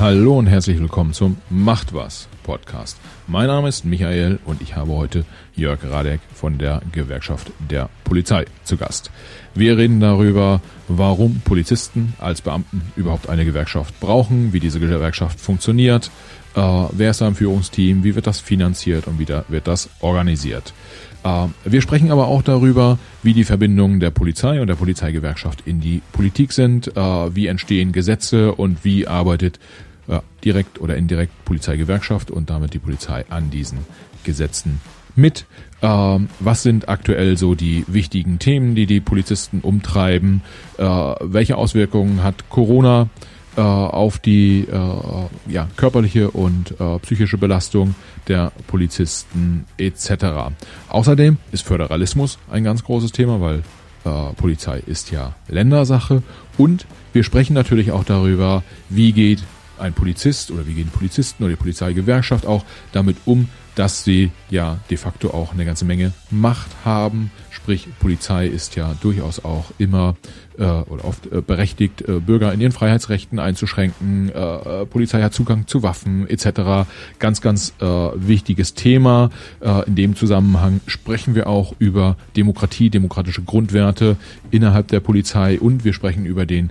Hallo 0.00 0.38
und 0.38 0.46
herzlich 0.46 0.80
willkommen 0.80 1.12
zum 1.12 1.36
Macht 1.50 1.92
was 1.92 2.26
Podcast. 2.42 2.96
Mein 3.26 3.48
Name 3.48 3.68
ist 3.68 3.84
Michael 3.84 4.38
und 4.46 4.62
ich 4.62 4.74
habe 4.74 4.92
heute 4.92 5.26
Jörg 5.54 5.78
Radek 5.84 6.20
von 6.32 6.56
der 6.56 6.80
Gewerkschaft 6.90 7.52
der 7.58 7.90
Polizei 8.04 8.46
zu 8.64 8.78
Gast. 8.78 9.10
Wir 9.54 9.76
reden 9.76 10.00
darüber, 10.00 10.62
warum 10.88 11.42
Polizisten 11.44 12.14
als 12.18 12.40
Beamten 12.40 12.80
überhaupt 12.96 13.28
eine 13.28 13.44
Gewerkschaft 13.44 14.00
brauchen, 14.00 14.54
wie 14.54 14.60
diese 14.60 14.80
Gewerkschaft 14.80 15.38
funktioniert, 15.38 16.10
äh, 16.54 16.60
wer 16.92 17.10
ist 17.10 17.20
da 17.20 17.28
im 17.28 17.34
Führungsteam, 17.34 18.02
wie 18.02 18.14
wird 18.14 18.26
das 18.26 18.40
finanziert 18.40 19.06
und 19.06 19.18
wie 19.18 19.28
wird 19.28 19.66
das 19.66 19.90
organisiert. 20.00 20.72
Äh, 21.24 21.48
wir 21.66 21.82
sprechen 21.82 22.10
aber 22.10 22.26
auch 22.28 22.40
darüber, 22.40 22.98
wie 23.22 23.34
die 23.34 23.44
Verbindungen 23.44 24.00
der 24.00 24.10
Polizei 24.10 24.62
und 24.62 24.66
der 24.66 24.76
Polizeigewerkschaft 24.76 25.64
in 25.66 25.82
die 25.82 26.00
Politik 26.12 26.52
sind, 26.52 26.96
äh, 26.96 27.36
wie 27.36 27.48
entstehen 27.48 27.92
Gesetze 27.92 28.54
und 28.54 28.82
wie 28.82 29.06
arbeitet 29.06 29.60
ja, 30.10 30.22
direkt 30.44 30.80
oder 30.80 30.96
indirekt 30.96 31.32
Polizeigewerkschaft 31.44 32.30
und 32.30 32.50
damit 32.50 32.74
die 32.74 32.78
Polizei 32.78 33.24
an 33.30 33.50
diesen 33.50 33.78
Gesetzen 34.24 34.80
mit. 35.14 35.46
Ähm, 35.82 36.28
was 36.40 36.62
sind 36.62 36.88
aktuell 36.88 37.36
so 37.36 37.54
die 37.54 37.84
wichtigen 37.88 38.38
Themen, 38.38 38.74
die 38.74 38.86
die 38.86 39.00
Polizisten 39.00 39.60
umtreiben? 39.60 40.42
Äh, 40.78 40.84
welche 40.84 41.56
Auswirkungen 41.56 42.22
hat 42.22 42.50
Corona 42.50 43.08
äh, 43.56 43.60
auf 43.60 44.18
die 44.18 44.66
äh, 44.70 45.52
ja, 45.52 45.68
körperliche 45.76 46.30
und 46.30 46.80
äh, 46.80 46.98
psychische 47.00 47.38
Belastung 47.38 47.94
der 48.28 48.52
Polizisten 48.66 49.64
etc. 49.78 50.52
Außerdem 50.88 51.38
ist 51.52 51.66
Föderalismus 51.66 52.38
ein 52.50 52.64
ganz 52.64 52.84
großes 52.84 53.12
Thema, 53.12 53.40
weil 53.40 53.62
äh, 54.04 54.32
Polizei 54.36 54.82
ist 54.86 55.10
ja 55.10 55.34
Ländersache 55.48 56.22
und 56.58 56.86
wir 57.12 57.24
sprechen 57.24 57.54
natürlich 57.54 57.90
auch 57.92 58.04
darüber, 58.04 58.62
wie 58.88 59.12
geht 59.12 59.42
ein 59.80 59.92
Polizist 59.92 60.50
oder 60.50 60.66
wie 60.66 60.74
gehen 60.74 60.88
Polizisten 60.88 61.44
oder 61.44 61.50
die 61.50 61.56
Polizeigewerkschaft 61.56 62.46
auch 62.46 62.64
damit 62.92 63.16
um, 63.24 63.48
dass 63.74 64.04
sie 64.04 64.30
ja 64.50 64.78
de 64.90 64.96
facto 64.96 65.30
auch 65.30 65.52
eine 65.52 65.64
ganze 65.64 65.84
Menge 65.84 66.12
Macht 66.30 66.70
haben. 66.84 67.30
Sprich, 67.50 67.88
Polizei 68.00 68.46
ist 68.46 68.76
ja 68.76 68.94
durchaus 69.00 69.44
auch 69.44 69.70
immer 69.78 70.16
äh, 70.58 70.64
oder 70.64 71.04
oft 71.04 71.26
äh, 71.32 71.40
berechtigt, 71.40 72.02
äh, 72.02 72.20
Bürger 72.20 72.52
in 72.52 72.60
ihren 72.60 72.72
Freiheitsrechten 72.72 73.38
einzuschränken. 73.38 74.30
Äh, 74.30 74.82
äh 74.82 74.86
Polizei 74.86 75.22
hat 75.22 75.34
Zugang 75.34 75.66
zu 75.66 75.82
Waffen 75.82 76.28
etc. 76.28 76.88
Ganz, 77.18 77.40
ganz 77.40 77.72
äh, 77.80 77.84
wichtiges 77.84 78.74
Thema. 78.74 79.30
Äh, 79.60 79.86
in 79.86 79.94
dem 79.94 80.16
Zusammenhang 80.16 80.80
sprechen 80.86 81.34
wir 81.34 81.46
auch 81.46 81.74
über 81.78 82.16
Demokratie, 82.36 82.90
demokratische 82.90 83.42
Grundwerte 83.42 84.16
innerhalb 84.50 84.88
der 84.88 85.00
Polizei 85.00 85.60
und 85.60 85.84
wir 85.84 85.92
sprechen 85.92 86.26
über 86.26 86.44
den 86.44 86.70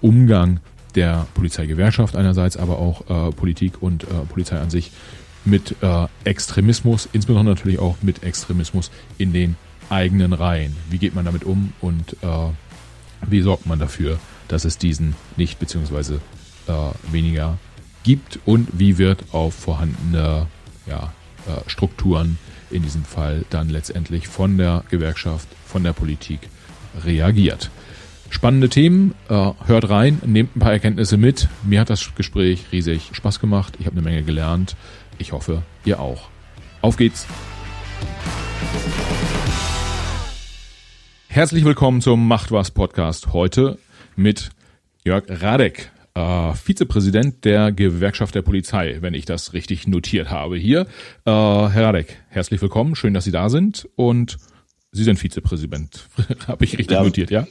Umgang 0.00 0.60
der 0.92 1.26
Polizeigewerkschaft 1.34 2.16
einerseits, 2.16 2.56
aber 2.56 2.78
auch 2.78 3.28
äh, 3.28 3.32
Politik 3.32 3.82
und 3.82 4.04
äh, 4.04 4.06
Polizei 4.28 4.58
an 4.58 4.70
sich 4.70 4.90
mit 5.44 5.76
äh, 5.82 6.06
Extremismus, 6.24 7.08
insbesondere 7.12 7.54
natürlich 7.54 7.78
auch 7.78 7.96
mit 8.02 8.22
Extremismus 8.22 8.90
in 9.18 9.32
den 9.32 9.56
eigenen 9.88 10.32
Reihen. 10.32 10.76
Wie 10.90 10.98
geht 10.98 11.14
man 11.14 11.24
damit 11.24 11.44
um 11.44 11.72
und 11.80 12.14
äh, 12.22 12.26
wie 13.26 13.40
sorgt 13.40 13.66
man 13.66 13.78
dafür, 13.78 14.18
dass 14.48 14.64
es 14.64 14.78
diesen 14.78 15.14
nicht 15.36 15.58
beziehungsweise 15.58 16.20
äh, 16.66 16.72
weniger 17.12 17.58
gibt 18.02 18.38
und 18.46 18.68
wie 18.72 18.98
wird 18.98 19.24
auf 19.32 19.54
vorhandene 19.54 20.46
ja, 20.86 21.12
äh, 21.46 21.68
Strukturen 21.68 22.38
in 22.70 22.82
diesem 22.82 23.04
Fall 23.04 23.44
dann 23.50 23.68
letztendlich 23.68 24.28
von 24.28 24.56
der 24.56 24.84
Gewerkschaft, 24.90 25.48
von 25.66 25.82
der 25.82 25.92
Politik 25.92 26.40
reagiert. 27.04 27.70
Spannende 28.30 28.68
Themen, 28.68 29.14
äh, 29.28 29.50
hört 29.66 29.90
rein, 29.90 30.22
nehmt 30.24 30.56
ein 30.56 30.60
paar 30.60 30.72
Erkenntnisse 30.72 31.16
mit. 31.16 31.48
Mir 31.64 31.80
hat 31.80 31.90
das 31.90 32.14
Gespräch 32.14 32.66
riesig 32.70 33.10
Spaß 33.12 33.40
gemacht. 33.40 33.74
Ich 33.80 33.86
habe 33.86 33.96
eine 33.96 34.02
Menge 34.02 34.22
gelernt. 34.22 34.76
Ich 35.18 35.32
hoffe, 35.32 35.62
ihr 35.84 35.98
auch. 35.98 36.30
Auf 36.80 36.96
geht's! 36.96 37.26
Herzlich 41.28 41.64
willkommen 41.64 42.00
zum 42.00 42.26
Macht 42.26 42.52
was 42.52 42.70
Podcast. 42.70 43.32
Heute 43.32 43.78
mit 44.14 44.50
Jörg 45.04 45.24
Radek, 45.28 45.90
äh, 46.14 46.54
Vizepräsident 46.54 47.44
der 47.44 47.72
Gewerkschaft 47.72 48.36
der 48.36 48.42
Polizei, 48.42 48.98
wenn 49.00 49.12
ich 49.12 49.24
das 49.24 49.54
richtig 49.54 49.88
notiert 49.88 50.30
habe 50.30 50.56
hier. 50.56 50.82
Äh, 51.24 51.30
Herr 51.30 51.84
Radek, 51.84 52.16
herzlich 52.28 52.62
willkommen. 52.62 52.94
Schön, 52.94 53.12
dass 53.12 53.24
Sie 53.24 53.32
da 53.32 53.48
sind 53.48 53.88
und 53.96 54.38
Sie 54.92 55.04
sind 55.04 55.18
Vizepräsident. 55.18 56.08
habe 56.46 56.64
ich 56.64 56.78
richtig 56.78 56.96
ja. 56.96 57.02
notiert, 57.02 57.30
ja? 57.30 57.46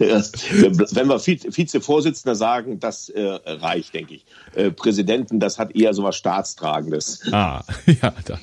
Wenn 0.00 1.08
wir 1.08 1.18
Vizevorsitzender 1.18 2.34
sagen, 2.34 2.80
das 2.80 3.10
äh, 3.10 3.20
reicht, 3.20 3.92
denke 3.92 4.14
ich. 4.14 4.24
Äh, 4.54 4.70
Präsidenten, 4.70 5.40
das 5.40 5.58
hat 5.58 5.76
eher 5.76 5.92
so 5.92 6.02
was 6.04 6.16
Staatstragendes. 6.16 7.30
Ah, 7.32 7.62
ja, 7.86 8.14
da, 8.24 8.38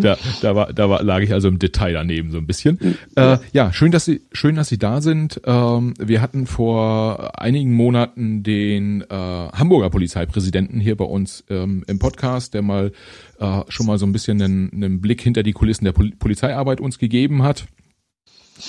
da, 0.00 0.16
da, 0.40 0.54
war, 0.54 0.72
da 0.72 0.88
war, 0.88 1.02
lag 1.02 1.18
ich 1.20 1.32
also 1.32 1.48
im 1.48 1.58
Detail 1.58 1.94
daneben 1.94 2.30
so 2.30 2.38
ein 2.38 2.46
bisschen. 2.46 2.96
Äh, 3.16 3.38
ja, 3.52 3.72
schön, 3.72 3.90
dass 3.90 4.04
Sie, 4.04 4.22
schön, 4.30 4.54
dass 4.54 4.68
Sie 4.68 4.78
da 4.78 5.00
sind. 5.00 5.40
Ähm, 5.44 5.94
wir 5.98 6.22
hatten 6.22 6.46
vor 6.46 7.40
einigen 7.40 7.74
Monaten 7.74 8.44
den 8.44 9.02
äh, 9.02 9.14
Hamburger 9.14 9.90
Polizeipräsidenten 9.90 10.78
hier 10.78 10.96
bei 10.96 11.06
uns 11.06 11.42
ähm, 11.50 11.82
im 11.88 11.98
Podcast, 11.98 12.54
der 12.54 12.62
mal 12.62 12.92
äh, 13.40 13.62
schon 13.66 13.86
mal 13.86 13.98
so 13.98 14.06
ein 14.06 14.12
bisschen 14.12 14.40
einen, 14.40 14.72
einen 14.72 15.00
Blick 15.00 15.22
hinter 15.22 15.42
die 15.42 15.52
Kulissen 15.52 15.86
der 15.86 15.92
Pol 15.92 16.12
Polizeiarbeit 16.16 16.80
uns 16.80 17.00
gegeben 17.00 17.42
hat. 17.42 17.66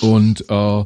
Und 0.00 0.44
äh, 0.48 0.84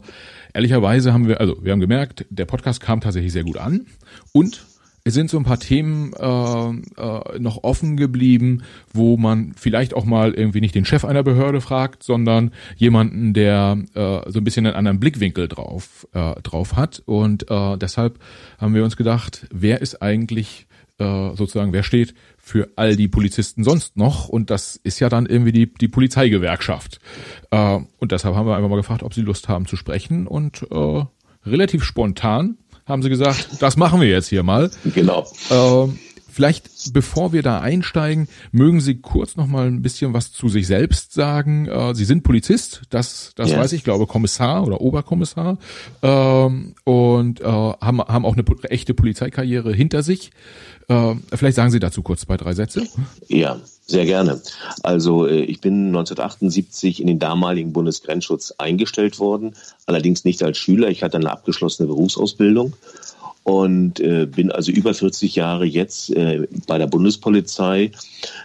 ehrlicherweise 0.54 1.12
haben 1.12 1.28
wir, 1.28 1.40
also 1.40 1.62
wir 1.62 1.72
haben 1.72 1.80
gemerkt, 1.80 2.24
der 2.30 2.46
Podcast 2.46 2.80
kam 2.80 3.00
tatsächlich 3.00 3.32
sehr 3.32 3.44
gut 3.44 3.58
an 3.58 3.86
und 4.32 4.64
es 5.06 5.12
sind 5.12 5.28
so 5.28 5.36
ein 5.36 5.44
paar 5.44 5.60
Themen 5.60 6.14
äh, 6.14 6.22
äh, 6.26 7.38
noch 7.38 7.62
offen 7.62 7.98
geblieben, 7.98 8.62
wo 8.94 9.18
man 9.18 9.52
vielleicht 9.54 9.92
auch 9.92 10.06
mal 10.06 10.32
irgendwie 10.32 10.62
nicht 10.62 10.74
den 10.74 10.86
Chef 10.86 11.04
einer 11.04 11.22
Behörde 11.22 11.60
fragt, 11.60 12.02
sondern 12.02 12.52
jemanden, 12.76 13.34
der 13.34 13.76
äh, 13.92 14.30
so 14.30 14.40
ein 14.40 14.44
bisschen 14.44 14.64
einen 14.64 14.76
anderen 14.76 15.00
Blickwinkel 15.00 15.46
drauf 15.46 16.08
äh, 16.14 16.40
drauf 16.40 16.76
hat. 16.76 17.02
Und 17.04 17.50
äh, 17.50 17.76
deshalb 17.76 18.18
haben 18.56 18.74
wir 18.74 18.82
uns 18.82 18.96
gedacht, 18.96 19.46
wer 19.52 19.82
ist 19.82 20.00
eigentlich 20.00 20.66
äh, 20.98 21.34
sozusagen, 21.34 21.74
wer 21.74 21.82
steht 21.82 22.14
für 22.44 22.68
all 22.76 22.94
die 22.94 23.08
Polizisten 23.08 23.64
sonst 23.64 23.96
noch? 23.96 24.28
Und 24.28 24.50
das 24.50 24.76
ist 24.76 25.00
ja 25.00 25.08
dann 25.08 25.24
irgendwie 25.24 25.52
die, 25.52 25.72
die 25.72 25.88
Polizeigewerkschaft. 25.88 27.00
Äh, 27.50 27.80
und 27.98 28.12
deshalb 28.12 28.34
haben 28.34 28.46
wir 28.46 28.54
einfach 28.54 28.68
mal 28.68 28.76
gefragt, 28.76 29.02
ob 29.02 29.14
sie 29.14 29.22
Lust 29.22 29.48
haben 29.48 29.66
zu 29.66 29.76
sprechen. 29.76 30.26
Und 30.26 30.66
äh, 30.70 31.04
relativ 31.46 31.82
spontan 31.84 32.58
haben 32.86 33.02
sie 33.02 33.08
gesagt, 33.08 33.62
das 33.62 33.78
machen 33.78 34.00
wir 34.02 34.08
jetzt 34.08 34.28
hier 34.28 34.42
mal. 34.42 34.70
Genau. 34.84 35.26
Äh, 35.48 35.88
Vielleicht, 36.34 36.92
bevor 36.92 37.32
wir 37.32 37.44
da 37.44 37.60
einsteigen, 37.60 38.26
mögen 38.50 38.80
Sie 38.80 38.96
kurz 38.96 39.36
noch 39.36 39.46
mal 39.46 39.68
ein 39.68 39.82
bisschen 39.82 40.14
was 40.14 40.32
zu 40.32 40.48
sich 40.48 40.66
selbst 40.66 41.12
sagen. 41.12 41.68
Äh, 41.68 41.94
Sie 41.94 42.04
sind 42.04 42.24
Polizist, 42.24 42.82
das, 42.90 43.34
das 43.36 43.50
yes. 43.50 43.58
weiß 43.60 43.72
ich, 43.72 43.84
glaube 43.84 44.08
Kommissar 44.08 44.66
oder 44.66 44.80
Oberkommissar 44.80 45.58
ähm, 46.02 46.74
und 46.82 47.40
äh, 47.40 47.44
haben, 47.44 48.00
haben 48.00 48.26
auch 48.26 48.36
eine 48.36 48.44
echte 48.64 48.94
Polizeikarriere 48.94 49.72
hinter 49.72 50.02
sich. 50.02 50.32
Äh, 50.88 51.14
vielleicht 51.34 51.56
sagen 51.56 51.70
Sie 51.70 51.80
dazu 51.80 52.02
kurz 52.02 52.22
zwei, 52.22 52.36
drei 52.36 52.52
Sätze. 52.52 52.86
Ja, 53.28 53.58
sehr 53.86 54.06
gerne. 54.06 54.40
Also 54.82 55.26
äh, 55.26 55.42
ich 55.42 55.60
bin 55.60 55.88
1978 55.88 57.00
in 57.00 57.06
den 57.06 57.18
damaligen 57.18 57.72
Bundesgrenzschutz 57.72 58.54
eingestellt 58.58 59.18
worden, 59.18 59.54
allerdings 59.86 60.24
nicht 60.24 60.42
als 60.42 60.58
Schüler. 60.58 60.88
Ich 60.88 61.02
hatte 61.02 61.16
eine 61.18 61.30
abgeschlossene 61.30 61.88
Berufsausbildung 61.88 62.74
und 63.44 64.00
äh, 64.00 64.26
bin 64.26 64.50
also 64.50 64.72
über 64.72 64.94
40 64.94 65.34
Jahre 65.36 65.66
jetzt 65.66 66.10
äh, 66.10 66.48
bei 66.66 66.78
der 66.78 66.86
Bundespolizei 66.86 67.92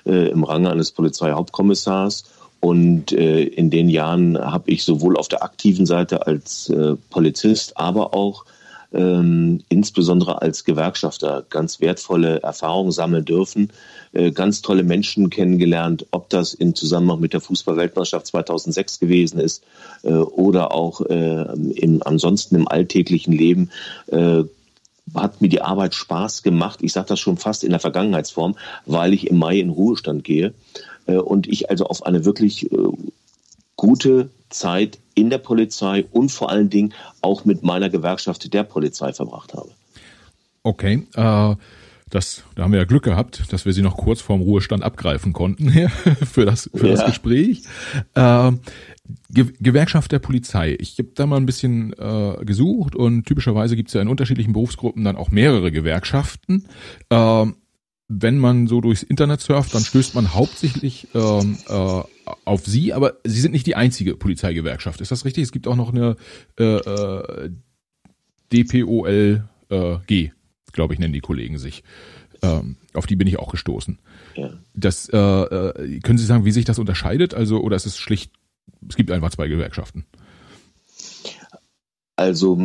äh, 0.06 0.30
im 0.30 0.44
Range 0.44 0.70
eines 0.70 0.92
Polizeihauptkommissars. 0.92 2.26
Und 2.60 3.14
äh, 3.14 3.44
in 3.44 3.70
den 3.70 3.88
Jahren 3.88 4.38
habe 4.38 4.70
ich 4.70 4.84
sowohl 4.84 5.16
auf 5.16 5.30
der 5.30 5.44
aktiven 5.44 5.86
Seite 5.86 6.28
als 6.28 6.70
äh, 6.70 6.96
Polizist, 7.10 7.78
aber 7.78 8.14
auch 8.14 8.44
ähm, 8.92 9.62
insbesondere 9.70 10.42
als 10.42 10.64
Gewerkschafter 10.64 11.46
ganz 11.50 11.80
wertvolle 11.80 12.42
Erfahrungen 12.42 12.92
sammeln 12.92 13.26
dürfen, 13.26 13.72
äh, 14.14 14.32
ganz 14.32 14.62
tolle 14.62 14.84
Menschen 14.84 15.30
kennengelernt, 15.30 16.08
ob 16.12 16.30
das 16.30 16.54
im 16.54 16.76
Zusammenhang 16.76 17.20
mit 17.20 17.34
der 17.34 17.42
Fußballweltmeisterschaft 17.42 18.28
2006 18.28 19.00
gewesen 19.00 19.40
ist 19.40 19.64
äh, 20.04 20.14
oder 20.14 20.74
auch 20.74 21.02
äh, 21.02 21.44
im, 21.76 22.02
ansonsten 22.04 22.56
im 22.56 22.68
alltäglichen 22.68 23.34
Leben 23.34 23.70
äh, 24.08 24.44
hat 25.16 25.42
mir 25.42 25.50
die 25.50 25.62
Arbeit 25.62 25.96
Spaß 25.96 26.44
gemacht. 26.44 26.80
Ich 26.82 26.94
sage 26.94 27.08
das 27.08 27.20
schon 27.20 27.38
fast 27.38 27.64
in 27.64 27.72
der 27.72 27.80
Vergangenheitsform, 27.80 28.56
weil 28.86 29.14
ich 29.14 29.28
im 29.28 29.38
Mai 29.38 29.60
in 29.60 29.70
Ruhestand 29.70 30.24
gehe 30.24 30.54
äh, 31.06 31.18
und 31.18 31.48
ich 31.48 31.70
also 31.70 31.86
auf 31.86 32.06
eine 32.06 32.26
wirklich 32.26 32.72
äh, 32.72 32.78
gute 33.76 34.30
Zeit 34.50 34.98
in 35.20 35.30
der 35.30 35.38
Polizei 35.38 36.06
und 36.12 36.32
vor 36.32 36.50
allen 36.50 36.70
Dingen 36.70 36.94
auch 37.22 37.46
mit 37.46 37.64
meiner 37.64 37.90
Gewerkschaft 37.90 38.54
der 38.54 38.64
Polizei 38.64 39.14
verbracht 39.14 39.54
habe. 39.54 39.70
Okay. 40.64 41.08
Äh 41.16 41.56
das, 42.10 42.44
da 42.56 42.64
haben 42.64 42.72
wir 42.72 42.80
ja 42.80 42.86
Glück 42.86 43.04
gehabt, 43.04 43.52
dass 43.54 43.66
wir 43.66 43.74
sie 43.74 43.82
noch 43.82 43.98
kurz 43.98 44.22
vorm 44.22 44.42
Ruhestand 44.42 44.84
abgreifen 44.84 45.34
konnten 45.34 45.70
für 46.32 46.46
das, 46.46 46.70
für 46.74 46.88
ja. 46.88 46.96
das 46.96 47.06
Gespräch. 47.06 47.64
Äh, 48.16 48.52
Ge 49.32 49.48
Gewerkschaft 49.60 50.12
der 50.12 50.20
Polizei. 50.20 50.76
Ich 50.80 50.98
habe 51.00 51.10
da 51.16 51.26
mal 51.26 51.38
ein 51.38 51.46
bisschen 51.46 51.94
äh, 51.94 52.44
gesucht 52.46 52.96
und 52.96 53.26
typischerweise 53.26 53.76
gibt 53.76 53.90
es 53.90 53.94
ja 53.94 54.02
in 54.02 54.08
unterschiedlichen 54.08 54.54
Berufsgruppen 54.54 55.04
dann 55.04 55.16
auch 55.16 55.32
mehrere 55.32 55.72
Gewerkschaften. 55.72 56.66
Äh, 57.10 57.46
wenn 58.08 58.38
man 58.38 58.68
so 58.68 58.82
durchs 58.82 59.04
Internet 59.04 59.42
surft, 59.42 59.74
dann 59.74 59.84
stößt 59.84 60.16
man 60.16 60.34
hauptsächlich 60.34 61.08
ähm, 61.14 61.58
äh, 61.68 62.02
auf 62.46 62.66
sie, 62.66 62.94
aber 62.94 63.18
sie 63.24 63.42
sind 63.42 63.52
nicht 63.52 63.68
die 63.68 63.76
einzige 63.76 64.16
Polizeigewerkschaft. 64.16 65.02
Ist 65.02 65.12
das 65.12 65.26
richtig? 65.26 65.44
Es 65.44 65.52
gibt 65.52 65.68
auch 65.68 65.76
noch 65.76 65.94
eine 65.94 66.16
äh, 66.60 66.64
äh, 66.64 67.52
DPOLG, 68.52 69.42
äh, 69.70 70.32
glaube 70.72 70.94
ich, 70.94 71.00
nennen 71.00 71.14
die 71.14 71.20
Kollegen 71.20 71.58
sich. 71.58 71.84
Ähm, 72.42 72.78
auf 72.94 73.06
die 73.06 73.16
bin 73.16 73.28
ich 73.28 73.38
auch 73.38 73.52
gestoßen. 73.52 74.00
Ja. 74.36 74.52
Das 74.74 75.10
äh, 75.10 75.18
äh, 75.18 76.00
können 76.00 76.18
Sie 76.18 76.26
sagen, 76.26 76.46
wie 76.46 76.52
sich 76.52 76.66
das 76.66 76.80
unterscheidet? 76.80 77.34
Also 77.34 77.60
oder 77.60 77.76
ist 77.76 77.86
es 77.86 77.98
schlicht, 77.98 78.32
es 78.88 78.96
gibt 78.96 79.12
einfach 79.12 79.32
zwei 79.32 79.48
Gewerkschaften? 79.48 80.06
Also 82.16 82.58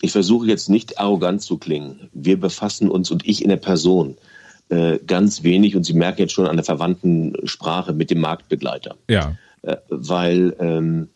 ich 0.00 0.12
versuche 0.12 0.46
jetzt 0.46 0.68
nicht 0.68 0.98
arrogant 0.98 1.42
zu 1.42 1.58
klingen. 1.58 2.08
Wir 2.12 2.38
befassen 2.40 2.90
uns 2.90 3.10
und 3.10 3.26
ich 3.26 3.42
in 3.42 3.48
der 3.48 3.56
Person 3.56 4.16
ganz 5.06 5.42
wenig 5.42 5.74
und 5.74 5.84
Sie 5.84 5.94
merken 5.94 6.22
jetzt 6.22 6.32
schon 6.32 6.46
an 6.46 6.56
der 6.56 6.64
verwandten 6.64 7.34
Sprache 7.44 7.92
mit 7.92 8.10
dem 8.10 8.20
Marktbegleiter. 8.20 8.96
Ja. 9.08 9.36
Äh, 9.62 9.76
weil 9.88 10.56
ähm, 10.58 11.08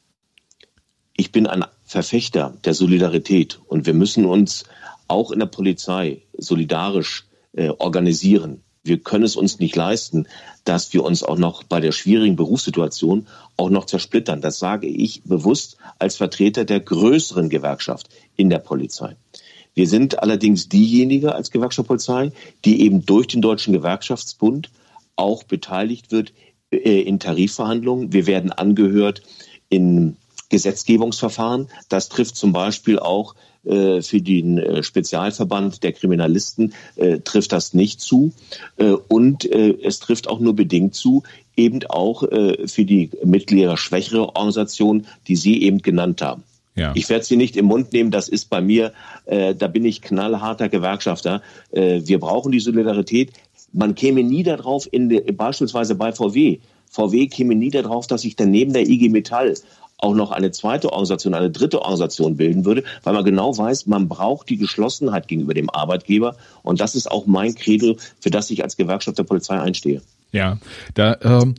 ich 1.17 1.33
bin 1.33 1.47
ein 1.47 1.65
Verfechter 1.85 2.55
der 2.65 2.75
Solidarität 2.75 3.61
und 3.67 3.87
wir 3.87 3.95
müssen 3.95 4.27
uns 4.27 4.65
auch 5.09 5.31
in 5.31 5.39
der 5.39 5.47
Polizei 5.47 6.23
solidarisch 6.37 7.27
äh, 7.53 7.69
organisieren. 7.69 8.63
Wir 8.83 8.99
können 8.99 9.25
es 9.25 9.37
uns 9.37 9.61
nicht 9.61 9.77
leisten, 9.77 10.27
dass 10.65 10.93
wir 10.93 11.05
uns 11.05 11.23
auch 11.23 11.39
noch 11.39 11.63
bei 11.63 11.81
der 11.81 11.93
schwierigen 11.93 12.37
Berufssituation 12.37 13.27
auch 13.57 13.71
noch 13.71 13.87
zersplittern. 13.87 14.43
Das 14.43 14.59
sage 14.59 14.89
ich 14.89 15.23
bewusst 15.25 15.79
als 15.99 16.17
Vertreter 16.17 16.65
der 16.65 16.81
größeren 16.81 17.49
Gewerkschaft 17.49 18.09
in 18.37 18.51
der 18.51 18.59
Polizei. 18.59 19.17
Wir 19.75 19.89
sind 19.89 20.23
allerdings 20.23 20.69
diejenige 20.69 21.35
als 21.35 21.51
Gewerkschaft 21.51 21.89
Polizei, 21.89 22.33
die 22.65 22.83
eben 22.83 23.05
durch 23.05 23.27
den 23.27 23.43
Deutschen 23.43 23.73
Gewerkschaftsbund 23.73 24.71
auch 25.17 25.43
beteiligt 25.45 26.13
wird 26.13 26.33
äh, 26.71 27.01
in 27.03 27.19
Tarifverhandlungen. 27.19 28.13
Wir 28.13 28.27
werden 28.27 28.53
angehört 28.53 29.23
in 29.69 30.17
Gesetzgebungsverfahren. 30.49 31.69
Das 31.89 32.09
trifft 32.09 32.37
zum 32.37 32.53
Beispiel 32.53 32.99
auch 32.99 33.35
äh, 33.65 34.03
für 34.03 34.21
den 34.21 34.59
äh, 34.59 34.83
Spezialverband 34.83 35.83
der 35.83 35.93
Kriminalisten 35.93 36.75
äh, 36.97 37.21
trifft 37.21 37.53
das 37.53 37.75
nicht 37.75 38.01
zu. 38.01 38.33
und 39.09 39.45
es 39.45 40.01
trifft 40.01 40.29
auch 40.29 40.41
nur 40.41 40.55
bedingt 40.55 40.95
zu, 40.95 41.23
eben 41.57 41.85
auch 41.87 42.21
für 42.21 42.85
die 42.85 43.11
Mitglieder 43.25 43.77
schwächere 43.77 44.35
Organisationen, 44.35 45.07
die 45.29 45.37
Sie 45.37 45.63
eben 45.63 45.79
genannt 45.79 46.23
haben. 46.23 46.43
Ja. 46.75 46.93
Ich 46.95 47.09
werde 47.09 47.25
sie 47.25 47.37
nicht 47.37 47.57
im 47.57 47.67
Mund 47.67 47.93
nehmen, 47.93 48.11
das 48.11 48.29
ist 48.29 48.51
bei 48.51 48.61
mir, 48.61 48.93
äh, 49.27 49.55
da 49.55 49.69
bin 49.69 49.85
ich 49.85 50.03
knallharter 50.03 50.69
Gewerkschafter. 50.69 51.41
Äh, 51.71 52.01
wir 52.05 52.19
brauchen 52.19 52.51
die 52.51 52.61
Solidarität. 52.61 53.33
Man 53.73 53.95
käme 53.95 54.23
nie 54.23 54.43
darauf, 54.43 54.89
in 54.91 55.09
de, 55.09 55.31
beispielsweise 55.33 55.95
bei 55.95 56.13
VW. 56.13 56.59
VW 56.91 57.27
käme 57.29 57.55
nie 57.55 57.71
darauf, 57.71 58.07
dass 58.07 58.23
sich 58.23 58.37
dann 58.37 58.51
neben 58.51 58.73
der 58.73 58.89
IG 58.89 59.09
Metall 59.09 59.55
auch 59.99 60.15
noch 60.15 60.33
eine 60.33 60.51
zweite 60.51 60.93
Organisation, 60.93 61.35
eine 61.35 61.51
dritte 61.51 61.81
Organisation 61.81 62.37
bilden 62.37 62.65
würde, 62.65 62.85
weil 63.05 63.15
man 63.15 63.25
genau 63.25 63.57
weiß, 63.57 63.87
man 63.87 64.09
braucht 64.09 64.49
die 64.49 64.57
Geschlossenheit 64.57 65.29
gegenüber 65.29 65.55
dem 65.55 65.71
Arbeitgeber. 65.71 66.37
Und 66.63 66.81
das 66.81 66.95
ist 66.95 67.11
auch 67.11 67.27
mein 67.27 67.55
Credo, 67.55 67.97
für 68.21 68.31
das 68.31 68.51
ich 68.51 68.63
als 68.63 68.77
Gewerkschaft 68.77 69.19
der 69.19 69.25
Polizei 69.25 69.59
einstehe. 69.59 70.03
Ja, 70.33 70.59
da 70.95 71.17
ähm, 71.23 71.55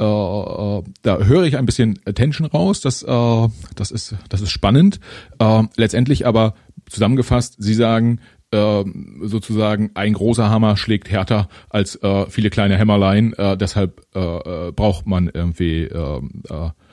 äh, 0.00 0.04
äh, 0.04 0.82
da 1.02 1.18
höre 1.18 1.44
ich 1.44 1.58
ein 1.58 1.66
bisschen 1.66 2.00
Tension 2.14 2.46
raus. 2.46 2.80
Das, 2.80 3.02
äh, 3.02 3.48
das 3.76 3.90
ist, 3.90 4.16
das 4.28 4.40
ist 4.40 4.50
spannend. 4.50 4.98
Äh, 5.38 5.64
letztendlich 5.76 6.26
aber 6.26 6.54
zusammengefasst, 6.88 7.56
Sie 7.58 7.74
sagen, 7.74 8.20
äh, 8.50 8.84
sozusagen 9.20 9.90
ein 9.94 10.14
großer 10.14 10.48
Hammer 10.48 10.76
schlägt 10.76 11.10
härter 11.10 11.48
als 11.68 11.96
äh, 12.02 12.26
viele 12.30 12.48
kleine 12.50 12.78
Hämmerlein. 12.78 13.34
Äh, 13.34 13.56
deshalb 13.58 14.00
äh, 14.14 14.72
braucht 14.72 15.06
man 15.06 15.28
irgendwie 15.32 15.90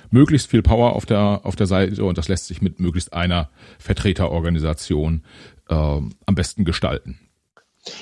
möglichst 0.09 0.50
viel 0.50 0.62
Power 0.62 0.94
auf 0.95 1.06
der 1.06 1.42
auf 1.44 1.56
der 1.56 1.68
Seite 1.68 2.04
und 2.04 2.18
das 2.18 2.30
lässt 2.30 2.48
sich 2.48 2.62
mit 2.62 2.80
möglichst 2.80 3.13
einer 3.13 3.50
Vertreterorganisation 3.77 5.24
am 5.68 6.15
besten 6.27 6.63
gestalten. 6.63 7.19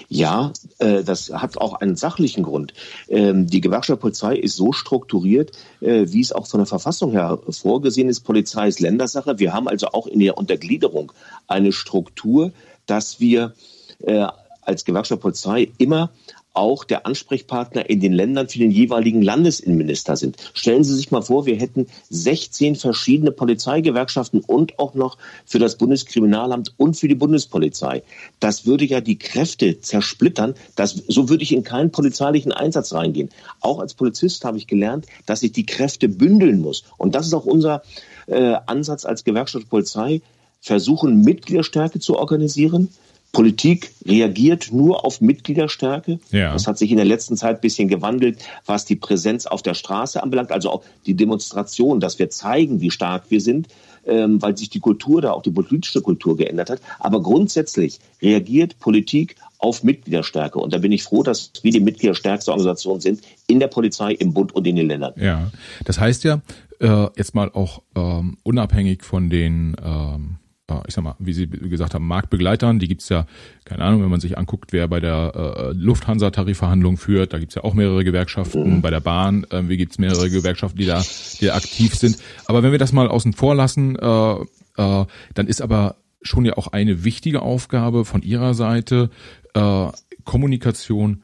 Ja, 0.07 0.51
äh, 0.79 1.03
das 1.03 1.31
hat 1.31 1.57
auch 1.57 1.73
einen 1.73 1.95
sachlichen 1.95 2.43
Grund. 2.43 2.73
Ähm, 3.07 3.47
die 3.47 3.61
Gewerkschaft 3.61 4.01
Polizei 4.01 4.35
ist 4.35 4.55
so 4.55 4.71
strukturiert, 4.71 5.51
äh, 5.81 6.05
wie 6.07 6.21
es 6.21 6.31
auch 6.31 6.47
von 6.47 6.59
der 6.59 6.67
Verfassung 6.67 7.11
her 7.11 7.39
vorgesehen 7.49 8.09
ist. 8.09 8.21
Polizei 8.21 8.67
ist 8.67 8.79
Ländersache. 8.79 9.39
Wir 9.39 9.53
haben 9.53 9.67
also 9.67 9.87
auch 9.87 10.07
in 10.07 10.19
der 10.19 10.37
Untergliederung 10.37 11.11
eine 11.47 11.71
Struktur, 11.71 12.51
dass 12.85 13.19
wir 13.19 13.53
äh, 13.99 14.27
als 14.61 14.85
Gewerkschaft 14.85 15.21
Polizei 15.21 15.71
immer 15.77 16.09
auch 16.55 16.83
der 16.83 17.05
Ansprechpartner 17.05 17.89
in 17.89 17.99
den 17.99 18.13
Ländern 18.13 18.47
für 18.47 18.59
den 18.59 18.71
jeweiligen 18.71 19.21
Landesinnenminister 19.21 20.15
sind. 20.15 20.37
Stellen 20.53 20.83
Sie 20.83 20.95
sich 20.95 21.11
mal 21.11 21.21
vor, 21.21 21.45
wir 21.45 21.57
hätten 21.57 21.87
16 22.09 22.75
verschiedene 22.75 23.31
Polizeigewerkschaften 23.31 24.41
und 24.41 24.79
auch 24.79 24.93
noch 24.93 25.17
für 25.45 25.59
das 25.59 25.77
Bundeskriminalamt 25.77 26.73
und 26.77 26.95
für 26.95 27.07
die 27.07 27.15
Bundespolizei. 27.15 28.03
Das 28.39 28.65
würde 28.65 28.85
ja 28.85 29.01
die 29.01 29.17
Kräfte 29.17 29.81
zersplittern. 29.81 30.55
Das, 30.75 31.03
so 31.07 31.29
würde 31.29 31.43
ich 31.43 31.53
in 31.53 31.63
keinen 31.63 31.91
polizeilichen 31.91 32.51
Einsatz 32.51 32.93
reingehen. 32.93 33.29
Auch 33.61 33.79
als 33.79 33.93
Polizist 33.93 34.45
habe 34.45 34.57
ich 34.57 34.67
gelernt, 34.67 35.05
dass 35.25 35.43
ich 35.43 35.51
die 35.51 35.65
Kräfte 35.65 36.09
bündeln 36.09 36.61
muss. 36.61 36.83
Und 36.97 37.15
das 37.15 37.27
ist 37.27 37.33
auch 37.33 37.45
unser 37.45 37.83
äh, 38.27 38.55
Ansatz 38.65 39.05
als 39.05 39.23
Gewerkschaft 39.23 39.69
Polizei, 39.69 40.21
versuchen, 40.61 41.21
Mitgliederstärke 41.21 41.99
zu 41.99 42.17
organisieren, 42.17 42.89
Politik 43.35 43.91
reagiert 44.05 44.69
nur 44.71 45.03
auf 45.03 45.19
Mitgliederstärke. 45.19 46.19
Ja. 46.31 46.53
Das 46.53 46.67
hat 46.67 46.77
sich 46.77 46.89
in 46.89 46.95
der 46.95 47.05
letzten 47.05 47.35
Zeit 47.35 47.57
ein 47.57 47.61
bisschen 47.61 47.89
gewandelt, 47.89 48.39
was 48.65 48.85
die 48.85 48.95
Präsenz 48.95 49.45
auf 49.45 49.61
der 49.61 49.73
Straße 49.73 50.23
anbelangt, 50.23 50.53
also 50.53 50.69
auch 50.69 50.83
die 51.05 51.15
Demonstration, 51.15 51.99
dass 51.99 52.17
wir 52.17 52.29
zeigen, 52.29 52.79
wie 52.79 52.91
stark 52.91 53.25
wir 53.27 53.41
sind, 53.41 53.67
ähm, 54.05 54.41
weil 54.41 54.55
sich 54.55 54.69
die 54.69 54.79
Kultur 54.79 55.21
da, 55.21 55.33
auch 55.33 55.41
die 55.41 55.51
politische 55.51 56.01
Kultur 56.01 56.37
geändert 56.37 56.69
hat. 56.69 56.79
Aber 56.97 57.21
grundsätzlich 57.21 57.99
reagiert 58.21 58.79
Politik 58.79 59.35
auf 59.57 59.83
Mitgliederstärke. 59.83 60.57
Und 60.57 60.73
da 60.73 60.77
bin 60.77 60.93
ich 60.93 61.03
froh, 61.03 61.21
dass 61.21 61.51
wir 61.61 61.73
die 61.73 61.81
mitgliederstärkste 61.81 62.51
Organisation 62.51 63.01
sind 63.01 63.19
in 63.47 63.59
der 63.59 63.67
Polizei, 63.67 64.13
im 64.13 64.33
Bund 64.33 64.55
und 64.55 64.65
in 64.65 64.77
den 64.77 64.87
Ländern. 64.87 65.11
Ja, 65.17 65.51
das 65.83 65.99
heißt 65.99 66.23
ja, 66.23 66.39
äh, 66.79 67.07
jetzt 67.17 67.35
mal 67.35 67.51
auch 67.51 67.81
ähm, 67.97 68.37
unabhängig 68.43 69.03
von 69.03 69.29
den 69.29 69.75
ähm 69.83 70.37
äh, 70.41 70.44
ich 70.87 70.93
sag 70.93 71.03
mal, 71.03 71.15
wie 71.19 71.33
Sie 71.33 71.47
gesagt 71.47 71.93
haben, 71.93 72.07
Marktbegleitern, 72.07 72.79
die 72.79 72.87
gibt's 72.87 73.09
ja, 73.09 73.27
keine 73.65 73.83
Ahnung, 73.83 74.01
wenn 74.01 74.09
man 74.09 74.19
sich 74.19 74.37
anguckt, 74.37 74.73
wer 74.73 74.87
bei 74.87 74.99
der 74.99 75.33
äh, 75.35 75.71
Lufthansa-Tarifverhandlung 75.73 76.97
führt, 76.97 77.33
da 77.33 77.39
gibt's 77.39 77.55
ja 77.55 77.63
auch 77.63 77.73
mehrere 77.73 78.03
Gewerkschaften, 78.03 78.77
mhm. 78.77 78.81
bei 78.81 78.89
der 78.89 78.99
Bahn, 78.99 79.45
äh, 79.51 79.67
wie 79.69 79.77
gibt's 79.77 79.99
mehrere 79.99 80.29
Gewerkschaften, 80.29 80.77
die 80.77 80.85
da, 80.85 81.03
die 81.39 81.45
da 81.45 81.55
aktiv 81.55 81.95
sind. 81.95 82.17
Aber 82.45 82.63
wenn 82.63 82.71
wir 82.71 82.79
das 82.79 82.93
mal 82.93 83.07
außen 83.07 83.33
vor 83.33 83.53
lassen, 83.53 83.95
äh, 83.95 84.33
äh, 84.33 85.05
dann 85.33 85.47
ist 85.47 85.61
aber 85.61 85.97
schon 86.21 86.45
ja 86.45 86.57
auch 86.57 86.67
eine 86.67 87.03
wichtige 87.03 87.41
Aufgabe 87.43 88.03
von 88.03 88.23
Ihrer 88.23 88.55
Seite, 88.55 89.11
äh, 89.53 89.87
Kommunikation 90.23 91.21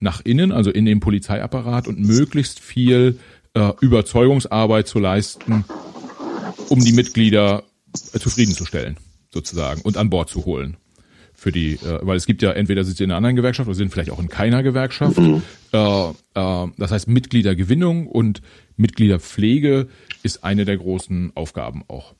nach 0.00 0.20
innen, 0.22 0.52
also 0.52 0.70
in 0.70 0.84
dem 0.84 1.00
Polizeiapparat 1.00 1.88
und 1.88 1.98
möglichst 1.98 2.60
viel 2.60 3.18
äh, 3.54 3.72
Überzeugungsarbeit 3.80 4.86
zu 4.86 4.98
leisten, 4.98 5.64
um 6.68 6.80
die 6.80 6.92
Mitglieder 6.92 7.62
zufriedenzustellen, 7.92 8.96
sozusagen, 9.32 9.82
und 9.82 9.96
an 9.96 10.10
Bord 10.10 10.30
zu 10.30 10.44
holen. 10.44 10.76
Für 11.34 11.50
die, 11.50 11.74
äh, 11.74 11.98
weil 12.02 12.16
es 12.16 12.26
gibt 12.26 12.42
ja 12.42 12.52
entweder 12.52 12.84
sind 12.84 12.96
sie 12.96 13.04
in 13.04 13.10
einer 13.10 13.16
anderen 13.16 13.36
Gewerkschaft 13.36 13.68
oder 13.68 13.74
sind 13.74 13.90
vielleicht 13.90 14.10
auch 14.10 14.20
in 14.20 14.28
keiner 14.28 14.62
Gewerkschaft. 14.62 15.18
Mhm. 15.18 15.42
Äh, 15.72 16.10
äh, 16.10 16.12
das 16.34 16.90
heißt, 16.90 17.08
Mitgliedergewinnung 17.08 18.06
und 18.06 18.42
Mitgliederpflege 18.76 19.88
ist 20.22 20.44
eine 20.44 20.64
der 20.64 20.76
großen 20.76 21.32
Aufgaben 21.34 21.82
auch. 21.88 22.14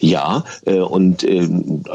Ja, 0.00 0.44
äh, 0.66 0.78
und 0.78 1.24
äh, 1.24 1.48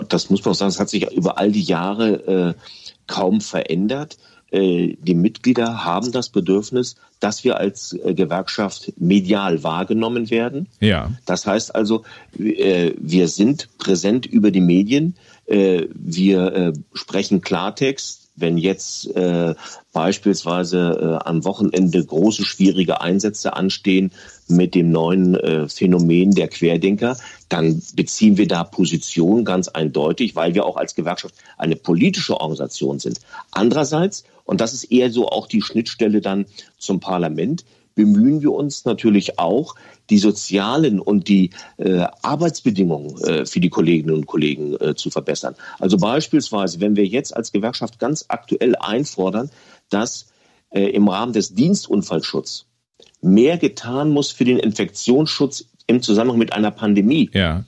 das 0.07 0.29
muss 0.29 0.43
man 0.43 0.53
auch 0.53 0.57
sagen, 0.57 0.69
es 0.69 0.79
hat 0.79 0.89
sich 0.89 1.11
über 1.11 1.37
all 1.37 1.51
die 1.51 1.61
Jahre 1.61 2.55
äh, 2.55 2.61
kaum 3.05 3.41
verändert. 3.41 4.17
Äh, 4.51 4.95
die 5.01 5.15
Mitglieder 5.15 5.83
haben 5.83 6.11
das 6.11 6.29
Bedürfnis, 6.29 6.95
dass 7.19 7.43
wir 7.43 7.57
als 7.57 7.93
äh, 7.93 8.13
Gewerkschaft 8.13 8.93
medial 8.97 9.63
wahrgenommen 9.63 10.29
werden. 10.29 10.67
Ja. 10.79 11.11
Das 11.25 11.45
heißt 11.45 11.75
also, 11.75 12.03
äh, 12.39 12.93
wir 12.97 13.27
sind 13.27 13.69
präsent 13.77 14.25
über 14.25 14.51
die 14.51 14.61
Medien, 14.61 15.15
wir 15.49 16.73
sprechen 16.91 17.39
Klartext, 17.39 18.27
wenn 18.35 18.57
jetzt 18.57 19.09
beispielsweise 19.93 21.25
am 21.25 21.45
Wochenende 21.45 22.03
große 22.03 22.43
schwierige 22.43 22.99
Einsätze 22.99 23.53
anstehen 23.53 24.11
mit 24.49 24.75
dem 24.75 24.91
neuen 24.91 25.69
Phänomen 25.69 26.31
der 26.31 26.49
Querdenker, 26.49 27.15
dann 27.47 27.81
beziehen 27.95 28.35
wir 28.35 28.49
da 28.49 28.65
Position 28.65 29.45
ganz 29.45 29.69
eindeutig, 29.69 30.35
weil 30.35 30.53
wir 30.53 30.65
auch 30.65 30.75
als 30.75 30.95
Gewerkschaft 30.95 31.33
eine 31.57 31.77
politische 31.77 32.41
Organisation 32.41 32.99
sind. 32.99 33.21
Andererseits, 33.51 34.25
und 34.47 34.61
das 34.61 34.73
ist 34.73 34.85
eher 34.85 35.11
so 35.11 35.27
auch 35.27 35.47
die 35.47 35.61
Schnittstelle 35.61 36.21
dann 36.21 36.45
zum 36.77 36.99
Parlament, 36.99 37.63
bemühen 37.93 38.41
wir 38.41 38.53
uns 38.53 38.85
natürlich 38.85 39.39
auch, 39.39 39.75
die 40.09 40.19
sozialen 40.19 40.99
und 40.99 41.27
die 41.27 41.49
äh, 41.77 42.05
Arbeitsbedingungen 42.21 43.21
äh, 43.23 43.45
für 43.45 43.59
die 43.59 43.69
Kolleginnen 43.69 44.15
und 44.15 44.25
Kollegen 44.25 44.75
äh, 44.79 44.95
zu 44.95 45.09
verbessern. 45.09 45.55
Also 45.79 45.97
beispielsweise, 45.97 46.79
wenn 46.79 46.95
wir 46.95 47.05
jetzt 47.05 47.35
als 47.35 47.51
Gewerkschaft 47.51 47.99
ganz 47.99 48.25
aktuell 48.29 48.75
einfordern, 48.77 49.49
dass 49.89 50.27
äh, 50.69 50.83
im 50.83 51.09
Rahmen 51.09 51.33
des 51.33 51.55
Dienstunfallschutzes 51.55 52.67
mehr 53.21 53.57
getan 53.57 54.11
muss 54.11 54.31
für 54.31 54.45
den 54.45 54.59
Infektionsschutz 54.59 55.65
im 55.87 56.01
Zusammenhang 56.01 56.37
mit 56.37 56.53
einer 56.53 56.71
Pandemie. 56.71 57.29
Ja 57.33 57.65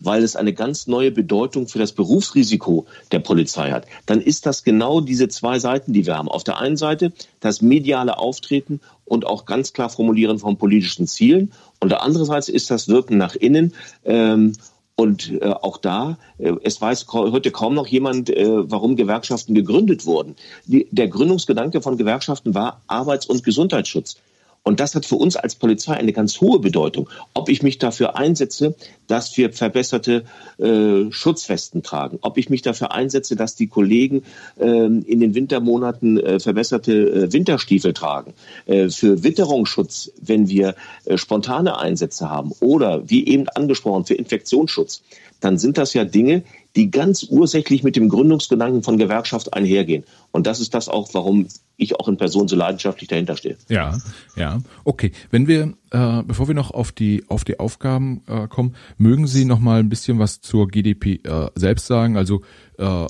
weil 0.00 0.22
es 0.22 0.36
eine 0.36 0.52
ganz 0.52 0.86
neue 0.86 1.10
Bedeutung 1.10 1.68
für 1.68 1.78
das 1.78 1.92
Berufsrisiko 1.92 2.86
der 3.12 3.20
Polizei 3.20 3.70
hat, 3.70 3.86
dann 4.06 4.20
ist 4.20 4.46
das 4.46 4.64
genau 4.64 5.00
diese 5.00 5.28
zwei 5.28 5.58
Seiten, 5.58 5.92
die 5.92 6.06
wir 6.06 6.16
haben. 6.16 6.28
Auf 6.28 6.44
der 6.44 6.58
einen 6.58 6.76
Seite 6.76 7.12
das 7.40 7.62
mediale 7.62 8.18
Auftreten 8.18 8.80
und 9.04 9.26
auch 9.26 9.46
ganz 9.46 9.72
klar 9.72 9.90
formulieren 9.90 10.38
von 10.38 10.56
politischen 10.56 11.06
Zielen. 11.06 11.52
Und 11.80 11.90
der 11.90 12.02
andere 12.02 12.24
Seite 12.24 12.52
ist 12.52 12.70
das 12.70 12.88
Wirken 12.88 13.18
nach 13.18 13.34
innen. 13.34 13.74
Ähm, 14.04 14.54
und 14.96 15.32
äh, 15.42 15.46
auch 15.48 15.78
da, 15.78 16.18
äh, 16.38 16.52
es 16.62 16.80
weiß 16.80 17.06
heute 17.12 17.50
kaum 17.50 17.74
noch 17.74 17.88
jemand, 17.88 18.30
äh, 18.30 18.70
warum 18.70 18.94
Gewerkschaften 18.94 19.54
gegründet 19.54 20.06
wurden. 20.06 20.36
Die, 20.66 20.86
der 20.92 21.08
Gründungsgedanke 21.08 21.82
von 21.82 21.96
Gewerkschaften 21.96 22.54
war 22.54 22.80
Arbeits- 22.86 23.26
und 23.26 23.42
Gesundheitsschutz. 23.42 24.16
Und 24.64 24.80
das 24.80 24.94
hat 24.94 25.04
für 25.04 25.16
uns 25.16 25.36
als 25.36 25.54
Polizei 25.54 25.92
eine 25.92 26.12
ganz 26.12 26.40
hohe 26.40 26.58
Bedeutung. 26.58 27.08
Ob 27.34 27.50
ich 27.50 27.62
mich 27.62 27.78
dafür 27.78 28.16
einsetze, 28.16 28.74
dass 29.06 29.36
wir 29.36 29.52
verbesserte 29.52 30.24
äh, 30.58 31.10
Schutzwesten 31.10 31.82
tragen, 31.82 32.18
ob 32.22 32.38
ich 32.38 32.48
mich 32.48 32.62
dafür 32.62 32.92
einsetze, 32.92 33.36
dass 33.36 33.56
die 33.56 33.66
Kollegen 33.66 34.24
äh, 34.58 34.86
in 34.86 35.20
den 35.20 35.34
Wintermonaten 35.34 36.18
äh, 36.18 36.40
verbesserte 36.40 36.92
äh, 36.92 37.32
Winterstiefel 37.32 37.92
tragen, 37.92 38.32
äh, 38.64 38.88
für 38.88 39.22
Witterungsschutz, 39.22 40.12
wenn 40.20 40.48
wir 40.48 40.74
äh, 41.04 41.18
spontane 41.18 41.78
Einsätze 41.78 42.30
haben 42.30 42.52
oder 42.60 43.08
wie 43.08 43.26
eben 43.26 43.48
angesprochen 43.50 44.06
für 44.06 44.14
Infektionsschutz, 44.14 45.02
dann 45.40 45.58
sind 45.58 45.76
das 45.76 45.92
ja 45.92 46.06
Dinge, 46.06 46.42
die 46.76 46.90
ganz 46.90 47.26
ursächlich 47.28 47.82
mit 47.82 47.96
dem 47.96 48.08
Gründungsgedanken 48.08 48.82
von 48.82 48.98
Gewerkschaft 48.98 49.54
einhergehen. 49.54 50.04
Und 50.32 50.46
das 50.46 50.60
ist 50.60 50.74
das 50.74 50.88
auch, 50.88 51.14
warum 51.14 51.46
ich 51.76 51.98
auch 51.98 52.08
in 52.08 52.16
Person 52.16 52.48
so 52.48 52.56
leidenschaftlich 52.56 53.08
dahinter 53.08 53.36
stehe. 53.36 53.56
Ja, 53.68 53.98
ja. 54.36 54.60
Okay. 54.84 55.12
Wenn 55.30 55.48
wir, 55.48 55.74
äh, 55.90 56.22
bevor 56.24 56.48
wir 56.48 56.54
noch 56.54 56.70
auf 56.72 56.92
die 56.92 57.24
auf 57.28 57.44
die 57.44 57.58
Aufgaben 57.58 58.22
äh, 58.26 58.48
kommen, 58.48 58.74
mögen 58.96 59.26
Sie 59.26 59.44
noch 59.44 59.60
mal 59.60 59.80
ein 59.80 59.88
bisschen 59.88 60.18
was 60.18 60.40
zur 60.40 60.68
GDP 60.68 61.20
äh, 61.24 61.50
selbst 61.54 61.86
sagen? 61.86 62.16
Also 62.16 62.42
äh, 62.78 63.06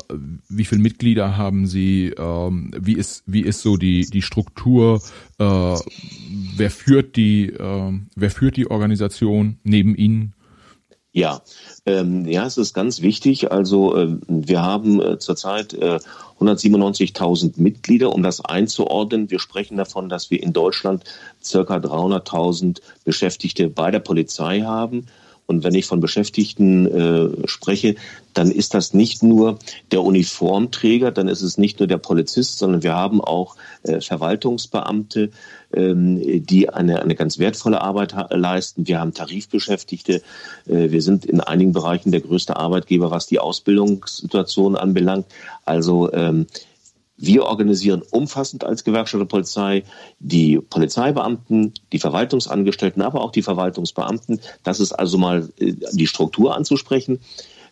wie 0.48 0.64
viele 0.64 0.80
Mitglieder 0.80 1.36
haben 1.36 1.66
Sie? 1.66 2.14
Ähm, 2.16 2.72
wie 2.78 2.94
ist 2.94 3.22
wie 3.26 3.40
ist 3.40 3.62
so 3.62 3.76
die 3.76 4.06
die 4.06 4.22
Struktur? 4.22 5.02
Äh, 5.38 5.44
wer 6.56 6.70
führt 6.70 7.16
die 7.16 7.46
äh, 7.48 7.92
Wer 8.14 8.30
führt 8.30 8.56
die 8.56 8.70
Organisation 8.70 9.58
neben 9.62 9.94
Ihnen? 9.94 10.33
Ja, 11.16 11.42
ähm, 11.86 12.26
ja, 12.26 12.44
es 12.44 12.58
ist 12.58 12.74
ganz 12.74 13.00
wichtig. 13.00 13.52
Also 13.52 13.96
äh, 13.96 14.16
wir 14.26 14.62
haben 14.62 15.00
äh, 15.00 15.16
zurzeit 15.20 15.72
äh, 15.72 16.00
197.000 16.40 17.52
Mitglieder, 17.54 18.12
um 18.12 18.24
das 18.24 18.44
einzuordnen. 18.44 19.30
Wir 19.30 19.38
sprechen 19.38 19.76
davon, 19.76 20.08
dass 20.08 20.32
wir 20.32 20.42
in 20.42 20.52
Deutschland 20.52 21.04
circa 21.40 21.76
300.000 21.76 22.80
Beschäftigte 23.04 23.68
bei 23.68 23.92
der 23.92 24.00
Polizei 24.00 24.62
haben. 24.62 25.06
Und 25.46 25.62
wenn 25.62 25.74
ich 25.74 25.86
von 25.86 26.00
Beschäftigten 26.00 26.86
äh, 26.86 27.48
spreche, 27.48 27.96
dann 28.32 28.50
ist 28.50 28.74
das 28.74 28.94
nicht 28.94 29.22
nur 29.22 29.58
der 29.92 30.02
Uniformträger, 30.02 31.10
dann 31.10 31.28
ist 31.28 31.42
es 31.42 31.58
nicht 31.58 31.78
nur 31.78 31.86
der 31.86 31.98
Polizist, 31.98 32.58
sondern 32.58 32.82
wir 32.82 32.94
haben 32.94 33.20
auch 33.20 33.56
äh, 33.82 34.00
Verwaltungsbeamte, 34.00 35.30
ähm, 35.74 36.44
die 36.44 36.70
eine, 36.70 37.02
eine 37.02 37.14
ganz 37.14 37.38
wertvolle 37.38 37.82
Arbeit 37.82 38.14
leisten. 38.30 38.86
Wir 38.86 39.00
haben 39.00 39.12
Tarifbeschäftigte. 39.12 40.22
Äh, 40.66 40.90
wir 40.90 41.02
sind 41.02 41.26
in 41.26 41.40
einigen 41.40 41.72
Bereichen 41.72 42.10
der 42.10 42.22
größte 42.22 42.56
Arbeitgeber, 42.56 43.10
was 43.10 43.26
die 43.26 43.38
Ausbildungssituation 43.38 44.76
anbelangt. 44.76 45.26
Also 45.64 46.10
ähm, 46.12 46.46
wir 47.16 47.44
organisieren 47.44 48.02
umfassend 48.10 48.64
als 48.64 48.84
Gewerkschaft 48.84 49.20
der 49.20 49.26
Polizei 49.26 49.84
die 50.18 50.58
Polizeibeamten, 50.58 51.72
die 51.92 51.98
Verwaltungsangestellten, 51.98 53.02
aber 53.02 53.20
auch 53.20 53.30
die 53.30 53.42
Verwaltungsbeamten. 53.42 54.40
Das 54.62 54.80
ist 54.80 54.92
also 54.92 55.16
mal 55.18 55.48
äh, 55.58 55.74
die 55.92 56.06
Struktur 56.06 56.56
anzusprechen. 56.56 57.20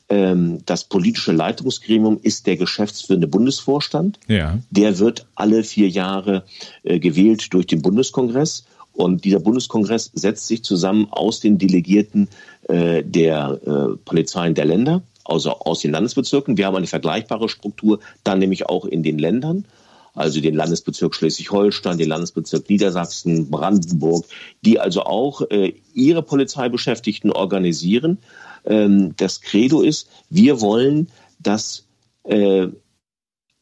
Ähm, 0.09 0.59
das 0.67 0.85
politische 0.85 1.33
Leitungsgremium 1.33 2.21
ist 2.23 2.47
der 2.47 2.57
geschäftsführende 2.57 3.27
Bundesvorstand. 3.27 4.21
Ja. 4.29 4.59
Der 4.71 4.99
wird 4.99 5.27
alle 5.35 5.65
vier 5.65 5.89
Jahre 5.89 6.45
äh, 6.85 7.01
gewählt 7.01 7.53
durch 7.53 7.67
den 7.67 7.83
Bundeskongress. 7.83 8.65
Und 8.93 9.25
dieser 9.25 9.41
Bundeskongress 9.41 10.11
setzt 10.15 10.47
sich 10.47 10.63
zusammen 10.63 11.09
aus 11.11 11.41
den 11.41 11.57
Delegierten 11.57 12.29
äh, 12.69 13.03
der 13.03 13.59
Polizeien 14.05 14.55
der 14.55 14.67
Länder 14.67 15.03
also 15.25 15.53
aus 15.53 15.81
den 15.81 15.93
Landesbezirken. 15.93 16.57
Wir 16.57 16.67
haben 16.67 16.77
eine 16.77 16.87
vergleichbare 16.87 17.49
Struktur, 17.49 18.01
dann 18.25 18.39
nämlich 18.39 18.67
auch 18.67 18.85
in 18.85 19.03
den 19.03 19.19
Ländern 19.19 19.67
also 20.15 20.41
den 20.41 20.55
Landesbezirk 20.55 21.15
Schleswig-Holstein, 21.15 21.99
den 21.99 22.09
Landesbezirk 22.09 22.69
Niedersachsen, 22.69 23.51
Brandenburg, 23.51 24.27
die 24.65 24.79
also 24.79 25.03
auch 25.03 25.43
äh, 25.51 25.75
ihre 25.95 26.23
Polizeibeschäftigten 26.23 27.33
organisieren. 27.33 28.19
Ähm, 28.65 29.15
das 29.17 29.41
Credo 29.41 29.81
ist, 29.81 30.09
wir 30.29 30.61
wollen, 30.61 31.09
dass 31.39 31.87
äh, 32.25 32.69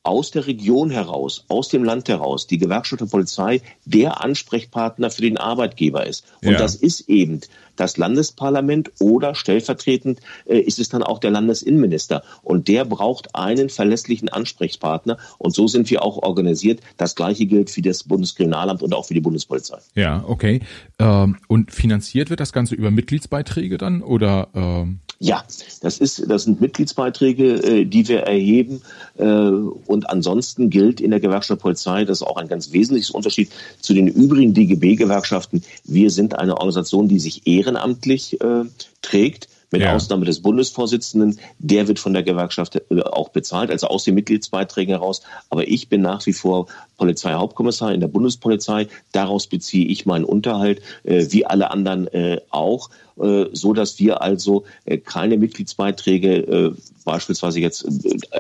aus 0.02 0.30
der 0.30 0.47
Region 0.47 0.90
heraus, 0.90 1.45
aus 1.49 1.69
dem 1.69 1.85
Land 1.85 2.09
heraus, 2.09 2.47
die 2.47 2.59
Gewerkschaft 2.59 3.02
der 3.02 3.07
Polizei 3.07 3.61
der 3.85 4.25
Ansprechpartner 4.25 5.11
für 5.11 5.23
den 5.23 5.37
Arbeitgeber 5.37 6.07
ist. 6.07 6.25
Und 6.42 6.52
ja. 6.52 6.59
das 6.59 6.75
ist 6.75 7.09
eben 7.09 7.40
das 7.76 7.97
Landesparlament 7.97 8.92
oder 8.99 9.35
stellvertretend 9.35 10.21
äh, 10.47 10.59
ist 10.59 10.78
es 10.78 10.88
dann 10.88 11.02
auch 11.02 11.19
der 11.19 11.30
Landesinnenminister. 11.30 12.23
Und 12.42 12.69
der 12.69 12.85
braucht 12.85 13.35
einen 13.35 13.69
verlässlichen 13.69 14.28
Ansprechpartner. 14.28 15.19
Und 15.38 15.54
so 15.54 15.66
sind 15.66 15.90
wir 15.90 16.02
auch 16.02 16.19
organisiert. 16.19 16.80
Das 16.97 17.14
Gleiche 17.14 17.47
gilt 17.47 17.71
für 17.71 17.83
das 17.83 18.04
Bundeskriminalamt 18.04 18.83
und 18.83 18.95
auch 18.95 19.04
für 19.07 19.14
die 19.14 19.21
Bundespolizei. 19.21 19.78
Ja, 19.95 20.25
okay. 20.26 20.61
Ähm, 20.99 21.38
und 21.49 21.73
finanziert 21.73 22.30
wird 22.30 22.40
das 22.40 22.52
Ganze 22.52 22.75
über 22.75 22.90
Mitgliedsbeiträge 22.90 23.76
dann 23.76 24.02
oder? 24.02 24.49
Ähm 24.54 25.00
ja, 25.23 25.45
das 25.83 25.99
ist, 25.99 26.31
das 26.31 26.45
sind 26.45 26.62
Mitgliedsbeiträge, 26.62 27.62
äh, 27.62 27.85
die 27.85 28.09
wir 28.09 28.21
erheben. 28.21 28.81
Äh, 29.19 29.25
und 29.25 30.09
ansonsten 30.09 30.71
gilt 30.71 30.99
in 30.99 31.11
der 31.11 31.21
Gewerkschaft 31.21 31.61
Polizei, 31.61 32.07
das 32.07 32.23
ist 32.23 32.27
auch 32.27 32.39
ein 32.39 32.49
ganz 32.49 32.73
wesentliches 32.73 33.11
Unterschied 33.11 33.50
zu 33.81 33.93
den 33.93 34.09
übrigen 34.09 34.55
DGB-Gewerkschaften. 34.55 35.62
Wir 35.85 36.11
sind 36.11 36.39
eine 36.39 36.57
Organisation, 36.57 37.07
die 37.07 37.19
sich 37.19 37.47
ehrenamtlich 37.47 38.41
äh, 38.41 38.65
trägt 39.03 39.49
mit 39.71 39.83
ja. 39.83 39.95
Ausnahme 39.95 40.25
des 40.25 40.41
Bundesvorsitzenden. 40.41 41.39
Der 41.59 41.89
wird 41.89 41.99
von 41.99 42.12
der 42.12 42.23
Gewerkschaft 42.23 42.77
äh, 42.91 43.03
auch 43.03 43.31
bezahlt, 43.31 43.71
also 43.71 43.87
aus 43.87 44.05
den 44.05 44.15
Mitgliedsbeiträgen 44.15 44.95
heraus. 44.95 45.23
Aber 45.49 45.69
ich 45.69 45.89
bin 45.89 46.03
nach 46.03 46.25
wie 46.27 46.33
vor 46.33 46.67
Polizeihauptkommissar 46.97 47.93
in 47.93 48.00
der 48.00 48.09
Bundespolizei. 48.09 48.89
Daraus 49.12 49.47
beziehe 49.47 49.87
ich 49.87 50.07
meinen 50.07 50.25
Unterhalt, 50.25 50.83
äh, 51.05 51.27
wie 51.31 51.47
alle 51.47 51.71
anderen 51.71 52.09
äh, 52.09 52.41
auch, 52.50 52.91
äh, 53.19 53.47
so 53.53 53.73
dass 53.73 53.99
wir 53.99 54.23
also 54.23 54.65
äh, 54.85 54.99
keine 54.99 55.37
Mitgliedsbeiträge 55.37 56.75
beispielsweise 57.05 57.61
jetzt 57.61 57.87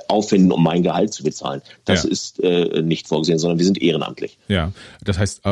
aufwenden, 0.08 0.52
um 0.52 0.62
mein 0.62 0.82
Gehalt 0.82 1.12
zu 1.14 1.24
bezahlen. 1.24 1.62
Das 1.86 2.04
ja. 2.04 2.10
ist 2.10 2.42
nicht 2.42 3.08
vorgesehen, 3.08 3.38
sondern 3.38 3.58
wir 3.58 3.64
sind 3.64 3.80
ehrenamtlich. 3.80 4.38
Ja, 4.48 4.72
das 5.02 5.18
heißt, 5.18 5.42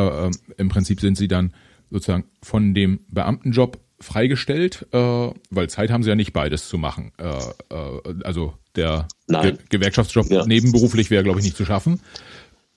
im 0.56 0.68
Prinzip 0.68 1.00
sind 1.00 1.16
Sie 1.16 1.26
dann 1.26 1.52
sozusagen 1.90 2.24
von 2.42 2.74
dem 2.74 3.00
Beamtenjob 3.08 3.78
freigestellt, 4.00 4.86
äh, 4.92 5.30
weil 5.50 5.68
Zeit 5.68 5.90
haben 5.90 6.02
sie 6.02 6.08
ja 6.08 6.14
nicht 6.14 6.32
beides 6.32 6.68
zu 6.68 6.78
machen. 6.78 7.12
Äh, 7.18 7.74
äh, 7.74 8.24
also 8.24 8.54
der 8.76 9.08
Ge 9.26 9.56
Gewerkschaftsjob 9.68 10.30
ja. 10.30 10.46
nebenberuflich 10.46 11.10
wäre, 11.10 11.24
glaube 11.24 11.40
ich, 11.40 11.44
nicht 11.44 11.56
zu 11.56 11.64
schaffen. 11.64 12.00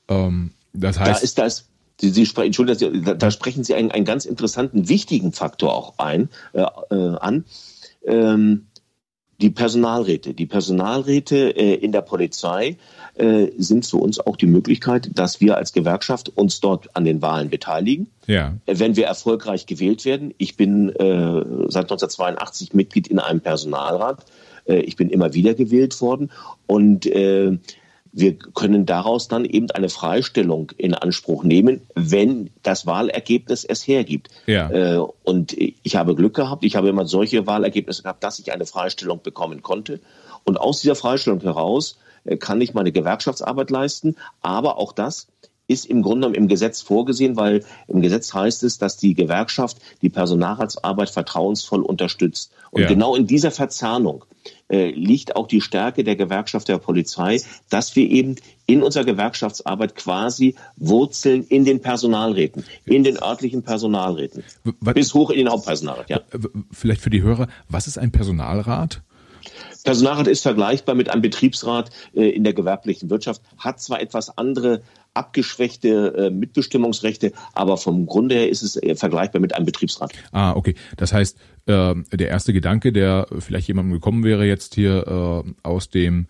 Ähm, 0.08 0.52
das 0.74 1.00
heißt, 1.00 1.22
da 1.22 1.24
ist 1.24 1.38
das. 1.38 1.68
Sie, 2.00 2.10
Sie 2.10 2.26
sprechen, 2.26 2.48
Entschuldigung, 2.48 3.04
da, 3.04 3.14
da 3.14 3.30
sprechen 3.30 3.64
Sie 3.64 3.76
einen, 3.76 3.92
einen 3.92 4.06
ganz 4.06 4.26
interessanten, 4.26 4.90
wichtigen 4.90 5.34
Faktor 5.34 5.76
auch 5.76 6.00
ein 6.00 6.30
äh, 6.54 6.62
äh, 6.62 7.16
an. 7.18 7.46
Ähm, 8.04 8.68
die 9.42 9.50
Personalräte. 9.50 10.34
Die 10.34 10.46
Personalräte 10.46 11.56
äh, 11.56 11.74
in 11.76 11.92
der 11.92 12.02
Polizei 12.02 12.78
äh, 13.16 13.48
sind 13.58 13.86
für 13.86 13.98
uns 13.98 14.20
auch 14.20 14.38
die 14.38 14.46
Möglichkeit, 14.46 15.10
dass 15.14 15.42
wir 15.42 15.58
als 15.58 15.74
Gewerkschaft 15.74 16.30
uns 16.30 16.60
dort 16.60 16.96
an 16.96 17.04
den 17.04 17.22
Wahlen 17.22 17.50
beteiligen. 17.50 18.08
Ja. 18.28 18.54
Äh, 18.66 18.76
wenn 18.78 18.96
wir 18.96 19.08
erfolgreich 19.08 19.66
gewählt 19.66 20.06
werden. 20.06 20.34
Ich 20.38 20.56
bin 20.56 20.90
äh, 20.90 21.44
seit 21.68 21.86
1982 21.86 22.74
Mitglied 22.74 23.08
in 23.08 23.20
einem 23.20 23.42
Personalrat. 23.42 24.26
Äh, 24.66 24.82
ich 24.82 24.96
bin 24.96 25.10
immer 25.10 25.34
wieder 25.34 25.54
gewählt 25.54 26.00
worden 26.02 26.32
und 26.68 27.06
äh, 27.06 27.58
wir 28.14 28.38
können 28.38 28.86
daraus 28.86 29.28
dann 29.28 29.46
eben 29.46 29.72
eine 29.72 29.90
Freistellung 29.90 30.72
in 30.78 30.94
Anspruch 30.94 31.44
nehmen, 31.44 31.82
wenn 31.96 32.50
das 32.62 32.86
Wahlergebnis 32.86 33.64
es 33.64 33.88
hergibt. 33.88 34.30
Ja. 34.48 34.70
Äh, 34.70 35.06
und 35.24 35.56
ich 35.58 35.96
habe 35.96 36.16
Glück 36.16 36.36
gehabt, 36.36 36.64
ich 36.66 36.76
habe 36.76 36.90
immer 36.90 37.06
solche 37.06 37.48
Wahlergebnisse 37.48 38.04
gehabt, 38.04 38.24
dass 38.24 38.40
ich 38.40 38.52
eine 38.52 38.66
Freistellung 38.66 39.22
bekommen 39.22 39.62
konnte. 39.62 40.02
Und 40.44 40.60
aus 40.60 40.82
dieser 40.82 40.96
Freistellung 40.96 41.40
heraus 41.42 41.98
äh, 42.26 42.38
kann 42.38 42.60
ich 42.60 42.74
meine 42.74 42.92
Gewerkschaftsarbeit 42.92 43.70
leisten, 43.70 44.16
aber 44.42 44.78
auch 44.78 44.92
das 44.92 45.28
ist 45.72 45.86
im 45.86 46.02
Grunde 46.02 46.28
genommen 46.28 46.36
im 46.36 46.48
Gesetz 46.48 46.82
vorgesehen, 46.82 47.36
weil 47.36 47.64
im 47.88 48.02
Gesetz 48.02 48.34
heißt 48.34 48.64
es, 48.64 48.78
dass 48.78 48.98
die 48.98 49.14
Gewerkschaft 49.14 49.78
die 50.02 50.10
Personalratsarbeit 50.10 51.10
vertrauensvoll 51.10 51.82
unterstützt. 51.82 52.52
Und 52.72 52.84
ja. 52.84 52.88
genau 52.88 53.16
in 53.16 53.28
dieser 53.28 53.52
Verzahnung 53.52 54.26
äh, 54.70 54.92
liegt 54.92 55.36
auch 55.36 55.48
die 55.48 55.62
Stärke 55.62 56.04
der 56.04 56.16
Gewerkschaft 56.16 56.68
der 56.70 56.78
Polizei, 56.78 57.42
dass 57.70 57.96
wir 57.96 58.10
eben 58.10 58.36
in 58.66 58.82
unserer 58.84 59.04
Gewerkschaftsarbeit 59.04 59.96
quasi 59.96 60.56
wurzeln 60.78 61.46
in 61.48 61.66
den 61.66 61.82
Personalräten, 61.82 62.64
in 62.86 63.04
den 63.04 63.22
örtlichen 63.22 63.64
Personalräten, 63.64 64.44
was, 64.80 64.94
bis 64.94 65.14
hoch 65.14 65.30
in 65.30 65.40
den 65.40 65.50
Hauptpersonalrat. 65.50 66.10
Ja. 66.10 66.22
Vielleicht 66.72 67.02
für 67.02 67.10
die 67.10 67.22
Hörer, 67.22 67.48
was 67.68 67.88
ist 67.88 67.98
ein 67.98 68.12
Personalrat? 68.12 69.02
Personalrat 69.84 70.28
ist 70.28 70.44
vergleichbar 70.44 70.96
mit 70.96 71.10
einem 71.10 71.22
Betriebsrat 71.22 71.90
äh, 72.14 72.30
in 72.30 72.44
der 72.44 72.54
gewerblichen 72.54 73.10
Wirtschaft, 73.10 73.42
hat 73.58 73.82
zwar 73.82 74.02
etwas 74.02 74.38
andere 74.38 74.82
abgeschwächte 75.14 76.14
äh, 76.18 76.30
Mitbestimmungsrechte, 76.30 77.34
aber 77.54 77.78
vom 77.78 78.06
Grunde 78.06 78.36
her 78.36 78.50
ist 78.50 78.62
es 78.62 78.82
äh, 78.82 78.96
vergleichbar 78.96 79.42
mit 79.42 79.54
einem 79.54 79.66
Betriebsrat. 79.66 80.14
Ah, 80.32 80.54
okay. 80.54 80.76
Das 80.98 81.14
heißt, 81.14 81.38
äh, 81.66 81.96
der 82.14 82.30
erste 82.30 82.54
Gedanke, 82.54 82.94
der 82.94 83.28
vielleicht 83.40 83.68
jemandem 83.68 83.94
gekommen 83.94 84.24
wäre 84.24 84.46
jetzt 84.46 84.76
hier 84.76 85.44
aus 85.64 85.90
dem 85.90 86.28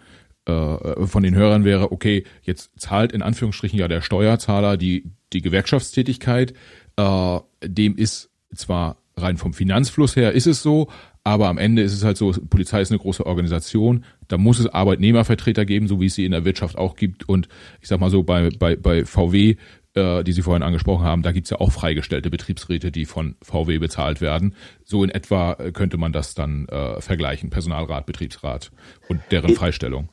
von 0.47 1.21
den 1.21 1.35
Hörern 1.35 1.65
wäre, 1.65 1.91
okay, 1.91 2.23
jetzt 2.41 2.71
zahlt 2.75 3.11
in 3.11 3.21
Anführungsstrichen 3.21 3.77
ja 3.77 3.87
der 3.87 4.01
Steuerzahler 4.01 4.75
die, 4.75 5.11
die 5.33 5.41
Gewerkschaftstätigkeit. 5.41 6.53
Dem 6.97 7.95
ist 7.95 8.31
zwar 8.55 8.97
rein 9.21 9.37
vom 9.37 9.53
Finanzfluss 9.53 10.15
her 10.15 10.31
ist 10.33 10.47
es 10.47 10.61
so, 10.61 10.87
aber 11.23 11.49
am 11.49 11.57
Ende 11.57 11.81
ist 11.81 11.93
es 11.93 12.03
halt 12.03 12.17
so, 12.17 12.31
Polizei 12.49 12.81
ist 12.81 12.91
eine 12.91 12.99
große 12.99 13.25
Organisation, 13.25 14.05
da 14.27 14.37
muss 14.37 14.59
es 14.59 14.67
Arbeitnehmervertreter 14.67 15.65
geben, 15.65 15.87
so 15.87 16.01
wie 16.01 16.07
es 16.07 16.15
sie 16.15 16.25
in 16.25 16.31
der 16.31 16.45
Wirtschaft 16.45 16.77
auch 16.77 16.95
gibt. 16.95 17.29
Und 17.29 17.47
ich 17.81 17.87
sag 17.87 17.99
mal 17.99 18.09
so, 18.09 18.23
bei, 18.23 18.49
bei, 18.57 18.75
bei 18.75 19.05
VW, 19.05 19.55
äh, 19.93 20.23
die 20.23 20.31
Sie 20.31 20.41
vorhin 20.41 20.63
angesprochen 20.63 21.05
haben, 21.05 21.21
da 21.21 21.31
gibt's 21.31 21.49
ja 21.49 21.59
auch 21.59 21.71
freigestellte 21.71 22.29
Betriebsräte, 22.29 22.91
die 22.91 23.05
von 23.05 23.35
VW 23.41 23.77
bezahlt 23.77 24.21
werden. 24.21 24.55
So 24.83 25.03
in 25.03 25.09
etwa 25.09 25.53
äh, 25.53 25.71
könnte 25.71 25.97
man 25.97 26.11
das 26.11 26.33
dann 26.33 26.67
äh, 26.69 27.01
vergleichen, 27.01 27.49
Personalrat, 27.49 28.05
Betriebsrat 28.05 28.71
und 29.07 29.21
deren 29.31 29.53
Freistellung. 29.55 30.09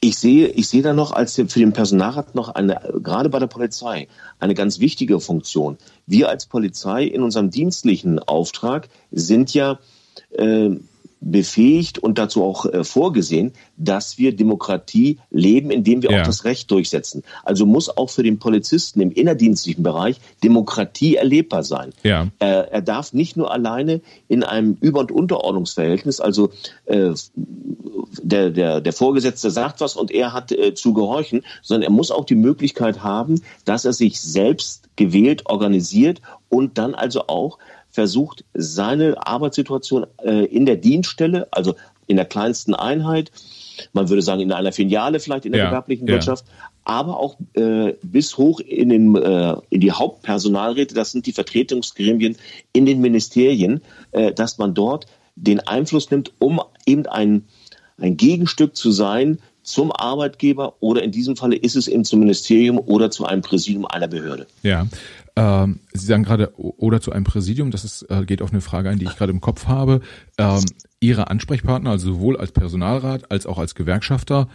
Ich 0.00 0.16
sehe, 0.18 0.48
ich 0.48 0.68
sehe 0.68 0.82
da 0.82 0.92
noch 0.92 1.10
als 1.10 1.34
für 1.34 1.44
den 1.44 1.72
Personalrat 1.72 2.36
noch 2.36 2.50
eine, 2.50 2.80
gerade 3.02 3.28
bei 3.28 3.40
der 3.40 3.48
Polizei, 3.48 4.06
eine 4.38 4.54
ganz 4.54 4.78
wichtige 4.78 5.18
Funktion. 5.18 5.76
Wir 6.06 6.28
als 6.28 6.46
Polizei 6.46 7.04
in 7.04 7.22
unserem 7.22 7.50
dienstlichen 7.50 8.20
Auftrag 8.20 8.88
sind 9.10 9.54
ja 9.54 9.80
äh, 10.30 10.70
befähigt 11.20 11.98
und 11.98 12.18
dazu 12.18 12.44
auch 12.44 12.66
äh, 12.66 12.84
vorgesehen, 12.84 13.52
dass 13.76 14.18
wir 14.18 14.34
Demokratie 14.34 15.18
leben, 15.30 15.70
indem 15.70 16.02
wir 16.02 16.10
ja. 16.10 16.20
auch 16.20 16.26
das 16.26 16.44
Recht 16.44 16.70
durchsetzen. 16.70 17.22
Also 17.44 17.66
muss 17.66 17.88
auch 17.96 18.10
für 18.10 18.22
den 18.22 18.38
Polizisten 18.38 19.00
im 19.00 19.10
innerdienstlichen 19.10 19.82
Bereich 19.82 20.20
Demokratie 20.42 21.16
erlebbar 21.16 21.64
sein. 21.64 21.90
Ja. 22.02 22.28
Er, 22.38 22.72
er 22.72 22.82
darf 22.82 23.12
nicht 23.12 23.36
nur 23.36 23.50
alleine 23.50 24.00
in 24.28 24.44
einem 24.44 24.76
Über- 24.80 25.00
und 25.00 25.12
Unterordnungsverhältnis, 25.12 26.20
also 26.20 26.50
äh, 26.86 27.12
der, 28.22 28.50
der, 28.50 28.80
der 28.80 28.92
Vorgesetzte 28.92 29.50
sagt 29.50 29.80
was 29.80 29.96
und 29.96 30.10
er 30.10 30.32
hat 30.32 30.52
äh, 30.52 30.74
zu 30.74 30.92
gehorchen, 30.92 31.42
sondern 31.62 31.82
er 31.82 31.92
muss 31.92 32.10
auch 32.10 32.24
die 32.24 32.34
Möglichkeit 32.34 33.02
haben, 33.02 33.42
dass 33.64 33.84
er 33.84 33.92
sich 33.92 34.20
selbst 34.20 34.88
gewählt 34.96 35.46
organisiert 35.46 36.20
und 36.48 36.78
dann 36.78 36.94
also 36.94 37.26
auch 37.28 37.58
versucht, 37.98 38.44
seine 38.54 39.26
Arbeitssituation 39.26 40.06
äh, 40.22 40.44
in 40.44 40.66
der 40.66 40.76
Dienststelle, 40.76 41.48
also 41.50 41.74
in 42.06 42.14
der 42.14 42.26
kleinsten 42.26 42.72
Einheit, 42.72 43.32
man 43.92 44.08
würde 44.08 44.22
sagen 44.22 44.40
in 44.40 44.52
einer 44.52 44.70
Filiale 44.70 45.18
vielleicht 45.18 45.46
in 45.46 45.50
der 45.50 45.62
ja, 45.62 45.68
gewerblichen 45.68 46.06
ja. 46.06 46.14
Wirtschaft, 46.14 46.44
aber 46.84 47.18
auch 47.18 47.38
äh, 47.54 47.94
bis 48.00 48.38
hoch 48.38 48.60
in, 48.60 48.90
den, 48.90 49.16
äh, 49.16 49.56
in 49.70 49.80
die 49.80 49.90
Hauptpersonalräte, 49.90 50.94
das 50.94 51.10
sind 51.10 51.26
die 51.26 51.32
Vertretungsgremien 51.32 52.36
in 52.72 52.86
den 52.86 53.00
Ministerien, 53.00 53.80
äh, 54.12 54.32
dass 54.32 54.58
man 54.58 54.74
dort 54.74 55.06
den 55.34 55.58
Einfluss 55.58 56.08
nimmt, 56.12 56.32
um 56.38 56.60
eben 56.86 57.06
ein, 57.06 57.46
ein 58.00 58.16
Gegenstück 58.16 58.76
zu 58.76 58.92
sein 58.92 59.40
zum 59.68 59.92
Arbeitgeber 59.92 60.74
oder 60.80 61.02
in 61.02 61.12
diesem 61.12 61.36
Falle 61.36 61.56
ist 61.56 61.76
es 61.76 61.88
eben 61.88 62.04
zum 62.04 62.20
Ministerium 62.20 62.78
oder 62.78 63.10
zu 63.10 63.26
einem 63.26 63.42
Präsidium 63.42 63.86
einer 63.86 64.08
Behörde. 64.08 64.46
Ja, 64.62 64.86
ähm, 65.36 65.80
Sie 65.92 66.06
sagen 66.06 66.24
gerade 66.24 66.52
oder 66.56 67.00
zu 67.00 67.12
einem 67.12 67.24
Präsidium, 67.24 67.70
das 67.70 67.84
ist, 67.84 68.02
äh, 68.10 68.24
geht 68.24 68.42
auf 68.42 68.50
eine 68.50 68.60
Frage 68.60 68.90
ein, 68.90 68.98
die 68.98 69.04
ich 69.04 69.16
gerade 69.16 69.32
im 69.32 69.40
Kopf 69.40 69.66
habe. 69.66 70.00
Ähm, 70.36 70.64
Ihre 71.00 71.30
Ansprechpartner, 71.30 71.90
also 71.90 72.14
sowohl 72.14 72.36
als 72.36 72.50
Personalrat 72.50 73.30
als 73.30 73.46
auch 73.46 73.58
als 73.58 73.74
Gewerkschafter, 73.74 74.48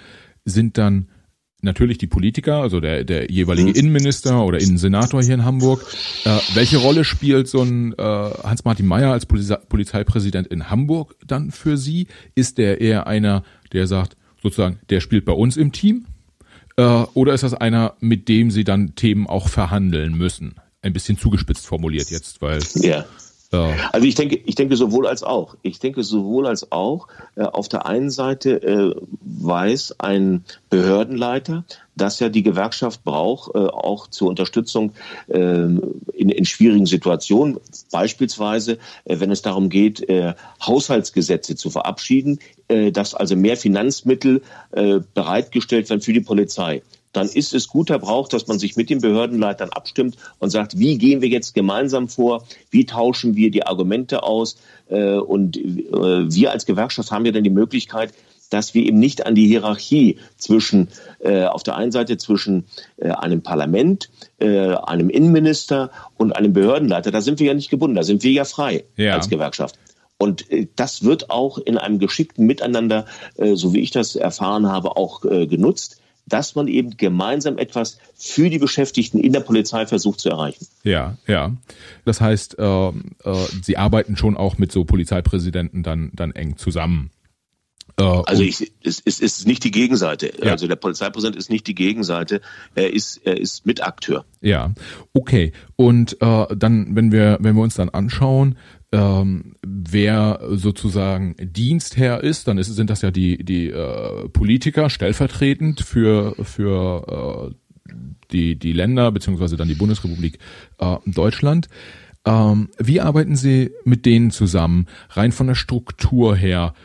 sind 0.43 0.77
dann 0.77 1.07
natürlich 1.61 1.97
die 1.97 2.07
Politiker, 2.07 2.55
also 2.55 2.81
der, 2.81 3.05
der 3.05 3.31
jeweilige 3.31 3.69
mhm. 3.69 3.75
Innenminister 3.75 4.43
oder 4.43 4.59
Innensenator 4.59 5.23
hier 5.23 5.35
in 5.35 5.45
Hamburg. 5.45 5.85
Äh, 6.25 6.37
welche 6.53 6.77
Rolle 6.77 7.05
spielt 7.05 7.47
so 7.47 7.61
ein 7.61 7.93
äh, 7.93 8.03
Hans-Martin 8.03 8.85
Mayer 8.85 9.11
als 9.11 9.25
Polize 9.25 9.61
Polizeipräsident 9.69 10.47
in 10.47 10.69
Hamburg 10.69 11.15
dann 11.25 11.51
für 11.51 11.77
Sie? 11.77 12.07
Ist 12.35 12.57
der 12.57 12.81
eher 12.81 13.07
einer, 13.07 13.43
der 13.71 13.87
sagt, 13.87 14.17
sozusagen, 14.43 14.79
der 14.91 14.99
spielt 14.99 15.25
bei 15.25 15.33
uns 15.33 15.57
im 15.57 15.71
Team? 15.71 16.05
Äh, 16.77 16.83
oder 17.13 17.33
ist 17.33 17.43
das 17.43 17.55
einer, 17.55 17.95
mit 17.99 18.29
dem 18.29 18.51
Sie 18.51 18.63
dann 18.63 18.93
Themen 18.95 19.25
auch 19.25 19.47
verhandeln 19.47 20.13
müssen? 20.15 20.55
ein 20.83 20.93
bisschen 20.93 21.17
zugespitzt 21.17 21.65
formuliert 21.65 22.11
jetzt, 22.11 22.41
weil. 22.41 22.59
Ja. 22.75 23.05
Ja. 23.53 23.71
Also 23.91 24.07
ich 24.07 24.15
denke, 24.15 24.35
ich 24.45 24.55
denke 24.55 24.75
sowohl 24.75 25.07
als 25.07 25.21
auch. 25.23 25.55
Ich 25.61 25.79
denke 25.79 26.03
sowohl 26.03 26.47
als 26.47 26.71
auch. 26.71 27.07
Äh, 27.35 27.43
auf 27.43 27.69
der 27.69 27.85
einen 27.85 28.09
Seite 28.09 28.61
äh, 28.63 28.95
weiß 29.21 29.99
ein 29.99 30.43
Behördenleiter, 30.71 31.63
dass 31.95 32.19
er 32.19 32.31
die 32.31 32.41
Gewerkschaft 32.41 33.03
braucht, 33.03 33.53
äh, 33.53 33.59
auch 33.59 34.07
zur 34.07 34.29
Unterstützung 34.29 34.93
äh, 35.27 35.37
in, 35.37 36.29
in 36.29 36.45
schwierigen 36.45 36.87
Situationen. 36.87 37.59
Beispielsweise, 37.91 38.79
äh, 39.05 39.19
wenn 39.19 39.29
es 39.29 39.43
darum 39.43 39.69
geht, 39.69 40.09
äh, 40.09 40.33
Haushaltsgesetze 40.65 41.55
zu 41.55 41.69
verabschieden, 41.69 42.39
äh, 42.69 42.91
dass 42.91 43.13
also 43.13 43.35
mehr 43.35 43.55
Finanzmittel 43.55 44.41
bereitgestellt 45.13 45.89
werden 45.89 46.01
für 46.01 46.13
die 46.13 46.21
Polizei 46.21 46.81
dann 47.13 47.29
ist 47.29 47.53
es 47.53 47.67
guter 47.67 47.99
Brauch, 47.99 48.27
dass 48.27 48.47
man 48.47 48.59
sich 48.59 48.75
mit 48.75 48.89
den 48.89 48.99
Behördenleitern 48.99 49.69
abstimmt 49.69 50.17
und 50.39 50.49
sagt, 50.49 50.77
wie 50.77 50.97
gehen 50.97 51.21
wir 51.21 51.29
jetzt 51.29 51.53
gemeinsam 51.53 52.09
vor, 52.09 52.43
wie 52.71 52.85
tauschen 52.85 53.35
wir 53.35 53.51
die 53.51 53.65
Argumente 53.65 54.23
aus 54.23 54.57
äh, 54.89 55.13
und 55.13 55.55
äh, 55.57 55.61
wir 55.91 56.51
als 56.51 56.65
Gewerkschaft 56.65 57.11
haben 57.11 57.25
ja 57.25 57.31
dann 57.31 57.43
die 57.43 57.49
Möglichkeit, 57.49 58.13
dass 58.49 58.73
wir 58.73 58.85
eben 58.85 58.99
nicht 58.99 59.25
an 59.25 59.35
die 59.35 59.47
Hierarchie 59.47 60.19
zwischen 60.37 60.89
äh, 61.19 61.45
auf 61.45 61.63
der 61.63 61.75
einen 61.75 61.91
Seite 61.91 62.17
zwischen 62.17 62.65
äh, 62.97 63.09
einem 63.09 63.41
Parlament, 63.41 64.09
äh, 64.39 64.75
einem 64.75 65.09
Innenminister 65.09 65.89
und 66.17 66.35
einem 66.35 66.53
Behördenleiter, 66.53 67.11
da 67.11 67.21
sind 67.21 67.39
wir 67.39 67.47
ja 67.47 67.53
nicht 67.53 67.71
gebunden, 67.71 67.95
da 67.95 68.03
sind 68.03 68.23
wir 68.23 68.31
ja 68.31 68.45
frei 68.45 68.83
ja. 68.95 69.15
als 69.15 69.29
Gewerkschaft. 69.29 69.79
Und 70.19 70.51
äh, 70.51 70.67
das 70.75 71.03
wird 71.03 71.31
auch 71.31 71.57
in 71.57 71.77
einem 71.77 71.97
geschickten 71.97 72.45
Miteinander, 72.45 73.05
so 73.35 73.73
wie 73.73 73.79
ich 73.79 73.91
das 73.91 74.15
erfahren 74.15 74.67
habe, 74.67 74.95
auch 74.97 75.21
genutzt 75.21 76.02
dass 76.25 76.55
man 76.55 76.67
eben 76.67 76.97
gemeinsam 76.97 77.57
etwas 77.57 77.97
für 78.15 78.49
die 78.49 78.59
Beschäftigten 78.59 79.19
in 79.19 79.33
der 79.33 79.41
Polizei 79.41 79.85
versucht 79.85 80.19
zu 80.19 80.29
erreichen. 80.29 80.67
Ja, 80.83 81.17
ja. 81.27 81.51
Das 82.05 82.21
heißt, 82.21 82.59
äh, 82.59 82.87
äh, 82.87 82.91
Sie 83.61 83.77
arbeiten 83.77 84.15
schon 84.15 84.37
auch 84.37 84.57
mit 84.57 84.71
so 84.71 84.85
Polizeipräsidenten 84.85 85.83
dann, 85.83 86.11
dann 86.13 86.31
eng 86.31 86.57
zusammen. 86.57 87.11
Äh, 87.97 88.03
also 88.03 88.43
ich, 88.43 88.71
es, 88.83 89.01
es 89.05 89.19
ist 89.19 89.47
nicht 89.47 89.63
die 89.63 89.71
Gegenseite. 89.71 90.33
Ja. 90.41 90.51
Also 90.51 90.67
der 90.67 90.75
Polizeipräsident 90.75 91.35
ist 91.35 91.49
nicht 91.49 91.67
die 91.67 91.75
Gegenseite. 91.75 92.41
Er 92.75 92.93
ist, 92.93 93.17
er 93.25 93.39
ist 93.39 93.65
Mitakteur. 93.65 94.25
Ja, 94.41 94.73
okay. 95.13 95.51
Und 95.75 96.21
äh, 96.21 96.55
dann, 96.55 96.95
wenn 96.95 97.11
wir, 97.11 97.37
wenn 97.41 97.55
wir 97.55 97.63
uns 97.63 97.75
dann 97.75 97.89
anschauen, 97.89 98.57
ähm, 98.93 99.55
wer 99.65 100.39
sozusagen 100.51 101.35
Dienstherr 101.41 102.23
ist, 102.23 102.47
dann 102.47 102.59
ist, 102.59 102.67
sind 102.67 102.91
das 102.91 103.01
ja 103.01 103.09
die, 103.09 103.43
die 103.43 103.69
äh, 103.69 104.29
Politiker 104.29 104.91
stellvertretend 104.91 105.81
für, 105.81 106.35
für 106.43 107.51
äh, 107.89 107.93
die, 108.31 108.55
die 108.55 108.71
Länder 108.71 109.11
beziehungsweise 109.11 109.57
dann 109.57 109.67
die 109.67 109.73
Bundesrepublik 109.73 110.37
äh, 110.77 110.97
Deutschland. 111.07 111.69
Ähm, 112.25 112.69
wie 112.77 113.01
arbeiten 113.01 113.35
Sie 113.35 113.71
mit 113.83 114.05
denen 114.05 114.29
zusammen, 114.29 114.85
rein 115.09 115.31
von 115.31 115.47
der 115.47 115.55
Struktur 115.55 116.35
her? 116.35 116.75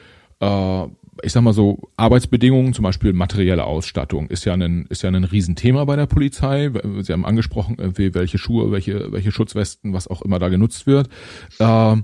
Äh, 0.40 0.86
ich 1.22 1.32
sag 1.32 1.42
mal 1.42 1.52
so, 1.52 1.90
Arbeitsbedingungen, 1.96 2.74
zum 2.74 2.82
Beispiel 2.82 3.12
materielle 3.12 3.64
Ausstattung, 3.64 4.28
ist 4.28 4.44
ja 4.44 4.54
ein, 4.54 4.86
ist 4.88 5.02
ja 5.02 5.10
ein 5.10 5.24
Riesenthema 5.24 5.84
bei 5.84 5.96
der 5.96 6.06
Polizei. 6.06 6.70
Sie 7.00 7.12
haben 7.12 7.24
angesprochen, 7.24 7.76
welche 7.78 8.38
Schuhe, 8.38 8.70
welche, 8.72 9.12
welche 9.12 9.32
Schutzwesten, 9.32 9.92
was 9.92 10.08
auch 10.08 10.22
immer 10.22 10.38
da 10.38 10.48
genutzt 10.48 10.86
wird. 10.86 11.08
Äh, 11.58 11.96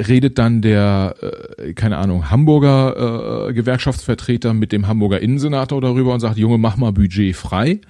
redet 0.00 0.38
dann 0.38 0.60
der, 0.60 1.14
äh, 1.58 1.72
keine 1.74 1.98
Ahnung, 1.98 2.30
Hamburger 2.30 3.48
äh, 3.48 3.52
Gewerkschaftsvertreter 3.52 4.54
mit 4.54 4.72
dem 4.72 4.88
Hamburger 4.88 5.20
Innensenator 5.20 5.80
darüber 5.80 6.14
und 6.14 6.20
sagt, 6.20 6.36
Junge, 6.36 6.58
mach 6.58 6.76
mal 6.76 6.92
Budget 6.92 7.36
frei. 7.36 7.80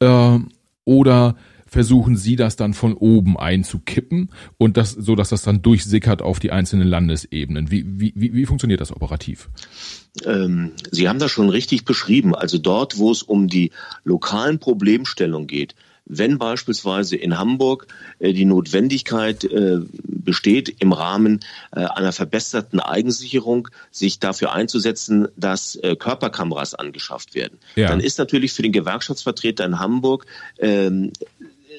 Äh, 0.00 0.38
oder 0.84 1.36
versuchen 1.68 2.16
sie 2.16 2.36
das 2.36 2.56
dann 2.56 2.74
von 2.74 2.94
oben 2.94 3.38
einzukippen 3.38 4.30
und 4.56 4.76
das, 4.76 4.92
so 4.92 5.14
dass 5.14 5.28
das 5.30 5.42
dann 5.42 5.62
durchsickert 5.62 6.22
auf 6.22 6.38
die 6.38 6.50
einzelnen 6.50 6.88
Landesebenen. 6.88 7.70
Wie, 7.70 7.84
wie, 7.86 8.12
wie, 8.16 8.34
wie 8.34 8.46
funktioniert 8.46 8.80
das 8.80 8.92
operativ? 8.92 9.48
Ähm, 10.24 10.72
sie 10.90 11.08
haben 11.08 11.18
das 11.18 11.30
schon 11.30 11.50
richtig 11.50 11.84
beschrieben. 11.84 12.34
Also 12.34 12.58
dort, 12.58 12.98
wo 12.98 13.10
es 13.10 13.22
um 13.22 13.48
die 13.48 13.70
lokalen 14.04 14.58
Problemstellungen 14.58 15.46
geht, 15.46 15.74
wenn 16.08 16.38
beispielsweise 16.38 17.16
in 17.16 17.38
Hamburg 17.38 17.86
äh, 18.18 18.32
die 18.32 18.46
Notwendigkeit 18.46 19.44
äh, 19.44 19.80
besteht, 20.02 20.74
im 20.80 20.92
Rahmen 20.92 21.40
äh, 21.70 21.80
einer 21.80 22.12
verbesserten 22.12 22.80
Eigensicherung 22.80 23.68
sich 23.90 24.18
dafür 24.18 24.52
einzusetzen, 24.52 25.28
dass 25.36 25.78
Körperkameras 25.98 26.74
angeschafft 26.74 27.34
werden, 27.34 27.58
ja. 27.76 27.88
dann 27.88 28.00
ist 28.00 28.18
natürlich 28.18 28.52
für 28.52 28.62
den 28.62 28.72
Gewerkschaftsvertreter 28.72 29.64
in 29.64 29.78
Hamburg 29.78 30.26
ähm, 30.58 31.12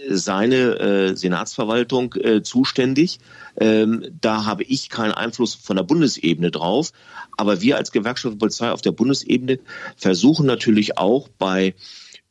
seine 0.10 0.80
äh, 0.80 1.16
Senatsverwaltung 1.16 2.16
äh, 2.16 2.42
zuständig. 2.42 3.20
Ähm, 3.58 4.06
da 4.20 4.46
habe 4.46 4.64
ich 4.64 4.90
keinen 4.90 5.12
Einfluss 5.14 5.56
von 5.56 5.76
der 5.76 5.84
Bundesebene 5.84 6.52
drauf. 6.52 6.92
Aber 7.38 7.62
wir 7.62 7.78
als 7.78 7.92
Gewerkschaft 7.92 8.40
Polizei 8.40 8.72
auf 8.72 8.82
der 8.82 8.92
Bundesebene 8.92 9.60
versuchen 9.96 10.46
natürlich 10.46 10.98
auch 10.98 11.30
bei 11.38 11.74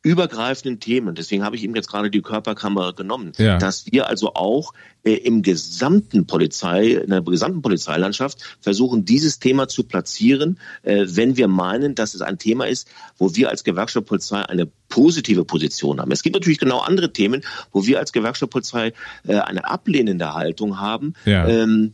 übergreifenden 0.01 0.79
Themen, 0.79 1.13
deswegen 1.13 1.43
habe 1.43 1.57
ich 1.57 1.63
ihm 1.63 1.75
jetzt 1.75 1.89
gerade 1.89 2.09
die 2.09 2.21
Körperkamera 2.21 2.91
genommen, 2.91 3.33
ja. 3.37 3.57
dass 3.57 3.85
wir 3.91 4.07
also 4.07 4.33
auch 4.33 4.73
äh, 5.03 5.13
im 5.13 5.41
gesamten 5.41 6.25
Polizei, 6.25 6.91
in 6.93 7.09
der 7.09 7.21
gesamten 7.21 7.61
Polizeilandschaft 7.61 8.57
versuchen, 8.61 9.03
dieses 9.03 9.39
Thema 9.39 9.67
zu 9.67 9.83
platzieren, 9.83 10.57
äh, 10.83 11.05
wenn 11.07 11.35
wir 11.35 11.49
meinen, 11.49 11.95
dass 11.95 12.13
es 12.13 12.21
ein 12.21 12.37
Thema 12.37 12.65
ist, 12.65 12.87
wo 13.17 13.35
wir 13.35 13.49
als 13.49 13.65
Gewerkschaft 13.65 14.07
Polizei 14.07 14.41
eine 14.41 14.67
positive 14.87 15.43
Position 15.43 15.99
haben. 15.99 16.11
Es 16.11 16.23
gibt 16.23 16.35
natürlich 16.35 16.59
genau 16.59 16.79
andere 16.79 17.11
Themen, 17.11 17.41
wo 17.73 17.85
wir 17.85 17.99
als 17.99 18.13
Gewerkschaft 18.13 18.53
Polizei 18.53 18.93
äh, 19.27 19.35
eine 19.35 19.69
ablehnende 19.69 20.33
Haltung 20.33 20.79
haben. 20.79 21.13
Ja. 21.25 21.45
Ähm, 21.45 21.93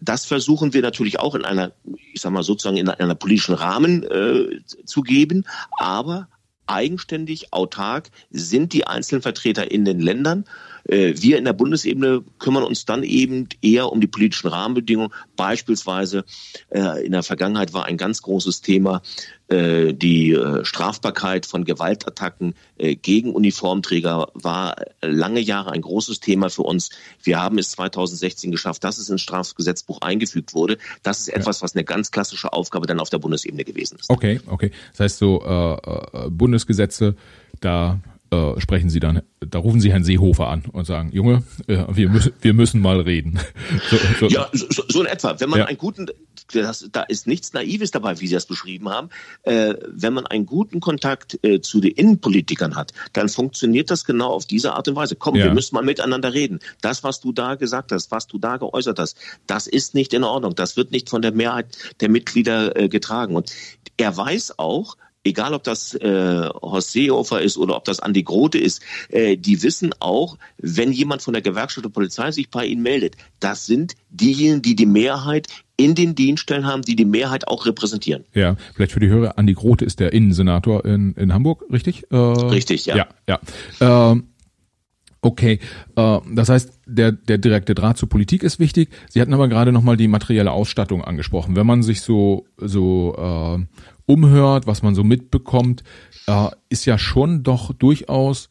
das 0.00 0.26
versuchen 0.26 0.74
wir 0.74 0.82
natürlich 0.82 1.20
auch 1.20 1.34
in 1.34 1.44
einer, 1.44 1.72
ich 2.12 2.20
sag 2.20 2.32
mal 2.32 2.42
sozusagen 2.42 2.76
in 2.76 2.88
einer 2.88 3.14
politischen 3.14 3.54
Rahmen 3.54 4.02
äh, 4.02 4.60
zu 4.84 5.02
geben, 5.02 5.44
aber 5.78 6.28
eigenständig, 6.66 7.52
autark 7.52 8.10
sind 8.30 8.72
die 8.72 8.86
einzelnen 8.86 9.22
Vertreter 9.22 9.70
in 9.70 9.84
den 9.84 10.00
Ländern. 10.00 10.44
Äh, 10.88 11.14
wir 11.16 11.38
in 11.38 11.44
der 11.44 11.52
Bundesebene 11.52 12.22
kümmern 12.38 12.62
uns 12.62 12.84
dann 12.84 13.02
eben 13.02 13.48
eher 13.62 13.90
um 13.92 14.00
die 14.00 14.06
politischen 14.06 14.48
Rahmenbedingungen. 14.48 15.12
Beispielsweise 15.36 16.24
äh, 16.70 17.04
in 17.04 17.12
der 17.12 17.22
Vergangenheit 17.22 17.72
war 17.72 17.86
ein 17.86 17.96
ganz 17.96 18.22
großes 18.22 18.60
Thema 18.60 19.02
äh, 19.48 19.92
die 19.94 20.36
Strafbarkeit 20.62 21.46
von 21.46 21.64
Gewaltattacken 21.64 22.54
gegen 22.76 23.32
Uniformträger 23.32 24.28
war 24.34 24.76
lange 25.00 25.40
Jahre 25.40 25.70
ein 25.70 25.80
großes 25.80 26.20
Thema 26.20 26.50
für 26.50 26.62
uns. 26.62 26.90
Wir 27.22 27.40
haben 27.40 27.58
es 27.58 27.70
2016 27.70 28.50
geschafft, 28.50 28.84
dass 28.84 28.98
es 28.98 29.08
ins 29.08 29.22
Strafgesetzbuch 29.22 30.00
eingefügt 30.02 30.52
wurde. 30.52 30.78
Das 31.02 31.20
ist 31.20 31.28
etwas, 31.28 31.62
was 31.62 31.74
eine 31.74 31.84
ganz 31.84 32.10
klassische 32.10 32.52
Aufgabe 32.52 32.86
dann 32.86 33.00
auf 33.00 33.08
der 33.08 33.18
Bundesebene 33.18 33.64
gewesen 33.64 33.98
ist. 33.98 34.10
Okay, 34.10 34.40
okay. 34.46 34.72
Das 34.92 35.00
heißt 35.00 35.18
so 35.18 35.42
äh, 35.42 36.28
Bundesgesetze, 36.28 37.14
da 37.60 38.00
äh, 38.30 38.60
sprechen 38.60 38.90
Sie 38.90 39.00
dann, 39.00 39.22
da 39.40 39.58
rufen 39.58 39.80
Sie 39.80 39.92
Herrn 39.92 40.04
Seehofer 40.04 40.48
an 40.48 40.64
und 40.72 40.84
sagen, 40.84 41.10
Junge, 41.12 41.42
äh, 41.66 41.84
wir, 41.88 42.08
müssen, 42.08 42.32
wir 42.40 42.54
müssen 42.54 42.80
mal 42.80 43.00
reden. 43.00 43.38
So, 43.90 43.96
so. 44.20 44.26
Ja, 44.26 44.48
so, 44.52 44.82
so 44.88 45.00
in 45.02 45.06
etwa. 45.06 45.38
Wenn 45.38 45.50
man 45.50 45.60
ja. 45.60 45.64
einen 45.66 45.78
guten, 45.78 46.06
das, 46.52 46.88
da 46.90 47.02
ist 47.02 47.26
nichts 47.26 47.52
Naives 47.52 47.90
dabei, 47.90 48.18
wie 48.20 48.26
Sie 48.26 48.34
das 48.34 48.46
beschrieben 48.46 48.88
haben. 48.88 49.10
Äh, 49.42 49.74
wenn 49.86 50.12
man 50.12 50.26
einen 50.26 50.46
guten 50.46 50.80
Kontakt 50.80 51.38
äh, 51.42 51.60
zu 51.60 51.80
den 51.80 51.92
Innenpolitikern 51.92 52.74
hat, 52.74 52.92
dann 53.12 53.28
funktioniert 53.28 53.90
das 53.90 54.04
genau 54.04 54.28
auf 54.28 54.46
diese 54.46 54.74
Art 54.74 54.88
und 54.88 54.96
Weise. 54.96 55.14
Komm, 55.14 55.36
ja. 55.36 55.44
wir 55.44 55.54
müssen 55.54 55.74
mal 55.74 55.84
miteinander 55.84 56.32
reden. 56.32 56.60
Das, 56.80 57.04
was 57.04 57.20
du 57.20 57.32
da 57.32 57.54
gesagt 57.54 57.92
hast, 57.92 58.10
was 58.10 58.26
du 58.26 58.38
da 58.38 58.56
geäußert 58.56 58.98
hast, 58.98 59.18
das 59.46 59.66
ist 59.66 59.94
nicht 59.94 60.12
in 60.12 60.24
Ordnung. 60.24 60.54
Das 60.54 60.76
wird 60.76 60.90
nicht 60.90 61.10
von 61.10 61.22
der 61.22 61.32
Mehrheit 61.32 61.76
der 62.00 62.08
Mitglieder 62.08 62.76
äh, 62.76 62.88
getragen. 62.88 63.36
Und 63.36 63.52
er 63.96 64.16
weiß 64.16 64.58
auch, 64.58 64.96
egal 65.26 65.54
ob 65.54 65.64
das 65.64 65.94
äh, 65.94 66.48
Horst 66.62 66.92
Seehofer 66.92 67.40
ist 67.40 67.58
oder 67.58 67.76
ob 67.76 67.84
das 67.84 68.00
Andi 68.00 68.22
Grote 68.22 68.58
ist, 68.58 68.82
äh, 69.10 69.36
die 69.36 69.62
wissen 69.62 69.92
auch, 70.00 70.38
wenn 70.58 70.92
jemand 70.92 71.22
von 71.22 71.34
der 71.34 71.42
Gewerkschaft 71.42 71.84
der 71.84 71.90
Polizei 71.90 72.30
sich 72.30 72.50
bei 72.50 72.66
ihnen 72.66 72.82
meldet, 72.82 73.16
das 73.40 73.66
sind 73.66 73.94
diejenigen, 74.10 74.62
die 74.62 74.76
die 74.76 74.86
Mehrheit 74.86 75.48
in 75.76 75.94
den 75.94 76.14
Dienststellen 76.14 76.66
haben, 76.66 76.82
die 76.82 76.96
die 76.96 77.04
Mehrheit 77.04 77.48
auch 77.48 77.66
repräsentieren. 77.66 78.24
Ja, 78.32 78.56
vielleicht 78.74 78.92
für 78.92 79.00
die 79.00 79.08
Hörer, 79.08 79.38
Andi 79.38 79.52
Grote 79.52 79.84
ist 79.84 80.00
der 80.00 80.12
Innensenator 80.12 80.84
in, 80.84 81.12
in 81.14 81.34
Hamburg, 81.34 81.64
richtig? 81.70 82.04
Äh, 82.10 82.16
richtig, 82.16 82.86
ja. 82.86 82.96
Ja, 82.96 83.40
ja. 83.80 84.12
Äh, 84.12 84.20
Okay, 85.26 85.58
äh, 85.96 86.18
das 86.34 86.48
heißt, 86.48 86.78
der, 86.86 87.10
der 87.10 87.38
direkte 87.38 87.74
Draht 87.74 87.96
zur 87.98 88.08
Politik 88.08 88.44
ist 88.44 88.60
wichtig. 88.60 88.90
Sie 89.08 89.20
hatten 89.20 89.34
aber 89.34 89.48
gerade 89.48 89.72
nochmal 89.72 89.96
die 89.96 90.06
materielle 90.06 90.52
Ausstattung 90.52 91.02
angesprochen. 91.02 91.56
Wenn 91.56 91.66
man 91.66 91.82
sich 91.82 92.00
so, 92.02 92.46
so 92.58 93.16
äh, 93.18 93.64
umhört, 94.06 94.66
was 94.66 94.82
man 94.82 94.94
so 94.94 95.04
mitbekommt, 95.04 95.82
äh, 96.26 96.48
ist 96.68 96.84
ja 96.86 96.98
schon 96.98 97.42
doch 97.42 97.72
durchaus 97.72 98.48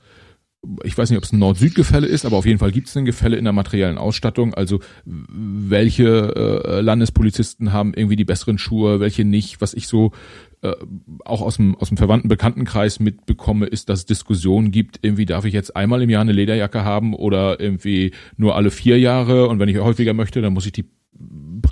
ich 0.84 0.98
weiß 0.98 1.10
nicht, 1.10 1.18
ob 1.18 1.24
es 1.24 1.32
ein 1.32 1.40
Nord-Süd-Gefälle 1.40 2.08
ist, 2.08 2.26
aber 2.26 2.38
auf 2.38 2.46
jeden 2.46 2.60
Fall 2.60 2.72
gibt 2.72 2.88
es 2.88 2.98
ein 2.98 3.06
Gefälle 3.06 3.38
in 3.38 3.44
der 3.44 3.54
materiellen 3.54 3.98
Ausstattung. 3.98 4.54
Also 4.54 4.80
welche 5.06 6.64
äh, 6.66 6.82
Landespolizisten 6.82 7.74
haben 7.74 7.94
irgendwie 7.94 8.16
die 8.16 8.26
besseren 8.26 8.58
Schuhe, 8.58 9.00
welche 9.00 9.26
nicht. 9.26 9.62
Was 9.62 9.74
ich 9.74 9.88
so 9.88 10.12
äh, 10.62 10.74
auch 11.24 11.42
aus 11.42 11.58
dem, 11.58 11.76
aus 11.76 11.90
dem 11.90 11.98
verwandten 11.98 12.30
Bekanntenkreis 12.30 13.00
mitbekomme, 13.00 13.68
ist, 13.68 13.90
dass 13.90 14.00
es 14.00 14.06
Diskussionen 14.06 14.72
gibt, 14.72 15.00
irgendwie 15.02 15.26
darf 15.26 15.46
ich 15.46 15.54
jetzt 15.54 15.76
einmal 15.76 16.02
im 16.02 16.10
Jahr 16.10 16.22
eine 16.22 16.34
Lederjacke 16.34 16.84
haben 16.84 17.14
oder 17.14 17.60
irgendwie 17.60 18.12
nur 18.38 18.56
alle 18.56 18.72
vier 18.72 19.00
Jahre 19.00 19.48
und 19.48 19.60
wenn 19.60 19.70
ich 19.70 19.78
häufiger 19.78 20.14
möchte, 20.14 20.42
dann 20.42 20.54
muss 20.54 20.66
ich 20.66 20.72
die 20.72 20.86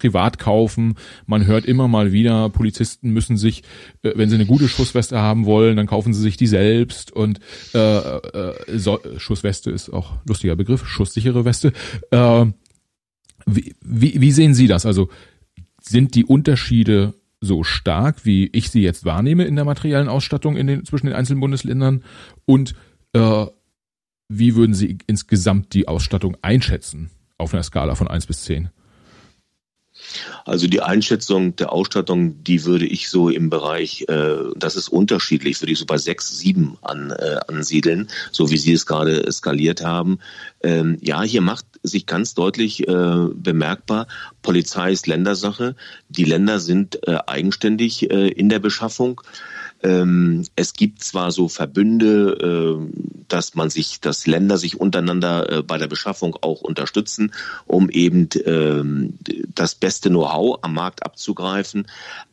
privat 0.03 0.37
kaufen. 0.37 0.95
Man 1.25 1.45
hört 1.45 1.63
immer 1.63 1.87
mal 1.87 2.11
wieder, 2.11 2.49
Polizisten 2.49 3.11
müssen 3.11 3.37
sich, 3.37 3.63
äh, 4.01 4.11
wenn 4.15 4.29
sie 4.29 4.35
eine 4.35 4.45
gute 4.45 4.67
Schussweste 4.67 5.21
haben 5.21 5.45
wollen, 5.45 5.77
dann 5.77 5.87
kaufen 5.87 6.13
sie 6.13 6.21
sich 6.21 6.35
die 6.35 6.47
selbst. 6.47 7.11
Und 7.13 7.39
äh, 7.73 7.77
äh, 7.77 8.77
so, 8.77 8.99
Schussweste 9.15 9.71
ist 9.71 9.89
auch 9.89 10.17
lustiger 10.27 10.57
Begriff, 10.57 10.85
schusssichere 10.85 11.45
Weste. 11.45 11.71
Äh, 12.11 12.47
wie, 13.45 13.75
wie, 13.81 14.19
wie 14.19 14.31
sehen 14.31 14.53
Sie 14.53 14.67
das? 14.67 14.85
Also 14.85 15.07
sind 15.81 16.15
die 16.15 16.25
Unterschiede 16.25 17.13
so 17.39 17.63
stark, 17.63 18.25
wie 18.25 18.47
ich 18.47 18.69
sie 18.69 18.81
jetzt 18.81 19.05
wahrnehme 19.05 19.45
in 19.45 19.55
der 19.55 19.65
materiellen 19.65 20.09
Ausstattung 20.09 20.57
in 20.57 20.67
den, 20.67 20.85
zwischen 20.85 21.05
den 21.05 21.15
einzelnen 21.15 21.39
Bundesländern? 21.39 22.03
Und 22.45 22.75
äh, 23.13 23.45
wie 24.27 24.55
würden 24.55 24.73
Sie 24.73 24.97
insgesamt 25.07 25.73
die 25.73 25.87
Ausstattung 25.87 26.35
einschätzen 26.41 27.09
auf 27.37 27.53
einer 27.53 27.63
Skala 27.63 27.95
von 27.95 28.09
eins 28.09 28.25
bis 28.25 28.43
zehn? 28.43 28.69
Also 30.45 30.67
die 30.67 30.81
Einschätzung 30.81 31.55
der 31.55 31.71
Ausstattung, 31.71 32.43
die 32.43 32.65
würde 32.65 32.85
ich 32.85 33.09
so 33.09 33.29
im 33.29 33.49
Bereich, 33.49 34.05
äh, 34.09 34.35
das 34.55 34.75
ist 34.75 34.89
unterschiedlich, 34.89 35.61
würde 35.61 35.71
ich 35.71 35.79
so 35.79 35.85
bei 35.85 35.97
sechs, 35.97 36.37
sieben 36.37 36.77
an, 36.81 37.11
äh, 37.11 37.39
ansiedeln, 37.47 38.09
so 38.31 38.49
wie 38.51 38.57
Sie 38.57 38.73
es 38.73 38.85
gerade 38.85 39.31
skaliert 39.31 39.83
haben. 39.83 40.19
Ähm, 40.61 40.97
ja, 41.01 41.21
hier 41.21 41.41
macht 41.41 41.65
sich 41.83 42.05
ganz 42.05 42.33
deutlich 42.33 42.87
äh, 42.87 43.27
bemerkbar, 43.33 44.07
Polizei 44.41 44.91
ist 44.91 45.07
Ländersache. 45.07 45.75
Die 46.09 46.25
Länder 46.25 46.59
sind 46.59 47.07
äh, 47.07 47.17
eigenständig 47.25 48.11
äh, 48.11 48.27
in 48.27 48.49
der 48.49 48.59
Beschaffung. 48.59 49.21
Ähm, 49.83 50.45
es 50.55 50.73
gibt 50.73 51.03
zwar 51.03 51.31
so 51.31 51.49
Verbünde, 51.49 52.79
äh, 52.79 53.23
dass 53.27 53.55
man 53.55 53.69
sich, 53.69 53.99
dass 53.99 54.27
Länder 54.27 54.57
sich 54.57 54.79
untereinander 54.79 55.51
äh, 55.51 55.63
bei 55.63 55.77
der 55.77 55.87
Beschaffung 55.87 56.37
auch 56.41 56.61
unterstützen, 56.61 57.33
um 57.65 57.89
eben 57.89 58.29
ähm, 58.45 59.17
das 59.53 59.75
beste 59.75 60.09
Know-how 60.09 60.59
am 60.61 60.73
Markt 60.73 61.05
abzugreifen. 61.05 61.87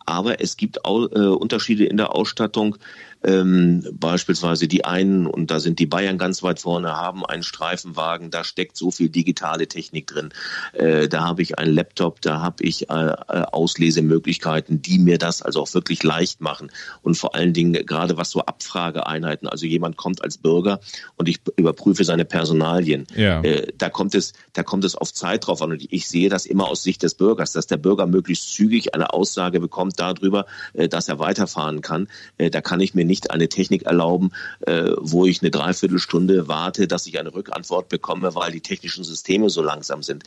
Aber 0.07 0.41
es 0.41 0.57
gibt 0.57 0.85
auch 0.85 1.07
äh, 1.11 1.19
Unterschiede 1.19 1.87
in 1.87 1.97
der 1.97 2.15
Ausstattung. 2.15 2.77
Ähm, 3.23 3.85
beispielsweise 3.93 4.67
die 4.69 4.85
einen, 4.85 5.27
und 5.27 5.51
da 5.51 5.61
sind 5.61 5.79
die 5.79 5.87
Bayern 5.87 6.19
ganz 6.19 6.43
weit 6.43 6.61
vorne, 6.61 6.97
haben 6.97 7.25
einen 7.27 7.43
Streifenwagen, 7.43 8.31
da 8.31 8.45
steckt 8.45 8.77
so 8.77 8.91
viel 8.91 9.09
digitale 9.09 9.69
Technik 9.69 10.07
drin. 10.07 10.31
Äh, 10.73 11.09
da 11.09 11.23
habe 11.23 11.43
ich 11.43 11.59
einen 11.59 11.75
Laptop, 11.75 12.21
da 12.23 12.41
habe 12.41 12.65
ich 12.65 12.89
äh, 12.89 12.95
äh, 12.95 13.43
Auslesemöglichkeiten, 13.53 14.81
die 14.83 14.99
mir 14.99 15.19
das 15.19 15.43
also 15.43 15.61
auch 15.61 15.75
wirklich 15.75 16.03
leicht 16.03 16.41
machen. 16.41 16.71
Und 17.03 17.17
vor 17.17 17.35
allen 17.35 17.53
Dingen 17.53 17.73
gerade 17.87 18.17
was 18.17 18.31
so 18.31 18.41
Abfrageeinheiten, 18.41 19.49
also 19.49 19.67
jemand 19.67 19.97
kommt 19.97 20.23
als 20.23 20.39
Bürger 20.39 20.81
und 21.17 21.29
ich 21.29 21.41
überprüfe 21.57 22.05
seine 22.05 22.25
Personalien. 22.25 23.07
Ja. 23.15 23.43
Äh, 23.43 23.73
da 23.77 23.91
kommt 23.91 24.15
es, 24.15 24.33
da 24.53 24.63
kommt 24.63 24.85
es 24.85 24.95
auf 24.95 25.13
Zeit 25.13 25.47
drauf 25.47 25.61
an. 25.63 25.73
Und 25.73 25.93
ich 25.93 26.09
sehe 26.09 26.29
das 26.29 26.47
immer 26.47 26.69
aus 26.69 26.83
Sicht 26.83 27.03
des 27.03 27.15
Bürgers, 27.15 27.53
dass 27.53 27.67
der 27.67 27.77
Bürger 27.77 28.07
möglichst 28.07 28.55
zügig 28.55 28.95
eine 28.95 29.13
Aussage 29.13 29.61
bekommt, 29.61 30.01
darüber, 30.01 30.47
äh, 30.73 30.89
dass 30.89 31.09
er 31.09 31.19
weiterfahren 31.19 31.83
kann. 31.83 32.09
Äh, 32.39 32.51
da 32.51 32.61
kann 32.61 32.81
ich 32.81 32.95
mir 32.95 33.05
nicht 33.11 33.31
eine 33.31 33.49
Technik 33.49 33.83
erlauben, 33.83 34.31
äh, 34.61 34.93
wo 34.99 35.27
ich 35.27 35.43
eine 35.43 35.51
Dreiviertelstunde 35.51 36.49
warte, 36.49 36.89
dass 36.89 37.07
ich 37.07 37.19
eine 37.19 37.35
Rückantwort 37.35 37.89
bekomme, 37.89 38.35
weil 38.35 38.53
die 38.53 38.63
technischen 38.63 39.05
Systeme 39.05 39.51
so 39.51 39.63
langsam 39.63 40.03
sind. 40.03 40.25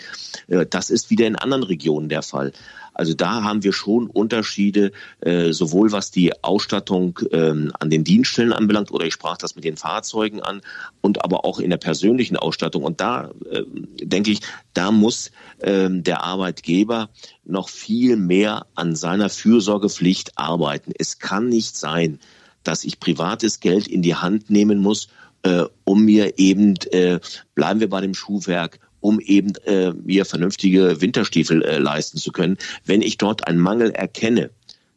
Äh, 0.47 0.67
das 0.69 0.91
ist 0.91 1.09
wieder 1.09 1.25
in 1.25 1.35
anderen 1.35 1.63
Regionen 1.63 2.09
der 2.09 2.21
Fall. 2.21 2.51
Also 2.93 3.13
da 3.13 3.43
haben 3.43 3.63
wir 3.63 3.73
schon 3.73 4.07
Unterschiede, 4.07 4.91
äh, 5.21 5.51
sowohl 5.51 5.91
was 5.91 6.11
die 6.11 6.43
Ausstattung 6.43 7.19
ähm, 7.31 7.71
an 7.79 7.89
den 7.89 8.03
Dienststellen 8.03 8.53
anbelangt, 8.53 8.91
oder 8.91 9.05
ich 9.05 9.13
sprach 9.13 9.37
das 9.37 9.55
mit 9.55 9.63
den 9.63 9.77
Fahrzeugen 9.77 10.41
an, 10.41 10.61
und 11.01 11.23
aber 11.23 11.45
auch 11.45 11.59
in 11.59 11.69
der 11.69 11.77
persönlichen 11.77 12.37
Ausstattung. 12.37 12.83
Und 12.83 13.01
da 13.01 13.31
äh, 13.49 13.63
denke 14.03 14.31
ich, 14.31 14.41
da 14.73 14.91
muss 14.91 15.31
äh, 15.59 15.89
der 15.89 16.23
Arbeitgeber 16.23 17.09
noch 17.45 17.69
viel 17.69 18.15
mehr 18.15 18.67
an 18.75 18.95
seiner 18.95 19.29
Fürsorgepflicht 19.29 20.37
arbeiten. 20.37 20.93
Es 20.97 21.19
kann 21.19 21.49
nicht 21.49 21.75
sein, 21.75 22.19
dass 22.63 22.83
ich 22.83 22.99
privates 22.99 23.59
Geld 23.59 23.87
in 23.87 24.01
die 24.01 24.15
Hand 24.15 24.49
nehmen 24.49 24.79
muss, 24.79 25.09
äh, 25.43 25.63
um 25.83 26.05
mir 26.05 26.37
eben, 26.37 26.75
äh, 26.91 27.19
bleiben 27.55 27.79
wir 27.79 27.89
bei 27.89 28.01
dem 28.01 28.13
Schuhwerk, 28.13 28.79
um 29.01 29.19
eben 29.19 29.53
äh, 29.65 29.91
mir 29.91 30.25
vernünftige 30.25 31.01
Winterstiefel 31.01 31.61
äh, 31.63 31.77
leisten 31.77 32.17
zu 32.17 32.31
können. 32.31 32.57
Wenn 32.85 33.01
ich 33.01 33.17
dort 33.17 33.47
einen 33.47 33.59
Mangel 33.59 33.91
erkenne, 33.91 34.49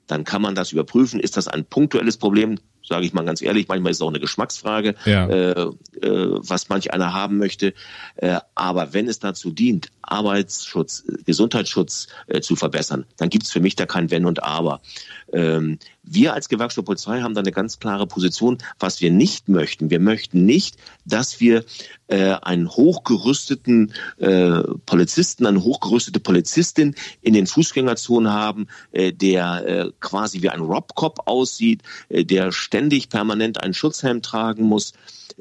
dann 0.07 0.25
kann 0.25 0.43
man 0.43 0.55
das 0.55 0.73
überprüfen. 0.73 1.19
Ist 1.19 1.37
das 1.37 1.49
ein 1.49 1.65
punktuelles 1.65 2.17
Problem? 2.17 2.59
Sage 2.89 3.05
ich 3.05 3.13
mal 3.13 3.25
ganz 3.25 3.43
ehrlich, 3.43 3.67
manchmal 3.67 3.91
ist 3.91 3.99
es 3.99 4.03
auch 4.03 4.11
eine 4.11 4.21
Geschmacksfrage, 4.21 4.95
ja. 5.07 5.27
äh, 5.27 5.51
äh, 5.61 5.71
was 6.03 6.69
manch 6.69 6.93
einer 6.93 7.13
haben 7.13 7.37
möchte. 7.37 7.75
Äh, 8.15 8.39
aber 8.55 8.95
wenn 8.95 9.09
es 9.09 9.19
dazu 9.19 9.51
dient, 9.51 9.91
Arbeitsschutz, 10.03 11.03
Gesundheitsschutz 11.25 12.07
äh, 12.29 12.41
zu 12.41 12.55
verbessern, 12.55 13.05
dann 13.17 13.29
gibt 13.29 13.47
es 13.47 13.51
für 13.51 13.59
mich 13.59 13.75
da 13.75 13.87
kein 13.87 14.13
Wenn 14.13 14.25
und 14.25 14.45
Aber. 14.45 14.83
Ähm, 15.33 15.79
wir 16.03 16.35
als 16.35 16.49
Gewerkschaft 16.49 16.87
Polizei 16.87 17.21
haben 17.21 17.35
da 17.35 17.41
eine 17.41 17.53
ganz 17.53 17.79
klare 17.79 18.07
Position, 18.07 18.59
was 18.79 19.01
wir 19.01 19.11
nicht 19.11 19.49
möchten. 19.49 19.91
Wir 19.91 20.01
möchten 20.01 20.45
nicht, 20.45 20.77
dass 21.05 21.41
wir 21.41 21.65
äh, 22.07 22.33
einen 22.43 22.69
hochgerüsteten 22.69 23.93
äh, 24.19 24.63
Polizisten, 24.87 25.47
eine 25.47 25.63
hochgerüstete 25.63 26.21
Polizistin 26.21 26.95
in 27.23 27.35
den 27.35 27.47
Fußgängerzonen 27.47 28.33
haben, 28.33 28.69
äh, 28.93 29.13
der 29.13 29.67
äh, 29.67 29.91
quasi 30.01 30.43
wie 30.43 30.51
ein 30.51 30.61
Robcop 30.61 31.27
aussieht, 31.27 31.83
äh, 32.09 32.25
der 32.25 32.53
ständig 32.53 33.09
permanent 33.09 33.63
einen 33.63 33.75
Schutzhelm 33.75 34.23
tragen 34.23 34.65
muss, 34.65 34.93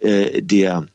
äh, 0.02 0.42
der 0.42 0.88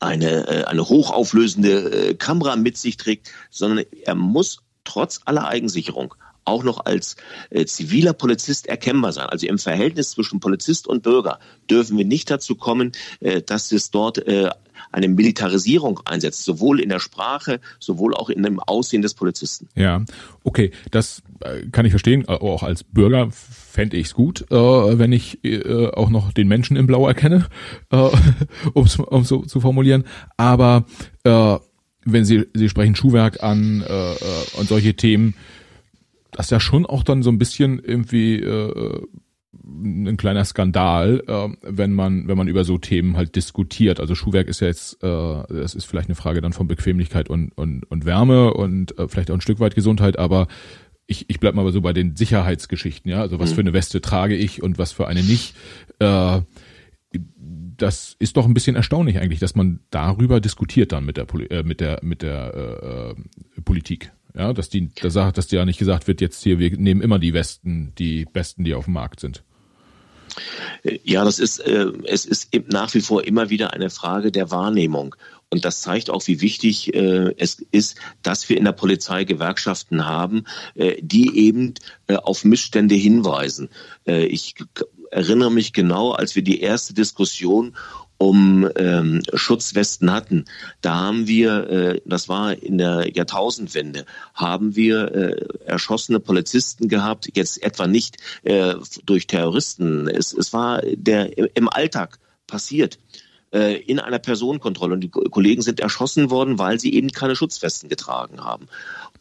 eine, 0.00 0.66
eine 0.66 0.88
hochauflösende 0.88 2.16
Kamera 2.16 2.56
mit 2.56 2.76
sich 2.76 2.96
trägt, 2.96 3.30
sondern 3.50 3.84
er 4.04 4.16
muss 4.16 4.58
trotz 4.82 5.20
aller 5.24 5.46
Eigensicherung 5.46 6.14
auch 6.44 6.64
noch 6.64 6.84
als 6.84 7.16
äh, 7.50 7.64
ziviler 7.64 8.12
Polizist 8.12 8.66
erkennbar 8.66 9.12
sein. 9.12 9.26
Also 9.26 9.46
im 9.46 9.58
Verhältnis 9.58 10.10
zwischen 10.10 10.40
Polizist 10.40 10.86
und 10.86 11.02
Bürger 11.02 11.38
dürfen 11.70 11.96
wir 11.98 12.04
nicht 12.04 12.30
dazu 12.30 12.54
kommen, 12.54 12.92
äh, 13.20 13.42
dass 13.42 13.72
es 13.72 13.90
dort 13.90 14.18
äh, 14.26 14.50
eine 14.90 15.08
Militarisierung 15.08 16.00
einsetzt, 16.04 16.44
sowohl 16.44 16.80
in 16.80 16.88
der 16.88 17.00
Sprache, 17.00 17.60
sowohl 17.78 18.14
auch 18.14 18.30
in 18.30 18.42
dem 18.42 18.60
Aussehen 18.60 19.02
des 19.02 19.14
Polizisten. 19.14 19.68
Ja, 19.74 20.04
okay, 20.42 20.72
das 20.90 21.22
äh, 21.40 21.66
kann 21.70 21.86
ich 21.86 21.92
verstehen. 21.92 22.24
Äh, 22.26 22.32
auch 22.32 22.62
als 22.62 22.84
Bürger 22.84 23.28
fände 23.30 23.96
ich 23.96 24.08
es 24.08 24.14
gut, 24.14 24.42
äh, 24.50 24.54
wenn 24.54 25.12
ich 25.12 25.38
auch 25.94 26.10
noch 26.10 26.32
den 26.32 26.48
Menschen 26.48 26.76
im 26.76 26.86
Blau 26.86 27.06
erkenne, 27.06 27.46
um 27.90 28.84
es 28.84 28.98
so 29.22 29.42
zu 29.42 29.60
formulieren. 29.60 30.04
Aber 30.36 30.84
wenn 31.24 32.24
Sie, 32.24 32.46
Sie 32.52 32.68
sprechen 32.68 32.94
Schuhwerk 32.94 33.42
an 33.42 33.82
und 34.54 34.68
solche 34.68 34.94
Themen, 34.94 35.34
das 36.32 36.46
ist 36.46 36.50
ja 36.50 36.60
schon 36.60 36.86
auch 36.86 37.02
dann 37.02 37.22
so 37.22 37.30
ein 37.30 37.38
bisschen 37.38 37.78
irgendwie 37.78 38.36
äh, 38.40 39.02
ein 39.64 40.16
kleiner 40.16 40.44
Skandal, 40.44 41.22
äh, 41.26 41.48
wenn 41.62 41.92
man 41.92 42.26
wenn 42.26 42.36
man 42.36 42.48
über 42.48 42.64
so 42.64 42.78
Themen 42.78 43.16
halt 43.16 43.36
diskutiert. 43.36 44.00
Also 44.00 44.14
Schuhwerk 44.14 44.48
ist 44.48 44.60
ja 44.60 44.66
jetzt, 44.66 45.02
äh, 45.02 45.06
das 45.06 45.74
ist 45.74 45.84
vielleicht 45.84 46.08
eine 46.08 46.16
Frage 46.16 46.40
dann 46.40 46.52
von 46.52 46.66
Bequemlichkeit 46.68 47.28
und 47.28 47.52
und, 47.56 47.84
und 47.84 48.04
Wärme 48.04 48.54
und 48.54 48.98
äh, 48.98 49.08
vielleicht 49.08 49.30
auch 49.30 49.34
ein 49.34 49.42
Stück 49.42 49.60
weit 49.60 49.74
Gesundheit, 49.74 50.18
aber 50.18 50.48
ich, 51.06 51.28
ich 51.28 51.40
bleib 51.40 51.54
mal 51.54 51.70
so 51.70 51.80
bei 51.82 51.92
den 51.92 52.16
Sicherheitsgeschichten, 52.16 53.10
ja. 53.10 53.20
Also 53.20 53.38
was 53.38 53.50
mhm. 53.50 53.54
für 53.54 53.60
eine 53.60 53.72
Weste 53.74 54.00
trage 54.00 54.36
ich 54.36 54.62
und 54.62 54.78
was 54.78 54.92
für 54.92 55.06
eine 55.06 55.22
nicht. 55.22 55.54
Äh, 55.98 56.40
das 57.76 58.16
ist 58.18 58.36
doch 58.36 58.46
ein 58.46 58.54
bisschen 58.54 58.76
erstaunlich 58.76 59.18
eigentlich, 59.18 59.40
dass 59.40 59.54
man 59.54 59.80
darüber 59.90 60.40
diskutiert 60.40 60.92
dann 60.92 61.04
mit 61.04 61.16
der 61.16 61.24
Poli 61.24 61.46
äh, 61.46 61.62
mit 61.62 61.80
der 61.80 62.00
mit 62.02 62.22
der 62.22 62.54
äh, 62.54 63.10
äh 63.10 63.62
Politik. 63.64 64.12
Ja, 64.34 64.52
dass 64.52 64.70
die, 64.70 64.90
da 64.94 65.10
sagt, 65.10 65.36
dass 65.38 65.50
ja 65.50 65.64
nicht 65.64 65.78
gesagt 65.78 66.08
wird, 66.08 66.20
jetzt 66.20 66.42
hier, 66.42 66.58
wir 66.58 66.76
nehmen 66.76 67.02
immer 67.02 67.18
die 67.18 67.34
Westen, 67.34 67.92
die 67.98 68.24
besten, 68.24 68.64
die 68.64 68.74
auf 68.74 68.86
dem 68.86 68.94
Markt 68.94 69.20
sind. 69.20 69.42
Ja, 71.04 71.24
das 71.24 71.38
ist, 71.38 71.58
äh, 71.60 71.92
es 72.04 72.24
ist 72.24 72.48
nach 72.68 72.92
wie 72.94 73.02
vor 73.02 73.24
immer 73.24 73.50
wieder 73.50 73.72
eine 73.74 73.90
Frage 73.90 74.32
der 74.32 74.50
Wahrnehmung. 74.50 75.14
Und 75.50 75.66
das 75.66 75.82
zeigt 75.82 76.08
auch, 76.08 76.26
wie 76.26 76.40
wichtig 76.40 76.94
äh, 76.94 77.34
es 77.36 77.62
ist, 77.70 77.98
dass 78.22 78.48
wir 78.48 78.56
in 78.56 78.64
der 78.64 78.72
Polizei 78.72 79.24
Gewerkschaften 79.24 80.06
haben, 80.06 80.44
äh, 80.74 80.96
die 81.02 81.36
eben 81.36 81.74
äh, 82.06 82.16
auf 82.16 82.46
Missstände 82.46 82.94
hinweisen. 82.94 83.68
Äh, 84.06 84.24
ich 84.24 84.54
erinnere 85.10 85.52
mich 85.52 85.74
genau, 85.74 86.12
als 86.12 86.34
wir 86.34 86.42
die 86.42 86.60
erste 86.60 86.94
Diskussion 86.94 87.76
um 88.22 88.68
ähm, 88.76 89.22
Schutzwesten 89.34 90.12
hatten. 90.12 90.44
Da 90.80 90.94
haben 90.94 91.26
wir, 91.26 91.70
äh, 91.70 92.00
das 92.06 92.28
war 92.28 92.54
in 92.54 92.78
der 92.78 93.10
Jahrtausendwende, 93.12 94.06
haben 94.32 94.76
wir 94.76 95.12
äh, 95.12 95.46
erschossene 95.64 96.20
Polizisten 96.20 96.86
gehabt, 96.86 97.28
jetzt 97.34 97.60
etwa 97.64 97.88
nicht 97.88 98.18
äh, 98.44 98.74
durch 99.04 99.26
Terroristen. 99.26 100.06
Es, 100.06 100.32
es 100.32 100.52
war 100.52 100.82
der 100.82 101.36
im 101.56 101.68
Alltag 101.68 102.20
passiert 102.46 103.00
äh, 103.52 103.76
in 103.80 103.98
einer 103.98 104.20
Personenkontrolle 104.20 104.94
und 104.94 105.00
die 105.00 105.10
Kollegen 105.10 105.62
sind 105.62 105.80
erschossen 105.80 106.30
worden, 106.30 106.60
weil 106.60 106.78
sie 106.78 106.94
eben 106.94 107.10
keine 107.10 107.34
Schutzwesten 107.34 107.88
getragen 107.88 108.44
haben. 108.44 108.68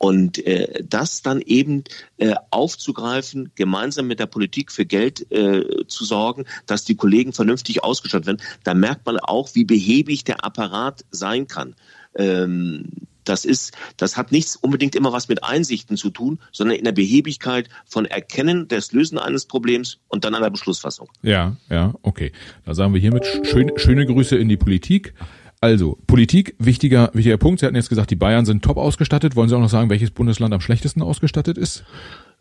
Und 0.01 0.43
äh, 0.47 0.83
das 0.83 1.21
dann 1.21 1.41
eben 1.41 1.83
äh, 2.17 2.33
aufzugreifen, 2.49 3.51
gemeinsam 3.53 4.07
mit 4.07 4.19
der 4.19 4.25
Politik 4.25 4.71
für 4.71 4.83
Geld 4.83 5.31
äh, 5.31 5.85
zu 5.87 6.05
sorgen, 6.05 6.45
dass 6.65 6.85
die 6.85 6.95
Kollegen 6.95 7.33
vernünftig 7.33 7.83
ausgestattet 7.83 8.25
werden, 8.25 8.41
da 8.63 8.73
merkt 8.73 9.05
man 9.05 9.19
auch, 9.19 9.53
wie 9.53 9.63
behäbig 9.63 10.23
der 10.23 10.43
Apparat 10.43 11.05
sein 11.11 11.45
kann. 11.45 11.75
Ähm, 12.15 12.89
das 13.25 13.45
ist, 13.45 13.77
das 13.97 14.17
hat 14.17 14.31
nichts 14.31 14.55
unbedingt 14.55 14.95
immer 14.95 15.13
was 15.13 15.27
mit 15.27 15.43
Einsichten 15.43 15.97
zu 15.97 16.09
tun, 16.09 16.39
sondern 16.51 16.77
in 16.77 16.85
der 16.85 16.93
Behebigkeit 16.93 17.69
von 17.85 18.05
Erkennen 18.05 18.67
des 18.67 18.93
Lösen 18.93 19.19
eines 19.19 19.45
Problems 19.45 19.99
und 20.07 20.25
dann 20.25 20.33
einer 20.33 20.49
Beschlussfassung. 20.49 21.09
Ja, 21.21 21.57
ja, 21.69 21.93
okay. 22.01 22.31
Da 22.65 22.73
sagen 22.73 22.95
wir 22.95 22.99
hiermit 22.99 23.27
schön, 23.43 23.71
schöne 23.75 24.07
Grüße 24.07 24.35
in 24.35 24.49
die 24.49 24.57
Politik. 24.57 25.13
Also, 25.63 25.99
Politik, 26.07 26.55
wichtiger, 26.57 27.11
wichtiger 27.13 27.37
Punkt. 27.37 27.59
Sie 27.59 27.67
hatten 27.67 27.75
jetzt 27.75 27.89
gesagt, 27.89 28.09
die 28.09 28.15
Bayern 28.15 28.45
sind 28.45 28.63
top 28.63 28.77
ausgestattet. 28.77 29.35
Wollen 29.35 29.47
Sie 29.47 29.55
auch 29.55 29.59
noch 29.59 29.69
sagen, 29.69 29.91
welches 29.91 30.09
Bundesland 30.09 30.55
am 30.55 30.59
schlechtesten 30.59 31.03
ausgestattet 31.03 31.59
ist? 31.59 31.83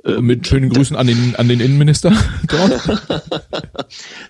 Äh, 0.02 0.20
mit 0.20 0.46
schönen 0.46 0.70
Grüßen 0.70 0.96
an 0.96 1.06
den, 1.06 1.36
an 1.36 1.48
den 1.48 1.60
Innenminister 1.60 2.12
dort. 2.48 2.80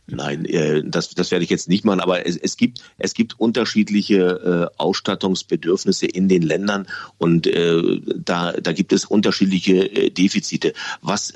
Nein, 0.08 0.44
äh, 0.44 0.82
das, 0.84 1.10
das 1.10 1.30
werde 1.30 1.44
ich 1.44 1.50
jetzt 1.50 1.68
nicht 1.68 1.84
machen, 1.84 2.00
aber 2.00 2.26
es, 2.26 2.36
es 2.36 2.56
gibt, 2.56 2.82
es 2.98 3.14
gibt 3.14 3.38
unterschiedliche 3.38 4.70
äh, 4.74 4.74
Ausstattungsbedürfnisse 4.78 6.06
in 6.06 6.28
den 6.28 6.42
Ländern 6.42 6.86
und 7.18 7.46
äh, 7.46 8.00
da, 8.16 8.52
da 8.52 8.72
gibt 8.72 8.92
es 8.92 9.04
unterschiedliche 9.04 9.84
äh, 9.90 10.10
Defizite. 10.10 10.72
Was 11.02 11.34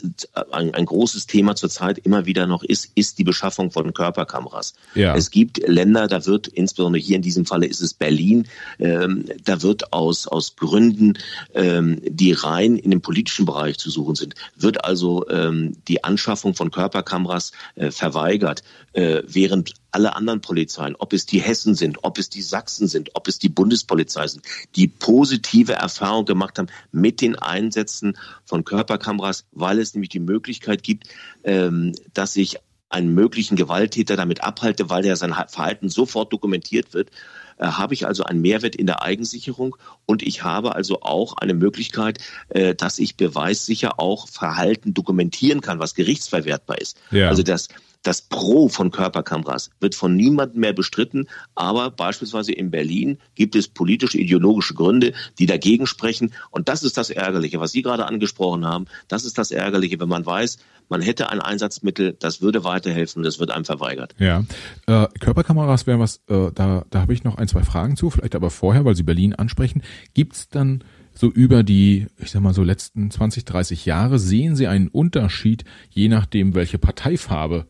ein, 0.51 0.75
ein 0.75 0.87
großes 0.87 1.29
Thema 1.29 1.55
zurzeit 1.55 1.99
immer 1.99 2.27
wieder 2.27 2.49
noch 2.49 2.65
ist, 2.65 2.91
ist 2.97 3.19
die 3.19 3.25
Beschaffung 3.25 3.71
von 3.71 3.95
Körperkameras. 3.95 4.75
Ja. 4.97 5.15
Es 5.15 5.31
gibt 5.31 5.59
Länder, 5.69 6.09
da 6.09 6.27
wird, 6.27 6.49
insbesondere 6.49 7.01
hier 7.01 7.17
in 7.17 7.23
diesem 7.23 7.47
Falle 7.47 7.67
ist 7.67 7.81
es 7.81 7.95
Berlin, 7.95 8.49
ähm, 8.81 9.27
da 9.45 9.63
wird 9.63 9.93
aus, 9.93 10.27
aus 10.27 10.57
Gründen, 10.57 11.19
ähm, 11.55 12.01
die 12.05 12.33
rein 12.33 12.77
in 12.77 12.91
dem 12.91 13.01
politischen 13.01 13.47
Bereich 13.47 13.79
zu 13.79 13.91
suchen 13.91 14.17
sind, 14.17 14.24
sind, 14.25 14.35
wird 14.57 14.85
also 14.85 15.29
ähm, 15.29 15.77
die 15.87 16.03
Anschaffung 16.03 16.55
von 16.55 16.71
Körperkameras 16.71 17.53
äh, 17.75 17.91
verweigert, 17.91 18.63
äh, 18.93 19.23
während 19.27 19.75
alle 19.91 20.17
anderen 20.17 20.41
Polizeien, 20.41 20.97
ob 20.99 21.13
es 21.13 21.27
die 21.27 21.41
Hessen 21.41 21.75
sind, 21.75 21.99
ob 22.03 22.19
es 22.19 22.29
die 22.29 22.43
Sachsen 22.43 22.89
sind, 22.89 23.11
ob 23.15 23.29
es 23.29 23.39
die 23.39 23.49
Bundespolizei 23.49 24.27
sind, 24.27 24.45
die 24.75 24.89
positive 24.89 25.75
Erfahrung 25.75 26.25
gemacht 26.25 26.59
haben 26.59 26.69
mit 26.91 27.21
den 27.21 27.37
Einsätzen 27.37 28.19
von 28.45 28.65
Körperkameras, 28.65 29.45
weil 29.53 29.79
es 29.79 29.95
nämlich 29.95 30.09
die 30.09 30.21
Möglichkeit 30.21 30.83
gibt, 30.83 31.09
ähm, 31.45 31.93
dass 32.13 32.35
ich 32.37 32.59
einen 32.95 33.15
möglichen 33.15 33.57
Gewalttäter 33.57 34.17
damit 34.17 34.43
abhalte, 34.43 34.89
weil 34.89 35.05
er 35.05 35.17
sein 35.17 35.35
Verhalten 35.49 35.89
sofort 35.89 36.33
dokumentiert 36.33 36.95
wird 36.95 37.11
äh, 37.57 37.67
habe 37.67 37.95
ich 37.95 38.07
also 38.07 38.25
einen 38.25 38.41
Mehrwert 38.41 38.75
in 38.75 38.87
der 38.87 39.03
Eigensicherung 39.03 39.77
und 40.07 40.23
ich 40.23 40.43
habe 40.43 40.75
also 40.75 41.03
auch 41.03 41.37
eine 41.37 41.55
Möglichkeit, 41.55 42.19
äh, 42.49 42.75
dass 42.75 42.99
ich 42.99 43.17
beweissicher 43.17 44.01
auch 44.01 44.29
Verhalten 44.29 44.93
dokumentieren 44.93 45.61
kann, 45.61 45.79
was 45.79 45.95
gerichtsverwertbar 45.95 46.81
ist. 46.81 46.99
Ja. 47.11 47.29
Also 47.29 47.43
das 47.43 47.69
Das 48.05 48.21
Pro 48.21 48.69
von 48.69 48.91
Körperkameras 48.91 49.71
wird 49.81 49.95
von 49.95 50.15
niemandem 50.15 50.61
mehr 50.61 50.75
bestritten, 50.75 51.27
aber 51.55 51.91
beispielsweise 51.91 52.53
in 52.53 52.71
Berlin 52.71 53.17
gibt 53.35 53.57
es 53.57 53.67
politische, 53.67 54.19
ideologische 54.19 54.75
Gründe, 54.75 55.15
die 55.39 55.47
dagegen 55.47 55.87
sprechen. 55.87 56.35
Und 56.51 56.69
das 56.69 56.83
ist 56.83 56.99
das 56.99 57.09
Ärgerliche, 57.09 57.61
was 57.61 57.73
Sie 57.73 57.81
gerade 57.81 58.05
angesprochen 58.05 58.67
haben. 58.67 58.85
Das 59.09 59.25
ist 59.25 59.39
das 59.39 59.51
Ärgerliche, 59.51 59.99
wenn 60.01 60.11
man 60.11 60.27
weiß, 60.27 60.59
man 60.89 61.01
hätte 61.01 61.31
ein 61.31 61.41
Einsatzmittel, 61.41 62.17
das 62.19 62.41
würde 62.41 62.65
weiterhelfen, 62.65 63.23
das 63.23 63.39
wird 63.39 63.51
einem 63.51 63.65
verweigert. 63.65 64.15
Ja, 64.19 64.45
äh, 64.87 65.07
Körperkameras 65.21 65.87
wären 65.87 66.01
was, 66.01 66.23
äh, 66.29 66.51
da, 66.55 66.85
da 66.91 67.01
habe 67.01 67.13
ich 67.13 67.25
noch 67.25 67.37
ein, 67.37 67.49
zwei 67.49 67.63
Fragen 67.63 67.97
zu, 67.97 68.11
vielleicht 68.11 68.35
aber 68.35 68.51
vorher, 68.51 68.85
weil 68.85 68.95
Sie 68.95 69.03
Berlin 69.03 69.35
ansprechen. 69.35 69.83
Gibt's 70.15 70.49
dann 70.49 70.85
so 71.15 71.31
über 71.31 71.63
die, 71.63 72.07
ich 72.19 72.31
sag 72.31 72.43
mal 72.43 72.55
so 72.55 72.63
letzten 72.63 73.11
20, 73.11 73.45
30 73.45 73.87
Jahre, 73.87 74.19
sehen 74.19 74.57
Sie 74.57 74.67
einen 74.67 74.89
Unterschied, 74.89 75.65
je 75.91 76.09
nachdem, 76.09 76.55
welche 76.55 76.79
Parteifarbe 76.79 77.67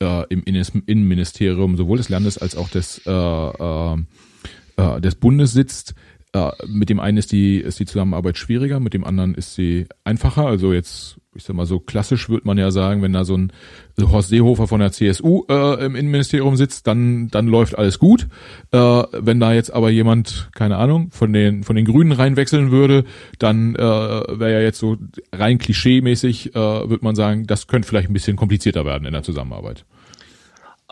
äh, 0.00 0.24
im 0.28 0.42
Innenministerium 0.44 1.76
sowohl 1.76 1.98
des 1.98 2.08
Landes 2.08 2.38
als 2.38 2.56
auch 2.56 2.68
des, 2.68 3.00
äh, 3.06 3.10
äh, 3.10 3.96
äh, 4.76 5.00
des 5.00 5.14
Bundes 5.14 5.52
sitzt? 5.52 5.94
Äh, 6.32 6.50
mit 6.66 6.88
dem 6.88 7.00
einen 7.00 7.18
ist 7.18 7.32
die, 7.32 7.58
ist 7.58 7.78
die 7.78 7.86
Zusammenarbeit 7.86 8.38
schwieriger, 8.38 8.80
mit 8.80 8.94
dem 8.94 9.04
anderen 9.04 9.34
ist 9.34 9.54
sie 9.54 9.86
einfacher. 10.04 10.46
Also 10.46 10.72
jetzt 10.72 11.18
ich 11.34 11.44
sag 11.44 11.56
mal 11.56 11.66
so 11.66 11.80
klassisch 11.80 12.28
würde 12.28 12.46
man 12.46 12.58
ja 12.58 12.70
sagen, 12.70 13.00
wenn 13.02 13.12
da 13.12 13.24
so 13.24 13.36
ein 13.36 13.52
Horst 14.00 14.28
Seehofer 14.28 14.66
von 14.66 14.80
der 14.80 14.92
CSU 14.92 15.44
äh, 15.48 15.84
im 15.84 15.96
Innenministerium 15.96 16.56
sitzt, 16.56 16.86
dann 16.86 17.28
dann 17.28 17.46
läuft 17.46 17.76
alles 17.76 17.98
gut. 17.98 18.28
Äh, 18.70 18.78
wenn 18.78 19.40
da 19.40 19.52
jetzt 19.52 19.72
aber 19.72 19.90
jemand, 19.90 20.50
keine 20.54 20.76
Ahnung, 20.76 21.10
von 21.10 21.32
den 21.32 21.62
von 21.62 21.76
den 21.76 21.86
Grünen 21.86 22.12
reinwechseln 22.12 22.70
würde, 22.70 23.04
dann 23.38 23.74
äh, 23.74 23.78
wäre 23.78 24.52
ja 24.52 24.60
jetzt 24.60 24.78
so 24.78 24.98
rein 25.32 25.58
klischee-mäßig, 25.58 26.54
äh, 26.54 26.54
würde 26.54 27.04
man 27.04 27.14
sagen, 27.14 27.46
das 27.46 27.66
könnte 27.66 27.88
vielleicht 27.88 28.10
ein 28.10 28.14
bisschen 28.14 28.36
komplizierter 28.36 28.84
werden 28.84 29.06
in 29.06 29.12
der 29.12 29.22
Zusammenarbeit. 29.22 29.84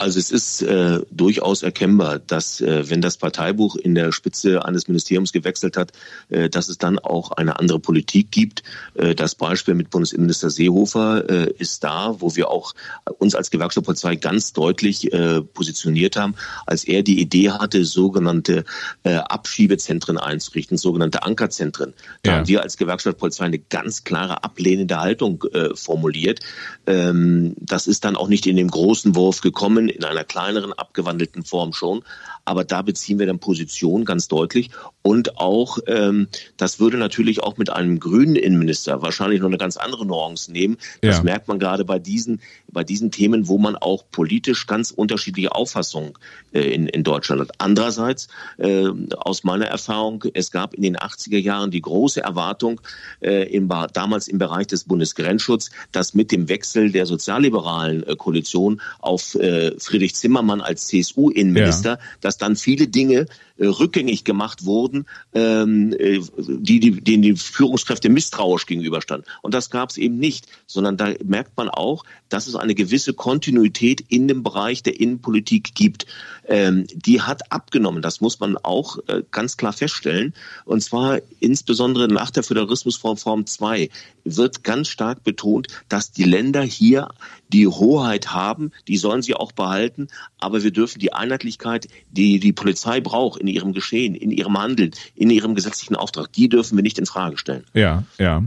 Also 0.00 0.18
es 0.18 0.30
ist 0.30 0.62
äh, 0.62 1.00
durchaus 1.10 1.62
erkennbar, 1.62 2.20
dass 2.20 2.62
äh, 2.62 2.88
wenn 2.88 3.02
das 3.02 3.18
Parteibuch 3.18 3.76
in 3.76 3.94
der 3.94 4.12
Spitze 4.12 4.64
eines 4.64 4.88
Ministeriums 4.88 5.30
gewechselt 5.30 5.76
hat, 5.76 5.92
äh, 6.30 6.48
dass 6.48 6.70
es 6.70 6.78
dann 6.78 6.98
auch 6.98 7.32
eine 7.32 7.58
andere 7.58 7.78
Politik 7.80 8.30
gibt. 8.30 8.62
Äh, 8.94 9.14
das 9.14 9.34
Beispiel 9.34 9.74
mit 9.74 9.90
Bundesinnenminister 9.90 10.48
Seehofer 10.48 11.28
äh, 11.28 11.52
ist 11.58 11.84
da, 11.84 12.16
wo 12.18 12.34
wir 12.34 12.48
auch 12.48 12.72
uns 13.18 13.34
als 13.34 13.50
Gewerkschaftspolizei 13.50 14.16
ganz 14.16 14.54
deutlich 14.54 15.12
äh, 15.12 15.42
positioniert 15.42 16.16
haben, 16.16 16.34
als 16.64 16.84
er 16.84 17.02
die 17.02 17.20
Idee 17.20 17.50
hatte, 17.50 17.84
sogenannte 17.84 18.64
äh, 19.02 19.16
Abschiebezentren 19.16 20.16
einzurichten, 20.16 20.78
sogenannte 20.78 21.24
Ankerzentren. 21.24 21.92
Da 22.22 22.30
ja. 22.30 22.36
haben 22.38 22.48
wir 22.48 22.62
als 22.62 22.78
Gewerkschaftspolizei 22.78 23.44
eine 23.44 23.58
ganz 23.58 24.04
klare 24.04 24.44
ablehnende 24.44 24.98
Haltung 24.98 25.44
äh, 25.52 25.74
formuliert. 25.74 26.40
Ähm, 26.86 27.54
das 27.58 27.86
ist 27.86 28.06
dann 28.06 28.16
auch 28.16 28.28
nicht 28.28 28.46
in 28.46 28.56
dem 28.56 28.68
großen 28.68 29.14
Wurf 29.14 29.42
gekommen 29.42 29.89
in 29.90 30.04
einer 30.04 30.24
kleineren, 30.24 30.72
abgewandelten 30.72 31.44
Form 31.44 31.72
schon. 31.72 32.02
Aber 32.44 32.64
da 32.64 32.82
beziehen 32.82 33.18
wir 33.18 33.26
dann 33.26 33.38
Position 33.38 34.04
ganz 34.04 34.28
deutlich. 34.28 34.70
Und 35.02 35.38
auch, 35.38 35.78
ähm, 35.86 36.28
das 36.56 36.80
würde 36.80 36.96
natürlich 36.96 37.42
auch 37.42 37.56
mit 37.56 37.70
einem 37.70 38.00
grünen 38.00 38.36
Innenminister 38.36 39.02
wahrscheinlich 39.02 39.40
noch 39.40 39.48
eine 39.48 39.58
ganz 39.58 39.76
andere 39.76 40.06
Nuance 40.06 40.50
nehmen. 40.50 40.78
Das 41.00 41.18
ja. 41.18 41.22
merkt 41.22 41.48
man 41.48 41.58
gerade 41.58 41.84
bei 41.84 41.98
diesen, 41.98 42.40
bei 42.72 42.84
diesen 42.84 43.10
Themen, 43.10 43.48
wo 43.48 43.58
man 43.58 43.76
auch 43.76 44.04
politisch 44.10 44.66
ganz 44.66 44.90
unterschiedliche 44.90 45.52
Auffassungen 45.54 46.14
äh, 46.52 46.60
in, 46.60 46.86
in 46.86 47.04
Deutschland 47.04 47.40
hat. 47.42 47.50
Andererseits, 47.58 48.28
äh, 48.58 48.88
aus 49.16 49.44
meiner 49.44 49.66
Erfahrung, 49.66 50.24
es 50.34 50.50
gab 50.50 50.74
in 50.74 50.82
den 50.82 50.96
80er 50.96 51.38
Jahren 51.38 51.70
die 51.70 51.80
große 51.80 52.20
Erwartung, 52.20 52.80
äh, 53.20 53.48
im, 53.54 53.68
damals 53.92 54.28
im 54.28 54.38
Bereich 54.38 54.66
des 54.66 54.84
Bundesgrenzschutz, 54.84 55.70
dass 55.92 56.14
mit 56.14 56.32
dem 56.32 56.48
Wechsel 56.48 56.92
der 56.92 57.06
sozialliberalen 57.06 58.06
äh, 58.06 58.16
Koalition 58.16 58.80
auf 58.98 59.34
äh, 59.34 59.78
Friedrich 59.78 60.14
Zimmermann 60.14 60.60
als 60.60 60.86
CSU-Innenminister, 60.86 61.90
ja. 61.90 61.98
dass 62.20 62.38
dann 62.38 62.56
viele 62.56 62.88
Dinge 62.88 63.26
rückgängig 63.66 64.24
gemacht 64.24 64.64
wurden, 64.64 65.06
ähm, 65.34 65.94
äh, 65.98 66.20
die, 66.38 66.80
die, 66.80 67.00
denen 67.00 67.22
die 67.22 67.36
Führungskräfte 67.36 68.08
misstrauisch 68.08 68.66
gegenüberstanden. 68.66 69.28
Und 69.42 69.54
das 69.54 69.70
gab 69.70 69.90
es 69.90 69.98
eben 69.98 70.18
nicht, 70.18 70.46
sondern 70.66 70.96
da 70.96 71.12
merkt 71.24 71.56
man 71.56 71.68
auch, 71.68 72.04
dass 72.28 72.46
es 72.46 72.54
eine 72.54 72.74
gewisse 72.74 73.12
Kontinuität 73.12 74.02
in 74.08 74.28
dem 74.28 74.42
Bereich 74.42 74.82
der 74.82 74.98
Innenpolitik 74.98 75.74
gibt. 75.74 76.06
Ähm, 76.48 76.86
die 76.94 77.20
hat 77.20 77.52
abgenommen, 77.52 78.02
das 78.02 78.20
muss 78.20 78.40
man 78.40 78.56
auch 78.56 78.98
äh, 79.06 79.22
ganz 79.30 79.56
klar 79.56 79.72
feststellen. 79.72 80.34
Und 80.64 80.82
zwar 80.82 81.20
insbesondere 81.40 82.08
nach 82.08 82.30
der 82.30 82.42
Föderalismusform 82.42 83.46
2 83.46 83.90
wird 84.24 84.64
ganz 84.64 84.88
stark 84.88 85.22
betont, 85.24 85.68
dass 85.88 86.12
die 86.12 86.24
Länder 86.24 86.62
hier 86.62 87.08
die 87.52 87.66
Hoheit 87.66 88.32
haben, 88.32 88.70
die 88.88 88.96
sollen 88.96 89.22
sie 89.22 89.34
auch 89.34 89.52
behalten, 89.52 90.08
aber 90.38 90.62
wir 90.62 90.70
dürfen 90.70 90.98
die 90.98 91.12
Einheitlichkeit, 91.12 91.88
die 92.10 92.40
die 92.40 92.52
Polizei 92.52 93.00
braucht 93.00 93.40
in 93.40 93.46
ihrem 93.46 93.72
Geschehen, 93.72 94.14
in 94.14 94.30
ihrem 94.30 94.58
Handeln, 94.58 94.92
in 95.14 95.30
ihrem 95.30 95.54
gesetzlichen 95.54 95.96
Auftrag, 95.96 96.32
die 96.32 96.48
dürfen 96.48 96.76
wir 96.76 96.82
nicht 96.82 96.98
in 96.98 97.06
Frage 97.06 97.38
stellen. 97.38 97.64
Ja, 97.74 98.04
ja. 98.18 98.42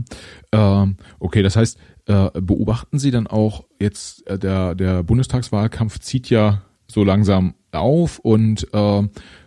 Ähm, 0.52 0.96
okay, 1.18 1.42
das 1.42 1.56
heißt, 1.56 1.78
äh, 2.06 2.30
beobachten 2.40 2.98
Sie 2.98 3.10
dann 3.10 3.26
auch 3.26 3.64
jetzt 3.80 4.26
äh, 4.26 4.38
der 4.38 4.74
der 4.74 5.02
Bundestagswahlkampf 5.02 6.00
zieht 6.00 6.28
ja 6.28 6.62
so 6.86 7.02
langsam 7.02 7.54
auf 7.72 8.18
und 8.18 8.68
äh, 8.72 9.02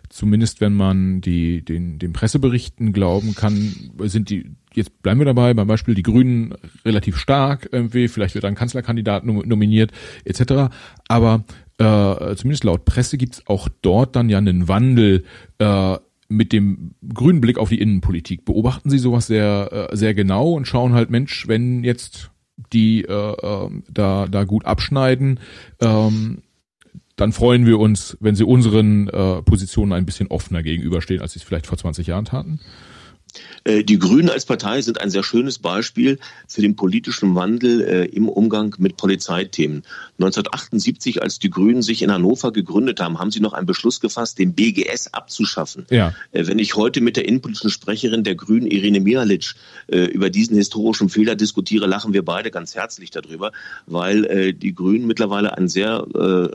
zumindest 0.08 0.60
wenn 0.60 0.74
man 0.74 1.20
die 1.20 1.64
den 1.64 1.98
den 2.00 2.12
Presseberichten 2.12 2.92
glauben 2.92 3.34
kann, 3.34 3.92
sind 4.04 4.30
die 4.30 4.50
jetzt 4.78 5.02
bleiben 5.02 5.20
wir 5.20 5.24
dabei, 5.26 5.52
beim 5.54 5.68
Beispiel 5.68 5.94
die 5.94 6.02
Grünen 6.02 6.54
relativ 6.84 7.18
stark 7.18 7.68
irgendwie, 7.70 8.08
vielleicht 8.08 8.34
wird 8.34 8.44
ein 8.44 8.54
Kanzlerkandidat 8.54 9.24
nominiert 9.24 9.92
etc. 10.24 10.74
Aber 11.08 11.44
äh, 11.78 12.34
zumindest 12.36 12.64
laut 12.64 12.84
Presse 12.84 13.18
gibt's 13.18 13.42
auch 13.46 13.68
dort 13.82 14.16
dann 14.16 14.28
ja 14.28 14.38
einen 14.38 14.68
Wandel 14.68 15.24
äh, 15.58 15.96
mit 16.28 16.52
dem 16.52 16.94
grünen 17.14 17.40
Blick 17.40 17.58
auf 17.58 17.68
die 17.70 17.80
Innenpolitik. 17.80 18.44
Beobachten 18.44 18.90
Sie 18.90 18.98
sowas 18.98 19.26
sehr, 19.26 19.88
äh, 19.90 19.96
sehr 19.96 20.14
genau 20.14 20.52
und 20.52 20.66
schauen 20.66 20.92
halt, 20.92 21.10
Mensch, 21.10 21.48
wenn 21.48 21.84
jetzt 21.84 22.30
die 22.72 23.02
äh, 23.04 23.12
äh, 23.12 23.70
da, 23.90 24.26
da 24.26 24.44
gut 24.44 24.64
abschneiden, 24.64 25.40
ähm, 25.80 26.42
dann 27.16 27.32
freuen 27.32 27.66
wir 27.66 27.78
uns, 27.80 28.16
wenn 28.20 28.36
sie 28.36 28.44
unseren 28.44 29.08
äh, 29.08 29.42
Positionen 29.42 29.92
ein 29.92 30.06
bisschen 30.06 30.28
offener 30.28 30.62
gegenüberstehen, 30.62 31.20
als 31.20 31.32
sie 31.32 31.40
es 31.40 31.44
vielleicht 31.44 31.66
vor 31.66 31.76
20 31.76 32.06
Jahren 32.06 32.24
taten. 32.24 32.60
Äh, 33.64 33.84
die 33.84 33.98
Grünen 33.98 34.30
als 34.30 34.44
Partei 34.44 34.80
sind 34.82 35.00
ein 35.00 35.10
sehr 35.10 35.22
schönes 35.22 35.58
Beispiel 35.58 36.18
für 36.46 36.62
den 36.62 36.76
politischen 36.76 37.34
Wandel 37.34 37.82
äh, 37.82 38.04
im 38.06 38.28
Umgang 38.28 38.74
mit 38.78 38.96
Polizeithemen. 38.96 39.82
1978, 40.18 41.22
als 41.22 41.38
die 41.38 41.50
Grünen 41.50 41.82
sich 41.82 42.02
in 42.02 42.10
Hannover 42.10 42.52
gegründet 42.52 43.00
haben, 43.00 43.18
haben 43.18 43.30
sie 43.30 43.40
noch 43.40 43.52
einen 43.52 43.66
Beschluss 43.66 44.00
gefasst, 44.00 44.38
den 44.38 44.54
BGS 44.54 45.12
abzuschaffen. 45.12 45.86
Ja. 45.90 46.14
Äh, 46.32 46.46
wenn 46.46 46.58
ich 46.58 46.76
heute 46.76 47.00
mit 47.00 47.16
der 47.16 47.26
innenpolitischen 47.26 47.70
Sprecherin 47.70 48.24
der 48.24 48.34
Grünen, 48.34 48.66
Irene 48.66 49.00
Mihalic, 49.00 49.54
über 49.88 50.28
diesen 50.30 50.56
historischen 50.56 51.08
Fehler 51.08 51.34
diskutiere, 51.34 51.86
lachen 51.86 52.12
wir 52.12 52.24
beide 52.24 52.50
ganz 52.50 52.74
herzlich 52.74 53.10
darüber, 53.10 53.52
weil 53.86 54.52
die 54.52 54.74
Grünen 54.74 55.06
mittlerweile 55.06 55.56
einen 55.56 55.68
sehr 55.68 56.06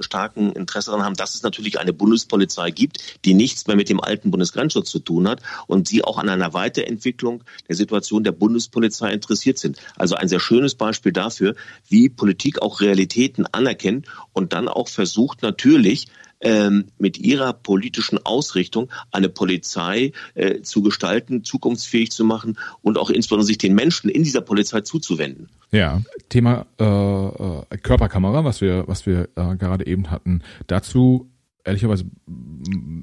starken 0.01 0.51
Interesse 0.53 0.91
daran 0.91 1.05
haben, 1.05 1.15
dass 1.15 1.35
es 1.35 1.43
natürlich 1.43 1.79
eine 1.79 1.93
Bundespolizei 1.93 2.71
gibt, 2.71 2.99
die 3.25 3.33
nichts 3.33 3.65
mehr 3.67 3.75
mit 3.75 3.89
dem 3.89 3.99
alten 3.99 4.31
Bundesgrenzschutz 4.31 4.91
zu 4.91 4.99
tun 4.99 5.27
hat 5.27 5.41
und 5.67 5.87
sie 5.87 6.03
auch 6.03 6.17
an 6.17 6.29
einer 6.29 6.53
Weiterentwicklung 6.63 7.43
der 7.67 7.75
Situation 7.75 8.23
der 8.23 8.31
Bundespolizei 8.31 9.11
interessiert 9.11 9.57
sind. 9.59 9.77
Also 9.97 10.15
ein 10.15 10.29
sehr 10.29 10.39
schönes 10.39 10.75
Beispiel 10.75 11.11
dafür, 11.11 11.55
wie 11.89 12.09
Politik 12.09 12.61
auch 12.61 12.79
Realitäten 12.79 13.45
anerkennt 13.51 14.07
und 14.31 14.53
dann 14.53 14.67
auch 14.67 14.87
versucht 14.87 15.41
natürlich, 15.41 16.07
ähm, 16.43 16.85
mit 16.97 17.17
ihrer 17.17 17.53
politischen 17.53 18.19
Ausrichtung 18.25 18.89
eine 19.11 19.29
Polizei 19.29 20.11
äh, 20.35 20.61
zu 20.61 20.81
gestalten, 20.81 21.43
zukunftsfähig 21.43 22.11
zu 22.11 22.25
machen 22.25 22.57
und 22.81 22.97
auch 22.97 23.09
insbesondere 23.09 23.47
sich 23.47 23.57
den 23.57 23.73
Menschen 23.75 24.09
in 24.09 24.23
dieser 24.23 24.41
Polizei 24.41 24.81
zuzuwenden. 24.81 25.47
Ja, 25.71 26.01
Thema 26.29 26.65
äh, 26.79 26.83
äh 26.83 27.77
Körperkamera, 27.77 28.43
was 28.43 28.59
wir, 28.59 28.83
was 28.87 29.05
wir 29.05 29.29
äh, 29.35 29.55
gerade 29.55 29.87
eben 29.87 30.11
hatten. 30.11 30.41
Dazu 30.67 31.29
ehrlicherweise 31.63 32.05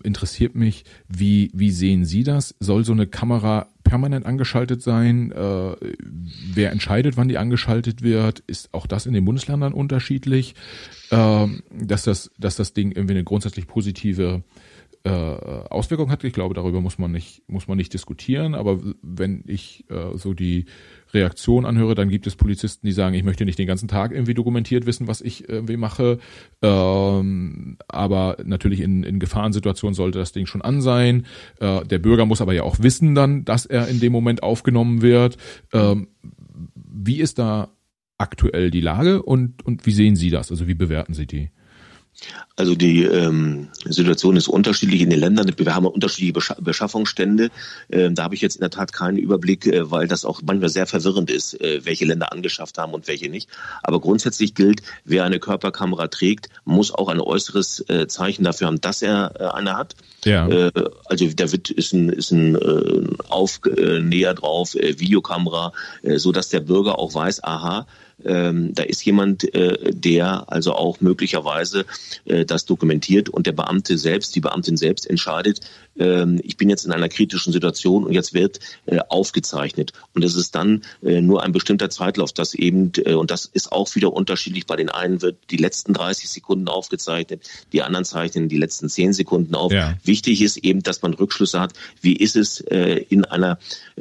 interessiert 0.02 0.54
mich, 0.54 0.84
wie, 1.08 1.50
wie 1.54 1.70
sehen 1.70 2.04
Sie 2.04 2.22
das? 2.22 2.54
Soll 2.60 2.84
so 2.84 2.92
eine 2.92 3.06
Kamera 3.06 3.68
permanent 3.84 4.26
angeschaltet 4.26 4.82
sein? 4.82 5.32
Äh, 5.32 5.76
wer 6.52 6.72
entscheidet, 6.72 7.16
wann 7.16 7.28
die 7.28 7.38
angeschaltet 7.38 8.02
wird? 8.02 8.40
Ist 8.40 8.72
auch 8.72 8.86
das 8.86 9.06
in 9.06 9.12
den 9.12 9.24
Bundesländern 9.24 9.72
unterschiedlich? 9.72 10.54
Äh, 11.10 11.46
dass, 11.72 12.04
das, 12.04 12.30
dass 12.38 12.56
das 12.56 12.72
Ding 12.72 12.92
irgendwie 12.92 13.14
eine 13.14 13.24
grundsätzlich 13.24 13.66
positive 13.66 14.42
äh, 15.04 15.10
Auswirkung 15.10 16.10
hat. 16.10 16.24
Ich 16.24 16.32
glaube, 16.32 16.54
darüber 16.54 16.80
muss 16.80 16.98
man 16.98 17.12
nicht, 17.12 17.42
muss 17.48 17.68
man 17.68 17.78
nicht 17.78 17.94
diskutieren. 17.94 18.54
Aber 18.54 18.80
wenn 19.02 19.44
ich 19.46 19.84
äh, 19.90 20.16
so 20.16 20.34
die 20.34 20.66
Reaktion 21.12 21.66
anhöre, 21.66 21.94
dann 21.94 22.08
gibt 22.08 22.26
es 22.26 22.36
Polizisten, 22.36 22.86
die 22.86 22.92
sagen, 22.92 23.14
ich 23.14 23.24
möchte 23.24 23.44
nicht 23.44 23.58
den 23.58 23.66
ganzen 23.66 23.88
Tag 23.88 24.12
irgendwie 24.12 24.34
dokumentiert 24.34 24.86
wissen, 24.86 25.08
was 25.08 25.20
ich 25.20 25.48
irgendwie 25.48 25.76
mache. 25.76 26.18
Ähm, 26.62 27.78
aber 27.88 28.36
natürlich 28.44 28.80
in, 28.80 29.02
in 29.02 29.18
Gefahrensituationen 29.18 29.94
sollte 29.94 30.18
das 30.18 30.32
Ding 30.32 30.46
schon 30.46 30.62
an 30.62 30.80
sein. 30.80 31.26
Äh, 31.60 31.84
der 31.84 31.98
Bürger 31.98 32.26
muss 32.26 32.40
aber 32.40 32.52
ja 32.52 32.62
auch 32.62 32.78
wissen 32.80 33.14
dann, 33.14 33.44
dass 33.44 33.66
er 33.66 33.88
in 33.88 34.00
dem 34.00 34.12
Moment 34.12 34.42
aufgenommen 34.42 35.02
wird. 35.02 35.36
Ähm, 35.72 36.08
wie 36.74 37.20
ist 37.20 37.38
da 37.38 37.70
aktuell 38.18 38.70
die 38.70 38.82
Lage 38.82 39.22
und, 39.22 39.64
und 39.64 39.86
wie 39.86 39.92
sehen 39.92 40.16
Sie 40.16 40.30
das? 40.30 40.50
Also 40.50 40.68
wie 40.68 40.74
bewerten 40.74 41.14
Sie 41.14 41.26
die? 41.26 41.50
Also 42.56 42.74
die 42.74 43.04
ähm, 43.04 43.68
Situation 43.84 44.36
ist 44.36 44.48
unterschiedlich 44.48 45.00
in 45.00 45.10
den 45.10 45.20
Ländern. 45.20 45.50
Wir 45.56 45.74
haben 45.74 45.86
unterschiedliche 45.86 46.34
Bescha 46.34 46.56
Beschaffungsstände. 46.60 47.50
Ähm, 47.90 48.14
da 48.14 48.24
habe 48.24 48.34
ich 48.34 48.42
jetzt 48.42 48.56
in 48.56 48.60
der 48.60 48.70
Tat 48.70 48.92
keinen 48.92 49.16
Überblick, 49.16 49.66
äh, 49.66 49.90
weil 49.90 50.06
das 50.08 50.26
auch 50.26 50.42
manchmal 50.44 50.68
sehr 50.68 50.86
verwirrend 50.86 51.30
ist, 51.30 51.58
äh, 51.60 51.84
welche 51.84 52.04
Länder 52.04 52.32
angeschafft 52.32 52.76
haben 52.76 52.92
und 52.92 53.08
welche 53.08 53.30
nicht. 53.30 53.48
Aber 53.82 54.00
grundsätzlich 54.00 54.54
gilt, 54.54 54.82
wer 55.04 55.24
eine 55.24 55.38
Körperkamera 55.38 56.08
trägt, 56.08 56.50
muss 56.64 56.92
auch 56.92 57.08
ein 57.08 57.20
äußeres 57.20 57.88
äh, 57.88 58.06
Zeichen 58.08 58.44
dafür 58.44 58.66
haben, 58.66 58.80
dass 58.80 59.00
er 59.00 59.32
äh, 59.40 59.44
eine 59.44 59.76
hat. 59.76 59.96
Ja. 60.24 60.46
Äh, 60.46 60.72
also 61.06 61.26
da 61.34 61.50
wird 61.52 61.70
ist 61.70 61.94
ein, 61.94 62.10
ist 62.10 62.30
ein 62.30 62.56
äh, 62.56 63.06
Aufnäher 63.28 64.34
drauf, 64.34 64.74
Videokamera, 64.74 65.72
so 66.16 66.32
dass 66.32 66.50
der 66.50 66.60
Bürger 66.60 66.98
auch 66.98 67.14
weiß, 67.14 67.42
aha, 67.42 67.86
ähm, 68.24 68.74
da 68.74 68.82
ist 68.82 69.04
jemand, 69.04 69.54
äh, 69.54 69.92
der 69.92 70.50
also 70.50 70.74
auch 70.74 71.00
möglicherweise 71.00 71.84
äh, 72.24 72.44
das 72.44 72.64
dokumentiert 72.64 73.28
und 73.28 73.46
der 73.46 73.52
Beamte 73.52 73.98
selbst, 73.98 74.34
die 74.34 74.40
Beamtin 74.40 74.76
selbst 74.76 75.08
entscheidet, 75.08 75.60
ich 76.00 76.56
bin 76.56 76.70
jetzt 76.70 76.86
in 76.86 76.92
einer 76.92 77.08
kritischen 77.08 77.52
Situation 77.52 78.04
und 78.04 78.12
jetzt 78.12 78.32
wird 78.32 78.60
äh, 78.86 79.00
aufgezeichnet. 79.08 79.92
Und 80.14 80.24
es 80.24 80.34
ist 80.34 80.54
dann 80.54 80.82
äh, 81.02 81.20
nur 81.20 81.42
ein 81.42 81.52
bestimmter 81.52 81.90
Zeitlauf, 81.90 82.32
das 82.32 82.54
eben, 82.54 82.92
äh, 83.04 83.14
und 83.14 83.30
das 83.30 83.44
ist 83.44 83.70
auch 83.70 83.94
wieder 83.94 84.12
unterschiedlich. 84.12 84.66
Bei 84.66 84.76
den 84.76 84.88
einen 84.88 85.20
wird 85.22 85.36
die 85.50 85.56
letzten 85.56 85.92
30 85.92 86.28
Sekunden 86.30 86.68
aufgezeichnet, 86.68 87.48
die 87.72 87.82
anderen 87.82 88.04
zeichnen 88.04 88.48
die 88.48 88.56
letzten 88.56 88.88
10 88.88 89.12
Sekunden 89.12 89.54
auf. 89.54 89.72
Ja. 89.72 89.96
Wichtig 90.04 90.42
ist 90.42 90.56
eben, 90.58 90.82
dass 90.82 91.02
man 91.02 91.14
Rückschlüsse 91.14 91.60
hat, 91.60 91.74
wie 92.00 92.16
ist 92.16 92.36
es 92.36 92.60
in 92.60 93.24
einer 93.24 93.58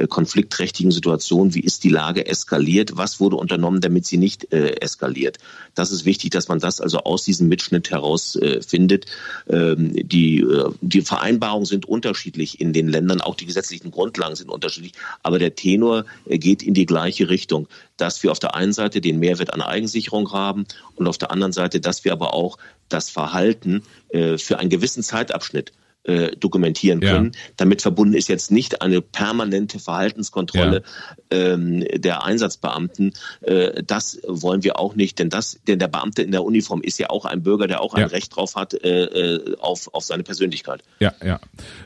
konfliktträchtigen 0.08 0.92
Situation, 0.92 1.54
wie 1.54 1.60
ist 1.60 1.84
die 1.84 1.90
Lage 1.90 2.26
eskaliert, 2.26 2.92
was 2.96 3.20
wurde 3.20 3.36
unternommen, 3.36 3.82
damit 3.82 4.06
sie 4.06 4.18
nicht 4.18 4.52
eskaliert. 4.54 5.38
Das 5.80 5.92
ist 5.92 6.06
wichtig, 6.06 6.32
dass 6.32 6.50
man 6.50 6.60
das 6.60 6.82
also 6.82 7.00
aus 7.00 7.24
diesem 7.24 7.48
Mitschnitt 7.48 7.90
heraus 7.90 8.38
findet. 8.66 9.06
Ähm, 9.50 9.94
die, 9.94 10.46
die 10.82 11.02
Vereinbarungen 11.02 11.66
sind 11.66 11.86
unterschiedlich 11.88 12.60
in 12.60 12.74
den 12.74 12.88
Ländern, 12.88 13.22
auch 13.22 13.36
die 13.36 13.46
gesetzlichen 13.46 13.92
Grundlagen 13.92 14.36
sind 14.36 14.50
unterschiedlich, 14.50 14.94
aber 15.24 15.40
der 15.40 15.56
Tenor 15.56 16.06
äh, 16.26 16.38
geht 16.38 16.64
in 16.64 16.74
die 16.74 16.86
gleiche 16.86 17.30
Richtung, 17.30 17.68
dass 17.98 18.22
wir 18.24 18.32
auf 18.32 18.40
der 18.40 18.56
einen 18.56 18.74
Seite 18.74 19.02
den 19.02 19.20
Mehrwert 19.20 19.54
an 19.54 19.62
Eigensicherung 19.62 20.32
haben 20.32 20.66
und 20.96 21.08
auf 21.08 21.18
der 21.18 21.32
anderen 21.32 21.54
Seite, 21.54 21.80
dass 21.80 22.06
wir 22.06 22.12
aber 22.12 22.34
auch 22.34 22.58
das 22.90 23.10
Verhalten 23.10 23.84
äh, 24.10 24.38
für 24.38 24.60
einen 24.60 24.70
gewissen 24.70 25.04
Zeitabschnitt 25.04 25.72
äh, 26.10 26.36
dokumentieren 26.36 27.02
können. 27.02 27.32
Ja. 27.34 27.40
Damit 27.58 27.84
verbunden 27.84 28.16
ist 28.16 28.30
jetzt 28.30 28.50
nicht 28.52 28.82
eine 28.82 29.00
permanente 29.00 29.78
Verhaltenskontrolle 29.78 30.82
ja. 31.32 31.38
ähm, 31.54 31.86
der 31.94 32.24
Einsatzbeamten. 32.24 33.14
Äh, 33.42 33.84
das 33.84 34.20
wollen 34.28 34.64
wir 34.64 34.80
auch 34.80 34.96
nicht, 34.96 35.20
denn 35.20 35.30
das, 35.30 35.60
denn 35.68 35.78
der 35.78 35.88
Beamte 35.88 36.24
in 36.24 36.32
der 36.32 36.44
Uniform 36.44 36.82
ist 36.82 36.98
ja 36.98 37.12
auch 37.12 37.26
ein 37.26 37.44
Bürger, 37.44 37.68
der 37.68 37.82
auch 37.82 37.96
ja. 37.96 38.06
ein 38.06 38.10
Recht 38.10 38.36
drauf 38.36 38.56
hat 38.56 38.74
äh, 38.74 39.04
äh, 39.04 39.56
auf, 39.60 39.94
auf 39.94 40.04
seine 40.04 40.24
Persönlichkeit. 40.24 40.84
Ja, 41.00 41.14
ja. 41.24 41.40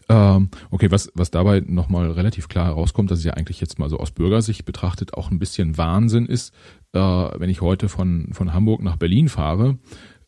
Ähm, 0.07 0.49
okay, 0.71 0.89
was, 0.89 1.11
was 1.13 1.30
dabei 1.30 1.61
nochmal 1.65 2.09
relativ 2.11 2.47
klar 2.47 2.67
herauskommt, 2.67 3.11
dass 3.11 3.19
es 3.19 3.26
ja 3.26 3.34
eigentlich 3.34 3.59
jetzt 3.59 3.78
mal 3.78 3.89
so 3.89 3.97
aus 3.97 4.11
Bürgersicht 4.11 4.63
betrachtet 4.63 5.15
auch 5.15 5.32
ein 5.32 5.39
bisschen 5.39 5.78
Wahnsinn 5.78 6.28
ist, 6.28 6.53
äh, 6.93 6.99
wenn 6.99 7.49
ich 7.49 7.59
heute 7.59 7.89
von, 7.89 8.30
von 8.32 8.53
Hamburg 8.53 8.82
nach 8.84 8.95
Berlin 8.95 9.28
fahre, 9.28 9.80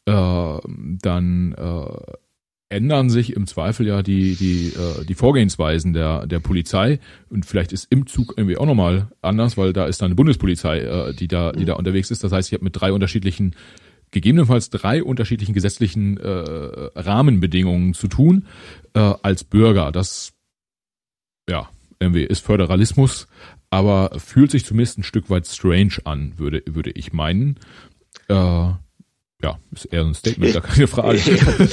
äh, 0.06 0.60
dann 1.02 1.54
äh, 1.54 2.14
ändern 2.76 3.10
sich 3.10 3.34
im 3.34 3.48
Zweifel 3.48 3.88
ja 3.88 4.04
die, 4.04 4.36
die, 4.36 4.68
äh, 4.68 5.06
die 5.06 5.16
Vorgehensweisen 5.16 5.94
der, 5.94 6.28
der 6.28 6.42
Polizei. 6.42 7.00
Und 7.30 7.46
vielleicht 7.46 7.72
ist 7.72 7.88
im 7.90 8.06
Zug 8.06 8.34
irgendwie 8.36 8.58
auch 8.58 8.66
nochmal 8.66 9.08
anders, 9.22 9.58
weil 9.58 9.72
da 9.72 9.86
ist 9.86 10.02
dann 10.02 10.08
eine 10.08 10.16
Bundespolizei, 10.16 10.80
äh, 10.80 11.14
die 11.14 11.30
da, 11.30 11.54
die 11.54 11.64
da 11.64 11.74
unterwegs 11.74 12.12
ist. 12.12 12.24
Das 12.24 12.34
heißt, 12.34 12.50
ich 12.50 12.54
habe 12.54 12.66
mit 12.66 12.80
drei 12.80 12.92
unterschiedlichen, 12.92 13.56
gegebenenfalls 14.12 14.70
drei 14.70 15.04
unterschiedlichen 15.04 15.54
gesetzlichen 15.54 16.18
äh, 16.18 16.30
Rahmenbedingungen 16.30 17.94
zu 17.94 18.10
tun 18.10 18.46
äh, 18.94 19.00
als 19.00 19.46
Bürger. 19.46 19.94
Das 19.94 20.34
ja, 21.50 21.70
irgendwie 22.00 22.24
ist 22.24 22.44
Föderalismus, 22.46 23.28
aber 23.70 24.20
fühlt 24.20 24.52
sich 24.52 24.66
zumindest 24.66 25.00
ein 25.00 25.04
Stück 25.04 25.30
weit 25.30 25.48
strange 25.48 25.98
an, 26.04 26.34
würde, 26.38 26.62
würde 26.66 26.92
ich 26.92 27.14
meinen. 27.14 27.58
Äh, 28.28 28.72
ja, 29.42 29.60
ist 29.72 29.86
eher 29.86 30.02
ein 30.02 30.14
Statement, 30.14 30.54
gar 30.54 30.62
keine 30.62 30.88
Frage. 30.88 31.20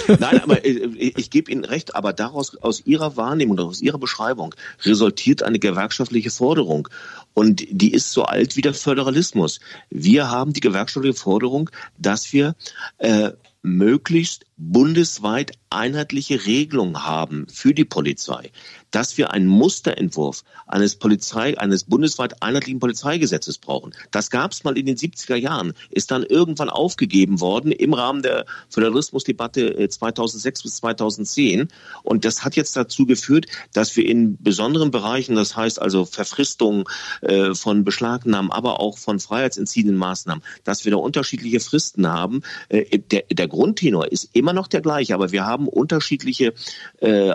Nein, 0.18 0.40
aber 0.42 0.64
ich, 0.64 0.82
äh, 0.82 1.12
ich 1.16 1.30
gebe 1.30 1.50
Ihnen 1.50 1.64
recht, 1.64 1.94
aber 1.94 2.12
daraus, 2.12 2.56
aus 2.56 2.84
Ihrer 2.84 3.16
Wahrnehmung, 3.16 3.58
aus 3.60 3.80
Ihrer 3.80 3.98
Beschreibung, 3.98 4.54
resultiert 4.82 5.42
eine 5.42 5.58
gewerkschaftliche 5.58 6.30
Forderung. 6.30 6.88
Und 7.34 7.64
die 7.70 7.92
ist 7.92 8.10
so 8.12 8.24
alt 8.24 8.56
wie 8.56 8.62
der 8.62 8.74
Föderalismus. 8.74 9.60
Wir 9.90 10.28
haben 10.28 10.52
die 10.52 10.60
gewerkschaftliche 10.60 11.16
Forderung, 11.16 11.70
dass 11.98 12.32
wir 12.32 12.56
äh, 12.98 13.30
möglichst 13.62 14.44
bundesweit 14.56 15.52
einheitliche 15.72 16.46
Regelungen 16.46 17.04
haben 17.04 17.46
für 17.48 17.74
die 17.74 17.84
Polizei, 17.84 18.50
dass 18.90 19.16
wir 19.18 19.32
einen 19.32 19.46
Musterentwurf 19.46 20.44
eines 20.66 20.96
Polizei, 20.96 21.58
eines 21.58 21.84
bundesweit 21.84 22.42
einheitlichen 22.42 22.80
Polizeigesetzes 22.80 23.58
brauchen. 23.58 23.94
Das 24.10 24.30
gab 24.30 24.52
es 24.52 24.64
mal 24.64 24.76
in 24.78 24.86
den 24.86 24.96
70er 24.96 25.36
Jahren, 25.36 25.72
ist 25.90 26.10
dann 26.10 26.22
irgendwann 26.22 26.70
aufgegeben 26.70 27.40
worden 27.40 27.72
im 27.72 27.94
Rahmen 27.94 28.22
der 28.22 28.46
Föderalismusdebatte 28.68 29.88
2006 29.88 30.60
äh, 30.60 30.62
bis 30.62 30.76
2010. 30.76 31.68
Und 32.02 32.24
das 32.24 32.44
hat 32.44 32.56
jetzt 32.56 32.76
dazu 32.76 33.06
geführt, 33.06 33.46
dass 33.72 33.96
wir 33.96 34.06
in 34.06 34.36
besonderen 34.42 34.90
Bereichen, 34.90 35.36
das 35.36 35.56
heißt 35.56 35.80
also 35.80 36.04
Verfristung 36.04 36.88
äh, 37.22 37.54
von 37.54 37.84
Beschlagnahmen, 37.84 38.52
aber 38.52 38.80
auch 38.80 38.98
von 38.98 39.20
freiheitsentziehenden 39.20 39.96
Maßnahmen, 39.96 40.42
dass 40.64 40.84
wir 40.84 40.92
da 40.92 40.98
unterschiedliche 40.98 41.60
Fristen 41.60 42.06
haben. 42.06 42.42
Äh, 42.68 42.98
der, 42.98 43.24
der 43.30 43.48
Grundtenor 43.48 44.10
ist 44.10 44.30
immer 44.32 44.52
noch 44.52 44.68
der 44.68 44.80
gleiche, 44.80 45.14
aber 45.14 45.32
wir 45.32 45.46
haben 45.46 45.61
unterschiedliche 45.68 46.54
äh, 47.00 47.34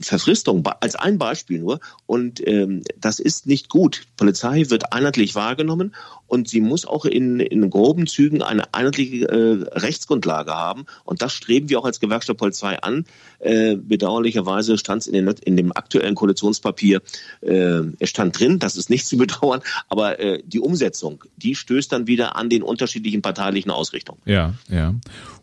Verfristungen. 0.00 0.64
Als 0.80 0.96
ein 0.96 1.18
Beispiel 1.18 1.60
nur. 1.60 1.80
Und 2.06 2.46
ähm, 2.46 2.82
das 2.98 3.18
ist 3.18 3.46
nicht 3.46 3.68
gut. 3.68 4.02
Polizei 4.16 4.70
wird 4.70 4.92
einheitlich 4.92 5.34
wahrgenommen 5.34 5.94
und 6.26 6.48
sie 6.48 6.60
muss 6.60 6.86
auch 6.86 7.04
in, 7.04 7.40
in 7.40 7.70
groben 7.70 8.06
Zügen 8.06 8.42
eine 8.42 8.72
einheitliche 8.74 9.28
äh, 9.28 9.78
Rechtsgrundlage 9.78 10.52
haben. 10.52 10.86
Und 11.04 11.22
das 11.22 11.32
streben 11.32 11.68
wir 11.68 11.78
auch 11.78 11.84
als 11.84 12.00
Gewerkschaft 12.00 12.38
Polizei 12.38 12.78
an. 12.82 13.04
Äh, 13.38 13.76
bedauerlicherweise 13.76 14.78
stand 14.78 15.02
es 15.02 15.06
in, 15.06 15.26
in 15.26 15.56
dem 15.56 15.72
aktuellen 15.72 16.14
Koalitionspapier, 16.14 17.02
äh, 17.42 17.82
stand 18.02 18.38
drin, 18.38 18.58
das 18.58 18.76
ist 18.76 18.90
nicht 18.90 19.06
zu 19.06 19.16
bedauern, 19.16 19.60
aber 19.88 20.18
äh, 20.18 20.42
die 20.44 20.60
Umsetzung, 20.60 21.24
die 21.36 21.54
stößt 21.54 21.92
dann 21.92 22.06
wieder 22.06 22.36
an 22.36 22.48
den 22.48 22.62
unterschiedlichen 22.62 23.22
parteilichen 23.22 23.70
Ausrichtungen. 23.70 24.20
Ja, 24.24 24.54
ja. 24.68 24.94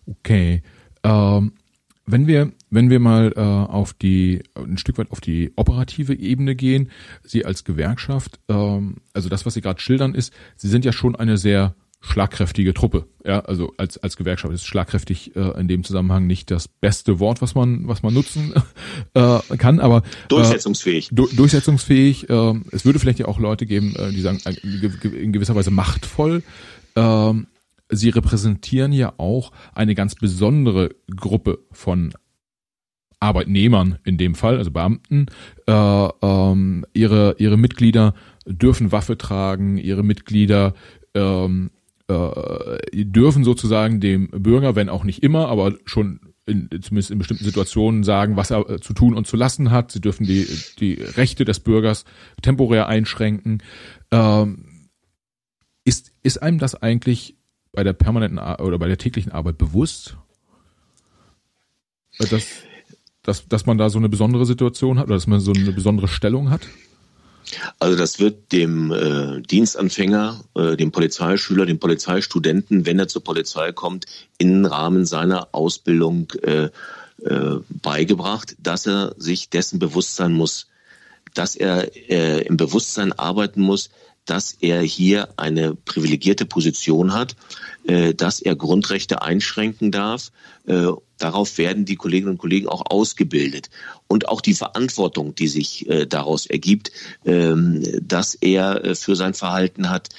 Okay. 0.07 0.63
Ähm, 1.03 1.53
wenn 2.05 2.27
wir, 2.27 2.51
wenn 2.69 2.89
wir 2.89 2.99
mal 2.99 3.33
äh, 3.35 3.39
auf 3.39 3.93
die, 3.93 4.43
ein 4.55 4.77
Stück 4.77 4.97
weit 4.97 5.11
auf 5.11 5.21
die 5.21 5.51
operative 5.55 6.13
Ebene 6.13 6.55
gehen, 6.55 6.89
Sie 7.23 7.45
als 7.45 7.63
Gewerkschaft, 7.63 8.39
ähm, 8.49 8.97
also 9.13 9.29
das, 9.29 9.45
was 9.45 9.53
Sie 9.53 9.61
gerade 9.61 9.79
schildern, 9.79 10.15
ist, 10.15 10.33
Sie 10.55 10.67
sind 10.67 10.85
ja 10.85 10.91
schon 10.91 11.15
eine 11.15 11.37
sehr 11.37 11.75
schlagkräftige 12.01 12.73
Truppe. 12.73 13.05
Ja, 13.23 13.41
also 13.41 13.73
als 13.77 13.99
als 13.99 14.17
Gewerkschaft 14.17 14.51
ist 14.53 14.65
schlagkräftig 14.65 15.35
äh, 15.35 15.59
in 15.59 15.67
dem 15.67 15.83
Zusammenhang 15.83 16.25
nicht 16.25 16.49
das 16.49 16.67
beste 16.67 17.19
Wort, 17.19 17.43
was 17.43 17.53
man 17.53 17.87
was 17.87 18.01
man 18.01 18.13
nutzen 18.13 18.53
äh, 19.13 19.39
kann, 19.57 19.79
aber 19.79 19.97
äh, 19.97 20.27
durchsetzungsfähig. 20.29 21.09
Du, 21.11 21.27
durchsetzungsfähig. 21.27 22.27
Äh, 22.27 22.53
es 22.71 22.85
würde 22.85 22.97
vielleicht 22.97 23.19
ja 23.19 23.27
auch 23.27 23.39
Leute 23.39 23.67
geben, 23.67 23.95
äh, 23.95 24.11
die 24.11 24.21
sagen 24.21 24.39
äh, 24.45 25.07
in 25.07 25.31
gewisser 25.31 25.55
Weise 25.55 25.69
machtvoll. 25.69 26.41
Äh, 26.95 27.33
sie 27.91 28.09
repräsentieren 28.09 28.91
ja 28.93 29.13
auch 29.17 29.51
eine 29.73 29.95
ganz 29.95 30.15
besondere 30.15 30.89
Gruppe 31.15 31.59
von 31.71 32.13
Arbeitnehmern 33.19 33.99
in 34.03 34.17
dem 34.17 34.35
Fall, 34.35 34.57
also 34.57 34.71
Beamten. 34.71 35.27
Äh, 35.67 35.73
ähm, 35.73 36.85
ihre, 36.93 37.35
ihre 37.37 37.57
Mitglieder 37.57 38.15
dürfen 38.45 38.91
Waffe 38.91 39.17
tragen, 39.17 39.77
ihre 39.77 40.03
Mitglieder 40.03 40.73
ähm, 41.13 41.69
äh, 42.07 42.77
dürfen 43.05 43.43
sozusagen 43.43 43.99
dem 43.99 44.29
Bürger, 44.29 44.75
wenn 44.75 44.89
auch 44.89 45.03
nicht 45.03 45.21
immer, 45.23 45.47
aber 45.49 45.75
schon 45.85 46.19
in, 46.47 46.69
zumindest 46.81 47.11
in 47.11 47.19
bestimmten 47.19 47.45
Situationen 47.45 48.03
sagen, 48.03 48.35
was 48.35 48.49
er 48.49 48.67
äh, 48.69 48.79
zu 48.79 48.93
tun 48.93 49.15
und 49.15 49.27
zu 49.27 49.37
lassen 49.37 49.69
hat. 49.69 49.91
Sie 49.91 50.01
dürfen 50.01 50.25
die, 50.25 50.47
die 50.79 50.93
Rechte 50.93 51.45
des 51.45 51.59
Bürgers 51.59 52.05
temporär 52.41 52.87
einschränken. 52.87 53.61
Ähm, 54.11 54.89
ist, 55.85 56.11
ist 56.23 56.41
einem 56.41 56.57
das 56.57 56.75
eigentlich 56.75 57.37
bei 57.72 57.84
der 57.84 57.93
permanenten 57.93 58.39
oder 58.39 58.78
bei 58.78 58.88
der 58.88 58.97
täglichen 58.97 59.32
Arbeit 59.32 59.57
bewusst, 59.57 60.17
dass, 62.17 62.45
dass, 63.24 63.47
dass 63.47 63.65
man 63.65 63.78
da 63.78 63.89
so 63.89 63.97
eine 63.97 64.09
besondere 64.09 64.45
Situation 64.45 64.99
hat 64.99 65.05
oder 65.05 65.15
dass 65.15 65.28
man 65.28 65.39
so 65.39 65.53
eine 65.53 65.72
besondere 65.72 66.07
Stellung 66.07 66.49
hat? 66.49 66.61
Also 67.80 67.97
das 67.97 68.19
wird 68.19 68.51
dem 68.51 68.91
äh, 68.91 69.41
Dienstanfänger, 69.41 70.43
äh, 70.55 70.78
dem 70.78 70.91
Polizeischüler, 70.91 71.65
dem 71.65 71.80
Polizeistudenten, 71.80 72.86
wenn 72.86 72.99
er 72.99 73.07
zur 73.07 73.24
Polizei 73.24 73.72
kommt, 73.72 74.05
im 74.38 74.65
Rahmen 74.65 75.05
seiner 75.05 75.49
Ausbildung 75.51 76.32
äh, 76.43 76.69
äh, 77.24 77.59
beigebracht, 77.69 78.55
dass 78.59 78.86
er 78.86 79.15
sich 79.17 79.49
dessen 79.49 79.80
bewusst 79.80 80.15
sein 80.15 80.34
muss, 80.34 80.67
dass 81.34 81.55
er 81.55 81.95
äh, 82.09 82.41
im 82.41 82.57
Bewusstsein 82.57 83.13
arbeiten 83.13 83.61
muss, 83.61 83.89
dass 84.26 84.55
er 84.59 84.82
hier 84.82 85.30
eine 85.38 85.76
privilegierte 85.76 86.45
Position 86.45 87.13
hat, 87.13 87.36
äh, 87.86 88.13
dass 88.13 88.39
er 88.39 88.55
Grundrechte 88.55 89.22
einschränken 89.22 89.91
darf. 89.91 90.32
Äh, 90.67 90.88
darauf 91.17 91.57
werden 91.57 91.86
die 91.86 91.95
Kolleginnen 91.95 92.32
und 92.32 92.38
Kollegen 92.38 92.67
auch 92.67 92.84
ausgebildet. 92.89 93.69
Und 94.07 94.28
auch 94.28 94.41
die 94.41 94.53
Verantwortung, 94.53 95.34
die 95.34 95.47
sich 95.47 95.89
äh, 95.89 96.05
daraus 96.05 96.45
ergibt, 96.45 96.91
ähm, 97.26 97.84
dass 98.01 98.36
er 98.36 98.95
für 98.95 99.15
sein 99.15 99.34
Verhalten 99.34 99.89
hat, 99.89 100.09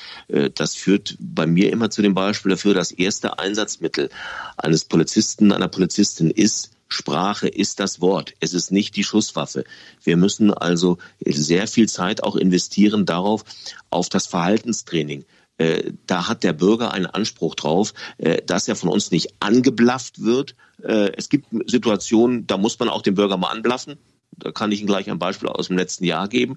das 0.55 0.75
führt 0.75 1.17
bei 1.21 1.47
mir 1.47 1.71
immer 1.71 1.91
zu 1.91 2.03
dem 2.03 2.15
Beispiel 2.15 2.51
dafür, 2.51 2.75
das 2.75 2.91
erste 2.91 3.39
Einsatzmittel 3.39 4.09
eines 4.57 4.85
Polizisten, 4.85 5.53
einer 5.53 5.69
Polizistin 5.69 6.31
ist, 6.31 6.71
Sprache 6.93 7.49
ist 7.49 7.81
das 7.81 8.01
Wort. 8.01 8.35
Es 8.41 8.55
ist 8.55 8.71
nicht 8.71 8.97
die 8.97 9.05
Schusswaffe. 9.05 9.65
Wir 10.03 10.17
müssen 10.17 10.53
also 10.53 10.99
sehr 11.25 11.67
viel 11.67 11.89
Zeit 11.89 12.23
auch 12.23 12.37
investieren 12.37 13.07
darauf, 13.07 13.45
auf 13.91 14.09
das 14.09 14.27
Verhaltenstraining. 14.27 15.25
Äh, 15.59 15.93
da 16.07 16.29
hat 16.29 16.45
der 16.45 16.53
Bürger 16.53 16.93
einen 16.93 17.07
Anspruch 17.07 17.55
drauf, 17.55 17.95
äh, 18.19 18.43
dass 18.43 18.69
er 18.69 18.77
von 18.77 18.89
uns 18.89 19.11
nicht 19.11 19.35
angeblafft 19.41 20.23
wird. 20.23 20.57
Äh, 20.83 21.13
es 21.17 21.29
gibt 21.29 21.47
Situationen, 21.67 22.47
da 22.47 22.57
muss 22.57 22.79
man 22.79 22.89
auch 22.89 23.03
den 23.03 23.15
Bürger 23.15 23.37
mal 23.37 23.51
anblaffen. 23.51 23.99
Da 24.37 24.51
kann 24.51 24.73
ich 24.73 24.81
Ihnen 24.81 24.87
gleich 24.87 25.11
ein 25.11 25.19
Beispiel 25.19 25.49
aus 25.49 25.69
dem 25.69 25.77
letzten 25.77 26.05
Jahr 26.05 26.29
geben. 26.29 26.57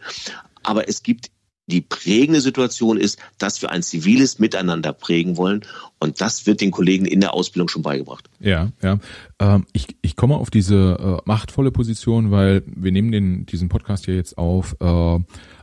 Aber 0.63 0.87
es 0.87 1.03
gibt 1.03 1.29
die 1.67 1.81
prägende 1.81 2.41
Situation 2.41 2.97
ist, 2.97 3.19
dass 3.37 3.61
wir 3.61 3.71
ein 3.71 3.81
ziviles 3.81 4.39
Miteinander 4.39 4.93
prägen 4.93 5.37
wollen. 5.37 5.61
Und 5.99 6.21
das 6.21 6.45
wird 6.45 6.61
den 6.61 6.71
Kollegen 6.71 7.05
in 7.05 7.21
der 7.21 7.33
Ausbildung 7.33 7.69
schon 7.69 7.81
beigebracht. 7.81 8.29
Ja, 8.39 8.71
ja. 8.83 8.99
Ähm, 9.39 9.65
ich, 9.73 9.87
ich 10.01 10.15
komme 10.15 10.35
auf 10.35 10.51
diese 10.51 10.75
äh, 10.99 11.21
machtvolle 11.25 11.71
Position, 11.71 12.31
weil 12.31 12.63
wir 12.67 12.91
nehmen 12.91 13.11
den, 13.11 13.45
diesen 13.45 13.69
Podcast 13.69 14.05
ja 14.07 14.13
jetzt 14.13 14.37
auf 14.37 14.75
äh, 14.79 15.19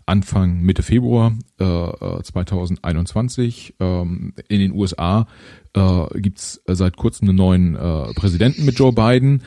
Anfang 0.06 0.60
Mitte 0.60 0.82
Februar 0.82 1.32
äh, 1.58 2.22
2021. 2.22 3.74
Äh, 3.78 3.84
ähm, 3.84 4.34
in 4.48 4.58
den 4.58 4.72
USA 4.72 5.26
äh, 5.74 6.20
gibt 6.20 6.60
seit 6.66 6.96
kurzem 6.96 7.28
einen 7.28 7.36
neuen 7.36 7.74
Präsidenten 8.14 8.64
mit 8.64 8.78
Joe 8.78 8.92
Biden. 8.92 9.42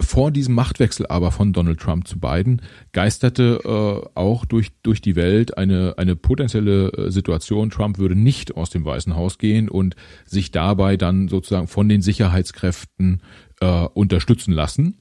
Vor 0.00 0.32
diesem 0.32 0.56
Machtwechsel 0.56 1.06
aber 1.06 1.30
von 1.30 1.52
Donald 1.52 1.78
Trump 1.78 2.08
zu 2.08 2.18
Biden 2.18 2.62
geisterte 2.92 3.60
äh, 3.64 4.08
auch 4.18 4.44
durch, 4.44 4.72
durch 4.82 5.00
die 5.00 5.14
Welt 5.14 5.56
eine, 5.56 5.94
eine 5.98 6.16
potenzielle 6.16 6.88
äh, 6.88 7.10
Situation. 7.12 7.70
Trump 7.70 7.98
würde 7.98 8.16
nicht 8.16 8.56
aus 8.56 8.70
dem 8.70 8.84
Weißen 8.84 9.14
Haus 9.14 9.38
gehen 9.38 9.68
und 9.68 9.94
sich 10.24 10.50
dabei 10.50 10.96
dann 10.96 11.28
sozusagen 11.28 11.68
von 11.68 11.88
den 11.88 12.02
Sicherheitskräften 12.02 13.22
äh, 13.60 13.86
unterstützen 13.94 14.52
lassen. 14.52 14.98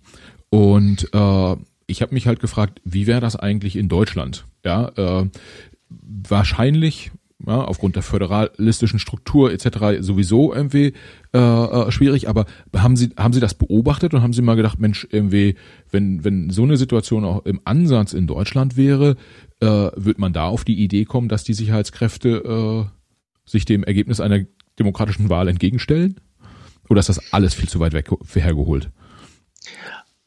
Und 0.50 1.10
äh, 1.12 1.56
ich 1.88 2.02
habe 2.04 2.14
mich 2.14 2.28
halt 2.28 2.40
gefragt, 2.40 2.80
wie 2.84 3.08
wäre 3.08 3.22
das 3.22 3.36
eigentlich 3.36 3.76
in 3.76 3.90
Deutschland? 3.90 4.46
Ja, 4.64 4.90
äh, 4.96 5.30
wahrscheinlich 5.90 7.12
ja, 7.46 7.64
aufgrund 7.64 7.96
der 7.96 8.04
föderalistischen 8.04 9.00
Struktur 9.00 9.52
etc. 9.52 10.02
sowieso 10.02 10.54
irgendwie 10.54 10.94
äh, 11.34 11.38
äh, 11.38 11.92
schwierig. 11.92 12.30
Aber 12.30 12.46
haben 12.76 12.96
Sie 12.96 13.10
haben 13.18 13.34
Sie 13.34 13.40
das 13.40 13.54
beobachtet 13.54 14.14
und 14.14 14.22
haben 14.22 14.34
Sie 14.34 14.42
mal 14.42 14.56
gedacht, 14.56 14.80
Mensch, 14.80 15.08
irgendwie, 15.12 15.56
wenn 15.92 16.24
wenn 16.24 16.50
so 16.50 16.64
eine 16.64 16.78
Situation 16.78 17.26
auch 17.26 17.46
im 17.46 17.60
Ansatz 17.66 18.14
in 18.14 18.28
Deutschland 18.28 18.78
wäre, 18.78 19.18
äh, 19.60 19.68
wird 19.96 20.20
man 20.20 20.34
da 20.34 20.46
auf 20.46 20.64
die 20.64 20.82
Idee 20.82 21.06
kommen, 21.06 21.30
dass 21.30 21.44
die 21.44 21.54
Sicherheitskräfte 21.54 22.30
äh, 22.30 23.50
sich 23.50 23.66
dem 23.66 23.84
Ergebnis 23.84 24.20
einer 24.20 24.46
demokratischen 24.80 25.30
Wahl 25.30 25.48
entgegenstellen? 25.48 26.20
Oder 26.90 27.00
ist 27.00 27.10
das 27.10 27.34
alles 27.34 27.54
viel 27.54 27.70
zu 27.70 27.80
weit 27.80 27.94
weg 27.94 28.10
hergeholt? 28.34 28.90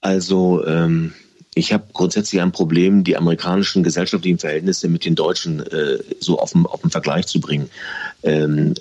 Also 0.00 0.64
ähm, 0.66 1.12
ich 1.56 1.72
habe 1.72 1.84
grundsätzlich 1.94 2.42
ein 2.42 2.52
Problem, 2.52 3.02
die 3.02 3.16
amerikanischen 3.16 3.82
gesellschaftlichen 3.82 4.38
Verhältnisse 4.38 4.88
mit 4.88 5.06
den 5.06 5.14
deutschen 5.14 5.60
äh, 5.60 5.98
so 6.20 6.38
auf 6.38 6.52
den, 6.52 6.66
auf 6.66 6.82
den 6.82 6.90
Vergleich 6.90 7.26
zu 7.26 7.40
bringen. 7.40 7.70
Ähm, 8.22 8.74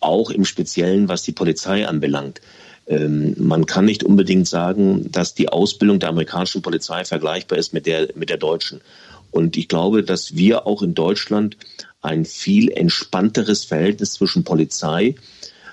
auch 0.00 0.30
im 0.30 0.44
Speziellen, 0.44 1.06
was 1.06 1.22
die 1.22 1.30
Polizei 1.30 1.86
anbelangt. 1.86 2.40
Ähm, 2.88 3.36
man 3.38 3.64
kann 3.66 3.84
nicht 3.84 4.02
unbedingt 4.02 4.48
sagen, 4.48 5.12
dass 5.12 5.34
die 5.34 5.48
Ausbildung 5.48 6.00
der 6.00 6.08
amerikanischen 6.08 6.62
Polizei 6.62 7.04
vergleichbar 7.04 7.58
ist 7.58 7.72
mit 7.72 7.86
der, 7.86 8.08
mit 8.16 8.28
der 8.28 8.38
deutschen. 8.38 8.80
Und 9.30 9.56
ich 9.56 9.68
glaube, 9.68 10.02
dass 10.02 10.34
wir 10.34 10.66
auch 10.66 10.82
in 10.82 10.94
Deutschland 10.94 11.56
ein 12.02 12.24
viel 12.24 12.72
entspannteres 12.72 13.64
Verhältnis 13.64 14.14
zwischen 14.14 14.42
Polizei 14.42 15.14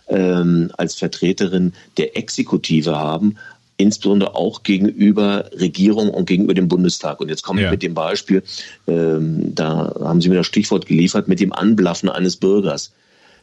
ähm, 0.08 0.72
als 0.78 0.94
Vertreterin 0.94 1.74
der 1.98 2.16
Exekutive 2.16 2.96
haben, 2.96 3.38
insbesondere 3.82 4.36
auch 4.36 4.64
gegenüber 4.64 5.50
Regierung 5.54 6.10
und 6.10 6.26
gegenüber 6.26 6.54
dem 6.54 6.68
Bundestag. 6.68 7.20
Und 7.20 7.30
jetzt 7.30 7.44
komme 7.44 7.64
ich 7.64 7.70
mit 7.70 7.84
dem 7.84 7.94
Beispiel, 7.94 8.44
ähm, 8.88 9.54
da 9.56 9.94
haben 10.00 10.22
Sie 10.22 10.30
mir 10.30 10.36
das 10.36 10.48
Stichwort 10.48 10.86
geliefert, 10.86 11.28
mit 11.28 11.40
dem 11.40 11.54
Anblaffen 11.54 12.10
eines 12.10 12.38
Bürgers. 12.38 12.92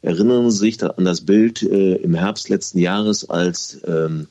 Erinnern 0.01 0.51
Sie 0.51 0.59
sich 0.59 0.83
an 0.83 1.05
das 1.05 1.23
Bild 1.23 1.63
äh, 1.63 1.97
im 1.97 2.15
Herbst 2.15 2.49
letzten 2.49 2.79
Jahres, 2.79 3.29
als 3.29 3.81
ähm, 3.87 4.29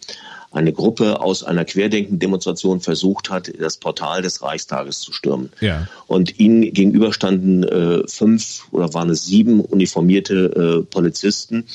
eine 0.52 0.72
Gruppe 0.72 1.20
aus 1.20 1.44
einer 1.44 1.66
Querdenken-Demonstration 1.66 2.80
versucht 2.80 3.30
hat, 3.30 3.52
das 3.60 3.78
Portal 3.78 4.22
des 4.22 4.42
Reichstages 4.42 5.00
zu 5.00 5.12
stürmen. 5.12 5.50
Ja. 5.60 5.88
Und 6.08 6.40
ihnen 6.40 6.74
gegenüber 6.74 7.12
standen 7.14 7.64
äh, 7.64 8.08
fünf 8.08 8.68
oder 8.72 8.94
waren 8.94 9.10
es 9.10 9.26
sieben 9.26 9.60
uniformierte 9.60 10.82
äh, 10.82 10.86
Polizisten 10.86 11.66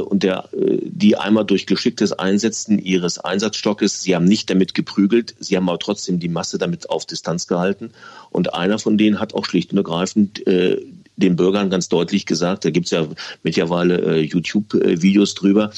und 0.00 0.22
der, 0.22 0.48
äh, 0.52 0.78
die 0.82 1.16
einmal 1.16 1.44
durch 1.44 1.66
geschicktes 1.66 2.12
Einsetzen 2.12 2.78
ihres 2.78 3.18
Einsatzstockes, 3.18 4.02
sie 4.02 4.14
haben 4.14 4.24
nicht 4.24 4.50
damit 4.50 4.74
geprügelt, 4.74 5.34
sie 5.40 5.56
haben 5.56 5.68
aber 5.68 5.78
trotzdem 5.78 6.18
die 6.18 6.28
Masse 6.28 6.58
damit 6.58 6.90
auf 6.90 7.06
Distanz 7.06 7.46
gehalten. 7.46 7.90
Und 8.30 8.54
einer 8.54 8.78
von 8.78 8.98
denen 8.98 9.20
hat 9.20 9.34
auch 9.34 9.44
schlicht 9.44 9.72
und 9.72 9.78
ergreifend 9.78 10.46
äh, 10.46 10.80
den 11.16 11.36
Bürgern 11.36 11.70
ganz 11.70 11.88
deutlich 11.88 12.26
gesagt, 12.26 12.64
da 12.64 12.70
gibt's 12.70 12.90
ja 12.90 13.06
mittlerweile 13.42 14.00
äh, 14.00 14.20
YouTube-Videos 14.20 15.34
drüber, 15.34 15.70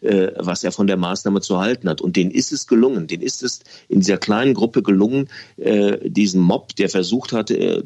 äh, 0.00 0.28
was 0.36 0.64
er 0.64 0.72
von 0.72 0.86
der 0.86 0.96
Maßnahme 0.96 1.40
zu 1.40 1.58
halten 1.58 1.88
hat. 1.88 2.00
Und 2.00 2.16
denen 2.16 2.30
ist 2.30 2.52
es 2.52 2.66
gelungen, 2.66 3.06
denen 3.06 3.22
ist 3.22 3.42
es 3.42 3.60
in 3.88 4.00
dieser 4.00 4.18
kleinen 4.18 4.54
Gruppe 4.54 4.82
gelungen, 4.82 5.28
äh, 5.56 6.08
diesen 6.08 6.40
Mob, 6.40 6.76
der 6.76 6.88
versucht 6.88 7.32
hat, 7.32 7.50
äh, 7.50 7.82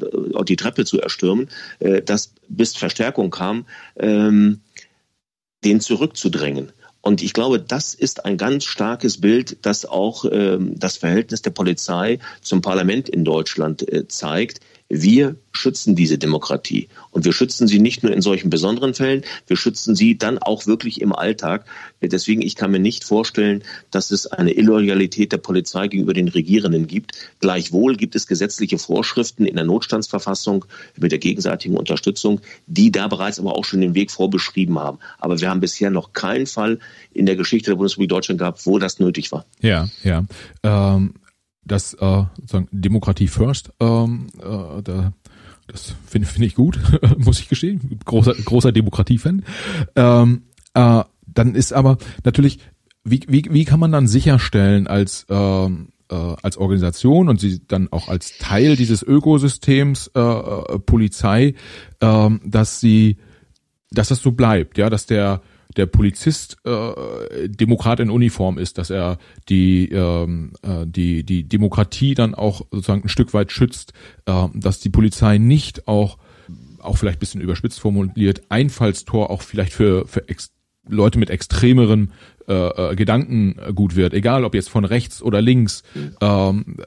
die 0.47 0.55
Treppe 0.55 0.85
zu 0.85 0.99
erstürmen, 0.99 1.49
äh, 1.79 2.01
dass 2.01 2.33
bis 2.49 2.75
Verstärkung 2.75 3.31
kam, 3.31 3.65
ähm, 3.97 4.61
den 5.63 5.81
zurückzudrängen. 5.81 6.71
Und 7.01 7.21
ich 7.21 7.33
glaube, 7.33 7.59
das 7.59 7.93
ist 7.93 8.25
ein 8.25 8.37
ganz 8.37 8.65
starkes 8.65 9.21
Bild, 9.21 9.65
das 9.65 9.85
auch 9.85 10.25
ähm, 10.29 10.77
das 10.77 10.97
Verhältnis 10.97 11.41
der 11.41 11.51
Polizei 11.51 12.19
zum 12.41 12.61
Parlament 12.61 13.07
in 13.07 13.23
Deutschland 13.23 13.87
äh, 13.91 14.07
zeigt. 14.07 14.59
Wir 14.89 15.35
schützen 15.51 15.95
diese 15.95 16.17
Demokratie. 16.17 16.87
Und 17.11 17.25
wir 17.25 17.33
schützen 17.33 17.67
sie 17.67 17.79
nicht 17.79 18.03
nur 18.03 18.13
in 18.13 18.21
solchen 18.21 18.49
besonderen 18.49 18.93
Fällen, 18.93 19.23
wir 19.47 19.57
schützen 19.57 19.95
sie 19.95 20.17
dann 20.17 20.37
auch 20.37 20.65
wirklich 20.67 21.01
im 21.01 21.13
Alltag. 21.13 21.65
Deswegen, 22.01 22.41
ich 22.41 22.55
kann 22.55 22.71
mir 22.71 22.79
nicht 22.79 23.03
vorstellen, 23.03 23.63
dass 23.91 24.11
es 24.11 24.27
eine 24.27 24.51
Illoyalität 24.51 25.31
der 25.31 25.37
Polizei 25.37 25.87
gegenüber 25.87 26.13
den 26.13 26.27
Regierenden 26.27 26.87
gibt. 26.87 27.13
Gleichwohl 27.39 27.97
gibt 27.97 28.15
es 28.15 28.27
gesetzliche 28.27 28.77
Vorschriften 28.77 29.45
in 29.45 29.55
der 29.55 29.65
Notstandsverfassung 29.65 30.65
mit 30.95 31.11
der 31.11 31.19
gegenseitigen 31.19 31.75
Unterstützung, 31.75 32.39
die 32.67 32.91
da 32.91 33.07
bereits 33.07 33.39
aber 33.39 33.55
auch 33.55 33.65
schon 33.65 33.81
den 33.81 33.95
Weg 33.95 34.11
vorbeschrieben 34.11 34.79
haben. 34.79 34.99
Aber 35.19 35.41
wir 35.41 35.49
haben 35.49 35.59
bisher 35.59 35.89
noch 35.89 36.13
keinen 36.13 36.45
Fall 36.45 36.79
in 37.13 37.25
der 37.25 37.35
Geschichte 37.35 37.71
der 37.71 37.75
Bundesrepublik 37.75 38.09
Deutschland 38.09 38.39
gehabt, 38.39 38.65
wo 38.65 38.79
das 38.79 38.99
nötig 38.99 39.31
war. 39.31 39.45
Ja, 39.59 39.89
ja. 40.03 40.25
Ähm 40.63 41.13
das 41.67 41.93
äh, 41.93 42.23
sozusagen 42.35 42.67
Demokratie 42.71 43.27
First, 43.27 43.71
ähm, 43.79 44.27
äh, 44.39 44.81
da, 44.81 45.13
das 45.67 45.95
finde 46.05 46.27
find 46.27 46.45
ich 46.45 46.55
gut, 46.55 46.79
muss 47.17 47.39
ich 47.39 47.49
gestehen. 47.49 47.99
Großer, 48.05 48.33
großer 48.33 48.71
Demokratie-Fan. 48.71 49.43
Ähm, 49.95 50.43
äh, 50.73 51.03
dann 51.25 51.55
ist 51.55 51.73
aber 51.73 51.97
natürlich, 52.23 52.59
wie, 53.03 53.21
wie, 53.27 53.45
wie 53.49 53.65
kann 53.65 53.79
man 53.79 53.91
dann 53.91 54.07
sicherstellen 54.07 54.87
als 54.87 55.25
ähm, 55.29 55.89
äh, 56.09 56.35
als 56.41 56.57
Organisation 56.57 57.29
und 57.29 57.39
sie 57.39 57.61
dann 57.67 57.89
auch 57.91 58.07
als 58.07 58.37
Teil 58.37 58.75
dieses 58.75 59.03
Ökosystems 59.03 60.11
äh, 60.15 60.19
äh, 60.19 60.79
Polizei, 60.79 61.53
äh, 61.99 62.29
dass 62.45 62.79
sie, 62.79 63.17
dass 63.91 64.09
das 64.09 64.21
so 64.21 64.31
bleibt, 64.31 64.77
ja, 64.77 64.89
dass 64.89 65.05
der 65.05 65.41
der 65.75 65.85
Polizist 65.85 66.57
äh, 66.65 67.49
Demokrat 67.49 67.99
in 67.99 68.09
Uniform 68.09 68.57
ist, 68.57 68.77
dass 68.77 68.89
er 68.89 69.17
die 69.49 69.89
ähm, 69.89 70.53
äh, 70.61 70.85
die 70.85 71.23
die 71.23 71.47
Demokratie 71.47 72.13
dann 72.13 72.35
auch 72.35 72.61
sozusagen 72.71 73.03
ein 73.03 73.09
Stück 73.09 73.33
weit 73.33 73.51
schützt, 73.51 73.93
äh, 74.25 74.47
dass 74.53 74.79
die 74.79 74.89
Polizei 74.89 75.37
nicht 75.37 75.87
auch 75.87 76.17
auch 76.79 76.97
vielleicht 76.97 77.19
bisschen 77.19 77.41
überspitzt 77.41 77.79
formuliert 77.79 78.43
Einfallstor 78.49 79.29
auch 79.29 79.41
vielleicht 79.41 79.73
für 79.73 80.07
für 80.07 80.27
Ex 80.29 80.51
Leute 80.89 81.19
mit 81.19 81.29
extremeren 81.29 82.13
äh, 82.47 82.53
äh, 82.91 82.95
Gedanken 82.95 83.55
gut 83.75 83.95
wird, 83.95 84.13
egal 84.13 84.45
ob 84.45 84.55
jetzt 84.55 84.69
von 84.69 84.85
rechts 84.85 85.21
oder 85.21 85.41
links. 85.41 85.83
Ähm, 86.21 86.77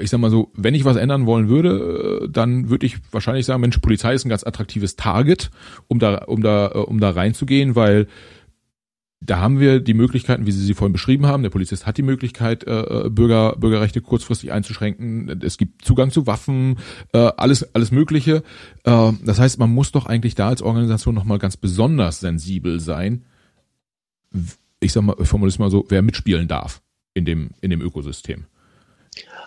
ich 0.00 0.08
sag 0.08 0.20
mal 0.20 0.30
so, 0.30 0.50
wenn 0.54 0.74
ich 0.74 0.86
was 0.86 0.96
ändern 0.96 1.26
wollen 1.26 1.48
würde, 1.48 2.22
äh, 2.24 2.28
dann 2.30 2.70
würde 2.70 2.86
ich 2.86 2.96
wahrscheinlich 3.10 3.44
sagen, 3.44 3.60
Mensch, 3.60 3.78
Polizei 3.78 4.14
ist 4.14 4.24
ein 4.24 4.30
ganz 4.30 4.44
attraktives 4.44 4.96
Target, 4.96 5.50
um 5.88 5.98
da, 5.98 6.16
um 6.24 6.42
da, 6.42 6.68
äh, 6.68 6.78
um 6.78 6.98
da 6.98 7.10
reinzugehen, 7.10 7.76
weil 7.76 8.06
da 9.24 9.38
haben 9.38 9.60
wir 9.60 9.80
die 9.80 9.94
Möglichkeiten, 9.94 10.46
wie 10.46 10.52
Sie 10.52 10.64
sie 10.64 10.74
vorhin 10.74 10.92
beschrieben 10.92 11.26
haben. 11.26 11.42
Der 11.42 11.50
Polizist 11.50 11.86
hat 11.86 11.96
die 11.96 12.02
Möglichkeit, 12.02 12.64
äh, 12.64 13.08
Bürger, 13.08 13.54
Bürgerrechte 13.56 14.00
kurzfristig 14.00 14.50
einzuschränken. 14.50 15.40
Es 15.42 15.58
gibt 15.58 15.84
Zugang 15.84 16.10
zu 16.10 16.26
Waffen, 16.26 16.78
äh, 17.12 17.30
alles, 17.36 17.74
alles 17.74 17.92
Mögliche. 17.92 18.42
Äh, 18.84 19.12
das 19.24 19.38
heißt, 19.38 19.58
man 19.58 19.70
muss 19.70 19.92
doch 19.92 20.06
eigentlich 20.06 20.34
da 20.34 20.48
als 20.48 20.62
Organisation 20.62 21.14
nochmal 21.14 21.38
ganz 21.38 21.56
besonders 21.56 22.20
sensibel 22.20 22.80
sein. 22.80 23.24
Ich 24.82 24.92
sag 24.92 25.02
mal, 25.02 25.16
ich 25.20 25.28
formuliere 25.28 25.54
es 25.54 25.58
mal 25.58 25.70
so, 25.70 25.86
wer 25.88 26.02
mitspielen 26.02 26.48
darf 26.48 26.82
in 27.14 27.24
dem, 27.24 27.50
in 27.60 27.70
dem 27.70 27.80
Ökosystem. 27.80 28.46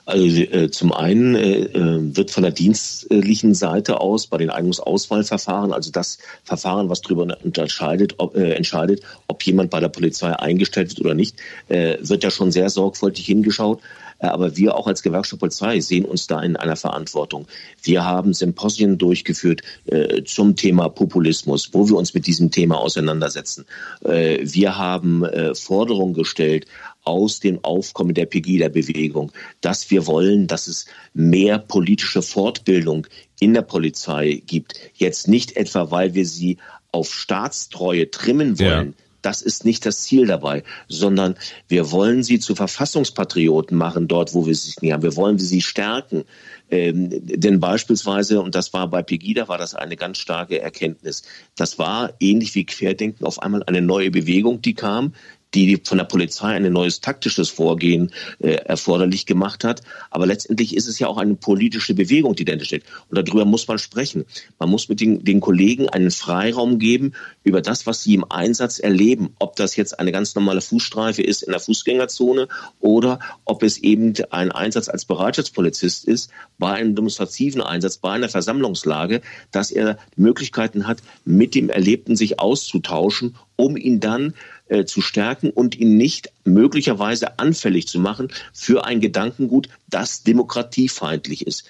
Also 0.05 0.25
äh, 0.41 0.69
zum 0.69 0.93
einen 0.93 1.33
äh, 1.33 1.63
äh, 1.63 2.15
wird 2.15 2.29
von 2.29 2.43
der 2.43 2.51
dienstlichen 2.51 3.55
Seite 3.55 3.99
aus 3.99 4.27
bei 4.27 4.37
den 4.37 4.51
Eignungsauswahlverfahren, 4.51 5.73
also 5.73 5.91
das 5.91 6.19
Verfahren, 6.43 6.89
was 6.89 7.01
darüber 7.01 7.35
unterscheidet, 7.43 8.13
ob, 8.19 8.35
äh, 8.35 8.53
entscheidet, 8.53 9.01
ob 9.27 9.41
jemand 9.43 9.71
bei 9.71 9.79
der 9.79 9.89
Polizei 9.89 10.31
eingestellt 10.31 10.89
wird 10.89 11.01
oder 11.01 11.15
nicht, 11.15 11.37
äh, 11.69 11.97
wird 12.01 12.23
ja 12.23 12.29
schon 12.29 12.51
sehr 12.51 12.69
sorgfältig 12.69 13.25
hingeschaut. 13.25 13.81
Äh, 14.25 14.29
aber 14.29 14.57
wir 14.57 14.75
auch 14.75 14.87
als 14.87 15.03
Gewerkschaft 15.03 15.39
Polizei 15.39 15.79
sehen 15.79 16.05
uns 16.05 16.27
da 16.27 16.41
in 16.41 16.55
einer 16.55 16.75
Verantwortung. 16.75 17.47
Wir 17.81 18.03
haben 18.03 18.33
Symposien 18.33 18.97
durchgeführt 18.97 19.61
äh, 19.85 20.23
zum 20.23 20.55
Thema 20.55 20.89
Populismus, 20.89 21.69
wo 21.73 21.87
wir 21.87 21.95
uns 21.95 22.13
mit 22.13 22.27
diesem 22.27 22.51
Thema 22.51 22.77
auseinandersetzen. 22.77 23.65
Äh, 24.03 24.39
wir 24.41 24.77
haben 24.77 25.23
äh, 25.23 25.55
Forderungen 25.55 26.13
gestellt 26.13 26.65
aus 27.03 27.39
dem 27.39 27.63
Aufkommen 27.63 28.15
der 28.15 28.25
Pegida-Bewegung, 28.25 29.31
dass 29.61 29.91
wir 29.91 30.07
wollen, 30.07 30.47
dass 30.47 30.67
es 30.67 30.87
mehr 31.13 31.59
politische 31.59 32.23
Fortbildung 32.23 33.05
in 33.39 33.53
der 33.53 33.61
Polizei 33.61 34.41
gibt. 34.45 34.73
Jetzt 34.95 35.27
nicht 35.27 35.55
etwa, 35.55 35.91
weil 35.91 36.15
wir 36.15 36.25
sie 36.25 36.57
auf 36.91 37.13
Staatstreue 37.13 38.09
trimmen 38.09 38.57
wollen. 38.59 38.95
Ja. 38.97 39.04
Das 39.25 39.41
ist 39.41 39.65
nicht 39.65 39.85
das 39.87 40.03
Ziel 40.03 40.27
dabei, 40.27 40.63
sondern 40.87 41.35
wir 41.67 41.91
wollen 41.91 42.21
sie 42.21 42.39
zu 42.39 42.53
Verfassungspatrioten 42.53 43.75
machen, 43.75 44.07
dort, 44.07 44.35
wo 44.35 44.45
wir 44.45 44.53
sie 44.53 44.73
nicht 44.81 44.93
haben. 44.93 45.01
Wir 45.01 45.15
wollen 45.15 45.39
sie 45.39 45.61
stärken. 45.61 46.25
Ähm, 46.69 47.09
denn 47.11 47.59
beispielsweise, 47.59 48.39
und 48.41 48.53
das 48.53 48.71
war 48.73 48.87
bei 48.87 49.01
Pegida, 49.01 49.47
war 49.47 49.57
das 49.57 49.73
eine 49.73 49.95
ganz 49.95 50.19
starke 50.19 50.61
Erkenntnis. 50.61 51.23
Das 51.55 51.79
war 51.79 52.13
ähnlich 52.19 52.53
wie 52.53 52.65
Querdenken 52.65 53.25
auf 53.25 53.41
einmal 53.41 53.63
eine 53.63 53.81
neue 53.81 54.11
Bewegung, 54.11 54.61
die 54.61 54.75
kam, 54.75 55.13
die 55.55 55.81
von 55.83 55.97
der 55.97 56.05
Polizei 56.05 56.49
ein 56.49 56.71
neues 56.71 56.99
taktisches 56.99 57.49
Vorgehen 57.49 58.11
äh, 58.39 58.55
erforderlich 58.55 59.25
gemacht 59.25 59.63
hat. 59.63 59.81
Aber 60.11 60.25
letztendlich 60.25 60.75
ist 60.75 60.87
es 60.87 60.99
ja 60.99 61.07
auch 61.07 61.17
eine 61.17 61.35
politische 61.35 61.93
Bewegung, 61.93 62.35
die 62.35 62.45
dahinter 62.45 62.65
steht. 62.65 62.83
Und 63.09 63.17
darüber 63.17 63.45
muss 63.45 63.67
man 63.67 63.79
sprechen. 63.79 64.25
Man 64.59 64.69
muss 64.69 64.89
mit 64.89 64.99
den, 64.99 65.23
den 65.23 65.39
Kollegen 65.39 65.89
einen 65.89 66.11
Freiraum 66.11 66.77
geben 66.77 67.13
über 67.43 67.61
das, 67.61 67.87
was 67.87 68.03
sie 68.03 68.13
im 68.15 68.25
Einsatz 68.29 68.79
erleben. 68.79 69.29
Ob 69.39 69.55
das 69.55 69.75
jetzt 69.75 69.99
eine 69.99 70.11
ganz 70.11 70.35
normale 70.35 70.61
Fußstreife 70.61 71.21
ist 71.21 71.43
in 71.43 71.51
der 71.51 71.61
Fußgängerzone 71.61 72.47
oder 72.79 73.19
ob 73.45 73.63
es 73.63 73.77
eben 73.77 74.13
ein 74.31 74.51
Einsatz 74.51 74.89
als 74.89 75.05
Bereitschaftspolizist 75.05 76.05
ist, 76.05 76.29
bei 76.57 76.73
einem 76.73 76.95
demonstrativen 76.95 77.61
Einsatz, 77.61 77.97
bei 77.97 78.11
einer 78.11 78.29
Versammlungslage, 78.29 79.21
dass 79.51 79.71
er 79.71 79.97
Möglichkeiten 80.17 80.87
hat, 80.87 80.99
mit 81.23 81.55
dem 81.55 81.69
Erlebten 81.69 82.15
sich 82.15 82.39
auszutauschen, 82.39 83.35
um 83.55 83.77
ihn 83.77 83.99
dann 83.99 84.33
äh, 84.67 84.85
zu 84.85 85.01
stärken 85.01 85.49
und 85.49 85.77
ihn 85.77 85.97
nicht 85.97 86.31
möglicherweise 86.43 87.39
anfällig 87.39 87.87
zu 87.87 87.99
machen 87.99 88.29
für 88.53 88.85
ein 88.85 88.99
Gedankengut, 88.99 89.69
das 89.87 90.23
demokratiefeindlich 90.23 91.45
ist. 91.45 91.65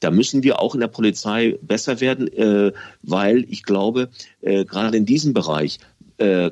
Da 0.00 0.10
müssen 0.10 0.42
wir 0.42 0.60
auch 0.60 0.74
in 0.74 0.80
der 0.80 0.88
Polizei 0.88 1.58
besser 1.62 2.00
werden, 2.00 2.28
äh, 2.28 2.72
weil 3.02 3.44
ich 3.48 3.62
glaube, 3.62 4.10
äh, 4.40 4.64
gerade 4.64 4.96
in 4.96 5.06
diesem 5.06 5.32
Bereich 5.32 5.78
äh, 6.18 6.50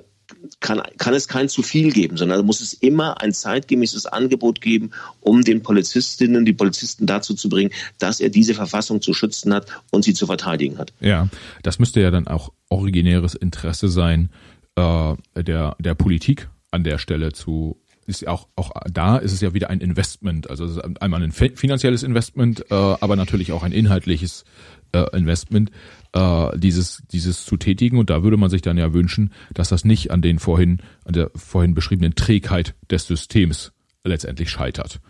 kann, 0.61 0.82
kann 0.99 1.14
es 1.14 1.28
kein 1.28 1.49
zu 1.49 1.62
viel 1.62 1.90
geben, 1.92 2.16
sondern 2.16 2.44
muss 2.44 2.61
es 2.61 2.74
immer 2.74 3.20
ein 3.20 3.32
zeitgemäßes 3.32 4.07
Angebot 4.07 4.61
geben, 4.61 4.90
um 5.20 5.42
den 5.42 5.62
Polizistinnen, 5.62 6.44
die 6.44 6.53
Polizisten 6.53 7.07
dazu 7.07 7.34
zu 7.34 7.49
bringen, 7.49 7.70
dass 7.99 8.20
er 8.20 8.28
diese 8.28 8.55
Verfassung 8.55 9.01
zu 9.01 9.14
schützen 9.14 9.53
hat 9.55 9.66
und 9.90 10.05
sie 10.05 10.14
zu 10.14 10.26
verteidigen 10.26 10.78
hat. 10.78 10.92
Ja, 11.01 11.28
das 11.62 11.78
müsste 11.78 12.01
ja 12.01 12.11
dann 12.11 12.26
auch 12.26 12.53
originäres 12.68 13.34
Interesse 13.34 13.88
sein 13.88 14.30
äh, 14.79 15.43
der, 15.43 15.76
der 15.79 15.95
Politik 15.95 16.49
an 16.70 16.85
der 16.85 16.99
Stelle 16.99 17.33
zu 17.33 17.81
ist 18.07 18.26
auch, 18.26 18.49
auch 18.57 18.70
da 18.91 19.18
ist 19.18 19.33
es 19.33 19.43
ja 19.43 19.53
wieder 19.53 19.68
ein 19.68 19.81
Investment. 19.81 20.49
Also 20.49 20.81
einmal 21.01 21.22
ein 21.22 21.31
finanzielles 21.31 22.03
Investment, 22.03 22.64
äh, 22.70 22.74
aber 22.74 23.16
natürlich 23.16 23.53
auch 23.53 23.62
ein 23.62 23.72
inhaltliches 23.72 24.47
äh, 24.93 25.14
Investment, 25.14 25.70
äh, 26.14 26.59
dieses, 26.59 27.03
dieses 27.12 27.45
zu 27.45 27.59
tätigen. 27.59 27.99
Und 27.99 28.09
da 28.09 28.22
würde 28.22 28.39
man 28.39 28.49
sich 28.49 28.62
dann 28.62 28.79
ja 28.79 28.95
wünschen, 28.95 29.35
dass 29.53 29.68
das 29.68 29.85
nicht 29.85 30.11
an 30.11 30.22
den 30.22 30.39
vorhin, 30.39 30.79
an 31.05 31.12
der 31.12 31.31
vorhin 31.37 31.74
beschriebenen 31.74 32.14
Trägheit 32.14 32.74
des 32.91 33.07
Systems 33.07 33.72
letztendlich 34.05 34.49
scheitert. 34.49 35.01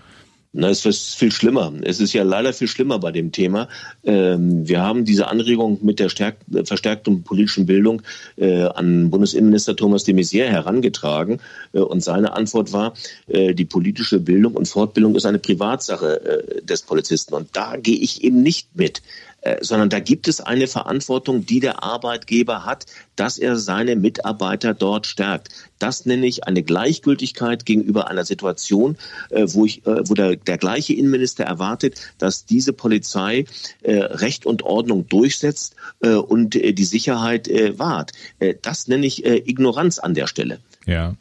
Na, 0.53 0.70
es 0.70 0.86
ist 0.86 1.14
viel 1.14 1.30
schlimmer. 1.30 1.72
Es 1.82 2.01
ist 2.01 2.14
ja 2.14 2.22
leider 2.22 2.55
viel 2.55 2.68
schlimmer 2.68 2.99
bei 2.99 3.12
dem 3.12 3.32
Thema. 3.32 3.68
Ähm, 4.03 4.66
wir 4.66 4.80
haben 4.80 5.05
diese 5.05 5.28
Anregung 5.28 5.78
mit 5.82 6.01
der 6.01 6.09
verstärkten 6.09 7.22
politischen 7.22 7.66
Bildung 7.66 8.01
äh, 8.36 8.62
an 8.62 9.11
Bundesinnenminister 9.11 9.76
Thomas 9.76 10.05
de 10.05 10.14
Maizière 10.14 10.49
herangetragen. 10.49 11.40
Äh, 11.74 11.80
und 11.80 12.03
seine 12.03 12.32
Antwort 12.32 12.72
war, 12.72 12.94
äh, 13.26 13.55
die 13.55 13.66
politische 13.66 14.20
Bildung 14.20 14.55
und 14.55 14.66
Fortbildung 14.66 15.16
ist 15.16 15.26
eine 15.26 15.38
Privatsache 15.38 16.44
des 16.62 16.82
Polizisten. 16.82 17.34
Und 17.34 17.51
da 17.53 17.76
gehe 17.76 17.96
ich 17.96 18.24
eben 18.24 18.42
nicht 18.42 18.74
mit. 18.74 19.03
Äh, 19.49 19.64
sondern 19.64 19.88
da 19.88 20.01
gibt 20.01 20.28
es 20.28 20.40
eine 20.40 20.66
Verantwortung, 20.66 21.46
die 21.46 21.61
der 21.61 21.82
Arbeitgeber 21.82 22.64
hat, 22.64 22.86
dass 23.16 23.38
er 23.38 23.57
seine 23.57 23.96
Mitarbeiter 23.96 24.74
dort 24.74 25.07
stärkt. 25.07 25.49
Das 25.78 26.07
nenne 26.07 26.26
ich 26.26 26.44
eine 26.44 26.62
Gleichgültigkeit 26.62 27.64
gegenüber 27.64 28.09
einer 28.09 28.24
Situation, 28.24 28.96
äh, 29.30 29.46
wo, 29.49 29.64
ich, 29.64 29.86
äh, 29.86 30.09
wo 30.09 30.14
der, 30.14 30.36
der 30.36 30.59
gleiche 30.59 30.92
Innenminister 30.92 31.44
erwartet, 31.44 32.01
dass 32.18 32.44
diese 32.44 32.72
Polizei 32.72 33.44
Recht 33.84 34.46
und 34.46 34.62
Ordnung 34.62 35.09
durchsetzt 35.09 35.76
und 36.01 36.55
die 36.55 36.84
Sicherheit 36.84 37.49
wahrt. 37.78 38.12
Das 38.62 38.88
nenne 38.88 39.07
ich 39.07 39.24
Ignoranz 39.24 39.99
an 39.99 40.14
der 40.14 40.26
Stelle. 40.26 40.61
Ja, 40.86 41.14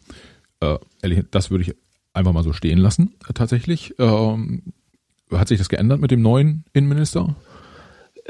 das 1.31 1.51
würde 1.51 1.63
ich 1.63 1.75
einfach 2.13 2.33
mal 2.33 2.43
so 2.43 2.53
stehen 2.53 2.77
lassen, 2.77 3.15
tatsächlich. 3.33 3.93
Ähm, 3.99 4.63
hat 5.31 5.47
sich 5.47 5.57
das 5.57 5.69
geändert 5.69 5.99
mit 5.99 6.11
dem 6.11 6.21
neuen 6.21 6.63
Innenminister? 6.73 7.35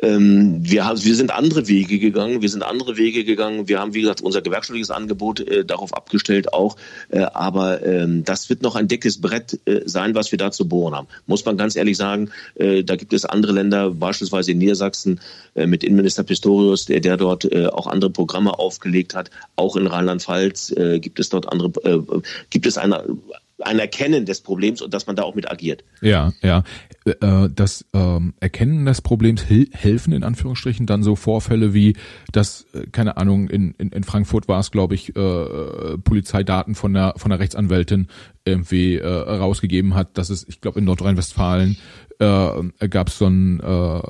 Ähm, 0.02 0.60
wir, 0.62 0.86
haben, 0.86 1.04
wir 1.04 1.16
sind 1.16 1.32
andere 1.32 1.68
Wege 1.68 2.00
gegangen. 2.00 2.42
Wir 2.42 2.50
sind 2.50 2.64
andere 2.64 2.98
Wege 2.98 3.24
gegangen. 3.24 3.68
Wir 3.68 3.80
haben, 3.80 3.94
wie 3.94 4.02
gesagt, 4.02 4.22
unser 4.22 4.42
gewerkschaftliches 4.42 4.92
Angebot 4.92 5.40
äh, 5.40 5.66
darauf 5.66 5.94
abgestellt 5.94 6.54
auch. 6.54 6.76
Äh, 7.10 7.20
aber 7.20 7.86
ähm, 7.86 8.24
das 8.24 8.50
wird 8.50 8.62
noch 8.62 8.76
ein 8.76 8.88
dickes 8.88 9.22
Brett 9.22 9.60
äh, 9.66 9.82
sein, 9.86 10.16
was 10.16 10.32
wir 10.32 10.38
da 10.38 10.52
zu 10.52 10.68
bohren 10.68 10.96
haben. 10.96 11.08
Muss 11.26 11.46
man 11.46 11.58
ganz 11.58 11.76
ehrlich 11.76 11.98
sagen, 11.98 12.30
äh, 12.56 12.84
da 12.84 12.96
gibt 12.96 13.14
es 13.14 13.26
andere 13.26 13.54
Länder, 13.54 13.92
beispielsweise 13.92 14.52
in 14.52 14.60
Niedersachsen 14.60 15.20
äh, 15.56 15.66
mit 15.66 15.84
Innenminister 15.84 16.24
Pistorius, 16.24 16.86
der, 16.86 17.00
der 17.00 17.18
dort 17.18 17.52
äh, 17.52 17.68
auch 17.68 17.88
andere 17.88 18.12
Programme 18.12 18.58
aufgelegt 18.58 19.16
hat. 19.16 19.32
Auch 19.56 19.76
in 19.76 19.88
Rheinland-Pfalz 19.88 20.72
äh, 20.72 21.00
gibt 21.00 21.20
es 21.20 21.30
dort 21.30 21.52
andere, 21.52 21.70
äh, 21.84 22.22
gibt 22.50 22.66
es 22.68 22.78
eine 22.78 23.04
ein 23.64 23.80
Erkennen 23.80 24.26
des 24.26 24.42
Problems 24.42 24.82
und 24.82 24.94
dass 24.94 25.08
man 25.08 25.16
da 25.16 25.24
auch 25.24 25.36
mit 25.36 25.50
agiert. 25.50 25.84
Ja, 26.02 26.32
ja. 26.42 26.64
Äh, 27.06 27.50
das 27.54 27.86
ähm, 27.94 28.34
Erkennen 28.40 28.86
des 28.86 29.02
Problems 29.02 29.46
helfen 29.46 30.14
in 30.14 30.24
Anführungsstrichen 30.24 30.86
dann 30.86 31.04
so 31.04 31.16
Vorfälle 31.16 31.74
wie, 31.74 31.96
dass, 32.32 32.66
äh, 32.74 32.88
keine 32.88 33.18
Ahnung, 33.18 33.50
in, 33.50 33.72
in, 33.72 33.90
in 33.90 34.04
Frankfurt 34.04 34.48
war 34.48 34.60
es, 34.60 34.72
glaube 34.72 34.96
ich, 34.96 35.16
äh, 35.16 35.98
Polizeidaten 35.98 36.76
von 36.76 36.94
der, 36.94 37.14
von 37.18 37.30
der 37.30 37.40
Rechtsanwältin 37.40 38.08
irgendwie 38.46 38.98
äh, 38.98 39.08
rausgegeben 39.08 39.96
hat, 39.96 40.18
dass 40.18 40.30
es, 40.30 40.48
ich 40.48 40.62
glaube, 40.62 40.80
in 40.80 40.86
Nordrhein-Westfalen 40.86 41.78
äh, 42.20 42.88
gab 42.90 43.10
es 43.10 43.18
so 43.18 43.26
ein 43.26 43.60
äh, 43.60 44.02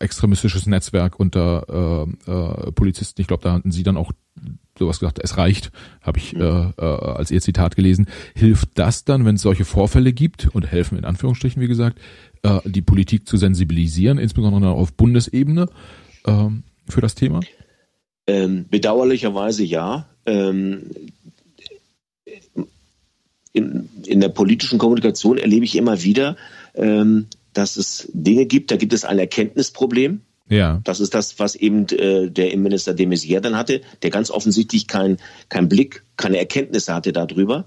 extremistisches 0.00 0.66
Netzwerk 0.66 1.18
unter 1.18 2.06
äh, 2.26 2.30
äh, 2.30 2.72
Polizisten. 2.72 3.20
Ich 3.20 3.26
glaube, 3.26 3.42
da 3.42 3.52
hatten 3.52 3.72
sie 3.72 3.82
dann 3.82 3.96
auch 3.96 4.12
sowas 4.78 5.00
gesagt, 5.00 5.20
es 5.22 5.36
reicht, 5.36 5.70
habe 6.02 6.18
ich 6.18 6.34
mhm. 6.34 6.42
äh, 6.42 6.70
äh, 6.78 6.84
als 6.84 7.30
ihr 7.30 7.40
Zitat 7.40 7.76
gelesen. 7.76 8.06
Hilft 8.34 8.70
das 8.74 9.04
dann, 9.04 9.24
wenn 9.24 9.36
es 9.36 9.42
solche 9.42 9.64
Vorfälle 9.64 10.12
gibt 10.12 10.48
und 10.54 10.66
helfen 10.66 10.98
in 10.98 11.04
Anführungsstrichen, 11.04 11.60
wie 11.62 11.68
gesagt, 11.68 11.98
äh, 12.42 12.60
die 12.64 12.82
Politik 12.82 13.28
zu 13.28 13.36
sensibilisieren, 13.36 14.18
insbesondere 14.18 14.72
auf 14.72 14.92
Bundesebene 14.92 15.68
äh, 16.24 16.48
für 16.88 17.00
das 17.00 17.14
Thema? 17.14 17.40
Ähm, 18.26 18.66
bedauerlicherweise 18.70 19.64
ja. 19.64 20.08
Ähm, 20.26 20.82
in, 23.52 23.88
in 24.04 24.20
der 24.20 24.28
politischen 24.28 24.78
Kommunikation 24.78 25.38
erlebe 25.38 25.64
ich 25.64 25.76
immer 25.76 26.02
wieder, 26.02 26.36
ähm, 26.74 27.26
dass 27.54 27.76
es 27.76 28.08
Dinge 28.12 28.44
gibt, 28.44 28.70
da 28.70 28.76
gibt 28.76 28.92
es 28.92 29.04
ein 29.04 29.18
Erkenntnisproblem. 29.18 30.20
Ja. 30.48 30.80
Das 30.84 31.00
ist 31.00 31.14
das, 31.14 31.38
was 31.38 31.54
eben 31.56 31.88
äh, 31.88 32.30
der 32.30 32.52
Innenminister 32.52 32.94
de 32.94 33.06
Maizière 33.06 33.40
dann 33.40 33.56
hatte, 33.56 33.80
der 34.02 34.10
ganz 34.10 34.30
offensichtlich 34.30 34.86
kein, 34.86 35.18
kein 35.48 35.68
Blick, 35.68 36.04
keine 36.16 36.38
Erkenntnisse 36.38 36.94
hatte 36.94 37.12
darüber. 37.12 37.66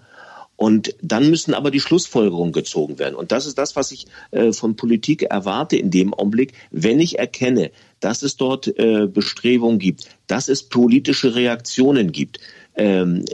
Und 0.55 0.93
dann 1.01 1.29
müssen 1.29 1.53
aber 1.53 1.71
die 1.71 1.79
Schlussfolgerungen 1.79 2.51
gezogen 2.51 2.99
werden. 2.99 3.15
Und 3.15 3.31
das 3.31 3.45
ist 3.45 3.57
das, 3.57 3.77
was 3.77 3.93
ich 3.93 4.07
äh, 4.31 4.51
von 4.51 4.75
Politik 4.75 5.23
erwarte 5.23 5.77
in 5.77 5.89
dem 5.89 6.13
Augenblick, 6.13 6.51
wenn 6.69 6.99
ich 6.99 7.17
erkenne, 7.17 7.71
dass 8.01 8.23
es 8.23 8.35
dort 8.35 8.67
äh, 8.67 9.07
Bestrebungen 9.07 9.79
gibt, 9.79 10.09
dass 10.27 10.49
es 10.49 10.63
politische 10.63 11.33
Reaktionen 11.35 12.11
gibt, 12.11 12.41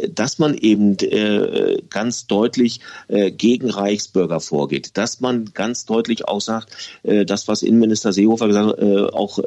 dass 0.09 0.39
man 0.39 0.55
eben 0.55 0.97
äh, 0.99 1.81
ganz 1.89 2.27
deutlich 2.27 2.79
äh, 3.07 3.31
gegen 3.31 3.69
Reichsbürger 3.69 4.39
vorgeht, 4.39 4.97
dass 4.97 5.21
man 5.21 5.51
ganz 5.53 5.85
deutlich 5.85 6.27
auch 6.27 6.41
sagt, 6.41 6.75
äh, 7.03 7.25
das, 7.25 7.47
was 7.47 7.61
Innenminister 7.61 8.11
Seehofer 8.11 8.47
gesagt 8.47 8.69
hat, 8.69 9.13
auch 9.13 9.39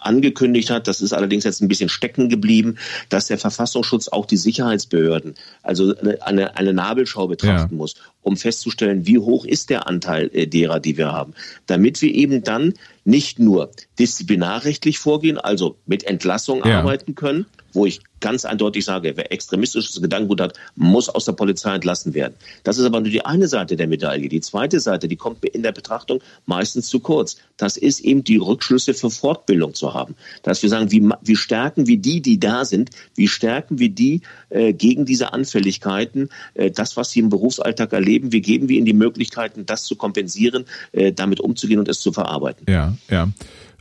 angekündigt 0.00 0.70
hat, 0.70 0.88
das 0.88 1.00
ist 1.00 1.12
allerdings 1.12 1.44
jetzt 1.44 1.60
ein 1.60 1.68
bisschen 1.68 1.88
stecken 1.88 2.28
geblieben, 2.28 2.76
dass 3.08 3.26
der 3.26 3.38
Verfassungsschutz 3.38 4.08
auch 4.08 4.26
die 4.26 4.36
Sicherheitsbehörden, 4.36 5.34
also 5.62 5.94
eine, 6.20 6.56
eine 6.56 6.72
Nabelschau 6.72 7.26
betrachten 7.26 7.74
ja. 7.74 7.76
muss, 7.76 7.96
um 8.26 8.36
festzustellen, 8.36 9.06
wie 9.06 9.18
hoch 9.18 9.44
ist 9.44 9.70
der 9.70 9.86
Anteil 9.86 10.30
äh, 10.34 10.46
derer, 10.48 10.80
die 10.80 10.96
wir 10.96 11.12
haben, 11.12 11.32
damit 11.66 12.02
wir 12.02 12.12
eben 12.12 12.42
dann 12.42 12.74
nicht 13.04 13.38
nur 13.38 13.70
disziplinarrechtlich 14.00 14.98
vorgehen, 14.98 15.38
also 15.38 15.76
mit 15.86 16.02
Entlassung 16.04 16.64
ja. 16.64 16.80
arbeiten 16.80 17.14
können, 17.14 17.46
wo 17.72 17.86
ich 17.86 18.00
ganz 18.20 18.44
eindeutig 18.44 18.84
sage, 18.84 19.12
wer 19.16 19.30
extremistisches 19.30 20.00
Gedankengut 20.00 20.40
hat, 20.40 20.54
muss 20.74 21.08
aus 21.08 21.26
der 21.26 21.32
Polizei 21.32 21.74
entlassen 21.74 22.14
werden. 22.14 22.34
Das 22.64 22.78
ist 22.78 22.84
aber 22.86 23.00
nur 23.00 23.10
die 23.10 23.24
eine 23.24 23.46
Seite 23.46 23.76
der 23.76 23.86
Medaille. 23.86 24.28
Die 24.28 24.40
zweite 24.40 24.80
Seite, 24.80 25.06
die 25.06 25.16
kommt 25.16 25.44
in 25.44 25.62
der 25.62 25.72
Betrachtung 25.72 26.20
meistens 26.46 26.88
zu 26.88 27.00
kurz. 27.00 27.36
Das 27.58 27.76
ist 27.76 28.00
eben 28.00 28.24
die 28.24 28.38
Rückschlüsse 28.38 28.94
für 28.94 29.10
Fortbildung 29.10 29.74
zu 29.74 29.92
haben. 29.92 30.16
Dass 30.42 30.62
wir 30.62 30.70
sagen, 30.70 30.90
wie, 30.90 31.08
wie 31.22 31.36
stärken 31.36 31.86
wir 31.86 31.98
die, 31.98 32.22
die 32.22 32.40
da 32.40 32.64
sind, 32.64 32.90
wie 33.14 33.28
stärken 33.28 33.78
wir 33.78 33.90
die 33.90 34.22
äh, 34.48 34.72
gegen 34.72 35.04
diese 35.04 35.34
Anfälligkeiten, 35.34 36.30
äh, 36.54 36.70
das, 36.70 36.96
was 36.96 37.10
sie 37.10 37.20
im 37.20 37.28
Berufsalltag 37.28 37.92
erleben, 37.92 38.15
wie 38.22 38.40
geben 38.40 38.68
wir 38.68 38.76
ihnen 38.76 38.86
die 38.86 38.92
Möglichkeiten, 38.92 39.66
das 39.66 39.84
zu 39.84 39.96
kompensieren, 39.96 40.64
äh, 40.92 41.12
damit 41.12 41.40
umzugehen 41.40 41.78
und 41.78 41.88
es 41.88 42.00
zu 42.00 42.12
verarbeiten. 42.12 42.66
Ja, 42.68 42.96
ja. 43.10 43.28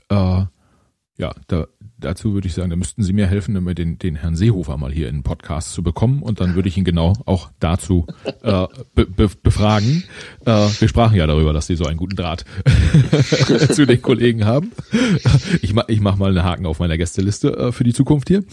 Äh, 0.09 0.45
ja, 1.17 1.33
da, 1.47 1.67
dazu 1.97 2.33
würde 2.33 2.47
ich 2.47 2.53
sagen, 2.53 2.69
da 2.69 2.75
müssten 2.75 3.01
Sie 3.01 3.13
mir 3.13 3.27
helfen, 3.27 3.55
um 3.55 3.73
den, 3.73 3.97
den 3.97 4.15
Herrn 4.15 4.35
Seehofer 4.35 4.75
mal 4.77 4.91
hier 4.91 5.07
in 5.07 5.17
den 5.17 5.23
Podcast 5.23 5.71
zu 5.73 5.81
bekommen 5.81 6.21
und 6.21 6.41
dann 6.41 6.55
würde 6.55 6.67
ich 6.67 6.77
ihn 6.77 6.83
genau 6.83 7.13
auch 7.25 7.51
dazu 7.59 8.05
äh, 8.43 8.67
be, 8.93 9.05
be, 9.05 9.29
befragen. 9.41 10.03
Äh, 10.45 10.51
wir 10.51 10.87
sprachen 10.89 11.15
ja 11.15 11.25
darüber, 11.25 11.53
dass 11.53 11.67
Sie 11.67 11.75
so 11.75 11.85
einen 11.85 11.97
guten 11.97 12.17
Draht 12.17 12.43
zu 13.71 13.85
den 13.85 14.01
Kollegen 14.01 14.45
haben. 14.45 14.71
Ich 15.61 15.73
ich 15.87 16.01
mach 16.01 16.17
mal 16.17 16.29
einen 16.29 16.43
Haken 16.43 16.65
auf 16.65 16.79
meiner 16.79 16.97
Gästeliste 16.97 17.55
äh, 17.55 17.71
für 17.71 17.85
die 17.85 17.93
Zukunft 17.93 18.27
hier. 18.27 18.43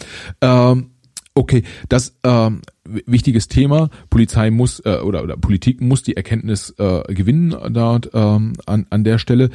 Ähm, 0.40 0.91
Okay, 1.34 1.62
das 1.88 2.14
ähm, 2.24 2.60
wichtiges 2.84 3.48
Thema. 3.48 3.88
Polizei 4.10 4.50
muss 4.50 4.80
äh, 4.80 4.98
oder, 4.98 5.22
oder 5.22 5.38
Politik 5.38 5.80
muss 5.80 6.02
die 6.02 6.14
Erkenntnis 6.14 6.74
äh, 6.78 7.02
gewinnen 7.14 7.56
dort 7.72 8.10
ähm, 8.12 8.52
an, 8.66 8.86
an 8.90 9.02
der 9.02 9.18
Stelle. 9.18 9.48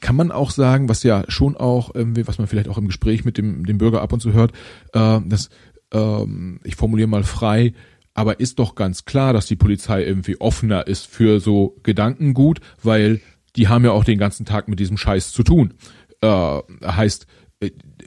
Kann 0.00 0.16
man 0.16 0.30
auch 0.30 0.50
sagen, 0.50 0.90
was 0.90 1.02
ja 1.02 1.24
schon 1.28 1.56
auch, 1.56 1.94
irgendwie, 1.94 2.26
was 2.26 2.36
man 2.36 2.48
vielleicht 2.48 2.68
auch 2.68 2.76
im 2.76 2.86
Gespräch 2.86 3.24
mit 3.24 3.38
dem, 3.38 3.64
dem 3.64 3.78
Bürger 3.78 4.02
ab 4.02 4.12
und 4.12 4.20
zu 4.20 4.34
hört, 4.34 4.52
äh, 4.92 5.20
dass 5.24 5.48
ähm, 5.92 6.60
ich 6.64 6.76
formuliere 6.76 7.08
mal 7.08 7.24
frei, 7.24 7.72
aber 8.12 8.40
ist 8.40 8.58
doch 8.58 8.74
ganz 8.74 9.06
klar, 9.06 9.32
dass 9.32 9.46
die 9.46 9.56
Polizei 9.56 10.04
irgendwie 10.04 10.38
offener 10.38 10.86
ist 10.86 11.06
für 11.06 11.40
so 11.40 11.76
Gedankengut, 11.82 12.60
weil 12.82 13.22
die 13.56 13.68
haben 13.68 13.86
ja 13.86 13.92
auch 13.92 14.04
den 14.04 14.18
ganzen 14.18 14.44
Tag 14.44 14.68
mit 14.68 14.80
diesem 14.80 14.98
Scheiß 14.98 15.32
zu 15.32 15.42
tun. 15.42 15.74
Äh, 16.20 16.58
heißt, 16.84 17.26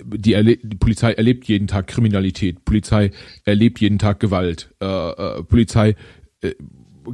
die, 0.03 0.57
die, 0.63 0.75
Polizei 0.77 1.13
erlebt 1.13 1.45
jeden 1.45 1.67
Tag 1.67 1.87
Kriminalität, 1.87 2.65
Polizei 2.65 3.11
erlebt 3.43 3.79
jeden 3.79 3.99
Tag 3.99 4.19
Gewalt, 4.19 4.73
äh, 4.81 4.85
äh, 4.85 5.43
Polizei, 5.43 5.95
äh, 6.41 6.53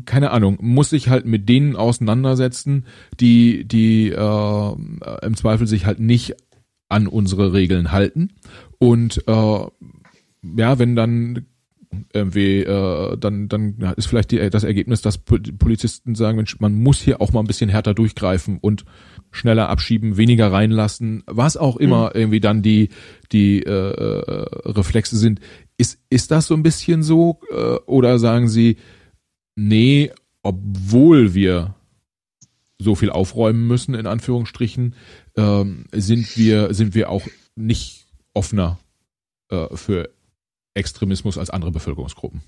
keine 0.06 0.32
Ahnung, 0.32 0.58
muss 0.62 0.90
sich 0.90 1.10
halt 1.10 1.26
mit 1.26 1.50
denen 1.50 1.76
auseinandersetzen, 1.76 2.86
die, 3.20 3.66
die 3.66 4.10
äh, 4.10 4.76
im 5.22 5.36
Zweifel 5.36 5.68
sich 5.68 5.86
halt 5.86 6.00
nicht 6.00 6.36
an 6.88 7.08
unsere 7.08 7.54
Regeln 7.54 7.92
halten. 7.92 8.30
Und 8.80 9.24
äh, 9.28 9.66
ja, 10.58 10.80
wenn 10.80 10.96
dann 10.96 11.46
irgendwie 12.14 12.60
äh, 12.60 13.18
dann 13.18 13.50
dann 13.50 13.76
ist 13.98 14.06
vielleicht 14.06 14.32
die, 14.32 14.50
das 14.50 14.64
Ergebnis, 14.64 15.02
dass 15.02 15.18
Polizisten 15.18 16.16
sagen, 16.16 16.38
Mensch, 16.38 16.60
man 16.60 16.74
muss 16.74 17.02
hier 17.02 17.22
auch 17.22 17.34
mal 17.34 17.42
ein 17.42 17.48
bisschen 17.48 17.70
härter 17.70 17.94
durchgreifen 17.94 18.58
und 18.60 18.86
schneller 19.32 19.70
abschieben, 19.70 20.18
weniger 20.18 20.52
reinlassen, 20.52 21.24
was 21.26 21.58
auch 21.58 21.78
immer 21.78 22.08
mhm. 22.08 22.22
irgendwie 22.22 22.40
dann 22.40 22.62
die 22.62 22.90
die 23.32 23.64
äh, 23.64 23.70
äh, 23.70 24.70
Reflexe 24.70 25.18
sind. 25.18 25.40
Ist 25.78 26.00
ist 26.10 26.32
das 26.32 26.48
so 26.48 26.54
ein 26.54 26.64
bisschen 26.64 27.02
so 27.02 27.40
äh, 27.50 27.76
oder 27.86 28.20
sagen 28.20 28.48
Sie, 28.48 28.78
nee, 29.56 30.12
obwohl 30.44 31.34
wir 31.34 31.76
so 32.78 32.96
viel 32.96 33.10
aufräumen 33.10 33.68
müssen 33.68 33.94
in 33.94 34.08
Anführungsstrichen, 34.08 34.96
ähm, 35.38 35.86
sind 35.92 36.38
wir 36.38 36.74
sind 36.74 36.94
wir 36.94 37.10
auch 37.10 37.28
nicht 37.56 38.08
offener 38.34 38.80
äh, 39.50 39.76
für 39.76 40.10
Extremismus 40.74 41.38
als 41.38 41.50
andere 41.50 41.72
Bevölkerungsgruppen? 41.72 42.42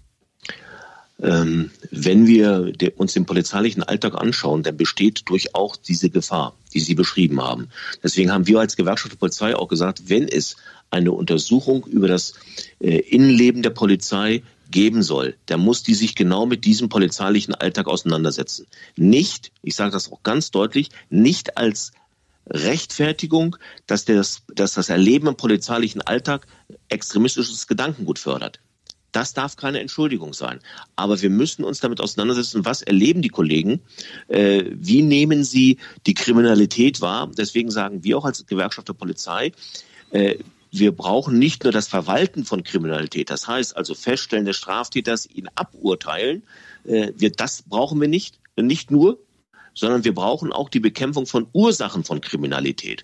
Ähm, 1.22 1.70
wenn 1.92 2.28
wir 2.28 2.74
uns 2.98 3.14
den 3.14 3.26
polizeilichen 3.26 3.84
Alltag 3.84 4.16
anschauen, 4.16 4.64
dann 4.64 4.78
besteht 4.78 5.30
durchaus 5.30 5.82
diese 5.82 6.10
Gefahr, 6.10 6.56
die 6.74 6.80
Sie 6.80 6.96
beschrieben 6.96 7.42
haben. 7.42 7.70
Deswegen 8.02 8.32
haben 8.32 8.48
wir 8.48 8.60
als 8.60 8.76
Gewerkschaft 8.76 9.14
der 9.14 9.20
Polizei 9.20 9.56
auch 9.56 9.68
gesagt, 9.68 10.10
wenn 10.10 10.28
es 10.28 10.56
eine 10.90 11.12
Untersuchung 11.12 11.86
über 11.86 12.08
das 12.08 12.34
äh, 12.80 12.98
Innenleben 12.98 13.64
der 13.64 13.72
Polizei 13.72 14.44
geben 14.70 15.04
soll, 15.04 15.36
dann 15.46 15.60
muss 15.60 15.84
die 15.84 15.94
sich 15.94 16.16
genau 16.16 16.46
mit 16.46 16.66
diesem 16.66 16.90
polizeilichen 16.90 17.54
Alltag 17.54 17.88
auseinandersetzen. 17.88 18.66
Nicht, 18.96 19.52
ich 19.62 19.76
sage 19.76 19.92
das 19.92 20.12
auch 20.12 20.24
ganz 20.24 20.52
deutlich, 20.52 20.90
nicht 21.10 21.58
als 21.58 21.92
Rechtfertigung, 22.48 23.56
dass 23.88 24.06
das, 24.06 24.42
dass 24.54 24.74
das 24.74 24.90
Erleben 24.90 25.28
im 25.28 25.36
polizeilichen 25.36 26.02
Alltag 26.02 26.48
extremistisches 26.90 27.68
Gedankengut 27.68 28.20
fördert. 28.20 28.60
Das 29.14 29.34
darf 29.34 29.56
keine 29.56 29.80
Entschuldigung 29.80 30.34
sein. 30.34 30.60
Aber 30.98 31.22
wir 31.22 31.30
müssen 31.30 31.64
uns 31.64 31.80
damit 31.80 32.02
auseinandersetzen, 32.02 32.66
was 32.66 32.82
erleben 32.82 33.22
die 33.22 33.30
Kollegen, 33.30 33.80
äh, 34.28 34.66
wie 34.74 35.04
nehmen 35.04 35.46
sie 35.46 35.78
die 36.06 36.16
Kriminalität 36.16 37.00
wahr. 37.00 37.32
Deswegen 37.38 37.72
sagen 37.72 38.04
wir 38.04 38.18
auch 38.18 38.26
als 38.26 38.46
Gewerkschaft 38.46 38.90
der 38.90 38.94
Polizei, 38.94 39.54
äh, 40.12 40.36
wir 40.72 40.92
brauchen 40.92 41.38
nicht 41.38 41.64
nur 41.64 41.72
das 41.72 41.88
Verwalten 41.88 42.46
von 42.46 42.64
Kriminalität, 42.64 43.30
das 43.30 43.48
heißt 43.48 43.78
also 43.78 43.94
Feststellen 43.94 44.46
des 44.46 44.58
Straftäters, 44.58 45.30
ihn 45.30 45.48
aburteilen. 45.54 46.42
Äh, 46.84 47.12
wir, 47.16 47.32
das 47.32 47.62
brauchen 47.62 48.02
wir 48.02 48.08
nicht, 48.08 48.40
nicht 48.58 48.90
nur, 48.90 49.20
sondern 49.76 50.04
wir 50.04 50.16
brauchen 50.16 50.52
auch 50.52 50.70
die 50.70 50.80
Bekämpfung 50.80 51.28
von 51.28 51.48
Ursachen 51.54 52.04
von 52.04 52.22
Kriminalität. 52.22 53.04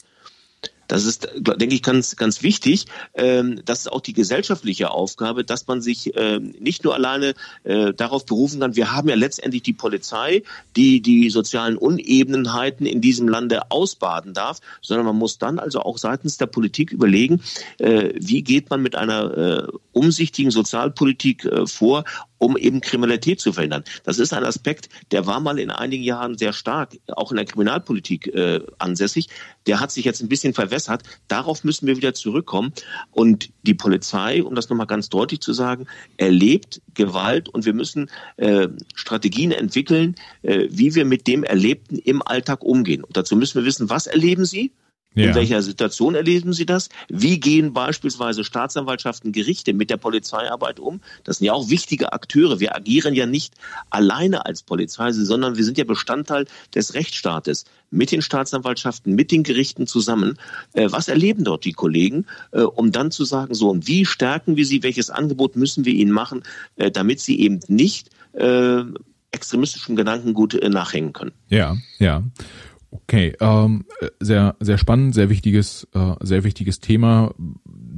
Das 0.90 1.06
ist, 1.06 1.30
denke 1.38 1.76
ich, 1.76 1.84
ganz, 1.84 2.16
ganz 2.16 2.42
wichtig. 2.42 2.88
Ähm, 3.14 3.62
das 3.64 3.82
ist 3.82 3.92
auch 3.92 4.02
die 4.02 4.14
gesellschaftliche 4.14 4.90
Aufgabe, 4.90 5.46
dass 5.46 5.68
man 5.68 5.82
sich 5.82 6.12
ähm, 6.16 6.56
nicht 6.60 6.84
nur 6.84 6.96
alleine 6.96 7.36
äh, 7.64 7.94
darauf 7.94 8.26
berufen 8.26 8.60
kann, 8.60 8.76
wir 8.76 8.92
haben 8.92 9.08
ja 9.08 9.16
letztendlich 9.16 9.62
die 9.62 9.74
Polizei, 9.74 10.42
die 10.76 11.02
die 11.02 11.30
sozialen 11.30 11.78
Unebenheiten 11.78 12.88
in 12.88 13.02
diesem 13.02 13.28
Lande 13.28 13.72
ausbaden 13.72 14.34
darf, 14.34 14.60
sondern 14.82 15.06
man 15.06 15.16
muss 15.16 15.38
dann 15.38 15.60
also 15.60 15.82
auch 15.82 16.00
seitens 16.00 16.38
der 16.38 16.48
Politik 16.48 16.92
überlegen, 16.92 17.42
äh, 17.78 18.10
wie 18.16 18.42
geht 18.42 18.72
man 18.72 18.82
mit 18.82 18.96
einer 18.96 19.38
äh, 19.38 19.68
umsichtigen 19.94 20.50
Sozialpolitik 20.50 21.48
vor, 21.66 22.04
um 22.40 22.58
eben 22.58 22.82
Kriminalität 22.82 23.40
zu 23.40 23.54
verhindern. 23.54 23.84
Das 24.04 24.18
ist 24.18 24.34
ein 24.34 24.44
Aspekt, 24.44 24.90
der 25.12 25.28
war 25.28 25.40
mal 25.40 25.60
in 25.60 25.70
einigen 25.70 26.04
Jahren 26.04 26.38
sehr 26.38 26.54
stark, 26.54 26.98
auch 27.08 27.32
in 27.32 27.38
der 27.38 27.46
Kriminalpolitik 27.46 28.28
äh, 28.28 28.62
ansässig. 28.80 29.28
Der 29.68 29.80
hat 29.80 29.92
sich 29.92 30.06
jetzt 30.06 30.22
ein 30.22 30.30
bisschen 30.30 30.56
verwässert. 30.56 31.04
Darauf 31.28 31.64
müssen 31.64 31.86
wir 31.86 31.98
wieder 31.98 32.16
zurückkommen. 32.16 32.74
Und 33.12 33.52
die 33.64 33.76
Polizei, 33.76 34.44
um 34.44 34.56
das 34.56 34.70
nochmal 34.70 34.88
ganz 34.88 35.10
deutlich 35.10 35.42
zu 35.42 35.54
sagen, 35.54 35.86
erlebt 36.18 36.82
Gewalt 36.96 37.50
und 37.50 37.66
wir 37.66 37.74
müssen 37.74 38.10
äh, 38.38 38.70
Strategien 38.96 39.52
entwickeln, 39.52 40.16
äh, 40.42 40.68
wie 40.72 40.96
wir 40.96 41.06
mit 41.06 41.28
dem 41.28 41.44
Erlebten 41.44 41.98
im 41.98 42.22
Alltag 42.22 42.64
umgehen. 42.64 43.04
Und 43.04 43.16
dazu 43.16 43.36
müssen 43.36 43.60
wir 43.60 43.66
wissen, 43.66 43.90
was 43.90 44.08
erleben 44.08 44.46
Sie? 44.46 44.72
Ja. 45.16 45.30
In 45.30 45.36
welcher 45.36 45.64
Situation 45.64 46.14
erleben 46.14 46.54
Sie 46.54 46.68
das? 46.68 46.90
Wie 47.10 47.40
gehen 47.40 47.74
beispielsweise 47.74 48.44
Staatsanwaltschaften, 48.44 49.32
Gerichte 49.32 49.74
mit 49.74 49.90
der 49.90 49.98
Polizeiarbeit 49.98 50.80
um? 50.80 51.02
Das 51.24 51.40
sind 51.40 51.48
ja 51.48 51.54
auch 51.54 51.70
wichtige 51.70 52.14
Akteure. 52.14 52.60
Wir 52.60 52.76
agieren 52.76 53.16
ja 53.16 53.26
nicht 53.26 53.56
alleine 53.90 54.46
als 54.46 54.62
Polizei, 54.62 55.12
sondern 55.12 55.58
wir 55.58 55.64
sind 55.64 55.80
ja 55.80 55.84
Bestandteil 55.84 56.46
des 56.76 56.94
Rechtsstaates 56.94 57.66
mit 57.92 58.12
den 58.12 58.22
Staatsanwaltschaften, 58.22 59.16
mit 59.16 59.32
den 59.32 59.44
Gerichten 59.44 59.88
zusammen. 59.88 60.38
Äh, 60.74 60.92
was 60.92 61.08
erleben 61.08 61.44
dort 61.44 61.66
die 61.66 61.74
Kollegen, 61.74 62.26
äh, 62.52 62.62
um 62.62 62.92
dann 62.92 63.10
zu 63.12 63.26
sagen, 63.26 63.56
so, 63.56 63.70
und 63.70 63.88
wie 63.88 64.06
stärken 64.06 64.58
wir 64.58 64.66
sie? 64.66 64.84
Welches 64.84 65.10
Angebot 65.10 65.56
müssen 65.56 65.86
wir 65.86 65.94
ihnen 65.94 66.12
machen, 66.12 66.44
äh, 66.76 66.92
damit 66.92 67.20
sie 67.20 67.40
eben 67.40 67.60
nicht 67.68 68.10
extremistischem 69.32 69.96
Gedankengut 69.96 70.54
nachhängen 70.70 71.14
können? 71.14 71.32
Ja, 71.50 71.78
ja. 71.98 72.24
Okay, 72.92 73.36
ähm, 73.40 73.86
sehr, 74.20 74.56
sehr 74.60 74.78
spannend, 74.78 75.14
sehr 75.14 75.30
wichtiges, 75.30 75.88
äh, 75.94 76.16
sehr 76.22 76.44
wichtiges 76.44 76.80
Thema, 76.80 77.34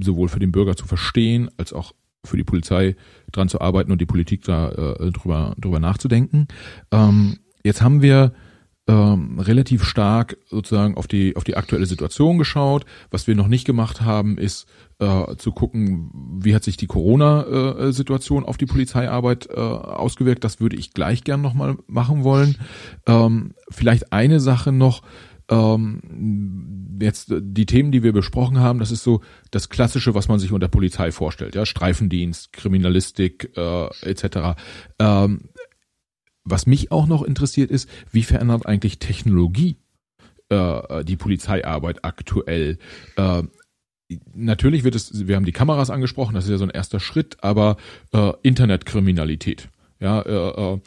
sowohl 0.01 0.27
für 0.27 0.39
den 0.39 0.51
Bürger 0.51 0.75
zu 0.75 0.85
verstehen, 0.85 1.49
als 1.57 1.71
auch 1.71 1.93
für 2.25 2.37
die 2.37 2.43
Polizei 2.43 2.95
dran 3.31 3.49
zu 3.49 3.61
arbeiten 3.61 3.91
und 3.91 4.01
die 4.01 4.05
Politik 4.05 4.43
da 4.43 4.69
äh, 4.69 5.11
drüber, 5.11 5.55
drüber 5.57 5.79
nachzudenken. 5.79 6.47
Ähm, 6.91 7.39
jetzt 7.63 7.81
haben 7.81 8.01
wir, 8.01 8.33
ähm, 8.91 9.39
relativ 9.39 9.85
stark 9.85 10.37
sozusagen 10.49 10.97
auf 10.97 11.07
die 11.07 11.37
auf 11.37 11.45
die 11.45 11.55
aktuelle 11.55 11.85
Situation 11.85 12.37
geschaut. 12.37 12.85
Was 13.09 13.25
wir 13.25 13.35
noch 13.35 13.47
nicht 13.47 13.65
gemacht 13.65 14.01
haben, 14.01 14.37
ist 14.37 14.67
äh, 14.99 15.35
zu 15.37 15.53
gucken, 15.53 16.11
wie 16.41 16.53
hat 16.53 16.65
sich 16.65 16.75
die 16.75 16.87
Corona-Situation 16.87 18.43
auf 18.43 18.57
die 18.57 18.65
Polizeiarbeit 18.65 19.47
äh, 19.49 19.53
ausgewirkt. 19.55 20.43
Das 20.43 20.59
würde 20.59 20.75
ich 20.75 20.93
gleich 20.93 21.23
gern 21.23 21.41
nochmal 21.41 21.77
machen 21.87 22.25
wollen. 22.25 22.57
Ähm, 23.07 23.53
vielleicht 23.69 24.11
eine 24.11 24.41
Sache 24.41 24.73
noch. 24.73 25.03
Ähm, 25.49 26.97
jetzt 27.01 27.33
die 27.37 27.65
Themen, 27.65 27.91
die 27.91 28.03
wir 28.03 28.13
besprochen 28.13 28.59
haben, 28.59 28.79
das 28.79 28.91
ist 28.91 29.03
so 29.03 29.21
das 29.51 29.69
Klassische, 29.69 30.13
was 30.15 30.27
man 30.27 30.39
sich 30.39 30.51
unter 30.51 30.67
Polizei 30.67 31.11
vorstellt, 31.11 31.55
ja, 31.55 31.65
Streifendienst, 31.65 32.53
Kriminalistik 32.53 33.51
äh, 33.57 33.87
etc. 34.01 34.61
Ähm, 34.99 35.49
was 36.43 36.65
mich 36.65 36.91
auch 36.91 37.07
noch 37.07 37.23
interessiert 37.23 37.71
ist, 37.71 37.89
wie 38.11 38.23
verändert 38.23 38.65
eigentlich 38.65 38.99
Technologie 38.99 39.77
äh, 40.49 41.03
die 41.03 41.17
Polizeiarbeit 41.17 42.03
aktuell? 42.03 42.77
Äh, 43.15 43.43
natürlich 44.33 44.83
wird 44.83 44.95
es, 44.95 45.27
wir 45.27 45.35
haben 45.35 45.45
die 45.45 45.51
Kameras 45.51 45.89
angesprochen, 45.89 46.35
das 46.35 46.45
ist 46.45 46.51
ja 46.51 46.57
so 46.57 46.65
ein 46.65 46.71
erster 46.71 46.99
Schritt, 46.99 47.37
aber 47.41 47.77
äh, 48.13 48.33
Internetkriminalität, 48.41 49.69
ja, 49.99 50.21
äh, 50.21 50.73
äh, 50.73 50.79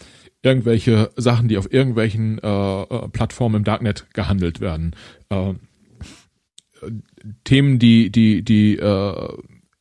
irgendwelche 0.43 1.11
Sachen, 1.17 1.49
die 1.49 1.57
auf 1.57 1.73
irgendwelchen 1.73 2.39
äh, 2.39 2.83
äh 2.83 3.09
Plattformen 3.09 3.57
im 3.57 3.65
Darknet 3.65 4.07
gehandelt 4.13 4.61
werden, 4.61 4.95
äh, 5.31 5.55
Themen, 7.45 7.79
die, 7.79 8.11
die, 8.11 8.43
die, 8.43 8.77
äh, 8.77 9.29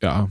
ja, 0.01 0.29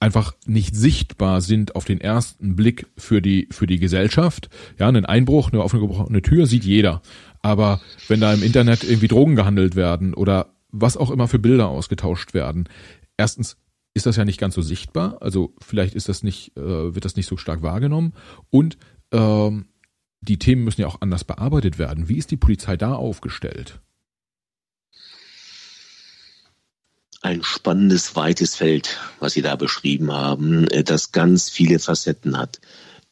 einfach 0.00 0.34
nicht 0.46 0.74
sichtbar 0.74 1.40
sind 1.42 1.76
auf 1.76 1.84
den 1.84 2.00
ersten 2.00 2.56
Blick 2.56 2.86
für 2.96 3.22
die, 3.22 3.48
für 3.50 3.66
die 3.66 3.78
Gesellschaft. 3.78 4.48
Ja, 4.78 4.88
einen 4.88 5.04
Einbruch, 5.04 5.52
eine 5.52 5.62
offene 5.62 5.82
gebrochene 5.82 6.22
Tür 6.22 6.46
sieht 6.46 6.64
jeder. 6.64 7.02
Aber 7.42 7.80
wenn 8.08 8.20
da 8.20 8.32
im 8.32 8.42
Internet 8.42 8.82
irgendwie 8.82 9.08
Drogen 9.08 9.36
gehandelt 9.36 9.76
werden 9.76 10.14
oder 10.14 10.54
was 10.72 10.96
auch 10.96 11.10
immer 11.10 11.28
für 11.28 11.38
Bilder 11.38 11.68
ausgetauscht 11.68 12.34
werden. 12.34 12.68
Erstens 13.16 13.56
ist 13.94 14.06
das 14.06 14.16
ja 14.16 14.24
nicht 14.24 14.40
ganz 14.40 14.54
so 14.54 14.62
sichtbar, 14.62 15.20
also 15.20 15.54
vielleicht 15.60 15.94
ist 15.94 16.08
das 16.08 16.22
nicht, 16.22 16.56
äh, 16.56 16.94
wird 16.94 17.04
das 17.04 17.16
nicht 17.16 17.26
so 17.26 17.36
stark 17.36 17.62
wahrgenommen 17.62 18.12
und 18.50 18.78
ähm, 19.12 19.66
die 20.20 20.38
Themen 20.38 20.64
müssen 20.64 20.82
ja 20.82 20.86
auch 20.86 21.00
anders 21.00 21.24
bearbeitet 21.24 21.78
werden. 21.78 22.08
Wie 22.08 22.18
ist 22.18 22.30
die 22.30 22.36
Polizei 22.36 22.76
da 22.76 22.94
aufgestellt? 22.94 23.80
Ein 27.22 27.42
spannendes, 27.42 28.16
weites 28.16 28.56
Feld, 28.56 28.98
was 29.18 29.34
Sie 29.34 29.42
da 29.42 29.56
beschrieben 29.56 30.12
haben, 30.12 30.66
äh, 30.68 30.82
das 30.84 31.12
ganz 31.12 31.50
viele 31.50 31.78
Facetten 31.78 32.38
hat. 32.38 32.60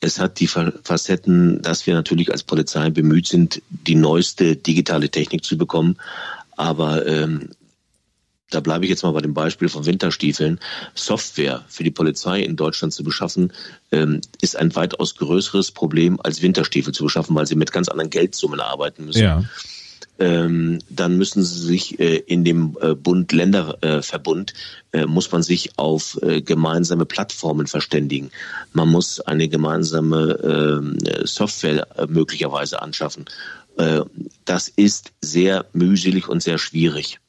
Es 0.00 0.20
hat 0.20 0.38
die 0.38 0.46
Facetten, 0.46 1.61
dass 1.61 1.86
wir 1.86 1.94
natürlich 1.94 2.30
als 2.30 2.44
Polizei 2.44 2.88
bemüht 2.90 3.26
sind, 3.26 3.62
die 3.68 3.96
neueste 3.96 4.54
digitale 4.54 5.11
Technik 5.11 5.44
zu 5.44 5.59
bekommen, 5.59 5.96
aber 6.56 7.04
ähm, 7.06 7.50
da 8.50 8.61
bleibe 8.61 8.84
ich 8.84 8.90
jetzt 8.90 9.02
mal 9.02 9.12
bei 9.12 9.20
dem 9.20 9.34
Beispiel 9.34 9.68
von 9.68 9.84
Winterstiefeln. 9.84 10.59
Software 10.94 11.64
für 11.68 11.84
die 11.84 11.90
Polizei 11.90 12.40
in 12.40 12.56
Deutschland 12.56 12.94
zu 12.94 13.04
beschaffen, 13.04 13.52
ähm, 13.92 14.20
ist 14.40 14.56
ein 14.56 14.74
weitaus 14.74 15.16
größeres 15.16 15.72
Problem 15.72 16.18
als 16.22 16.40
Winterstiefel 16.40 16.94
zu 16.94 17.04
beschaffen, 17.04 17.36
weil 17.36 17.46
sie 17.46 17.56
mit 17.56 17.72
ganz 17.72 17.88
anderen 17.88 18.11
Geldsummen 18.11 18.61
arbeiten 18.61 19.04
müssen. 19.04 19.22
Ja. 19.22 19.44
Ähm, 20.18 20.80
dann 20.90 21.16
müssen 21.16 21.44
sie 21.44 21.60
sich 21.64 22.00
äh, 22.00 22.16
in 22.16 22.44
dem 22.44 22.76
äh, 22.80 22.94
Bund-Länder-Verbund 22.94 24.52
äh, 24.92 25.06
muss 25.06 25.30
man 25.30 25.44
sich 25.44 25.78
auf 25.78 26.18
äh, 26.22 26.42
gemeinsame 26.42 27.06
Plattformen 27.06 27.68
verständigen. 27.68 28.30
Man 28.72 28.88
muss 28.88 29.20
eine 29.20 29.48
gemeinsame 29.48 30.38
ähm, 30.42 30.98
Software 31.24 31.86
äh, 31.96 32.06
möglicherweise 32.06 32.82
anschaffen. 32.82 33.26
Äh, 33.76 34.00
das 34.44 34.68
ist 34.68 35.12
sehr 35.20 35.66
mühselig 35.72 36.28
und 36.28 36.42
sehr 36.42 36.58
schwierig. 36.58 37.20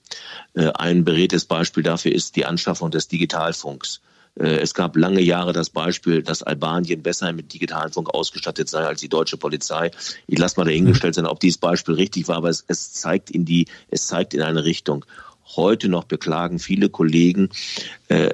Äh, 0.56 0.72
ein 0.74 1.04
beredtes 1.04 1.46
Beispiel 1.46 1.84
dafür 1.84 2.12
ist 2.12 2.36
die 2.36 2.46
Anschaffung 2.46 2.90
des 2.92 3.08
Digitalfunks. 3.08 4.02
Äh, 4.36 4.58
es 4.58 4.74
gab 4.74 4.96
lange 4.96 5.22
Jahre 5.22 5.54
das 5.54 5.70
Beispiel, 5.70 6.24
dass 6.24 6.44
Albanien 6.44 7.02
besser 7.02 7.32
mit 7.34 7.54
Digitalfunk 7.54 8.14
ausgestattet 8.14 8.70
sei 8.70 8.86
als 8.86 9.02
die 9.02 9.10
deutsche 9.10 9.38
Polizei. 9.38 9.92
Ich 10.28 10.40
lasse 10.40 10.60
mal 10.60 10.66
dahingestellt 10.66 11.16
sein, 11.16 11.26
ob 11.26 11.40
dieses 11.40 11.58
Beispiel 11.58 11.96
richtig 11.96 12.28
war, 12.28 12.38
aber 12.38 12.50
es, 12.50 12.64
es 12.68 12.94
zeigt 12.94 13.30
in 13.30 13.46
die, 13.46 13.68
es 13.90 14.08
zeigt 14.08 14.34
in 14.34 14.42
eine 14.42 14.64
Richtung. 14.64 15.06
Heute 15.56 15.90
noch 15.90 16.04
beklagen 16.04 16.60
viele 16.60 16.90
Kollegen, 16.90 17.50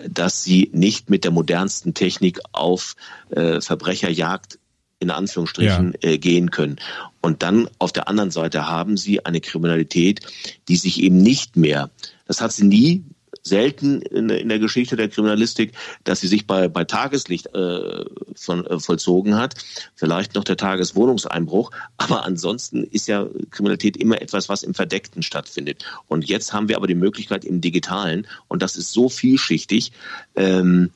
dass 0.10 0.44
sie 0.44 0.70
nicht 0.74 1.10
mit 1.10 1.24
der 1.24 1.32
modernsten 1.32 1.94
Technik 1.94 2.42
auf 2.52 2.98
Verbrecherjagd 3.30 4.60
in 5.00 5.12
Anführungsstrichen 5.12 5.94
ja. 6.02 6.10
äh, 6.10 6.18
gehen 6.18 6.52
können. 6.52 6.78
Und 7.22 7.44
dann 7.44 7.70
auf 7.80 7.92
der 7.92 8.08
anderen 8.08 8.32
Seite 8.32 8.68
haben 8.68 8.98
sie 8.98 9.26
eine 9.26 9.42
Kriminalität, 9.42 10.22
die 10.68 10.76
sich 10.76 11.02
eben 11.02 11.18
nicht 11.18 11.58
mehr, 11.58 11.90
das 12.28 12.42
hat 12.42 12.52
sie 12.52 12.66
nie 12.66 13.04
selten 13.48 14.02
in, 14.02 14.30
in 14.30 14.50
der 14.50 14.60
Geschichte 14.60 14.96
der 14.96 15.08
Kriminalistik, 15.08 15.74
dass 16.04 16.20
sie 16.20 16.28
sich 16.28 16.48
bei, 16.48 16.68
bei 16.68 16.84
Tageslicht 16.84 17.54
äh, 17.54 18.04
von, 18.36 18.66
äh, 18.66 18.80
vollzogen 18.80 19.38
hat. 19.38 19.56
Vielleicht 19.94 20.34
noch 20.36 20.44
der 20.44 20.58
Tageswohnungseinbruch, 20.58 21.72
aber 21.98 22.26
ansonsten 22.26 22.84
ist 22.84 23.08
ja 23.08 23.28
Kriminalität 23.52 23.98
immer 23.98 24.22
etwas, 24.22 24.50
was 24.50 24.64
im 24.64 24.74
Verdeckten 24.74 25.22
stattfindet. 25.22 25.86
Und 26.08 26.28
jetzt 26.28 26.54
haben 26.54 26.68
wir 26.68 26.78
aber 26.78 26.88
die 26.88 26.96
Möglichkeit 26.96 27.46
im 27.46 27.62
Digitalen, 27.62 28.28
und 28.48 28.62
das 28.62 28.76
ist 28.76 28.92
so 28.92 29.10
vielschichtig, 29.10 29.92
ähm, 30.36 30.90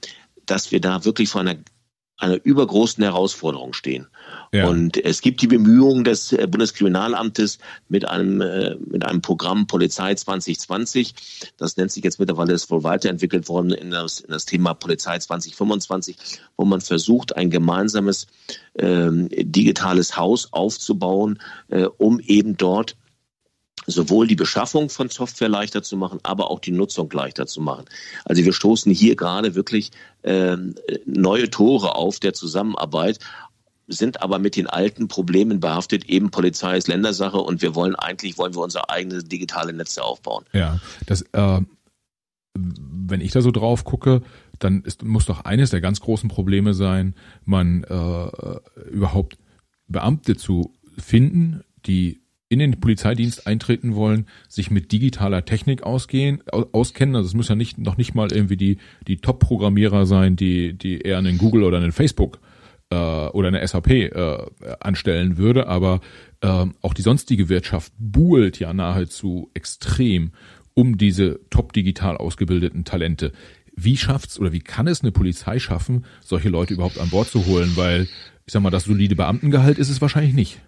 dass 0.46 0.72
wir 0.72 0.82
da 0.82 1.06
wirklich 1.06 1.30
vor 1.30 1.42
einer 1.42 1.58
einer 2.20 2.44
übergroßen 2.44 3.04
Herausforderung 3.04 3.74
stehen. 3.74 4.08
Ja. 4.52 4.68
Und 4.68 4.98
es 5.04 5.22
gibt 5.22 5.42
die 5.42 5.48
Bemühungen 5.48 6.04
des 6.04 6.32
äh, 6.32 6.48
Bundeskriminalamtes 6.48 7.60
mit 7.88 8.08
einem, 8.08 8.42
äh, 8.42 8.76
mit 8.76 9.06
einem 9.06 9.22
Programm 9.22 9.68
Polizei 9.68 10.16
2020. 10.16 11.14
Das 11.58 11.78
nennt 11.78 11.92
sich 11.92 12.04
jetzt 12.04 12.20
mittlerweile, 12.20 12.54
ist 12.54 12.72
wohl 12.72 12.84
weiterentwickelt 12.84 13.48
worden 13.48 13.72
in 13.72 13.92
das, 13.92 14.20
in 14.22 14.32
das 14.32 14.46
Thema 14.46 14.74
Polizei 14.74 15.20
2025, 15.20 16.18
wo 16.58 16.66
man 16.66 16.82
versucht, 16.82 17.36
ein 17.38 17.50
gemeinsames 17.52 18.28
ähm, 18.78 19.30
digitales 19.30 20.18
Haus 20.18 20.52
aufzubauen, 20.52 21.40
äh, 21.68 21.86
um 21.98 22.20
eben 22.20 22.58
dort 22.58 22.96
sowohl 23.86 24.28
die 24.28 24.36
Beschaffung 24.36 24.90
von 24.90 25.10
Software 25.10 25.50
leichter 25.50 25.84
zu 25.84 25.98
machen, 25.98 26.20
aber 26.24 26.52
auch 26.52 26.60
die 26.60 26.72
Nutzung 26.72 27.10
leichter 27.12 27.48
zu 27.48 27.62
machen. 27.62 27.86
Also 28.26 28.44
wir 28.44 28.54
stoßen 28.54 28.92
hier 28.92 29.16
gerade 29.16 29.56
wirklich 29.56 29.92
äh, 30.22 30.58
neue 31.06 31.50
Tore 31.50 31.96
auf 31.96 32.20
der 32.20 32.34
Zusammenarbeit, 32.34 33.20
sind 33.90 34.22
aber 34.22 34.40
mit 34.40 34.56
den 34.56 34.68
alten 34.68 35.08
Problemen 35.08 35.60
behaftet. 35.60 36.06
Eben 36.06 36.32
Polizei 36.32 36.78
ist 36.78 36.88
Ländersache 36.88 37.38
und 37.38 37.62
wir 37.62 37.76
wollen 37.76 37.96
eigentlich 37.96 38.38
wollen 38.38 38.56
wir 38.56 38.62
unsere 38.62 38.90
eigene 38.90 39.24
digitale 39.24 39.74
Netze 39.74 40.04
aufbauen. 40.04 40.46
Ja, 40.54 40.80
das 41.06 41.24
äh, 41.34 41.62
wenn 42.56 43.22
ich 43.22 43.32
da 43.32 43.42
so 43.42 43.52
drauf 43.52 43.84
gucke, 43.84 44.22
dann 44.60 44.82
ist, 44.84 45.04
muss 45.04 45.26
doch 45.26 45.46
eines 45.46 45.70
der 45.70 45.82
ganz 45.82 46.02
großen 46.02 46.30
Probleme 46.30 46.74
sein, 46.74 47.16
man 47.46 47.84
äh, 47.84 48.90
überhaupt 48.92 49.38
Beamte 49.88 50.36
zu 50.36 50.74
finden, 50.98 51.64
die 51.86 52.22
in 52.50 52.60
den 52.60 52.80
Polizeidienst 52.80 53.46
eintreten 53.46 53.96
wollen, 53.96 54.26
sich 54.48 54.72
mit 54.72 54.92
digitaler 54.92 55.46
Technik 55.46 55.84
ausgehen, 55.84 56.42
auskennen. 56.50 57.16
Also 57.16 57.28
es 57.28 57.36
muss 57.36 57.48
ja 57.48 57.56
nicht, 57.56 57.78
noch 57.78 57.98
nicht 57.98 58.16
mal 58.16 58.32
irgendwie 58.32 58.58
die, 58.58 58.78
die 59.08 59.18
Top-Programmierer 59.18 60.08
sein, 60.08 60.36
die, 60.36 60.74
die 60.74 61.00
eher 61.02 61.20
einen 61.20 61.38
Google 61.38 61.64
oder 61.64 61.78
einen 61.78 61.92
Facebook 61.92 62.40
äh, 62.90 62.96
oder 62.96 63.50
eine 63.50 63.66
SAP 63.68 63.90
äh, 63.90 64.38
anstellen 64.80 65.38
würde, 65.38 65.68
aber 65.68 66.02
äh, 66.42 66.66
auch 66.82 66.94
die 66.94 67.02
sonstige 67.02 67.50
Wirtschaft 67.50 67.94
buhlt 67.98 68.60
ja 68.60 68.74
nahezu 68.74 69.50
extrem 69.54 70.32
um 70.74 70.98
diese 70.98 71.40
top 71.50 71.74
digital 71.74 72.18
ausgebildeten 72.18 72.86
Talente. 72.86 73.32
Wie 73.76 73.98
schafft's 73.98 74.40
oder 74.40 74.52
wie 74.52 74.60
kann 74.60 74.88
es 74.88 75.02
eine 75.02 75.12
Polizei 75.12 75.60
schaffen, 75.60 76.06
solche 76.24 76.50
Leute 76.50 76.74
überhaupt 76.74 77.00
an 77.00 77.10
Bord 77.10 77.30
zu 77.30 77.46
holen? 77.46 77.72
Weil, 77.76 78.08
ich 78.46 78.54
sag 78.54 78.62
mal, 78.62 78.70
das 78.70 78.86
solide 78.86 79.16
Beamtengehalt 79.16 79.78
ist 79.78 79.90
es 79.90 80.02
wahrscheinlich 80.02 80.34
nicht. 80.34 80.62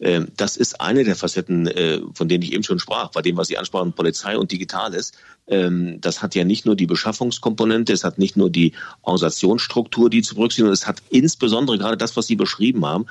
Ähm, 0.00 0.28
das 0.36 0.56
ist 0.56 0.80
eine 0.80 1.04
der 1.04 1.16
Facetten, 1.16 1.66
äh, 1.66 2.00
von 2.14 2.28
denen 2.28 2.42
ich 2.42 2.52
eben 2.52 2.62
schon 2.62 2.78
sprach, 2.78 3.10
bei 3.10 3.22
dem, 3.22 3.36
was 3.36 3.48
Sie 3.48 3.58
ansprachen, 3.58 3.92
Polizei 3.92 4.36
und 4.36 4.52
Digitales. 4.52 5.12
Ähm, 5.46 6.00
das 6.00 6.22
hat 6.22 6.34
ja 6.34 6.44
nicht 6.44 6.66
nur 6.66 6.76
die 6.76 6.86
Beschaffungskomponente, 6.86 7.92
es 7.92 8.04
hat 8.04 8.18
nicht 8.18 8.36
nur 8.36 8.50
die 8.50 8.72
Organisationsstruktur, 9.02 10.08
die 10.10 10.22
zu 10.22 10.34
berücksichtigen, 10.34 10.72
es 10.72 10.86
hat 10.86 11.02
insbesondere 11.10 11.78
gerade 11.78 11.96
das, 11.96 12.16
was 12.16 12.26
Sie 12.26 12.36
beschrieben 12.36 12.86
haben, 12.86 13.06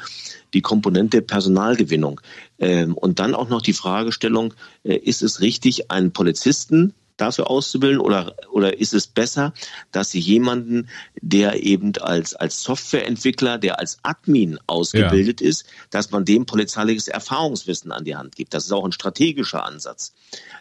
die 0.54 0.62
Komponente 0.62 1.22
Personalgewinnung. 1.22 2.22
Ähm, 2.60 2.96
und 2.96 3.20
dann 3.20 3.36
auch 3.36 3.50
noch 3.50 3.62
die 3.62 3.74
Fragestellung, 3.74 4.54
äh, 4.84 4.96
ist 4.96 5.22
es 5.22 5.42
richtig, 5.42 5.92
einen 5.92 6.12
Polizisten 6.12 6.94
dafür 7.20 7.50
auszubilden 7.50 8.00
oder, 8.00 8.36
oder 8.52 8.80
ist 8.80 8.94
es 8.94 9.08
besser, 9.08 9.54
dass 9.92 10.12
sie 10.12 10.20
jemanden, 10.20 10.90
der 11.22 11.64
eben 11.64 11.94
als, 11.98 12.36
als 12.36 12.64
Softwareentwickler, 12.64 13.58
der 13.58 13.80
als 13.80 14.00
Admin 14.04 14.60
ausgebildet 14.68 15.42
ja. 15.42 15.48
ist, 15.48 15.66
dass 15.90 16.12
man 16.12 16.26
dem 16.26 16.46
polizeiliches 16.46 17.08
Erfahrungswissen 17.08 17.92
an 17.92 18.06
die 18.06 18.16
Hand 18.16 18.36
gibt. 18.36 18.54
Das 18.54 18.66
ist 18.66 18.72
auch 18.72 18.86
ein 18.86 18.92
strategischer 18.92 19.66
Ansatz. 19.66 20.14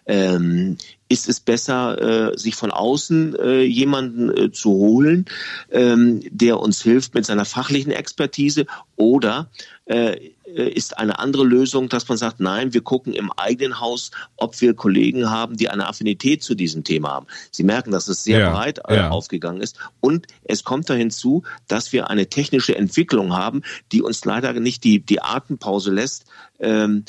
Ähm, 0.07 0.79
ist 1.09 1.29
es 1.29 1.41
besser, 1.41 2.33
äh, 2.33 2.39
sich 2.39 2.55
von 2.55 2.71
außen 2.71 3.35
äh, 3.37 3.63
jemanden 3.63 4.31
äh, 4.31 4.53
zu 4.53 4.71
holen, 4.71 5.27
ähm, 5.71 6.21
der 6.31 6.61
uns 6.61 6.83
hilft 6.83 7.15
mit 7.15 7.25
seiner 7.25 7.45
fachlichen 7.45 7.93
Expertise 7.93 8.67
oder 8.97 9.51
äh, 9.87 10.17
ist 10.55 10.99
eine 10.99 11.19
andere 11.19 11.45
Lösung, 11.45 11.89
dass 11.89 12.09
man 12.09 12.19
sagt, 12.19 12.41
nein, 12.41 12.73
wir 12.75 12.81
gucken 12.81 13.13
im 13.13 13.31
eigenen 13.33 13.81
Haus, 13.81 14.11
ob 14.37 14.61
wir 14.61 14.75
Kollegen 14.75 15.31
haben, 15.31 15.57
die 15.57 15.69
eine 15.69 15.87
Affinität 15.87 16.43
zu 16.43 16.55
diesem 16.55 16.85
Thema 16.85 17.11
haben. 17.11 17.27
Sie 17.51 17.65
merken, 17.65 17.91
dass 17.91 18.09
es 18.09 18.25
sehr 18.25 18.41
ja, 18.41 18.51
breit 18.51 18.81
äh, 18.89 18.97
ja. 18.97 19.11
aufgegangen 19.11 19.61
ist. 19.61 19.79
Und 20.01 20.27
es 20.45 20.65
kommt 20.65 20.89
da 20.91 20.95
hinzu, 20.95 21.43
dass 21.67 21.93
wir 21.93 22.11
eine 22.11 22.29
technische 22.29 22.77
Entwicklung 22.77 23.35
haben, 23.35 23.63
die 23.93 24.03
uns 24.03 24.25
leider 24.25 24.53
nicht 24.55 24.85
die, 24.85 25.01
die 25.01 25.21
Atempause 25.23 25.93
lässt, 25.93 26.25
ähm, 26.61 27.05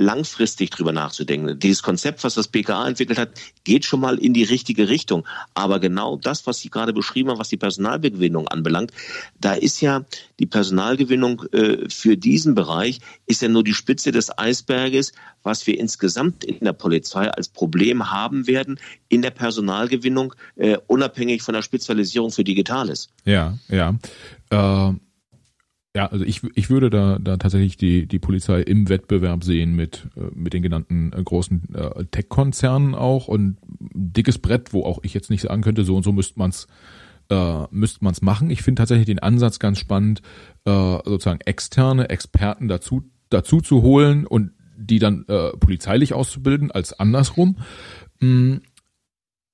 langfristig 0.00 0.70
drüber 0.70 0.92
nachzudenken. 0.92 1.58
Dieses 1.58 1.82
Konzept, 1.82 2.24
was 2.24 2.34
das 2.34 2.48
BKA 2.48 2.88
entwickelt 2.88 3.18
hat, 3.18 3.32
geht 3.64 3.84
schon 3.84 4.00
mal 4.00 4.18
in 4.18 4.32
die 4.32 4.44
richtige 4.44 4.88
Richtung. 4.88 5.26
Aber 5.52 5.78
genau 5.78 6.16
das, 6.16 6.46
was 6.46 6.58
Sie 6.58 6.70
gerade 6.70 6.94
beschrieben 6.94 7.28
haben, 7.28 7.38
was 7.38 7.50
die 7.50 7.58
Personalgewinnung 7.58 8.48
anbelangt, 8.48 8.92
da 9.38 9.52
ist 9.52 9.82
ja 9.82 10.06
die 10.38 10.46
Personalgewinnung 10.46 11.44
äh, 11.52 11.88
für 11.90 12.16
diesen 12.16 12.54
Bereich 12.54 13.00
ist 13.26 13.42
ja 13.42 13.48
nur 13.48 13.62
die 13.62 13.74
Spitze 13.74 14.10
des 14.10 14.36
Eisberges, 14.38 15.12
was 15.42 15.66
wir 15.66 15.78
insgesamt 15.78 16.44
in 16.44 16.64
der 16.64 16.72
Polizei 16.72 17.30
als 17.30 17.48
Problem 17.48 18.10
haben 18.10 18.46
werden 18.46 18.80
in 19.08 19.20
der 19.20 19.30
Personalgewinnung, 19.30 20.34
äh, 20.56 20.78
unabhängig 20.86 21.42
von 21.42 21.52
der 21.52 21.62
Spezialisierung 21.62 22.30
für 22.30 22.44
Digitales. 22.44 23.10
Ja, 23.26 23.58
ja. 23.68 23.96
Äh 24.48 24.94
ja, 25.94 26.06
also 26.06 26.24
ich, 26.24 26.42
ich 26.54 26.70
würde 26.70 26.88
da, 26.88 27.18
da 27.20 27.36
tatsächlich 27.36 27.76
die, 27.76 28.06
die 28.06 28.20
Polizei 28.20 28.60
im 28.60 28.88
Wettbewerb 28.88 29.42
sehen 29.42 29.74
mit, 29.74 30.08
äh, 30.16 30.32
mit 30.34 30.52
den 30.52 30.62
genannten 30.62 31.12
äh, 31.12 31.22
großen 31.22 31.74
äh, 31.74 32.04
Tech-Konzernen 32.04 32.94
auch 32.94 33.26
und 33.26 33.56
dickes 33.92 34.38
Brett, 34.38 34.72
wo 34.72 34.84
auch 34.84 35.00
ich 35.02 35.14
jetzt 35.14 35.30
nicht 35.30 35.42
sagen 35.42 35.62
könnte, 35.62 35.84
so 35.84 35.96
und 35.96 36.04
so 36.04 36.12
müsste 36.12 36.38
man's 36.38 36.68
äh, 37.28 37.64
müsste 37.72 38.04
man's 38.04 38.22
machen. 38.22 38.50
Ich 38.50 38.62
finde 38.62 38.80
tatsächlich 38.80 39.06
den 39.06 39.18
Ansatz 39.18 39.58
ganz 39.58 39.78
spannend, 39.78 40.22
sozusagen 40.66 41.40
externe 41.40 42.10
Experten 42.10 42.68
dazu, 42.68 43.02
dazu 43.30 43.60
zu 43.60 43.82
holen 43.82 44.26
und 44.26 44.52
die 44.76 44.98
dann 44.98 45.24
polizeilich 45.58 46.12
auszubilden 46.12 46.70
als 46.70 46.92
andersrum. 46.92 47.56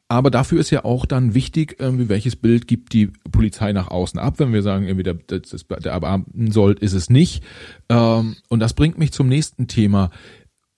Aber 0.09 0.31
dafür 0.31 0.61
ist 0.61 0.71
ja 0.71 0.85
auch 0.85 1.05
dann 1.05 1.35
wichtig, 1.35 1.77
irgendwie 1.81 2.09
welches 2.09 2.37
Bild 2.37 2.69
gibt 2.69 2.93
die 2.93 3.09
Polizei 3.33 3.73
nach 3.73 3.89
außen 3.89 4.21
ab. 4.21 4.39
Wenn 4.39 4.53
wir 4.53 4.63
sagen, 4.63 4.87
irgendwie 4.87 5.03
der, 5.03 5.15
das, 5.15 5.67
der 5.67 6.01
Beamten 6.01 6.53
soll, 6.53 6.75
ist 6.75 6.93
es 6.93 7.11
nicht. 7.11 7.43
Ähm, 7.89 8.37
und 8.49 8.61
das 8.61 8.75
bringt 8.75 8.99
mich 8.99 9.13
zum 9.13 9.29
nächsten 9.29 9.67
Thema. 9.67 10.11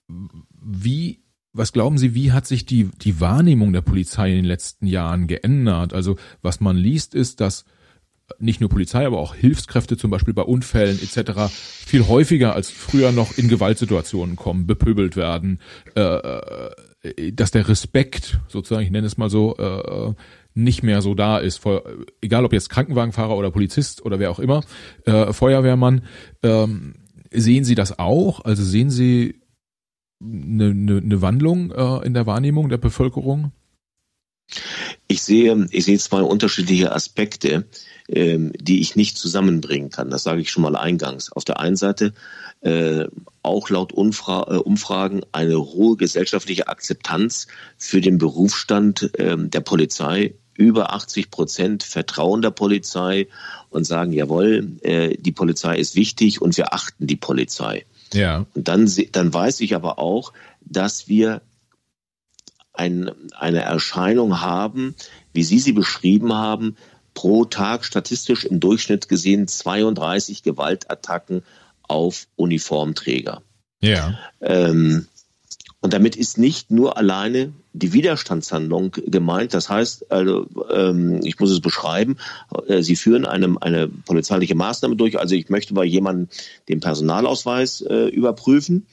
Wie, 0.07 1.19
was 1.53 1.73
glauben 1.73 1.99
Sie, 1.99 2.15
wie 2.15 2.31
hat 2.31 2.47
sich 2.47 2.65
die, 2.65 2.89
die 3.01 3.19
Wahrnehmung 3.19 3.71
der 3.71 3.81
Polizei 3.81 4.31
in 4.31 4.37
den 4.37 4.45
letzten 4.45 4.87
Jahren 4.87 5.27
geändert? 5.27 5.93
Also 5.93 6.17
was 6.41 6.59
man 6.59 6.75
liest, 6.75 7.13
ist, 7.13 7.39
dass 7.39 7.65
nicht 8.39 8.61
nur 8.61 8.69
Polizei, 8.69 9.05
aber 9.05 9.19
auch 9.19 9.35
Hilfskräfte 9.35 9.97
zum 9.97 10.09
Beispiel 10.09 10.33
bei 10.33 10.41
Unfällen 10.41 10.99
etc. 11.01 11.51
viel 11.51 12.07
häufiger 12.07 12.53
als 12.53 12.69
früher 12.69 13.11
noch 13.11 13.37
in 13.37 13.47
Gewaltsituationen 13.47 14.35
kommen, 14.35 14.67
bepöbelt 14.67 15.15
werden, 15.15 15.59
äh, 15.95 16.01
äh 16.01 16.71
dass 17.33 17.51
der 17.51 17.67
Respekt, 17.67 18.39
sozusagen, 18.47 18.85
ich 18.85 18.91
nenne 18.91 19.07
es 19.07 19.17
mal 19.17 19.29
so, 19.29 19.55
äh, 19.57 20.13
nicht 20.53 20.83
mehr 20.83 21.01
so 21.01 21.13
da 21.13 21.37
ist. 21.37 21.61
egal 22.21 22.45
ob 22.45 22.53
jetzt 22.53 22.69
Krankenwagenfahrer 22.69 23.37
oder 23.37 23.51
Polizist 23.51 24.05
oder 24.05 24.19
wer 24.19 24.31
auch 24.31 24.39
immer, 24.39 24.63
äh, 25.05 25.31
Feuerwehrmann, 25.31 26.03
ähm, 26.43 26.95
sehen 27.31 27.63
Sie 27.63 27.75
das 27.75 27.99
auch? 27.99 28.43
Also 28.43 28.63
sehen 28.63 28.89
Sie 28.89 29.41
eine, 30.21 30.71
eine, 30.71 30.97
eine 30.97 31.21
Wandlung 31.21 31.71
äh, 31.71 32.05
in 32.05 32.13
der 32.13 32.25
Wahrnehmung 32.25 32.69
der 32.69 32.77
Bevölkerung? 32.77 33.51
Ich 35.07 35.21
sehe, 35.21 35.67
ich 35.71 35.85
sehe 35.85 35.99
zwei 35.99 36.21
unterschiedliche 36.21 36.91
Aspekte, 36.91 37.67
ähm, 38.07 38.51
die 38.59 38.81
ich 38.81 38.95
nicht 38.95 39.17
zusammenbringen 39.17 39.91
kann. 39.91 40.09
Das 40.09 40.23
sage 40.23 40.41
ich 40.41 40.51
schon 40.51 40.63
mal 40.63 40.75
eingangs. 40.75 41.31
Auf 41.31 41.45
der 41.45 41.59
einen 41.59 41.75
Seite 41.75 42.13
äh, 42.61 43.05
auch 43.41 43.69
laut 43.69 43.93
Umfra 43.93 44.47
äh, 44.49 44.57
Umfragen 44.57 45.21
eine 45.31 45.57
hohe 45.57 45.95
gesellschaftliche 45.97 46.67
Akzeptanz 46.67 47.47
für 47.77 48.01
den 48.01 48.17
Berufsstand 48.17 49.11
äh, 49.17 49.37
der 49.37 49.61
Polizei. 49.61 50.35
Über 50.55 50.93
80 50.93 51.31
Prozent 51.31 51.83
vertrauen 51.83 52.41
der 52.41 52.51
Polizei 52.51 53.27
und 53.69 53.85
sagen, 53.85 54.11
jawohl, 54.11 54.77
äh, 54.81 55.15
die 55.17 55.31
Polizei 55.31 55.77
ist 55.77 55.95
wichtig 55.95 56.41
und 56.41 56.57
wir 56.57 56.73
achten 56.73 57.07
die 57.07 57.15
Polizei. 57.15 57.85
Ja. 58.13 58.45
Und 58.53 58.67
dann, 58.67 58.91
dann 59.13 59.33
weiß 59.33 59.61
ich 59.61 59.73
aber 59.73 59.99
auch, 59.99 60.33
dass 60.59 61.07
wir 61.07 61.41
ein, 62.73 63.11
eine 63.37 63.61
Erscheinung 63.61 64.41
haben, 64.41 64.95
wie 65.31 65.43
Sie 65.43 65.59
sie 65.59 65.73
beschrieben 65.73 66.33
haben, 66.33 66.75
pro 67.13 67.45
Tag 67.45 67.85
statistisch 67.85 68.45
im 68.45 68.59
Durchschnitt 68.59 69.09
gesehen 69.09 69.47
32 69.47 70.43
Gewaltattacken 70.43 71.43
auf 71.89 72.27
Uniformträger. 72.35 73.41
Ja. 73.81 74.17
Ähm, 74.41 75.07
und 75.81 75.93
damit 75.93 76.17
ist 76.17 76.37
nicht 76.37 76.71
nur 76.71 76.97
alleine 76.97 77.53
die 77.71 77.93
Widerstandshandlung 77.93 78.91
gemeint. 79.05 79.53
Das 79.53 79.69
heißt, 79.69 80.11
also, 80.11 80.45
ähm, 80.73 81.21
ich 81.23 81.39
muss 81.39 81.51
es 81.51 81.61
beschreiben, 81.61 82.17
äh, 82.67 82.81
Sie 82.81 82.97
führen 82.97 83.25
eine, 83.25 83.55
eine 83.61 83.87
polizeiliche 83.87 84.55
Maßnahme 84.55 84.97
durch. 84.97 85.17
Also 85.17 85.35
ich 85.35 85.49
möchte 85.49 85.73
bei 85.73 85.85
jemandem 85.85 86.27
den 86.67 86.81
Personalausweis 86.81 87.81
äh, 87.81 88.07
überprüfen 88.07 88.87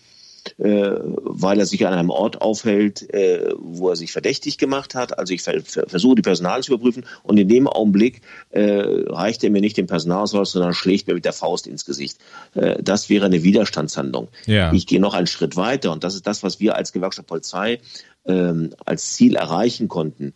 weil 0.58 1.58
er 1.58 1.66
sich 1.66 1.86
an 1.86 1.92
einem 1.92 2.10
Ort 2.10 2.40
aufhält, 2.40 3.12
äh, 3.12 3.52
wo 3.58 3.90
er 3.90 3.96
sich 3.96 4.12
verdächtig 4.12 4.58
gemacht 4.58 4.94
hat. 4.94 5.18
Also 5.18 5.34
ich 5.34 5.42
ver 5.42 5.62
versuche 5.62 6.16
die 6.16 6.22
Personal 6.22 6.62
zu 6.62 6.72
überprüfen 6.72 7.04
und 7.22 7.38
in 7.38 7.48
dem 7.48 7.66
Augenblick 7.66 8.22
äh, 8.50 8.62
reicht 8.62 9.44
er 9.44 9.50
mir 9.50 9.60
nicht 9.60 9.76
den 9.76 9.86
Personalausweis, 9.86 10.52
sondern 10.52 10.74
schlägt 10.74 11.06
mir 11.06 11.14
mit 11.14 11.24
der 11.24 11.32
Faust 11.32 11.66
ins 11.66 11.84
Gesicht. 11.84 12.18
Äh, 12.54 12.82
das 12.82 13.08
wäre 13.08 13.26
eine 13.26 13.42
Widerstandshandlung. 13.42 14.28
Ja. 14.46 14.72
Ich 14.72 14.86
gehe 14.86 15.00
noch 15.00 15.14
einen 15.14 15.26
Schritt 15.26 15.56
weiter 15.56 15.92
und 15.92 16.04
das 16.04 16.14
ist 16.14 16.26
das, 16.26 16.42
was 16.42 16.60
wir 16.60 16.76
als 16.76 16.92
Gewerkschaft 16.92 17.28
Polizei 17.28 17.80
ähm, 18.26 18.74
als 18.84 19.14
Ziel 19.14 19.36
erreichen 19.36 19.88
konnten 19.88 20.34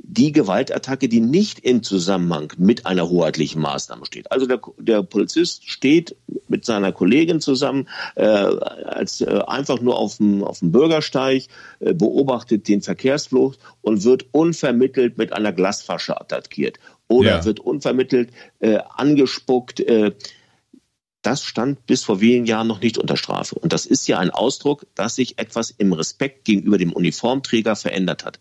die 0.00 0.32
Gewaltattacke, 0.32 1.08
die 1.08 1.20
nicht 1.20 1.58
im 1.58 1.82
Zusammenhang 1.82 2.52
mit 2.56 2.86
einer 2.86 3.08
hoheitlichen 3.08 3.60
Maßnahme 3.60 4.06
steht. 4.06 4.30
Also 4.30 4.46
der, 4.46 4.60
der 4.78 5.02
Polizist 5.02 5.68
steht 5.68 6.16
mit 6.46 6.64
seiner 6.64 6.92
Kollegin 6.92 7.40
zusammen, 7.40 7.88
äh, 8.14 8.22
als 8.24 9.20
äh, 9.20 9.40
einfach 9.46 9.80
nur 9.80 9.98
auf 9.98 10.16
dem, 10.18 10.44
auf 10.44 10.60
dem 10.60 10.72
Bürgersteig, 10.72 11.44
äh, 11.80 11.94
beobachtet 11.94 12.68
den 12.68 12.80
Verkehrsfluss 12.80 13.58
und 13.82 14.04
wird 14.04 14.26
unvermittelt 14.32 15.18
mit 15.18 15.32
einer 15.32 15.52
Glasfasche 15.52 16.18
attackiert 16.18 16.78
oder 17.08 17.38
ja. 17.38 17.44
wird 17.44 17.60
unvermittelt 17.60 18.30
äh, 18.60 18.78
angespuckt. 18.96 19.80
Äh, 19.80 20.12
das 21.22 21.42
stand 21.42 21.84
bis 21.86 22.04
vor 22.04 22.20
wenigen 22.20 22.46
Jahren 22.46 22.68
noch 22.68 22.80
nicht 22.80 22.96
unter 22.96 23.16
Strafe. 23.16 23.56
Und 23.56 23.72
das 23.72 23.84
ist 23.84 24.06
ja 24.06 24.18
ein 24.18 24.30
Ausdruck, 24.30 24.86
dass 24.94 25.16
sich 25.16 25.38
etwas 25.38 25.70
im 25.70 25.92
Respekt 25.92 26.44
gegenüber 26.44 26.78
dem 26.78 26.92
Uniformträger 26.92 27.74
verändert 27.74 28.24
hat. 28.24 28.38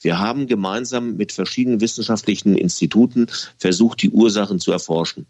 Wir 0.00 0.18
haben 0.18 0.46
gemeinsam 0.46 1.16
mit 1.16 1.32
verschiedenen 1.32 1.80
wissenschaftlichen 1.80 2.56
Instituten 2.56 3.26
versucht, 3.58 4.02
die 4.02 4.10
Ursachen 4.10 4.60
zu 4.60 4.72
erforschen. 4.72 5.26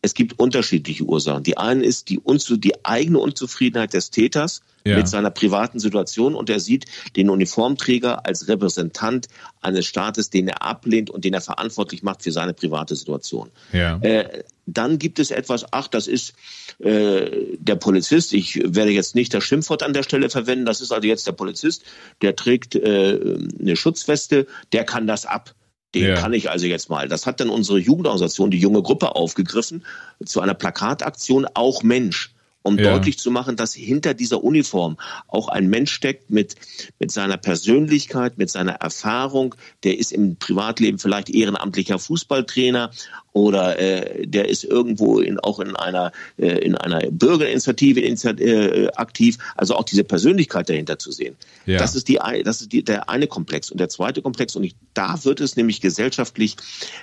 Es 0.00 0.14
gibt 0.14 0.38
unterschiedliche 0.38 1.04
Ursachen. 1.04 1.42
Die 1.42 1.58
eine 1.58 1.84
ist 1.84 2.08
die, 2.08 2.20
die 2.58 2.84
eigene 2.84 3.18
Unzufriedenheit 3.18 3.94
des 3.94 4.10
Täters 4.10 4.60
ja. 4.84 4.96
mit 4.96 5.08
seiner 5.08 5.30
privaten 5.30 5.80
Situation 5.80 6.34
und 6.34 6.48
er 6.50 6.60
sieht 6.60 6.86
den 7.16 7.30
Uniformträger 7.30 8.24
als 8.24 8.46
Repräsentant 8.46 9.26
eines 9.60 9.86
Staates, 9.86 10.30
den 10.30 10.48
er 10.48 10.62
ablehnt 10.62 11.10
und 11.10 11.24
den 11.24 11.34
er 11.34 11.40
verantwortlich 11.40 12.04
macht 12.04 12.22
für 12.22 12.30
seine 12.30 12.54
private 12.54 12.94
Situation. 12.94 13.50
Ja. 13.72 13.98
Äh, 13.98 14.44
dann 14.66 14.98
gibt 14.98 15.18
es 15.18 15.30
etwas, 15.30 15.72
ach, 15.72 15.88
das 15.88 16.06
ist 16.06 16.34
äh, 16.78 17.56
der 17.58 17.76
Polizist. 17.76 18.32
Ich 18.34 18.56
werde 18.56 18.90
jetzt 18.90 19.14
nicht 19.14 19.32
das 19.34 19.42
Schimpfwort 19.42 19.82
an 19.82 19.94
der 19.94 20.02
Stelle 20.02 20.30
verwenden. 20.30 20.66
Das 20.66 20.80
ist 20.80 20.92
also 20.92 21.08
jetzt 21.08 21.26
der 21.26 21.32
Polizist, 21.32 21.84
der 22.22 22.36
trägt 22.36 22.76
äh, 22.76 23.38
eine 23.58 23.76
Schutzweste, 23.76 24.46
der 24.72 24.84
kann 24.84 25.06
das 25.06 25.26
ab. 25.26 25.54
Den 25.94 26.08
ja. 26.08 26.14
kann 26.16 26.32
ich 26.34 26.50
also 26.50 26.66
jetzt 26.66 26.90
mal. 26.90 27.08
Das 27.08 27.26
hat 27.26 27.40
dann 27.40 27.48
unsere 27.48 27.78
Jugendorganisation, 27.78 28.50
die 28.50 28.58
junge 28.58 28.82
Gruppe, 28.82 29.16
aufgegriffen 29.16 29.84
zu 30.24 30.40
einer 30.40 30.54
Plakataktion 30.54 31.46
Auch 31.54 31.82
Mensch 31.82 32.34
um 32.62 32.78
ja. 32.78 32.92
deutlich 32.92 33.18
zu 33.18 33.30
machen, 33.30 33.56
dass 33.56 33.74
hinter 33.74 34.14
dieser 34.14 34.42
Uniform 34.42 34.98
auch 35.26 35.48
ein 35.48 35.68
Mensch 35.68 35.92
steckt 35.92 36.30
mit, 36.30 36.56
mit 36.98 37.10
seiner 37.10 37.36
Persönlichkeit, 37.36 38.38
mit 38.38 38.50
seiner 38.50 38.72
Erfahrung. 38.72 39.54
Der 39.84 39.98
ist 39.98 40.12
im 40.12 40.36
Privatleben 40.36 40.98
vielleicht 40.98 41.30
ehrenamtlicher 41.30 41.98
Fußballtrainer 41.98 42.90
oder 43.32 43.78
äh, 43.78 44.26
der 44.26 44.48
ist 44.48 44.64
irgendwo 44.64 45.20
in, 45.20 45.38
auch 45.38 45.60
in 45.60 45.76
einer, 45.76 46.12
äh, 46.36 46.58
in 46.58 46.74
einer 46.74 47.00
Bürgerinitiative 47.10 48.00
äh, 48.00 48.88
aktiv. 48.96 49.38
Also 49.56 49.76
auch 49.76 49.84
diese 49.84 50.04
Persönlichkeit 50.04 50.68
dahinter 50.68 50.98
zu 50.98 51.12
sehen. 51.12 51.36
Ja. 51.64 51.78
Das 51.78 51.94
ist, 51.94 52.08
die, 52.08 52.18
das 52.44 52.60
ist 52.60 52.72
die, 52.72 52.82
der 52.82 53.08
eine 53.08 53.28
Komplex. 53.28 53.70
Und 53.70 53.78
der 53.78 53.88
zweite 53.88 54.22
Komplex, 54.22 54.56
und 54.56 54.64
ich, 54.64 54.74
da 54.94 55.24
wird 55.24 55.40
es 55.40 55.56
nämlich 55.56 55.80
gesellschaftlich, 55.80 56.56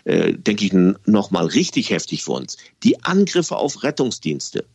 äh, 0.03 0.33
denke 0.33 0.65
ich, 0.65 0.73
nochmal 1.05 1.45
richtig 1.45 1.91
heftig 1.91 2.23
für 2.23 2.33
uns. 2.33 2.57
Die 2.83 3.03
Angriffe 3.03 3.55
auf 3.55 3.83
Rettungsdienste 3.83 4.65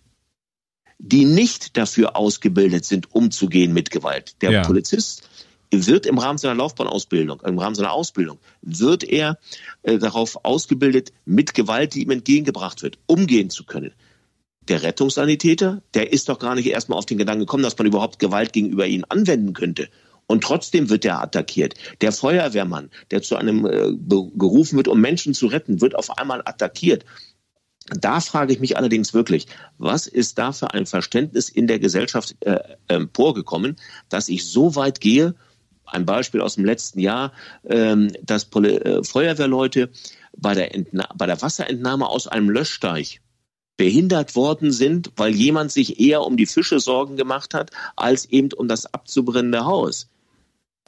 die 1.03 1.25
nicht 1.25 1.77
dafür 1.77 2.15
ausgebildet 2.17 2.85
sind, 2.85 3.13
umzugehen 3.15 3.73
mit 3.73 3.91
Gewalt. 3.91 4.41
Der 4.43 4.51
ja. 4.51 4.63
Polizist 4.63 5.29
wird 5.71 6.05
im 6.05 6.19
Rahmen 6.19 6.39
seiner 6.39 6.57
Laufbahnausbildung, 6.57 7.41
im 7.41 7.59
Rahmen 7.59 7.75
seiner 7.75 7.93
Ausbildung, 7.93 8.39
wird 8.61 9.05
er 9.05 9.39
äh, 9.83 9.99
darauf 9.99 10.45
ausgebildet, 10.45 11.13
mit 11.25 11.55
Gewalt, 11.55 11.95
die 11.95 12.03
ihm 12.03 12.11
entgegengebracht 12.11 12.83
wird, 12.83 12.99
umgehen 13.07 13.51
zu 13.51 13.65
können. 13.65 13.93
der 14.69 14.83
Rettungssanitäter, 14.83 15.83
der 15.95 16.13
ist 16.13 16.29
doch 16.29 16.39
gar 16.39 16.55
nicht 16.55 16.67
erstmal 16.67 16.99
auf 16.99 17.07
den 17.07 17.19
Gedanken 17.19 17.41
gekommen, 17.41 17.63
dass 17.63 17.79
man 17.79 17.87
überhaupt 17.87 18.19
Gewalt 18.19 18.53
gegenüber 18.53 18.87
ihnen 18.87 19.05
anwenden 19.05 19.53
könnte. 19.53 19.89
Und 20.27 20.45
trotzdem 20.45 20.91
wird 20.91 21.05
er 21.05 21.21
attackiert. 21.21 21.75
Der 22.03 22.13
Feuerwehrmann, 22.13 22.91
der 23.11 23.21
zu 23.21 23.35
einem 23.35 23.67
äh, 23.67 23.91
gerufen 24.37 24.77
wird, 24.77 24.87
um 24.87 25.01
Menschen 25.01 25.35
zu 25.35 25.49
retten, 25.49 25.81
wird 25.81 25.97
auf 25.97 26.19
einmal 26.19 26.41
attackiert. 26.45 27.05
Da 27.91 28.21
frage 28.21 28.53
ich 28.53 28.61
mich 28.61 28.77
allerdings 28.77 29.15
wirklich, 29.15 29.47
was 29.79 30.07
ist 30.07 30.39
da 30.39 30.53
für 30.53 30.73
ein 30.73 30.87
Verständnis 30.87 31.49
in 31.49 31.67
der 31.67 31.79
Gesellschaft 31.79 32.37
äh, 32.41 32.61
emporgekommen, 32.89 33.77
dass 34.09 34.29
ich 34.29 34.47
so 34.47 34.77
weit 34.77 35.01
gehe, 35.01 35.35
ein 35.87 36.07
Beispiel 36.07 36.41
aus 36.41 36.55
dem 36.55 36.65
letzten 36.65 37.01
Jahr, 37.01 37.33
ähm, 37.69 38.13
dass 38.23 38.45
Poli 38.45 38.77
äh, 38.77 39.03
Feuerwehrleute 39.03 39.91
bei 40.37 40.55
der, 40.55 40.71
bei 41.17 41.27
der 41.27 41.43
Wasserentnahme 41.43 42.09
aus 42.09 42.29
einem 42.29 42.49
Löschteich 42.49 43.21
behindert 43.77 44.37
worden 44.37 44.73
sind, 44.73 45.11
weil 45.17 45.35
jemand 45.35 45.73
sich 45.73 45.99
eher 45.99 46.23
um 46.23 46.37
die 46.37 46.47
Fische 46.47 46.81
Sorgen 46.81 47.17
gemacht 47.17 47.55
hat, 47.55 47.71
als 47.97 48.27
eben 48.27 48.53
um 48.53 48.69
das 48.69 48.93
abzubrennende 48.93 49.65
Haus. 49.65 50.09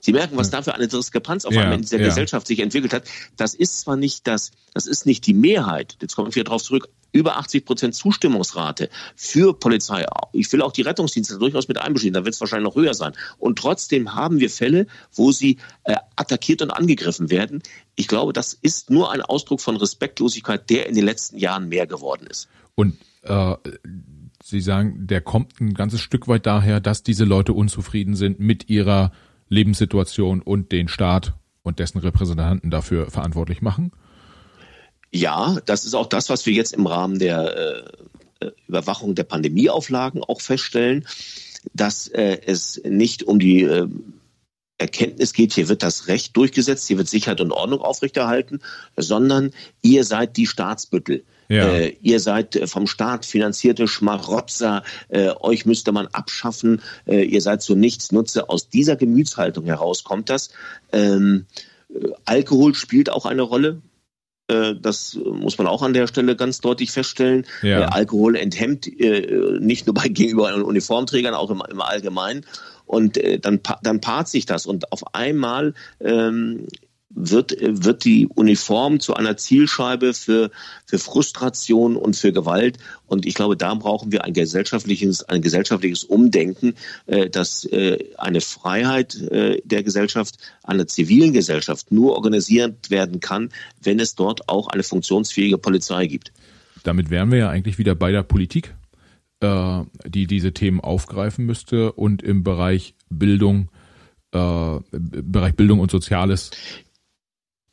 Sie 0.05 0.13
merken, 0.13 0.37
was 0.37 0.51
da 0.51 0.63
für 0.63 0.75
eine 0.75 0.89
Diskrepanz 0.89 1.45
auf 1.45 1.55
ja, 1.55 1.61
einmal 1.61 1.77
in 1.77 1.83
dieser 1.83 2.01
ja. 2.01 2.07
Gesellschaft 2.07 2.49
sich 2.49 2.59
entwickelt 2.59 2.93
hat. 2.93 3.05
Das 3.37 3.55
ist 3.55 3.81
zwar 3.81 3.97
nicht 3.97 4.27
das, 4.27 4.51
das 4.75 4.89
ist 4.89 5.07
nicht 5.07 5.27
die 5.29 5.33
Mehrheit. 5.33 5.97
Jetzt 6.03 6.17
komme 6.17 6.29
ich 6.29 6.35
wieder 6.35 6.45
darauf 6.45 6.63
zurück. 6.63 6.89
Über 7.13 7.37
80 7.37 7.65
Prozent 7.65 7.95
Zustimmungsrate 7.95 8.89
für 9.15 9.55
Polizei. 9.55 10.05
Ich 10.33 10.51
will 10.53 10.61
auch 10.63 10.73
die 10.73 10.83
Rettungsdienste 10.83 11.39
durchaus 11.39 11.69
mit 11.69 11.79
einbeziehen. 11.79 12.15
Da 12.15 12.25
wird 12.25 12.35
es 12.35 12.41
wahrscheinlich 12.41 12.69
noch 12.69 12.75
höher 12.75 12.95
sein. 12.95 13.13
Und 13.39 13.59
trotzdem 13.59 14.15
haben 14.15 14.41
wir 14.41 14.51
Fälle, 14.51 14.87
wo 15.13 15.31
sie 15.31 15.59
äh, 15.85 15.95
attackiert 16.17 16.63
und 16.63 16.71
angegriffen 16.71 17.31
werden. 17.31 17.63
Ich 17.95 18.09
glaube, 18.09 18.33
das 18.33 18.55
ist 18.55 18.91
nur 18.91 19.13
ein 19.13 19.21
Ausdruck 19.21 19.61
von 19.61 19.77
Respektlosigkeit, 19.77 20.69
der 20.69 20.89
in 20.89 20.97
den 20.97 21.05
letzten 21.05 21.39
Jahren 21.39 21.69
mehr 21.69 21.87
geworden 21.87 22.27
ist. 22.27 22.49
Und 22.75 22.97
äh, 23.23 23.55
Sie 24.43 24.61
sagen, 24.61 25.07
der 25.07 25.21
kommt 25.21 25.61
ein 25.61 25.75
ganzes 25.75 26.01
Stück 26.01 26.27
weit 26.27 26.47
daher, 26.47 26.81
dass 26.81 27.05
diese 27.05 27.25
Leute 27.25 27.53
unzufrieden 27.53 28.17
sind 28.17 28.41
mit 28.41 28.69
ihrer 28.69 29.13
Lebenssituation 29.53 30.41
und 30.41 30.73
den 30.73 30.89
Staat 30.89 31.35
und 31.63 31.79
dessen 31.79 31.99
Repräsentanten 31.99 32.71
dafür 32.71 33.11
verantwortlich 33.11 33.63
machen? 33.63 33.93
Ja, 35.13 35.59
das 35.67 35.85
ist 35.85 35.95
auch 35.95 36.07
das, 36.07 36.31
was 36.31 36.47
wir 36.47 36.55
jetzt 36.55 36.73
im 36.73 36.87
Rahmen 36.87 37.19
der 37.19 37.85
äh, 38.41 38.51
Überwachung 38.67 39.15
der 39.15 39.25
Pandemieauflagen 39.25 40.25
auch 40.25 40.41
feststellen, 40.41 41.07
dass 41.75 42.09
äh, 42.09 42.39
es 42.47 42.81
nicht 42.85 43.25
um 43.25 43.39
die 43.39 43.63
äh, 43.63 43.89
Erkenntnis 44.79 45.35
geht, 45.35 45.53
hier 45.53 45.69
wird 45.69 45.83
das 45.83 46.09
Recht 46.09 46.37
durchgesetzt, 46.37 46.89
hier 46.89 46.97
wird 46.97 47.09
Sicherheit 47.09 47.41
und 47.41 47.53
Ordnung 47.53 47.81
aufrechterhalten, 47.81 48.61
sondern 48.97 49.53
ihr 49.83 50.05
seid 50.05 50.37
die 50.37 50.47
Staatsbüttel. 50.47 51.25
Ja. 51.53 51.69
Äh, 51.69 51.97
ihr 52.01 52.19
seid 52.19 52.57
äh, 52.57 52.67
vom 52.67 52.87
Staat 52.87 53.27
finanzierte 53.27 53.87
Schmarotzer, 53.87 54.83
äh, 55.11 55.33
euch 55.39 55.67
müsste 55.67 55.93
man 55.93 56.07
abschaffen, 56.07 56.81
äh, 57.07 57.23
ihr 57.25 57.43
seid 57.43 57.61
zu 57.61 57.75
nichts 57.75 58.11
Nutze. 58.11 58.49
Aus 58.49 58.71
dieser 58.71 58.97
Gemütshaltung 58.97 59.67
heraus 59.67 60.03
kommt 60.03 60.31
das. 60.31 60.49
Ähm, 60.93 61.45
äh, 61.95 62.09
Alkohol 62.25 62.75
spielt 62.75 63.11
auch 63.11 63.27
eine 63.27 63.43
Rolle. 63.43 63.83
Äh, 64.49 64.77
das 64.81 65.15
muss 65.15 65.59
man 65.59 65.67
auch 65.67 65.83
an 65.83 65.93
der 65.93 66.07
Stelle 66.07 66.37
ganz 66.37 66.63
deutlich 66.63 66.91
feststellen. 66.91 67.47
Ja. 67.61 67.89
Alkohol 67.89 68.35
enthemmt 68.37 68.91
nicht 69.61 69.87
nur 69.87 69.93
bei 69.93 70.09
gegenüber 70.09 70.55
Uniformträgern, 70.55 71.35
auch 71.35 71.51
im, 71.51 71.63
im 71.71 71.83
Allgemeinen. 71.83 72.47
Und 72.87 73.19
dann, 73.41 73.61
dann 73.83 74.01
paart 74.01 74.29
sich 74.29 74.45
das. 74.45 74.67
Und 74.67 74.93
auf 74.93 75.15
einmal 75.15 75.73
ähm, 76.01 76.67
wird, 77.15 77.57
wird 77.61 78.05
die 78.05 78.27
Uniform 78.27 79.01
zu 79.01 79.15
einer 79.15 79.37
Zielscheibe 79.37 80.15
für, 80.15 80.51
für 80.87 80.99
Frustration 80.99 81.97
und 81.97 82.17
für 82.17 82.33
Gewalt. 82.33 82.79
Und 83.07 83.27
ich 83.27 83.35
glaube, 83.35 83.57
da 83.57 83.75
brauchen 83.75 84.13
wir 84.13 84.25
ein 84.25 84.33
gesellschaftliches, 84.33 85.25
ein 85.25 85.43
gesellschaftliches 85.43 86.05
Umdenken, 86.05 86.75
äh, 87.07 87.29
dass 87.29 87.65
äh, 87.67 87.99
eine 88.19 88.41
Freiheit 88.41 89.15
äh, 89.17 89.61
der 89.65 89.83
Gesellschaft, 89.83 90.39
einer 90.63 90.87
zivilen 90.87 91.33
Gesellschaft 91.33 91.93
nur 91.93 92.15
organisiert 92.15 92.91
werden 92.91 93.21
kann, 93.21 93.51
wenn 93.83 94.01
es 94.01 94.15
dort 94.15 94.49
auch 94.49 94.69
eine 94.69 94.83
funktionsfähige 94.83 95.59
Polizei 95.59 96.07
gibt. 96.07 96.33
Damit 96.83 97.11
wären 97.11 97.31
wir 97.31 97.39
ja 97.39 97.49
eigentlich 97.51 97.79
wieder 97.79 97.95
bei 97.95 98.11
der 98.11 98.23
Politik, 98.23 98.75
äh, 99.41 99.83
die 100.07 100.27
diese 100.27 100.53
Themen 100.53 100.81
aufgreifen 100.81 101.45
müsste 101.45 101.93
und 101.93 102.23
im 102.23 102.43
Bereich 102.43 102.95
Bildung, 103.11 103.71
äh, 104.33 104.79
Bereich 104.91 105.55
Bildung 105.55 105.81
und 105.81 105.91
Soziales 105.91 106.51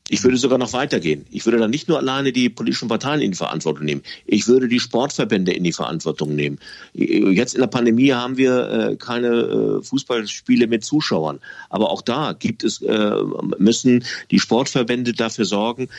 ich 0.10 0.24
würde 0.24 0.38
sogar 0.38 0.57
noch 0.57 0.74
weitergehen. 0.74 1.26
Ich 1.32 1.45
würde 1.45 1.60
dann 1.60 1.70
nicht 1.70 1.88
nur 1.88 1.97
alleine 1.97 2.32
die 2.32 2.49
politischen 2.49 2.88
Parteien 2.88 3.22
in 3.22 3.32
die 3.32 3.38
Verantwortung 3.38 3.86
nehmen. 3.86 4.01
Ich 4.26 4.47
würde 4.47 4.68
die 4.68 4.80
Sportverbände 4.80 5.53
in 5.53 5.64
die 5.64 5.72
Verantwortung 5.72 6.36
nehmen. 6.36 6.60
Jetzt 6.93 7.53
in 7.53 7.62
der 7.62 7.68
Pandemie 7.68 8.12
haben 8.12 8.38
wir 8.38 8.70
äh, 8.70 8.95
keine 8.95 9.28
äh, 9.28 9.84
Fußballspiele 9.84 10.68
mit 10.68 10.84
Zuschauern. 10.84 11.39
Aber 11.70 11.91
auch 11.91 12.01
da 12.01 12.34
gibt 12.34 12.64
es, 12.64 12.82
äh, 12.82 13.12
müssen 13.60 14.03
die 14.32 14.39
Sportverbände 14.39 15.14
dafür 15.14 15.45
sorgen, 15.45 15.89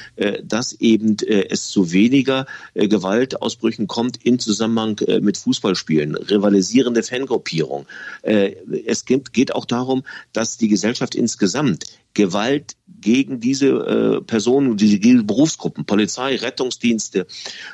dass 0.42 0.72
eben 0.72 1.16
es 1.48 1.68
zu 1.68 1.92
weniger 1.92 2.46
Gewaltausbrüchen 2.74 3.86
kommt 3.86 4.16
in 4.22 4.38
Zusammenhang 4.38 5.00
mit 5.20 5.36
Fußballspielen. 5.36 6.16
Rivalisierende 6.16 7.02
Fangruppierung. 7.02 7.86
Es 8.22 9.04
geht 9.04 9.54
auch 9.54 9.64
darum, 9.64 10.02
dass 10.32 10.56
die 10.56 10.68
Gesellschaft 10.68 11.14
insgesamt 11.14 11.84
Gewalt 12.14 12.76
gegen 13.00 13.40
diese 13.40 13.68
äh, 13.68 14.20
Personen, 14.20 14.76
diese, 14.76 14.98
diese 14.98 15.22
Berufsgruppen, 15.22 15.84
Polizei, 15.84 16.36
Rettungsdienste, 16.36 17.26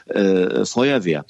äh, 0.07 0.65
Feuerwehr, 0.65 1.25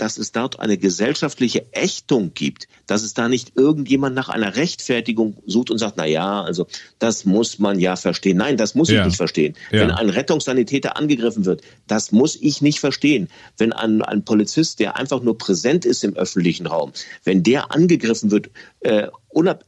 dass 0.00 0.16
es 0.16 0.32
dort 0.32 0.60
eine 0.60 0.78
gesellschaftliche 0.78 1.66
Ächtung 1.72 2.32
gibt, 2.32 2.68
dass 2.86 3.02
es 3.02 3.12
da 3.12 3.28
nicht 3.28 3.52
irgendjemand 3.56 4.14
nach 4.14 4.30
einer 4.30 4.56
Rechtfertigung 4.56 5.36
sucht 5.46 5.70
und 5.70 5.78
sagt, 5.78 5.98
na 5.98 6.06
ja, 6.06 6.42
also 6.42 6.66
das 6.98 7.26
muss 7.26 7.58
man 7.58 7.78
ja 7.78 7.96
verstehen. 7.96 8.38
Nein, 8.38 8.56
das 8.56 8.74
muss 8.74 8.88
ja. 8.88 9.00
ich 9.00 9.06
nicht 9.06 9.16
verstehen. 9.16 9.56
Ja. 9.70 9.82
Wenn 9.82 9.90
ein 9.90 10.08
Rettungssanitäter 10.08 10.96
angegriffen 10.96 11.44
wird, 11.44 11.60
das 11.86 12.12
muss 12.12 12.36
ich 12.36 12.62
nicht 12.62 12.80
verstehen. 12.80 13.28
Wenn 13.58 13.74
ein, 13.74 14.00
ein 14.00 14.24
Polizist, 14.24 14.80
der 14.80 14.96
einfach 14.96 15.20
nur 15.22 15.36
präsent 15.36 15.84
ist 15.84 16.02
im 16.02 16.16
öffentlichen 16.16 16.66
Raum, 16.66 16.92
wenn 17.24 17.42
der 17.42 17.72
angegriffen 17.74 18.30
wird, 18.30 18.50
äh, 18.80 19.08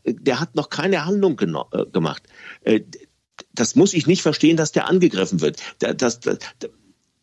der 0.07 0.41
hat 0.41 0.55
noch 0.55 0.71
keine 0.71 1.05
Handlung 1.05 1.39
äh, 1.39 1.85
gemacht. 1.93 2.23
Äh, 2.65 2.81
das 3.55 3.77
muss 3.77 3.95
ich 3.95 4.07
nicht 4.07 4.23
verstehen, 4.23 4.57
dass 4.57 4.73
der 4.73 4.89
angegriffen 4.89 5.41
wird. 5.41 5.61
Das, 5.79 6.21
das, 6.21 6.39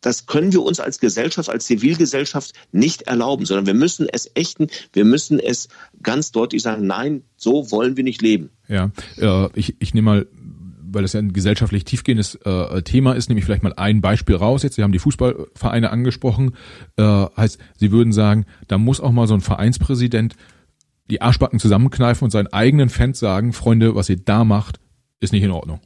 das 0.01 0.25
können 0.25 0.53
wir 0.53 0.61
uns 0.61 0.79
als 0.79 0.99
Gesellschaft, 0.99 1.49
als 1.49 1.65
Zivilgesellschaft 1.65 2.53
nicht 2.71 3.03
erlauben, 3.03 3.45
sondern 3.45 3.65
wir 3.65 3.73
müssen 3.73 4.07
es 4.11 4.29
ächten, 4.33 4.67
wir 4.93 5.05
müssen 5.05 5.39
es 5.39 5.67
ganz 6.01 6.31
deutlich 6.31 6.61
sagen, 6.61 6.87
nein, 6.87 7.23
so 7.35 7.71
wollen 7.71 7.97
wir 7.97 8.03
nicht 8.03 8.21
leben. 8.21 8.49
Ja, 8.67 8.91
äh, 9.17 9.49
ich, 9.53 9.75
ich 9.79 9.93
nehme 9.93 10.05
mal 10.05 10.27
weil 10.91 11.03
das 11.03 11.13
ja 11.13 11.19
ein 11.19 11.33
gesellschaftlich 11.33 11.83
tiefgehendes 11.83 12.33
äh, 12.33 12.81
Thema 12.81 13.13
ist, 13.13 13.29
nehme 13.29 13.37
ich 13.37 13.45
vielleicht 13.45 13.61
mal 13.61 13.75
ein 13.75 14.01
Beispiel 14.01 14.33
raus. 14.33 14.63
Jetzt, 14.63 14.73
Sie 14.73 14.81
haben 14.81 14.91
die 14.91 14.97
Fußballvereine 14.97 15.91
angesprochen. 15.91 16.55
Heißt, 16.99 17.59
Sie 17.77 17.91
würden 17.91 18.11
sagen, 18.11 18.47
da 18.67 18.79
muss 18.79 18.99
auch 18.99 19.11
mal 19.11 19.27
so 19.27 19.35
ein 19.35 19.41
Vereinspräsident 19.41 20.35
die 21.11 21.21
Arschbacken 21.21 21.59
zusammenkneifen 21.59 22.25
und 22.25 22.31
seinen 22.31 22.47
eigenen 22.47 22.89
Fans 22.89 23.19
sagen, 23.19 23.53
Freunde, 23.53 23.93
was 23.93 24.09
ihr 24.09 24.17
da 24.17 24.43
macht, 24.43 24.79
ist 25.19 25.33
nicht 25.33 25.43
in 25.43 25.51
Ordnung. 25.51 25.79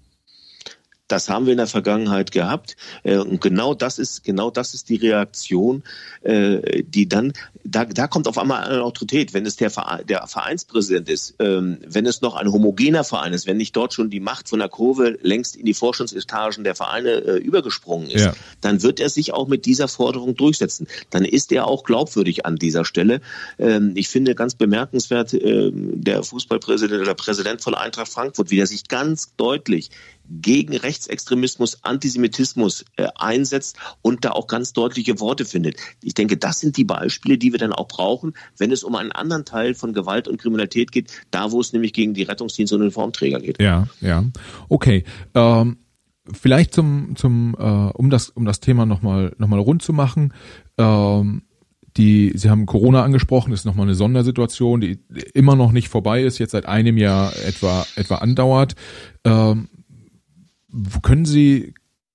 Das 1.13 1.29
haben 1.29 1.45
wir 1.45 1.51
in 1.51 1.57
der 1.57 1.67
Vergangenheit 1.67 2.31
gehabt. 2.31 2.75
Äh, 3.03 3.17
und 3.17 3.39
genau 3.39 3.75
das 3.75 3.99
ist, 3.99 4.23
genau 4.23 4.49
das 4.49 4.73
ist 4.73 4.89
die 4.89 4.95
Reaktion, 4.95 5.83
äh, 6.23 6.81
die 6.81 7.07
dann, 7.07 7.33
da, 7.63 7.85
da 7.85 8.07
kommt 8.07 8.27
auf 8.27 8.39
einmal 8.39 8.63
eine 8.63 8.81
Autorität. 8.81 9.31
Wenn 9.31 9.45
es 9.45 9.55
der, 9.55 9.69
Verein, 9.69 10.07
der 10.07 10.25
Vereinspräsident 10.25 11.07
ist, 11.09 11.35
ähm, 11.37 11.77
wenn 11.85 12.07
es 12.07 12.21
noch 12.21 12.35
ein 12.35 12.51
homogener 12.51 13.03
Verein 13.03 13.31
ist, 13.33 13.45
wenn 13.45 13.57
nicht 13.57 13.75
dort 13.75 13.93
schon 13.93 14.09
die 14.09 14.19
Macht 14.19 14.49
von 14.49 14.57
der 14.57 14.69
Kurve 14.69 15.19
längst 15.21 15.55
in 15.55 15.67
die 15.67 15.75
Forschungsetagen 15.75 16.63
der 16.63 16.73
Vereine 16.73 17.11
äh, 17.11 17.37
übergesprungen 17.37 18.09
ist, 18.09 18.25
ja. 18.25 18.33
dann 18.61 18.81
wird 18.81 18.99
er 18.99 19.09
sich 19.09 19.33
auch 19.33 19.47
mit 19.47 19.67
dieser 19.67 19.87
Forderung 19.87 20.35
durchsetzen. 20.35 20.87
Dann 21.11 21.25
ist 21.25 21.51
er 21.51 21.67
auch 21.67 21.83
glaubwürdig 21.83 22.47
an 22.47 22.55
dieser 22.55 22.85
Stelle. 22.85 23.21
Ähm, 23.59 23.91
ich 23.93 24.09
finde 24.09 24.33
ganz 24.33 24.55
bemerkenswert, 24.55 25.31
ähm, 25.35 26.03
der 26.03 26.23
Fußballpräsident 26.23 26.99
oder 26.99 27.13
Präsident 27.13 27.61
von 27.61 27.75
Eintracht 27.75 28.11
Frankfurt, 28.11 28.49
wie 28.49 28.57
er 28.57 28.65
sich 28.65 28.87
ganz 28.87 29.35
deutlich 29.37 29.91
gegen 30.29 30.75
Rechtsextremismus, 30.75 31.83
Antisemitismus 31.83 32.85
äh, 32.95 33.07
einsetzt 33.15 33.77
und 34.01 34.25
da 34.25 34.31
auch 34.31 34.47
ganz 34.47 34.73
deutliche 34.73 35.19
Worte 35.19 35.45
findet. 35.45 35.77
Ich 36.01 36.13
denke, 36.13 36.37
das 36.37 36.59
sind 36.59 36.77
die 36.77 36.83
Beispiele, 36.83 37.37
die 37.37 37.51
wir 37.51 37.59
dann 37.59 37.73
auch 37.73 37.87
brauchen, 37.87 38.33
wenn 38.57 38.71
es 38.71 38.83
um 38.83 38.95
einen 38.95 39.11
anderen 39.11 39.45
Teil 39.45 39.73
von 39.73 39.93
Gewalt 39.93 40.27
und 40.27 40.41
Kriminalität 40.41 40.91
geht, 40.91 41.11
da 41.31 41.51
wo 41.51 41.59
es 41.59 41.73
nämlich 41.73 41.93
gegen 41.93 42.13
die 42.13 42.23
Rettungsdienste 42.23 42.75
und 42.75 42.81
Uniformträger 42.81 43.39
geht. 43.39 43.61
Ja, 43.61 43.87
ja. 44.01 44.23
Okay. 44.69 45.03
Ähm 45.33 45.77
vielleicht 46.31 46.73
zum 46.73 47.15
zum 47.15 47.55
äh, 47.59 47.63
um 47.63 48.09
das 48.09 48.29
um 48.29 48.45
das 48.45 48.59
Thema 48.59 48.85
nochmal 48.85 49.33
noch 49.37 49.47
mal 49.49 49.59
rund 49.59 49.81
zu 49.81 49.91
machen 49.91 50.33
ähm, 50.77 51.43
die 51.97 52.31
Sie 52.35 52.49
haben 52.49 52.65
Corona 52.65 53.03
angesprochen 53.03 53.51
das 53.51 53.61
ist 53.61 53.65
nochmal 53.65 53.87
eine 53.87 53.95
Sondersituation 53.95 54.79
die 54.79 54.99
immer 55.33 55.57
noch 55.57 55.73
nicht 55.73 55.89
vorbei 55.89 56.23
ist 56.23 56.37
jetzt 56.37 56.51
seit 56.51 56.65
einem 56.65 56.97
Jahr 56.97 57.33
etwa 57.45 57.85
etwa 57.97 58.15
andauert 58.15 58.75
ähm, 59.25 59.67
können 61.01 61.25
Sie, 61.25 61.73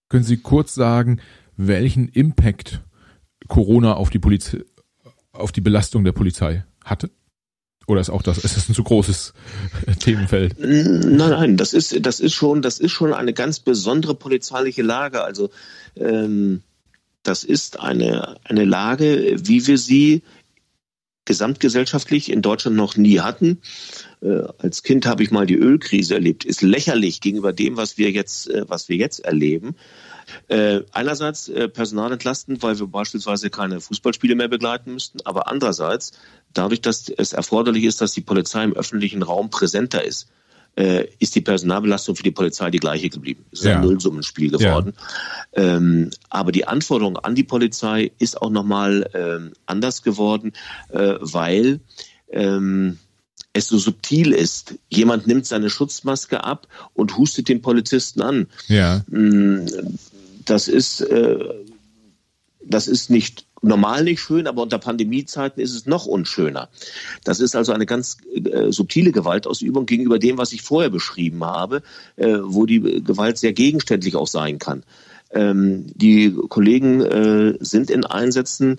können 0.08 0.24
Sie 0.24 0.38
kurz 0.38 0.74
sagen, 0.74 1.20
welchen 1.56 2.08
Impact 2.08 2.82
Corona 3.48 3.94
auf 3.94 4.10
die 4.10 4.18
Polizei, 4.18 4.60
auf 5.32 5.52
die 5.52 5.60
Belastung 5.60 6.04
der 6.04 6.12
Polizei 6.12 6.64
hatte? 6.84 7.10
Oder 7.86 8.02
ist 8.02 8.10
auch 8.10 8.22
das, 8.22 8.36
ist 8.38 8.56
das 8.56 8.68
ein 8.68 8.74
zu 8.74 8.84
großes 8.84 9.32
Themenfeld? 9.98 10.56
Nein, 10.58 11.16
nein, 11.16 11.56
das 11.56 11.72
ist, 11.72 12.04
das 12.04 12.20
ist 12.20 12.34
schon, 12.34 12.60
das 12.60 12.78
ist 12.78 12.92
schon 12.92 13.14
eine 13.14 13.32
ganz 13.32 13.60
besondere 13.60 14.14
polizeiliche 14.14 14.82
Lage. 14.82 15.24
Also 15.24 15.50
ähm, 15.96 16.62
das 17.22 17.44
ist 17.44 17.80
eine, 17.80 18.36
eine 18.44 18.64
Lage, 18.64 19.36
wie 19.38 19.66
wir 19.66 19.78
sie 19.78 20.22
gesamtgesellschaftlich 21.28 22.32
in 22.32 22.42
Deutschland 22.42 22.76
noch 22.76 22.96
nie 22.96 23.20
hatten. 23.20 23.60
Äh, 24.20 24.42
als 24.58 24.82
Kind 24.82 25.06
habe 25.06 25.22
ich 25.22 25.30
mal 25.30 25.46
die 25.46 25.56
Ölkrise 25.56 26.14
erlebt. 26.14 26.44
Ist 26.44 26.62
lächerlich 26.62 27.20
gegenüber 27.20 27.52
dem, 27.52 27.76
was 27.76 27.98
wir 27.98 28.10
jetzt, 28.10 28.50
äh, 28.50 28.64
was 28.66 28.88
wir 28.88 28.96
jetzt 28.96 29.20
erleben. 29.20 29.76
Äh, 30.48 30.80
einerseits 30.92 31.48
äh, 31.48 31.68
personalentlastend, 31.68 32.62
weil 32.62 32.78
wir 32.78 32.86
beispielsweise 32.86 33.50
keine 33.50 33.80
Fußballspiele 33.80 34.34
mehr 34.34 34.48
begleiten 34.48 34.94
müssten, 34.94 35.20
aber 35.24 35.48
andererseits 35.48 36.12
dadurch, 36.52 36.80
dass 36.80 37.08
es 37.08 37.32
erforderlich 37.32 37.84
ist, 37.84 38.00
dass 38.00 38.12
die 38.12 38.20
Polizei 38.22 38.64
im 38.64 38.74
öffentlichen 38.74 39.22
Raum 39.22 39.50
präsenter 39.50 40.02
ist 40.04 40.28
ist 40.76 41.34
die 41.34 41.40
Personalbelastung 41.40 42.14
für 42.14 42.22
die 42.22 42.30
Polizei 42.30 42.70
die 42.70 42.78
gleiche 42.78 43.08
geblieben. 43.08 43.44
Es 43.50 43.60
ist 43.60 43.66
ja. 43.66 43.74
ein 43.74 43.80
Nullsummenspiel 43.80 44.52
geworden. 44.52 44.92
Ja. 45.56 45.76
Ähm, 45.76 46.10
aber 46.30 46.52
die 46.52 46.68
Anforderung 46.68 47.16
an 47.16 47.34
die 47.34 47.42
Polizei 47.42 48.12
ist 48.20 48.40
auch 48.40 48.50
nochmal 48.50 49.10
ähm, 49.12 49.54
anders 49.66 50.02
geworden, 50.02 50.52
äh, 50.90 51.14
weil 51.18 51.80
ähm, 52.30 52.98
es 53.52 53.68
so 53.68 53.78
subtil 53.78 54.32
ist. 54.32 54.74
Jemand 54.88 55.26
nimmt 55.26 55.46
seine 55.46 55.70
Schutzmaske 55.70 56.44
ab 56.44 56.68
und 56.94 57.16
hustet 57.16 57.48
den 57.48 57.62
Polizisten 57.62 58.22
an. 58.22 58.46
Ja. 58.68 59.04
Mm, 59.08 59.66
das 60.44 60.68
ist, 60.68 61.00
äh, 61.00 61.38
das 62.64 62.88
ist 62.88 63.10
nicht 63.10 63.46
normal 63.62 64.04
nicht 64.04 64.20
schön, 64.20 64.46
aber 64.46 64.62
unter 64.62 64.78
Pandemiezeiten 64.78 65.62
ist 65.62 65.74
es 65.74 65.86
noch 65.86 66.06
unschöner. 66.06 66.68
Das 67.24 67.40
ist 67.40 67.56
also 67.56 67.72
eine 67.72 67.86
ganz 67.86 68.18
äh, 68.32 68.70
subtile 68.70 69.12
Gewaltausübung 69.12 69.86
gegenüber 69.86 70.18
dem, 70.18 70.38
was 70.38 70.52
ich 70.52 70.62
vorher 70.62 70.90
beschrieben 70.90 71.44
habe, 71.44 71.82
äh, 72.16 72.38
wo 72.40 72.66
die 72.66 72.80
Gewalt 72.80 73.38
sehr 73.38 73.52
gegenständlich 73.52 74.16
auch 74.16 74.26
sein 74.26 74.58
kann. 74.58 74.82
Ähm, 75.30 75.86
die 75.94 76.34
Kollegen 76.48 77.00
äh, 77.02 77.54
sind 77.60 77.90
in 77.90 78.04
Einsätzen 78.04 78.78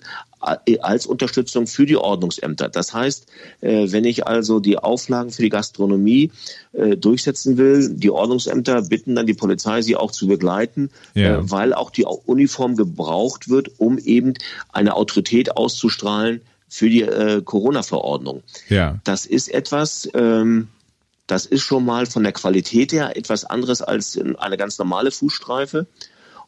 äh, 0.66 0.78
als 0.78 1.06
Unterstützung 1.06 1.66
für 1.66 1.86
die 1.86 1.96
Ordnungsämter. 1.96 2.68
Das 2.68 2.94
heißt, 2.94 3.26
äh, 3.60 3.92
wenn 3.92 4.04
ich 4.04 4.26
also 4.26 4.58
die 4.58 4.78
Auflagen 4.78 5.30
für 5.30 5.42
die 5.42 5.50
Gastronomie 5.50 6.32
äh, 6.72 6.96
durchsetzen 6.96 7.56
will, 7.58 7.90
die 7.90 8.10
Ordnungsämter 8.10 8.82
bitten 8.82 9.14
dann 9.14 9.26
die 9.26 9.34
Polizei, 9.34 9.82
sie 9.82 9.96
auch 9.96 10.10
zu 10.10 10.26
begleiten, 10.26 10.90
ja. 11.14 11.38
weil 11.50 11.74
auch 11.74 11.90
die 11.90 12.04
Uniform 12.04 12.76
gebraucht 12.76 13.48
wird, 13.48 13.78
um 13.78 13.98
eben 13.98 14.34
eine 14.72 14.94
Autorität 14.94 15.56
auszustrahlen 15.56 16.40
für 16.68 16.88
die 16.88 17.04
Corona-Verordnung. 17.44 18.44
Ja. 18.68 19.00
Das 19.02 19.26
ist 19.26 19.52
etwas, 19.52 20.08
ähm, 20.14 20.68
das 21.26 21.44
ist 21.44 21.62
schon 21.62 21.84
mal 21.84 22.06
von 22.06 22.22
der 22.22 22.32
Qualität 22.32 22.92
her 22.92 23.16
etwas 23.16 23.44
anderes 23.44 23.82
als 23.82 24.18
eine 24.38 24.56
ganz 24.56 24.78
normale 24.78 25.10
Fußstreife. 25.10 25.86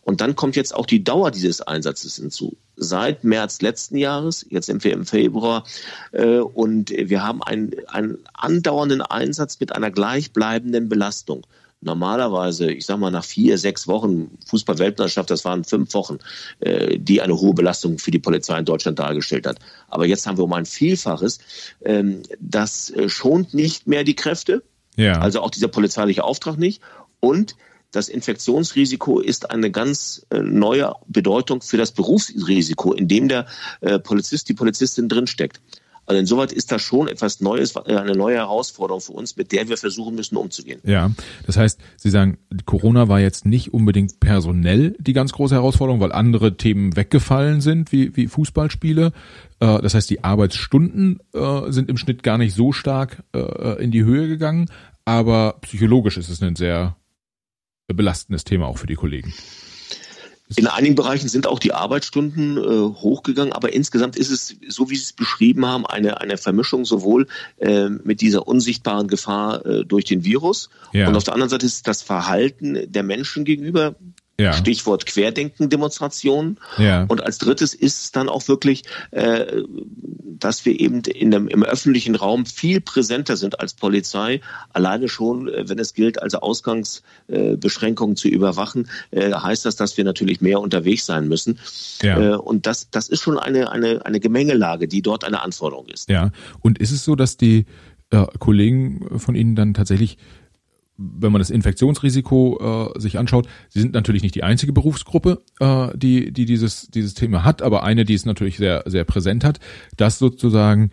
Und 0.04 0.20
dann 0.20 0.34
kommt 0.34 0.56
jetzt 0.56 0.74
auch 0.74 0.86
die 0.86 1.04
Dauer 1.04 1.30
dieses 1.30 1.60
Einsatzes 1.60 2.16
hinzu. 2.16 2.56
Seit 2.76 3.22
März 3.22 3.62
letzten 3.62 3.96
Jahres, 3.96 4.44
jetzt 4.50 4.66
sind 4.66 4.82
wir 4.82 4.92
im 4.92 5.06
Februar, 5.06 5.64
äh, 6.10 6.38
und 6.38 6.90
wir 6.90 7.22
haben 7.22 7.42
einen, 7.42 7.72
einen 7.86 8.18
andauernden 8.34 9.00
Einsatz 9.00 9.60
mit 9.60 9.74
einer 9.74 9.90
gleichbleibenden 9.90 10.88
Belastung. 10.88 11.46
Normalerweise, 11.84 12.70
ich 12.70 12.86
sag 12.86 12.98
mal, 12.98 13.10
nach 13.10 13.24
vier, 13.24 13.58
sechs 13.58 13.88
Wochen 13.88 14.38
Fußball-Weltmeisterschaft, 14.46 15.30
das 15.30 15.44
waren 15.44 15.64
fünf 15.64 15.94
Wochen, 15.94 16.18
äh, 16.60 16.98
die 16.98 17.20
eine 17.20 17.38
hohe 17.38 17.54
Belastung 17.54 17.98
für 17.98 18.12
die 18.12 18.20
Polizei 18.20 18.58
in 18.58 18.64
Deutschland 18.64 18.98
dargestellt 18.98 19.46
hat. 19.46 19.58
Aber 19.88 20.06
jetzt 20.06 20.26
haben 20.26 20.36
wir 20.36 20.44
um 20.44 20.52
ein 20.52 20.66
Vielfaches. 20.66 21.40
Ähm, 21.84 22.22
das 22.38 22.90
äh, 22.90 23.08
schont 23.08 23.52
nicht 23.54 23.88
mehr 23.88 24.04
die 24.04 24.14
Kräfte. 24.14 24.62
Ja. 24.96 25.20
Also 25.20 25.40
auch 25.40 25.50
dieser 25.50 25.68
polizeiliche 25.68 26.22
Auftrag 26.22 26.56
nicht. 26.56 26.80
Und 27.18 27.56
das 27.93 28.09
Infektionsrisiko 28.09 29.20
ist 29.20 29.51
eine 29.51 29.70
ganz 29.70 30.27
äh, 30.31 30.40
neue 30.40 30.94
Bedeutung 31.06 31.60
für 31.60 31.77
das 31.77 31.93
Berufsrisiko, 31.93 32.94
in 32.94 33.06
dem 33.06 33.28
der 33.28 33.47
äh, 33.81 33.98
Polizist, 33.98 34.48
die 34.48 34.55
Polizistin 34.55 35.09
drinsteckt. 35.09 35.60
Also 36.05 36.19
insoweit 36.19 36.52
ist 36.52 36.73
das 36.73 36.82
schon 36.82 37.06
etwas 37.06 37.40
Neues, 37.40 37.77
äh, 37.77 37.94
eine 37.94 38.16
neue 38.16 38.36
Herausforderung 38.36 39.02
für 39.02 39.12
uns, 39.12 39.36
mit 39.36 39.52
der 39.52 39.69
wir 39.69 39.77
versuchen 39.77 40.14
müssen, 40.14 40.36
umzugehen. 40.36 40.81
Ja, 40.85 41.12
das 41.47 41.59
heißt, 41.59 41.78
Sie 41.97 42.10
sagen, 42.10 42.39
Corona 42.64 43.09
war 43.09 43.20
jetzt 43.20 43.44
nicht 43.44 43.73
unbedingt 43.74 44.19
personell 44.20 44.97
die 44.98 45.12
ganz 45.12 45.32
große 45.32 45.55
Herausforderung, 45.55 46.01
weil 46.01 46.12
andere 46.12 46.56
Themen 46.56 46.97
weggefallen 46.97 47.60
sind, 47.60 47.93
wie, 47.93 48.16
wie 48.16 48.27
Fußballspiele. 48.27 49.12
Das 49.60 49.94
heißt, 49.94 50.10
die 50.10 50.24
Arbeitsstunden 50.24 51.20
sind 51.69 51.89
im 51.89 51.97
Schnitt 51.97 52.24
gar 52.24 52.36
nicht 52.36 52.52
so 52.52 52.73
stark 52.73 53.23
in 53.78 53.93
die 53.93 54.02
Höhe 54.02 54.27
gegangen, 54.27 54.66
aber 55.05 55.59
psychologisch 55.60 56.16
ist 56.16 56.31
es 56.31 56.43
ein 56.43 56.56
sehr 56.56 56.97
belastendes 57.88 58.44
Thema 58.44 58.66
auch 58.66 58.78
für 58.78 58.86
die 58.86 58.94
Kollegen. 58.94 59.34
In 60.56 60.66
einigen 60.66 60.94
Bereichen 60.94 61.28
sind 61.28 61.46
auch 61.46 61.59
die 61.59 61.72
Arbeitsstunden 61.72 62.56
äh, 62.56 62.60
hochgegangen, 62.60 63.52
aber 63.52 63.72
insgesamt 63.72 64.16
ist 64.16 64.30
es, 64.30 64.56
so 64.68 64.90
wie 64.90 64.96
Sie 64.96 65.02
es 65.02 65.12
beschrieben 65.12 65.64
haben, 65.66 65.86
eine, 65.86 66.20
eine 66.20 66.36
Vermischung 66.36 66.84
sowohl 66.84 67.26
äh, 67.59 67.88
mit 67.88 68.20
dieser 68.20 68.46
unsichtbaren 68.46 69.09
Gefahr 69.09 69.64
äh, 69.64 69.84
durch 69.84 70.04
den 70.04 70.24
Virus 70.24 70.68
ja. 70.92 71.09
und 71.09 71.16
auf 71.16 71.24
der 71.24 71.34
anderen 71.34 71.50
Seite 71.50 71.66
ist 71.66 71.88
das 71.88 72.02
Verhalten 72.02 72.90
der 72.90 73.02
Menschen 73.02 73.44
gegenüber 73.44 73.94
ja. 74.43 74.52
Stichwort 74.52 75.06
Querdenken-Demonstrationen. 75.06 76.59
Ja. 76.78 77.05
Und 77.05 77.23
als 77.23 77.39
drittes 77.39 77.74
ist 77.74 78.05
es 78.05 78.12
dann 78.12 78.28
auch 78.28 78.47
wirklich, 78.48 78.85
äh, 79.10 79.62
dass 80.39 80.64
wir 80.64 80.78
eben 80.78 81.01
in 81.02 81.31
dem, 81.31 81.48
im 81.48 81.62
öffentlichen 81.62 82.14
Raum 82.14 82.47
viel 82.47 82.81
präsenter 82.81 83.36
sind 83.36 83.60
als 83.60 83.74
Polizei. 83.74 84.40
Alleine 84.73 85.09
schon, 85.09 85.48
äh, 85.48 85.69
wenn 85.69 85.78
es 85.78 85.94
gilt, 85.94 86.20
also 86.23 86.40
Ausgangsbeschränkungen 86.40 88.14
äh, 88.14 88.19
zu 88.19 88.28
überwachen, 88.28 88.89
äh, 89.10 89.32
heißt 89.32 89.64
das, 89.64 89.77
dass 89.77 89.97
wir 89.97 90.05
natürlich 90.05 90.40
mehr 90.40 90.60
unterwegs 90.60 91.06
sein 91.06 91.28
müssen. 91.28 91.59
Ja. 92.02 92.20
Äh, 92.20 92.36
und 92.36 92.66
das, 92.66 92.90
das 92.90 93.09
ist 93.09 93.23
schon 93.23 93.39
eine, 93.39 93.70
eine, 93.70 94.05
eine 94.05 94.20
Gemengelage, 94.20 94.89
die 94.89 95.02
dort 95.02 95.24
eine 95.24 95.43
Anforderung 95.43 95.86
ist. 95.89 96.09
Ja. 96.09 96.31
Und 96.60 96.78
ist 96.78 96.90
es 96.90 97.05
so, 97.05 97.14
dass 97.14 97.36
die 97.36 97.66
äh, 98.10 98.27
Kollegen 98.39 99.19
von 99.19 99.35
Ihnen 99.35 99.55
dann 99.55 99.74
tatsächlich 99.74 100.19
wenn 101.18 101.32
man 101.32 101.40
das 101.40 101.50
Infektionsrisiko 101.50 102.92
äh, 102.94 103.00
sich 103.00 103.18
anschaut, 103.18 103.48
sie 103.68 103.80
sind 103.80 103.92
natürlich 103.92 104.22
nicht 104.22 104.34
die 104.34 104.44
einzige 104.44 104.72
Berufsgruppe, 104.72 105.42
äh, 105.60 105.88
die, 105.96 106.32
die 106.32 106.44
dieses, 106.44 106.88
dieses 106.88 107.14
Thema 107.14 107.44
hat, 107.44 107.62
aber 107.62 107.82
eine, 107.82 108.04
die 108.04 108.14
es 108.14 108.26
natürlich 108.26 108.56
sehr, 108.56 108.84
sehr 108.86 109.04
präsent 109.04 109.44
hat, 109.44 109.60
das 109.96 110.18
sozusagen 110.18 110.90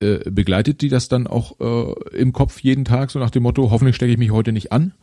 äh, 0.00 0.30
begleitet 0.30 0.80
die 0.80 0.88
das 0.88 1.08
dann 1.08 1.26
auch 1.26 1.60
äh, 1.60 2.16
im 2.16 2.32
Kopf 2.32 2.60
jeden 2.60 2.84
Tag, 2.84 3.10
so 3.10 3.18
nach 3.18 3.30
dem 3.30 3.42
Motto, 3.42 3.70
hoffentlich 3.70 3.96
stecke 3.96 4.12
ich 4.12 4.18
mich 4.18 4.30
heute 4.30 4.52
nicht 4.52 4.72
an? 4.72 4.94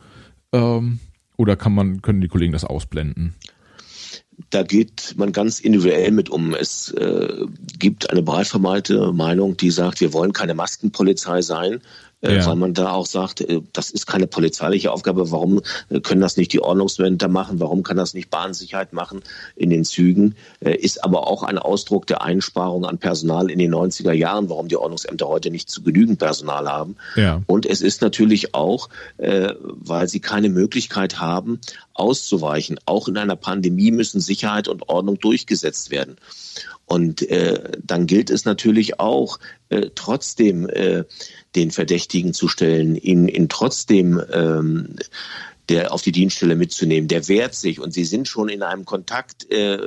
Ähm, 0.52 0.98
oder 1.36 1.56
kann 1.56 1.74
man, 1.74 2.02
können 2.02 2.20
die 2.20 2.28
Kollegen 2.28 2.52
das 2.52 2.64
ausblenden? 2.64 3.34
da 4.48 4.62
geht 4.62 5.14
man 5.16 5.32
ganz 5.32 5.60
individuell 5.60 6.10
mit 6.12 6.30
um. 6.30 6.54
Es 6.54 6.90
äh, 6.92 7.46
gibt 7.78 8.10
eine 8.10 8.22
breit 8.22 8.46
vermeinte 8.46 9.12
Meinung, 9.12 9.56
die 9.56 9.70
sagt, 9.70 10.00
wir 10.00 10.12
wollen 10.12 10.32
keine 10.32 10.54
Maskenpolizei 10.54 11.42
sein. 11.42 11.80
Äh, 12.22 12.36
ja. 12.36 12.46
weil 12.46 12.56
man 12.56 12.74
da 12.74 12.92
auch 12.92 13.06
sagt, 13.06 13.40
äh, 13.40 13.62
das 13.72 13.88
ist 13.90 14.06
keine 14.06 14.26
polizeiliche 14.26 14.92
Aufgabe. 14.92 15.30
Warum 15.30 15.62
äh, 15.88 16.00
können 16.00 16.20
das 16.20 16.36
nicht 16.36 16.52
die 16.52 16.60
Ordnungswächter 16.60 17.28
machen? 17.28 17.60
Warum 17.60 17.82
kann 17.82 17.96
das 17.96 18.12
nicht 18.12 18.28
Bahnsicherheit 18.28 18.92
machen 18.92 19.22
in 19.56 19.70
den 19.70 19.84
Zügen? 19.84 20.34
Ist 20.60 21.02
aber 21.02 21.26
auch 21.26 21.42
ein 21.42 21.58
Ausdruck 21.58 22.06
der 22.06 22.22
Einsparung 22.22 22.84
an 22.84 22.98
Personal 22.98 23.50
in 23.50 23.58
den 23.58 23.74
90er 23.74 24.12
Jahren, 24.12 24.50
warum 24.50 24.68
die 24.68 24.76
Ordnungsämter 24.76 25.28
heute 25.28 25.50
nicht 25.50 25.70
zu 25.70 25.82
genügend 25.82 26.18
Personal 26.18 26.68
haben. 26.68 26.96
Ja. 27.16 27.42
Und 27.46 27.64
es 27.64 27.80
ist 27.80 28.02
natürlich 28.02 28.54
auch, 28.54 28.88
weil 29.16 30.08
sie 30.08 30.20
keine 30.20 30.50
Möglichkeit 30.50 31.20
haben, 31.20 31.60
auszuweichen. 31.94 32.78
Auch 32.84 33.08
in 33.08 33.16
einer 33.16 33.36
Pandemie 33.36 33.90
müssen 33.90 34.20
Sicherheit 34.20 34.68
und 34.68 34.88
Ordnung 34.88 35.18
durchgesetzt 35.18 35.90
werden. 35.90 36.16
Und 36.90 37.22
äh, 37.30 37.70
dann 37.84 38.08
gilt 38.08 38.30
es 38.30 38.44
natürlich 38.44 38.98
auch, 38.98 39.38
äh, 39.68 39.90
trotzdem 39.94 40.68
äh, 40.68 41.04
den 41.54 41.70
Verdächtigen 41.70 42.32
zu 42.32 42.48
stellen, 42.48 42.96
ihn, 42.96 43.28
ihn 43.28 43.48
trotzdem 43.48 44.20
ähm, 44.32 44.96
der 45.68 45.92
auf 45.92 46.02
die 46.02 46.12
Dienststelle 46.12 46.56
mitzunehmen. 46.56 47.08
Der 47.08 47.28
wehrt 47.28 47.54
sich 47.54 47.80
und 47.80 47.94
sie 47.94 48.04
sind 48.04 48.28
schon 48.28 48.48
in 48.48 48.62
einem 48.62 48.84
Kontakt, 48.84 49.50
äh, 49.50 49.78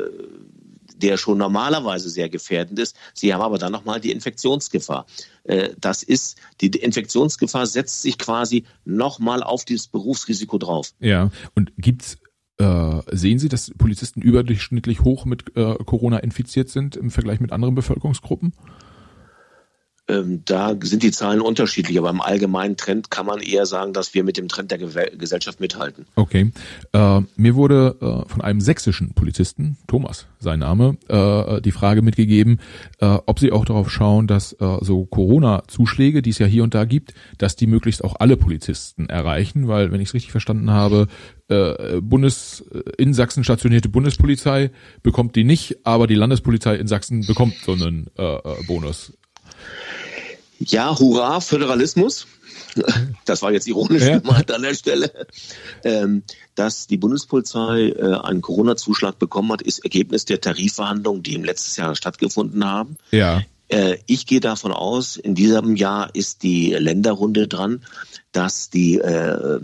der 0.95 1.17
schon 1.17 1.37
normalerweise 1.37 2.09
sehr 2.09 2.29
gefährdend 2.29 2.79
ist. 2.79 2.95
Sie 3.13 3.33
haben 3.33 3.41
aber 3.41 3.57
dann 3.57 3.73
nochmal 3.73 3.99
die 3.99 4.11
Infektionsgefahr. 4.11 5.05
Äh, 5.43 5.71
das 5.79 6.01
ist, 6.01 6.37
die 6.61 6.67
Infektionsgefahr 6.67 7.67
setzt 7.67 8.01
sich 8.01 8.17
quasi 8.17 8.63
nochmal 8.85 9.43
auf 9.43 9.65
dieses 9.65 9.87
Berufsrisiko 9.87 10.57
drauf. 10.57 10.93
Ja, 10.99 11.29
und 11.53 11.73
gibt's 11.77 12.17
äh, 12.59 13.01
sehen 13.11 13.39
Sie, 13.39 13.49
dass 13.49 13.71
Polizisten 13.71 14.21
überdurchschnittlich 14.21 15.01
hoch 15.01 15.25
mit 15.25 15.57
äh, 15.57 15.75
Corona 15.85 16.19
infiziert 16.19 16.69
sind 16.69 16.95
im 16.95 17.09
Vergleich 17.09 17.39
mit 17.39 17.51
anderen 17.51 17.75
Bevölkerungsgruppen? 17.75 18.53
Ähm, 20.13 20.43
da 20.45 20.75
sind 20.81 21.03
die 21.03 21.11
Zahlen 21.11 21.41
unterschiedlich, 21.41 21.97
aber 21.97 22.09
im 22.09 22.21
allgemeinen 22.21 22.77
Trend 22.77 23.09
kann 23.09 23.25
man 23.25 23.39
eher 23.39 23.65
sagen, 23.65 23.93
dass 23.93 24.13
wir 24.13 24.23
mit 24.23 24.37
dem 24.37 24.47
Trend 24.47 24.71
der 24.71 24.77
Gesellschaft 24.77 25.59
mithalten. 25.59 26.05
Okay. 26.15 26.51
Äh, 26.91 27.21
mir 27.35 27.55
wurde 27.55 27.95
äh, 27.99 28.29
von 28.29 28.41
einem 28.41 28.61
sächsischen 28.61 29.13
Polizisten, 29.13 29.77
Thomas, 29.87 30.27
sein 30.39 30.59
Name, 30.59 30.97
äh, 31.07 31.61
die 31.61 31.71
Frage 31.71 32.01
mitgegeben, 32.01 32.59
äh, 32.99 33.17
ob 33.25 33.39
sie 33.39 33.51
auch 33.51 33.65
darauf 33.65 33.89
schauen, 33.89 34.27
dass 34.27 34.53
äh, 34.53 34.77
so 34.81 35.05
Corona-Zuschläge, 35.05 36.21
die 36.21 36.29
es 36.29 36.39
ja 36.39 36.45
hier 36.45 36.63
und 36.63 36.75
da 36.75 36.85
gibt, 36.85 37.13
dass 37.37 37.55
die 37.55 37.67
möglichst 37.67 38.03
auch 38.03 38.15
alle 38.19 38.37
Polizisten 38.37 39.09
erreichen, 39.09 39.67
weil, 39.67 39.91
wenn 39.91 40.01
ich 40.01 40.09
es 40.09 40.13
richtig 40.13 40.31
verstanden 40.31 40.69
habe, 40.69 41.07
äh, 41.49 42.01
Bundes 42.01 42.63
in 42.97 43.13
Sachsen 43.13 43.43
stationierte 43.43 43.89
Bundespolizei 43.89 44.71
bekommt 45.01 45.35
die 45.35 45.43
nicht, 45.43 45.85
aber 45.85 46.07
die 46.07 46.15
Landespolizei 46.15 46.75
in 46.75 46.87
Sachsen 46.87 47.25
bekommt 47.25 47.55
so 47.65 47.73
einen 47.73 48.09
Bonus. 48.67 49.13
Ja, 50.69 50.97
hurra, 50.97 51.39
Föderalismus. 51.39 52.27
Das 53.25 53.41
war 53.41 53.51
jetzt 53.51 53.67
ironisch 53.67 54.03
ja. 54.03 54.19
gemeint 54.19 54.51
an 54.51 54.63
der 54.63 54.73
Stelle. 54.73 55.27
Ähm, 55.83 56.23
dass 56.55 56.87
die 56.87 56.97
Bundespolizei 56.97 57.89
äh, 57.89 58.15
einen 58.23 58.41
Corona-Zuschlag 58.41 59.17
bekommen 59.19 59.51
hat, 59.51 59.61
ist 59.61 59.83
Ergebnis 59.83 60.25
der 60.25 60.41
Tarifverhandlungen, 60.41 61.23
die 61.23 61.35
im 61.35 61.43
letzten 61.43 61.81
Jahr 61.81 61.95
stattgefunden 61.95 62.65
haben. 62.65 62.97
Ja. 63.11 63.41
Äh, 63.69 63.97
ich 64.07 64.25
gehe 64.25 64.39
davon 64.39 64.71
aus, 64.71 65.17
in 65.17 65.35
diesem 65.35 65.75
Jahr 65.75 66.13
ist 66.13 66.43
die 66.43 66.73
Länderrunde 66.73 67.47
dran, 67.47 67.85
dass 68.31 68.69
die 68.69 68.99
äh, 68.99 69.59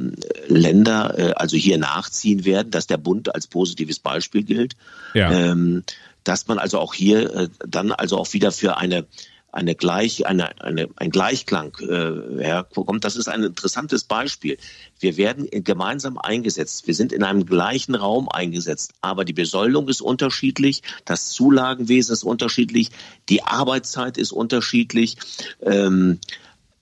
Länder 0.47 1.39
also 1.39 1.57
hier 1.57 1.79
nachziehen 1.79 2.45
werden, 2.45 2.71
dass 2.71 2.87
der 2.87 2.97
Bund 2.97 3.33
als 3.33 3.47
positives 3.47 3.99
Beispiel 3.99 4.43
gilt. 4.43 4.75
Ja. 5.13 5.31
Ähm, 5.31 5.83
dass 6.23 6.47
man 6.47 6.59
also 6.59 6.79
auch 6.79 6.93
hier 6.93 7.49
dann 7.65 7.91
also 7.91 8.17
auch 8.17 8.33
wieder 8.33 8.51
für 8.51 8.77
eine 8.77 9.07
eine 9.51 9.75
gleich 9.75 10.25
eine, 10.27 10.61
eine 10.61 10.89
ein 10.95 11.09
Gleichklang 11.09 11.75
äh, 11.79 12.43
herkommt. 12.43 13.03
Das 13.03 13.15
ist 13.15 13.27
ein 13.27 13.43
interessantes 13.43 14.03
Beispiel. 14.03 14.57
Wir 14.99 15.17
werden 15.17 15.47
gemeinsam 15.63 16.17
eingesetzt. 16.17 16.87
Wir 16.87 16.93
sind 16.93 17.11
in 17.11 17.23
einem 17.23 17.45
gleichen 17.45 17.95
Raum 17.95 18.29
eingesetzt, 18.29 18.93
aber 19.01 19.25
die 19.25 19.33
Besoldung 19.33 19.87
ist 19.87 20.01
unterschiedlich, 20.01 20.83
das 21.05 21.29
Zulagenwesen 21.29 22.13
ist 22.13 22.23
unterschiedlich, 22.23 22.91
die 23.29 23.43
Arbeitszeit 23.43 24.17
ist 24.17 24.31
unterschiedlich 24.31 25.17
ähm, 25.61 26.19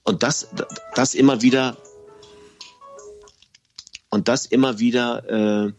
und 0.03 0.23
das 0.23 0.49
das 0.95 1.13
immer 1.13 1.41
wieder 1.41 1.77
und 4.09 4.27
das 4.27 4.45
immer 4.45 4.79
wieder 4.79 5.67
äh, 5.67 5.73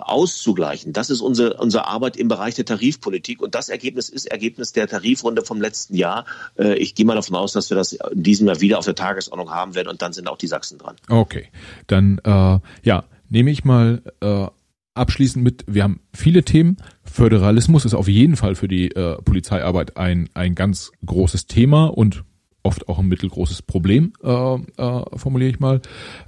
auszugleichen. 0.00 0.92
Das 0.92 1.10
ist 1.10 1.20
unsere, 1.20 1.54
unsere 1.54 1.88
Arbeit 1.88 2.16
im 2.16 2.28
Bereich 2.28 2.54
der 2.54 2.64
Tarifpolitik 2.64 3.42
und 3.42 3.54
das 3.54 3.68
Ergebnis 3.68 4.08
ist 4.08 4.26
Ergebnis 4.26 4.72
der 4.72 4.86
Tarifrunde 4.86 5.42
vom 5.42 5.60
letzten 5.60 5.96
Jahr. 5.96 6.26
Äh, 6.56 6.74
ich 6.74 6.94
gehe 6.94 7.04
mal 7.04 7.14
davon 7.14 7.36
aus, 7.36 7.52
dass 7.52 7.70
wir 7.70 7.76
das 7.76 7.92
in 7.92 8.22
diesem 8.22 8.46
Jahr 8.46 8.60
wieder 8.60 8.78
auf 8.78 8.84
der 8.84 8.94
Tagesordnung 8.94 9.50
haben 9.50 9.74
werden 9.74 9.88
und 9.88 10.00
dann 10.00 10.12
sind 10.12 10.28
auch 10.28 10.38
die 10.38 10.46
Sachsen 10.46 10.78
dran. 10.78 10.96
Okay, 11.08 11.48
dann 11.88 12.18
äh, 12.24 12.60
ja, 12.84 13.04
nehme 13.28 13.50
ich 13.50 13.64
mal 13.64 14.02
äh, 14.20 14.46
abschließend 14.94 15.42
mit, 15.42 15.64
wir 15.66 15.82
haben 15.82 16.00
viele 16.12 16.44
Themen. 16.44 16.76
Föderalismus 17.02 17.84
ist 17.84 17.94
auf 17.94 18.08
jeden 18.08 18.36
Fall 18.36 18.54
für 18.54 18.68
die 18.68 18.90
äh, 18.92 19.20
Polizeiarbeit 19.22 19.96
ein, 19.96 20.30
ein 20.34 20.54
ganz 20.54 20.92
großes 21.04 21.46
Thema 21.46 21.86
und 21.86 22.22
oft 22.62 22.88
auch 22.88 23.00
ein 23.00 23.06
mittelgroßes 23.06 23.62
Problem, 23.62 24.12
äh, 24.22 24.28
äh, 24.28 25.04
formuliere 25.16 25.50
ich 25.50 25.60
mal. 25.60 25.82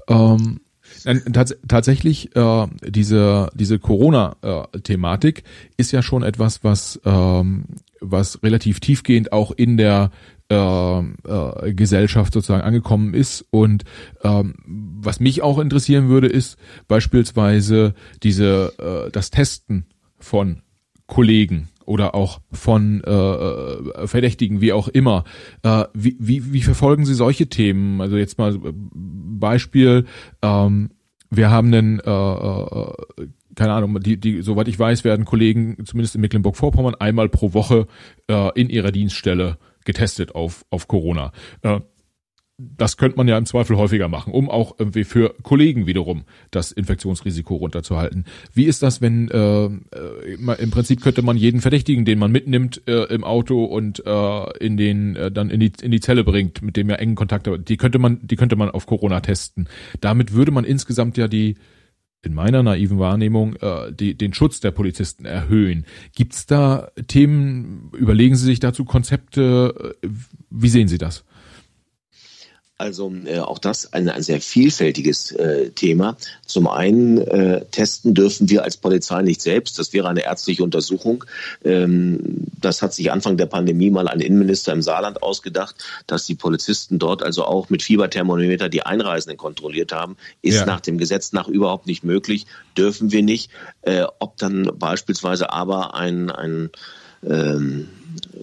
Ähm, 0.09 0.61
Tats 1.33 1.57
tatsächlich, 1.69 2.35
äh, 2.37 2.67
diese, 2.85 3.51
diese 3.55 3.79
Corona-Thematik 3.79 5.45
ist 5.77 5.93
ja 5.93 6.03
schon 6.03 6.23
etwas, 6.23 6.65
was, 6.65 7.01
ähm, 7.05 7.65
was 8.01 8.43
relativ 8.43 8.81
tiefgehend 8.81 9.33
auch 9.33 9.53
in 9.53 9.77
der 9.77 10.11
äh, 10.51 10.99
äh, 10.99 11.75
Gesellschaft 11.75 12.33
sozusagen 12.33 12.63
angekommen 12.63 13.15
ist. 13.15 13.45
Und 13.51 13.85
ähm, 14.23 14.55
was 14.67 15.21
mich 15.21 15.43
auch 15.43 15.59
interessieren 15.59 16.09
würde, 16.09 16.29
ist 16.29 16.59
beispielsweise 16.89 17.95
diese 18.23 18.73
äh, 18.79 19.11
das 19.11 19.31
Testen 19.31 19.87
von 20.19 20.63
Kollegen 21.07 21.69
oder 21.85 22.15
auch 22.15 22.41
von 22.53 23.03
äh, 23.05 23.11
äh, 23.11 24.07
Verdächtigen, 24.07 24.61
wie 24.61 24.73
auch 24.73 24.89
immer. 24.89 25.25
Äh, 25.63 25.85
wie, 25.95 26.17
wie, 26.19 26.53
wie 26.53 26.63
verfolgen 26.63 27.07
Sie 27.07 27.15
solche 27.15 27.49
Themen? 27.49 28.01
Also 28.01 28.17
jetzt 28.17 28.39
mal 28.39 28.59
Beispiel, 28.73 30.05
ähm, 30.43 30.91
wir 31.31 31.51
haben 31.51 31.73
einen, 31.73 32.01
äh, 32.01 32.11
äh, 32.11 32.93
keine 33.55 33.73
Ahnung, 33.73 34.01
die, 34.01 34.19
die, 34.19 34.43
soweit 34.43 34.69
ich 34.69 34.79
weiß, 34.79 35.05
werden 35.05 35.25
Kollegen 35.25 35.85
zumindest 35.85 36.15
in 36.15 36.21
Mecklenburg-Vorpommern 36.21 36.95
einmal 36.95 37.29
pro 37.29 37.55
Woche 37.55 37.87
äh, 38.29 38.51
in 38.59 38.69
ihrer 38.69 38.93
Dienststelle 38.93 39.59
getestet 39.85 40.35
auf, 40.35 40.65
auf 40.71 40.89
Corona. 40.89 41.33
Äh, 41.63 41.81
das 42.59 42.97
könnte 42.97 43.19
man 43.19 43.29
ja 43.29 43.37
im 43.37 43.45
Zweifel 43.45 43.77
häufiger 43.77 44.09
machen, 44.09 44.33
um 44.33 44.49
auch 44.49 44.77
irgendwie 44.79 45.05
für 45.05 45.35
Kollegen 45.43 45.87
wiederum 45.87 46.25
das 46.51 46.73
Infektionsrisiko 46.73 47.55
runterzuhalten. 47.57 48.25
Wie 48.55 48.65
ist 48.65 48.83
das, 48.83 49.03
wenn 49.03 49.29
äh, 49.31 49.65
äh 49.67 49.71
im 50.59 50.71
Prinzip 50.71 51.03
könnte 51.03 51.21
man 51.21 51.37
jeden 51.37 51.61
Verdächtigen, 51.61 52.07
den 52.07 52.19
man 52.19 52.33
mitnimmt 52.33 52.83
äh, 52.87 53.05
im 53.15 53.25
Auto 53.25 53.65
und 53.65 54.05
äh, 54.07 54.59
in 54.59 54.79
den 54.79 55.17
äh, 55.17 55.31
dann 55.31 55.51
in 55.51 55.61
die 55.61 55.73
in 55.83 55.91
die 55.91 56.01
Zelle 56.01 56.25
bringt, 56.25 56.63
mit 56.63 56.77
dem 56.77 56.89
er 56.89 56.99
engen 56.99 57.15
Kontakt 57.15 57.49
die 57.69 57.77
könnte 57.77 57.99
man 57.99 58.27
die 58.27 58.37
könnte 58.37 58.57
man 58.57 58.71
auf 58.71 58.87
Corona 58.87 59.21
testen. 59.21 59.69
Damit 60.01 60.33
würde 60.33 60.51
man 60.51 60.65
insgesamt 60.65 61.19
ja 61.19 61.29
die 61.29 61.57
in 62.23 62.35
meiner 62.35 62.63
naiven 62.63 62.99
Wahrnehmung 62.99 63.57
äh, 63.57 63.93
die, 63.93 64.17
den 64.17 64.33
Schutz 64.33 64.61
der 64.61 64.71
Polizisten 64.71 65.27
erhöhen. 65.27 65.85
Gibt's 66.15 66.47
da 66.47 66.91
Themen? 67.07 67.91
Überlegen 67.97 68.35
Sie 68.35 68.47
sich 68.47 68.61
dazu 68.61 68.85
Konzepte? 68.85 69.95
Äh, 70.03 70.09
wie 70.51 70.69
sehen 70.69 70.89
Sie 70.89 70.99
das? 70.99 71.25
Also 72.79 73.11
äh, 73.25 73.39
auch 73.39 73.59
das 73.59 73.95
ein, 73.95 74.09
ein 74.11 74.23
sehr 74.23 74.41
vielfältiges 74.43 75.33
äh, 75.33 75.71
Thema. 75.71 76.19
Zum 76.45 76.69
einen 76.69 77.19
äh, 77.19 77.65
testen 77.71 78.13
dürfen 78.13 78.51
wir 78.51 78.65
als 78.65 78.77
Polizei 78.77 79.23
nicht 79.23 79.41
selbst. 79.41 79.79
Das 79.79 79.95
wäre 79.95 80.09
eine 80.09 80.25
ärztliche 80.25 80.63
Untersuchung. 80.63 81.25
Ähm, 81.65 82.19
das 82.61 82.83
hat 82.83 82.93
sich 82.93 83.11
Anfang 83.11 83.39
der 83.39 83.47
Pandemie 83.47 83.91
mal 83.91 84.09
ein 84.09 84.21
Innenminister 84.21 84.75
im 84.75 84.83
Saarland 84.83 85.23
ausgedacht, 85.23 85.77
dass 86.07 86.27
die 86.27 86.35
Polizisten 86.35 86.99
dort 86.99 87.23
also 87.23 87.45
auch 87.45 87.71
mit 87.71 87.83
Fieberthermometer 87.83 88.69
die 88.69 88.83
Einreisenden 88.83 89.39
kontrolliert 89.39 89.93
haben. 89.93 90.19
Ist 90.43 90.57
ja. 90.57 90.67
nach 90.67 90.81
dem 90.81 90.99
Gesetz 90.99 91.33
nach 91.33 91.49
überhaupt 91.49 91.87
nicht 91.87 92.05
möglich. 92.05 92.45
Dürfen 92.77 93.11
wir 93.11 93.23
nicht. 93.23 93.51
Äh, 93.83 94.05
ob 94.19 94.37
dann 94.37 94.71
beispielsweise 94.79 95.51
aber 95.51 95.95
ein, 95.95 96.31
ein 96.31 96.69
ähm, 97.27 97.89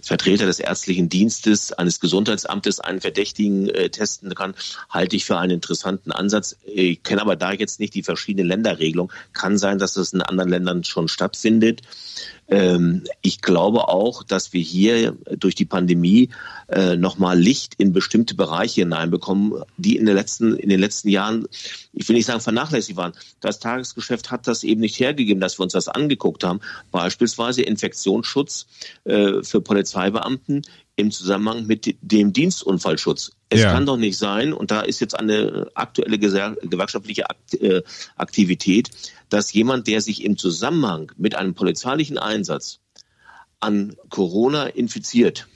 Vertreter 0.02 0.46
des 0.46 0.60
ärztlichen 0.60 1.08
Dienstes 1.08 1.72
eines 1.72 2.00
Gesundheitsamtes 2.00 2.80
einen 2.80 3.00
Verdächtigen 3.00 3.68
äh, 3.68 3.90
testen 3.90 4.34
kann, 4.34 4.54
halte 4.90 5.16
ich 5.16 5.24
für 5.24 5.38
einen 5.38 5.52
interessanten 5.52 6.12
Ansatz. 6.12 6.56
Ich 6.64 7.02
kenne 7.02 7.22
aber 7.22 7.36
da 7.36 7.52
jetzt 7.52 7.80
nicht 7.80 7.94
die 7.94 8.02
verschiedenen 8.02 8.48
Länderregelungen. 8.48 9.12
Kann 9.32 9.58
sein, 9.58 9.78
dass 9.78 9.94
das 9.94 10.12
in 10.12 10.22
anderen 10.22 10.50
Ländern 10.50 10.84
schon 10.84 11.08
stattfindet. 11.08 11.82
Ähm, 12.48 13.04
ich 13.22 13.40
glaube 13.40 13.88
auch, 13.88 14.22
dass 14.22 14.52
wir 14.52 14.60
hier 14.60 15.16
durch 15.38 15.54
die 15.54 15.64
Pandemie 15.64 16.28
äh, 16.68 16.96
nochmal 16.96 17.38
Licht 17.38 17.74
in 17.78 17.92
bestimmte 17.92 18.34
Bereiche 18.34 18.82
hineinbekommen, 18.82 19.62
die 19.76 19.96
in 19.96 20.06
den 20.06 20.14
letzten, 20.14 20.56
in 20.56 20.68
den 20.68 20.80
letzten 20.80 21.08
Jahren, 21.08 21.46
ich 21.92 22.08
will 22.08 22.16
nicht 22.16 22.26
sagen 22.26 22.40
vernachlässigt 22.40 22.96
waren. 22.96 23.14
Das 23.40 23.60
Tagesgeschäft 23.60 24.30
hat 24.30 24.46
das 24.46 24.62
eben 24.62 24.80
nicht 24.80 25.00
hergegeben, 25.00 25.40
dass 25.40 25.58
wir 25.58 25.64
uns 25.64 25.72
das 25.72 25.88
angeguckt 25.88 26.44
haben. 26.44 26.60
Beispielsweise 26.90 27.62
Infektionsschutz 27.62 28.66
äh, 29.04 29.42
für 29.42 29.60
Polizeibeamten 29.64 30.62
im 30.96 31.10
Zusammenhang 31.10 31.66
mit 31.66 31.96
dem 32.00 32.32
Dienstunfallschutz. 32.32 33.32
Es 33.48 33.60
ja. 33.60 33.72
kann 33.72 33.86
doch 33.86 33.96
nicht 33.96 34.16
sein, 34.16 34.52
und 34.52 34.70
da 34.70 34.80
ist 34.80 35.00
jetzt 35.00 35.18
eine 35.18 35.68
aktuelle 35.74 36.18
gewerkschaftliche 36.18 37.24
äh, 37.60 37.82
Aktivität, 38.16 38.90
dass 39.28 39.52
jemand, 39.52 39.86
der 39.86 40.00
sich 40.00 40.24
im 40.24 40.36
Zusammenhang 40.36 41.12
mit 41.16 41.34
einem 41.34 41.54
polizeilichen 41.54 42.18
Einsatz 42.18 42.80
an 43.60 43.96
Corona 44.10 44.66
infiziert, 44.66 45.48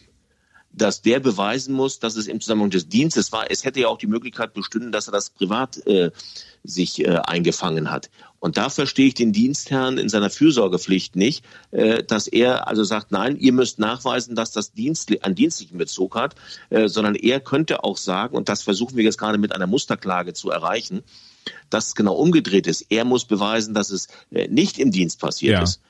dass 0.78 1.02
der 1.02 1.20
beweisen 1.20 1.74
muss, 1.74 1.98
dass 1.98 2.16
es 2.16 2.26
im 2.26 2.40
Zusammenhang 2.40 2.70
des 2.70 2.88
Dienstes 2.88 3.32
war. 3.32 3.50
Es 3.50 3.64
hätte 3.64 3.80
ja 3.80 3.88
auch 3.88 3.98
die 3.98 4.06
Möglichkeit 4.06 4.54
bestanden, 4.54 4.92
dass 4.92 5.08
er 5.08 5.12
das 5.12 5.30
privat 5.30 5.86
äh, 5.86 6.10
sich 6.64 7.04
äh, 7.04 7.18
eingefangen 7.24 7.90
hat. 7.90 8.10
Und 8.40 8.56
da 8.56 8.70
verstehe 8.70 9.08
ich 9.08 9.14
den 9.14 9.32
Dienstherrn 9.32 9.98
in 9.98 10.08
seiner 10.08 10.30
Fürsorgepflicht 10.30 11.16
nicht, 11.16 11.44
äh, 11.72 12.02
dass 12.04 12.28
er 12.28 12.68
also 12.68 12.84
sagt, 12.84 13.10
nein, 13.10 13.36
ihr 13.36 13.52
müsst 13.52 13.78
nachweisen, 13.78 14.36
dass 14.36 14.52
das 14.52 14.72
Dienst, 14.72 15.12
einen 15.24 15.34
dienstlichen 15.34 15.78
Bezug 15.78 16.14
hat, 16.14 16.34
äh, 16.70 16.88
sondern 16.88 17.14
er 17.14 17.40
könnte 17.40 17.82
auch 17.84 17.96
sagen, 17.96 18.36
und 18.36 18.48
das 18.48 18.62
versuchen 18.62 18.96
wir 18.96 19.04
jetzt 19.04 19.18
gerade 19.18 19.38
mit 19.38 19.52
einer 19.52 19.66
Musterklage 19.66 20.34
zu 20.34 20.50
erreichen, 20.50 21.02
dass 21.70 21.88
es 21.88 21.94
genau 21.94 22.14
umgedreht 22.14 22.66
ist. 22.66 22.86
Er 22.90 23.04
muss 23.04 23.24
beweisen, 23.24 23.74
dass 23.74 23.90
es 23.90 24.08
äh, 24.30 24.46
nicht 24.48 24.78
im 24.78 24.92
Dienst 24.92 25.20
passiert 25.20 25.54
ja. 25.54 25.62
ist. 25.62 25.80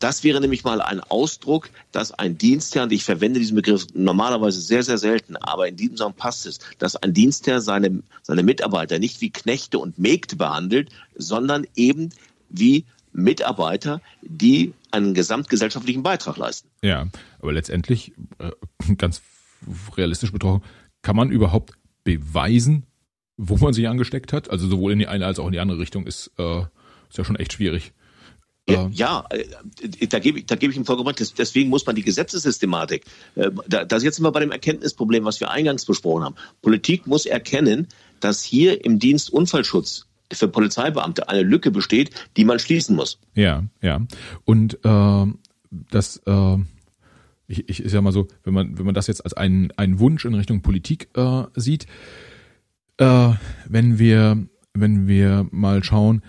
Das 0.00 0.24
wäre 0.24 0.40
nämlich 0.40 0.64
mal 0.64 0.80
ein 0.80 1.00
Ausdruck, 1.00 1.70
dass 1.92 2.10
ein 2.10 2.38
Dienstherr, 2.38 2.84
und 2.84 2.92
ich 2.92 3.04
verwende 3.04 3.38
diesen 3.38 3.54
Begriff 3.54 3.86
normalerweise 3.94 4.60
sehr, 4.60 4.82
sehr 4.82 4.98
selten, 4.98 5.36
aber 5.36 5.68
in 5.68 5.76
diesem 5.76 5.98
Song 5.98 6.14
passt 6.14 6.46
es, 6.46 6.58
dass 6.78 6.96
ein 6.96 7.12
Dienstherr 7.12 7.60
seine, 7.60 8.02
seine 8.22 8.42
Mitarbeiter 8.42 8.98
nicht 8.98 9.20
wie 9.20 9.30
Knechte 9.30 9.78
und 9.78 9.98
Mägde 9.98 10.36
behandelt, 10.36 10.88
sondern 11.14 11.66
eben 11.76 12.10
wie 12.48 12.86
Mitarbeiter, 13.12 14.00
die 14.22 14.72
einen 14.90 15.12
gesamtgesellschaftlichen 15.12 16.02
Beitrag 16.02 16.38
leisten. 16.38 16.68
Ja, 16.82 17.08
aber 17.38 17.52
letztendlich 17.52 18.12
äh, 18.38 18.50
ganz 18.96 19.20
realistisch 19.96 20.32
betroffen, 20.32 20.62
kann 21.02 21.16
man 21.16 21.30
überhaupt 21.30 21.74
beweisen, 22.04 22.86
wo 23.36 23.56
man 23.58 23.74
sich 23.74 23.86
angesteckt 23.86 24.32
hat? 24.32 24.50
Also 24.50 24.66
sowohl 24.66 24.92
in 24.92 24.98
die 24.98 25.08
eine 25.08 25.26
als 25.26 25.38
auch 25.38 25.46
in 25.46 25.52
die 25.52 25.60
andere 25.60 25.78
Richtung 25.78 26.06
ist, 26.06 26.30
äh, 26.38 26.60
ist 27.10 27.18
ja 27.18 27.24
schon 27.24 27.36
echt 27.36 27.52
schwierig. 27.52 27.92
Ja, 28.70 28.90
ja, 28.92 29.24
äh, 29.30 30.06
da 30.06 30.18
gebe 30.18 30.40
ich, 30.40 30.46
da 30.46 30.56
gebe 30.56 30.72
ich 30.72 30.76
ihm 30.76 30.84
vollkommen 30.84 31.08
recht. 31.08 31.38
Deswegen 31.38 31.70
muss 31.70 31.86
man 31.86 31.96
die 31.96 32.02
Gesetzessystematik, 32.02 33.04
äh, 33.34 33.50
da, 33.68 34.00
sind 34.00 34.20
wir 34.20 34.32
bei 34.32 34.40
dem 34.40 34.52
Erkenntnisproblem, 34.52 35.24
was 35.24 35.40
wir 35.40 35.50
eingangs 35.50 35.84
besprochen 35.84 36.24
haben. 36.24 36.34
Politik 36.62 37.06
muss 37.06 37.26
erkennen, 37.26 37.88
dass 38.20 38.42
hier 38.42 38.84
im 38.84 38.98
Dienst 38.98 39.32
Unfallschutz 39.32 40.06
für 40.32 40.48
Polizeibeamte 40.48 41.28
eine 41.28 41.42
Lücke 41.42 41.70
besteht, 41.70 42.10
die 42.36 42.44
man 42.44 42.58
schließen 42.58 42.94
muss. 42.94 43.18
Ja, 43.34 43.64
ja. 43.80 44.00
Und 44.44 44.78
äh, 44.84 45.26
das, 45.90 46.22
äh, 46.26 46.56
ich, 47.46 47.68
ich 47.68 47.80
ist 47.80 47.92
ja 47.92 48.00
mal 48.00 48.12
so, 48.12 48.28
wenn 48.44 48.54
man, 48.54 48.78
wenn 48.78 48.86
man 48.86 48.94
das 48.94 49.06
jetzt 49.06 49.24
als 49.24 49.34
einen, 49.34 49.72
einen 49.76 49.98
Wunsch 49.98 50.24
in 50.24 50.34
Richtung 50.34 50.62
Politik 50.62 51.08
äh, 51.16 51.44
sieht, 51.56 51.86
äh, 52.98 53.32
wenn 53.68 53.98
wir, 53.98 54.46
wenn 54.72 55.08
wir 55.08 55.46
mal 55.50 55.82
schauen, 55.82 56.22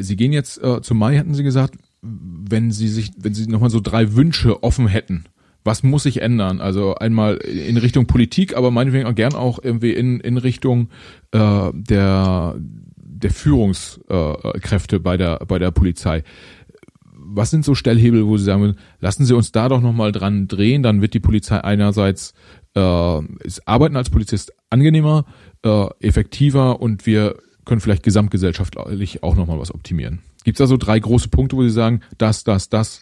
Sie 0.00 0.16
gehen 0.16 0.32
jetzt 0.32 0.62
äh, 0.62 0.80
zum 0.82 0.98
Mai, 0.98 1.18
hatten 1.18 1.34
Sie 1.34 1.42
gesagt, 1.42 1.74
wenn 2.02 2.70
Sie 2.70 2.88
sich, 2.88 3.12
wenn 3.16 3.34
Sie 3.34 3.46
nochmal 3.46 3.70
so 3.70 3.80
drei 3.80 4.14
Wünsche 4.14 4.62
offen 4.62 4.86
hätten, 4.86 5.24
was 5.64 5.82
muss 5.82 6.02
sich 6.02 6.20
ändern? 6.20 6.60
Also 6.60 6.94
einmal 6.94 7.36
in 7.36 7.78
Richtung 7.78 8.06
Politik, 8.06 8.56
aber 8.56 8.70
meinetwegen 8.70 9.06
auch 9.06 9.14
gern 9.14 9.34
auch 9.34 9.58
irgendwie 9.62 9.92
in, 9.92 10.20
in 10.20 10.36
Richtung 10.36 10.90
äh, 11.32 11.70
der, 11.72 12.56
der 12.96 13.30
Führungskräfte 13.30 15.00
bei 15.00 15.16
der, 15.16 15.38
bei 15.46 15.58
der 15.58 15.70
Polizei. 15.70 16.22
Was 17.16 17.50
sind 17.50 17.64
so 17.64 17.74
Stellhebel, 17.74 18.26
wo 18.26 18.36
Sie 18.36 18.44
sagen, 18.44 18.76
lassen 19.00 19.24
Sie 19.24 19.34
uns 19.34 19.50
da 19.52 19.70
doch 19.70 19.80
nochmal 19.80 20.12
dran 20.12 20.46
drehen, 20.46 20.82
dann 20.82 21.00
wird 21.00 21.14
die 21.14 21.20
Polizei 21.20 21.58
einerseits 21.64 22.34
äh, 22.76 23.24
ist 23.44 23.66
Arbeiten 23.66 23.96
als 23.96 24.10
Polizist 24.10 24.52
angenehmer, 24.68 25.24
äh, 25.64 25.86
effektiver 26.00 26.80
und 26.80 27.06
wir 27.06 27.36
können 27.64 27.80
vielleicht 27.80 28.02
gesamtgesellschaftlich 28.02 29.22
auch 29.22 29.36
nochmal 29.36 29.58
was 29.58 29.74
optimieren. 29.74 30.20
Gibt 30.44 30.56
es 30.56 30.64
da 30.64 30.66
so 30.66 30.76
drei 30.76 30.98
große 30.98 31.28
Punkte, 31.28 31.56
wo 31.56 31.62
Sie 31.62 31.70
sagen, 31.70 32.02
das, 32.18 32.44
das, 32.44 32.68
das? 32.68 33.00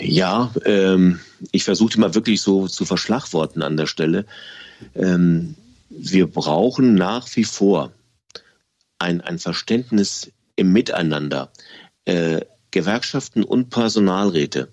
Ja, 0.00 0.52
ähm, 0.64 1.20
ich 1.52 1.64
versuche 1.64 1.98
mal 1.98 2.14
wirklich 2.14 2.40
so 2.42 2.68
zu 2.68 2.84
verschlagworten 2.84 3.62
an 3.62 3.76
der 3.76 3.86
Stelle. 3.86 4.26
Ähm, 4.94 5.54
wir 5.88 6.26
brauchen 6.26 6.94
nach 6.94 7.28
wie 7.34 7.44
vor 7.44 7.92
ein, 8.98 9.20
ein 9.20 9.38
Verständnis 9.38 10.30
im 10.56 10.72
Miteinander. 10.72 11.50
Äh, 12.04 12.42
Gewerkschaften 12.70 13.42
und 13.42 13.70
Personalräte 13.70 14.68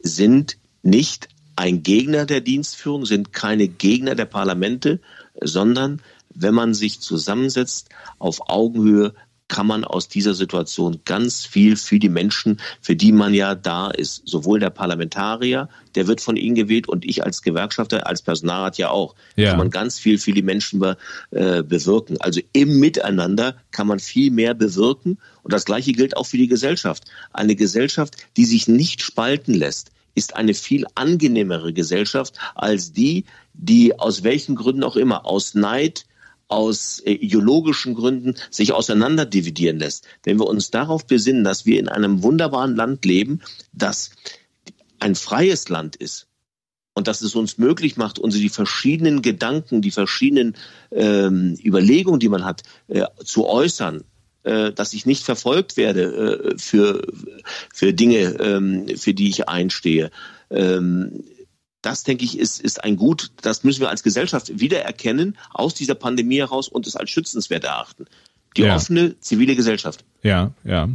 sind 0.00 0.56
nicht 0.82 1.28
ein 1.54 1.82
Gegner 1.82 2.26
der 2.26 2.40
Dienstführung, 2.40 3.06
sind 3.06 3.32
keine 3.32 3.68
Gegner 3.68 4.14
der 4.14 4.24
Parlamente, 4.26 5.00
sondern 5.40 6.02
wenn 6.38 6.54
man 6.54 6.74
sich 6.74 7.00
zusammensetzt 7.00 7.88
auf 8.18 8.48
Augenhöhe, 8.48 9.14
kann 9.48 9.66
man 9.66 9.84
aus 9.84 10.08
dieser 10.08 10.34
Situation 10.34 11.00
ganz 11.04 11.46
viel 11.46 11.76
für 11.76 11.98
die 11.98 12.08
Menschen, 12.08 12.60
für 12.80 12.96
die 12.96 13.12
man 13.12 13.32
ja 13.32 13.54
da 13.54 13.90
ist. 13.90 14.22
Sowohl 14.24 14.58
der 14.58 14.70
Parlamentarier, 14.70 15.68
der 15.94 16.08
wird 16.08 16.20
von 16.20 16.36
Ihnen 16.36 16.56
gewählt 16.56 16.88
und 16.88 17.04
ich 17.04 17.22
als 17.22 17.42
Gewerkschafter, 17.42 18.06
als 18.06 18.22
Personalrat 18.22 18.76
ja 18.78 18.90
auch. 18.90 19.14
Ja. 19.36 19.50
Kann 19.50 19.58
man 19.58 19.70
ganz 19.70 19.98
viel 19.98 20.18
für 20.18 20.32
die 20.32 20.42
Menschen 20.42 20.80
be, 20.80 20.96
äh, 21.30 21.62
bewirken. 21.62 22.16
Also 22.20 22.40
im 22.52 22.80
Miteinander 22.80 23.56
kann 23.70 23.86
man 23.86 24.00
viel 24.00 24.30
mehr 24.30 24.54
bewirken. 24.54 25.18
Und 25.42 25.52
das 25.52 25.64
Gleiche 25.64 25.92
gilt 25.92 26.16
auch 26.16 26.26
für 26.26 26.38
die 26.38 26.48
Gesellschaft. 26.48 27.04
Eine 27.32 27.54
Gesellschaft, 27.54 28.16
die 28.36 28.46
sich 28.46 28.66
nicht 28.66 29.00
spalten 29.00 29.54
lässt, 29.54 29.92
ist 30.16 30.34
eine 30.34 30.54
viel 30.54 30.86
angenehmere 30.94 31.72
Gesellschaft 31.72 32.36
als 32.54 32.92
die, 32.92 33.26
die 33.52 33.98
aus 33.98 34.24
welchen 34.24 34.56
Gründen 34.56 34.82
auch 34.82 34.96
immer, 34.96 35.26
aus 35.26 35.54
Neid, 35.54 36.06
aus 36.48 37.00
äh, 37.00 37.12
ideologischen 37.12 37.94
Gründen 37.94 38.34
sich 38.50 38.72
auseinanderdividieren 38.72 39.78
lässt. 39.78 40.06
Wenn 40.22 40.38
wir 40.38 40.46
uns 40.46 40.70
darauf 40.70 41.06
besinnen, 41.06 41.44
dass 41.44 41.66
wir 41.66 41.78
in 41.78 41.88
einem 41.88 42.22
wunderbaren 42.22 42.76
Land 42.76 43.04
leben, 43.04 43.40
das 43.72 44.10
ein 45.00 45.14
freies 45.14 45.68
Land 45.68 45.96
ist 45.96 46.26
und 46.94 47.08
dass 47.08 47.20
es 47.20 47.34
uns 47.34 47.58
möglich 47.58 47.96
macht, 47.96 48.18
unsere 48.18 48.42
die 48.42 48.48
verschiedenen 48.48 49.22
Gedanken, 49.22 49.82
die 49.82 49.90
verschiedenen 49.90 50.56
ähm, 50.90 51.58
Überlegungen, 51.62 52.20
die 52.20 52.28
man 52.28 52.44
hat, 52.44 52.62
äh, 52.88 53.04
zu 53.24 53.46
äußern, 53.46 54.04
äh, 54.44 54.72
dass 54.72 54.92
ich 54.92 55.06
nicht 55.06 55.24
verfolgt 55.24 55.76
werde 55.76 56.54
äh, 56.54 56.58
für, 56.58 57.06
für 57.74 57.92
Dinge, 57.92 58.36
ähm, 58.40 58.86
für 58.96 59.12
die 59.12 59.28
ich 59.28 59.48
einstehe. 59.48 60.10
Ähm, 60.50 61.24
das, 61.86 62.02
denke 62.02 62.24
ich, 62.24 62.38
ist, 62.38 62.60
ist 62.60 62.82
ein 62.82 62.96
Gut, 62.96 63.30
das 63.42 63.62
müssen 63.62 63.80
wir 63.80 63.90
als 63.90 64.02
Gesellschaft 64.02 64.58
wiedererkennen, 64.58 65.36
aus 65.52 65.72
dieser 65.74 65.94
Pandemie 65.94 66.38
heraus 66.38 66.68
und 66.68 66.86
es 66.86 66.96
als 66.96 67.10
schützenswert 67.10 67.64
erachten. 67.64 68.06
Die 68.56 68.62
ja. 68.62 68.74
offene 68.74 69.18
zivile 69.20 69.54
Gesellschaft. 69.54 70.04
Ja, 70.22 70.52
ja. 70.64 70.88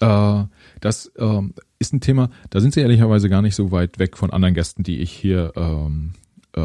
Äh, 0.00 0.44
das 0.80 1.06
äh, 1.16 1.40
ist 1.78 1.94
ein 1.94 2.00
Thema, 2.00 2.28
da 2.50 2.60
sind 2.60 2.74
Sie 2.74 2.80
ehrlicherweise 2.80 3.30
gar 3.30 3.40
nicht 3.40 3.54
so 3.54 3.72
weit 3.72 3.98
weg 3.98 4.18
von 4.18 4.30
anderen 4.30 4.54
Gästen, 4.54 4.82
die 4.82 4.98
ich 4.98 5.12
hier 5.12 5.52
ähm, 5.56 6.12
äh, 6.54 6.60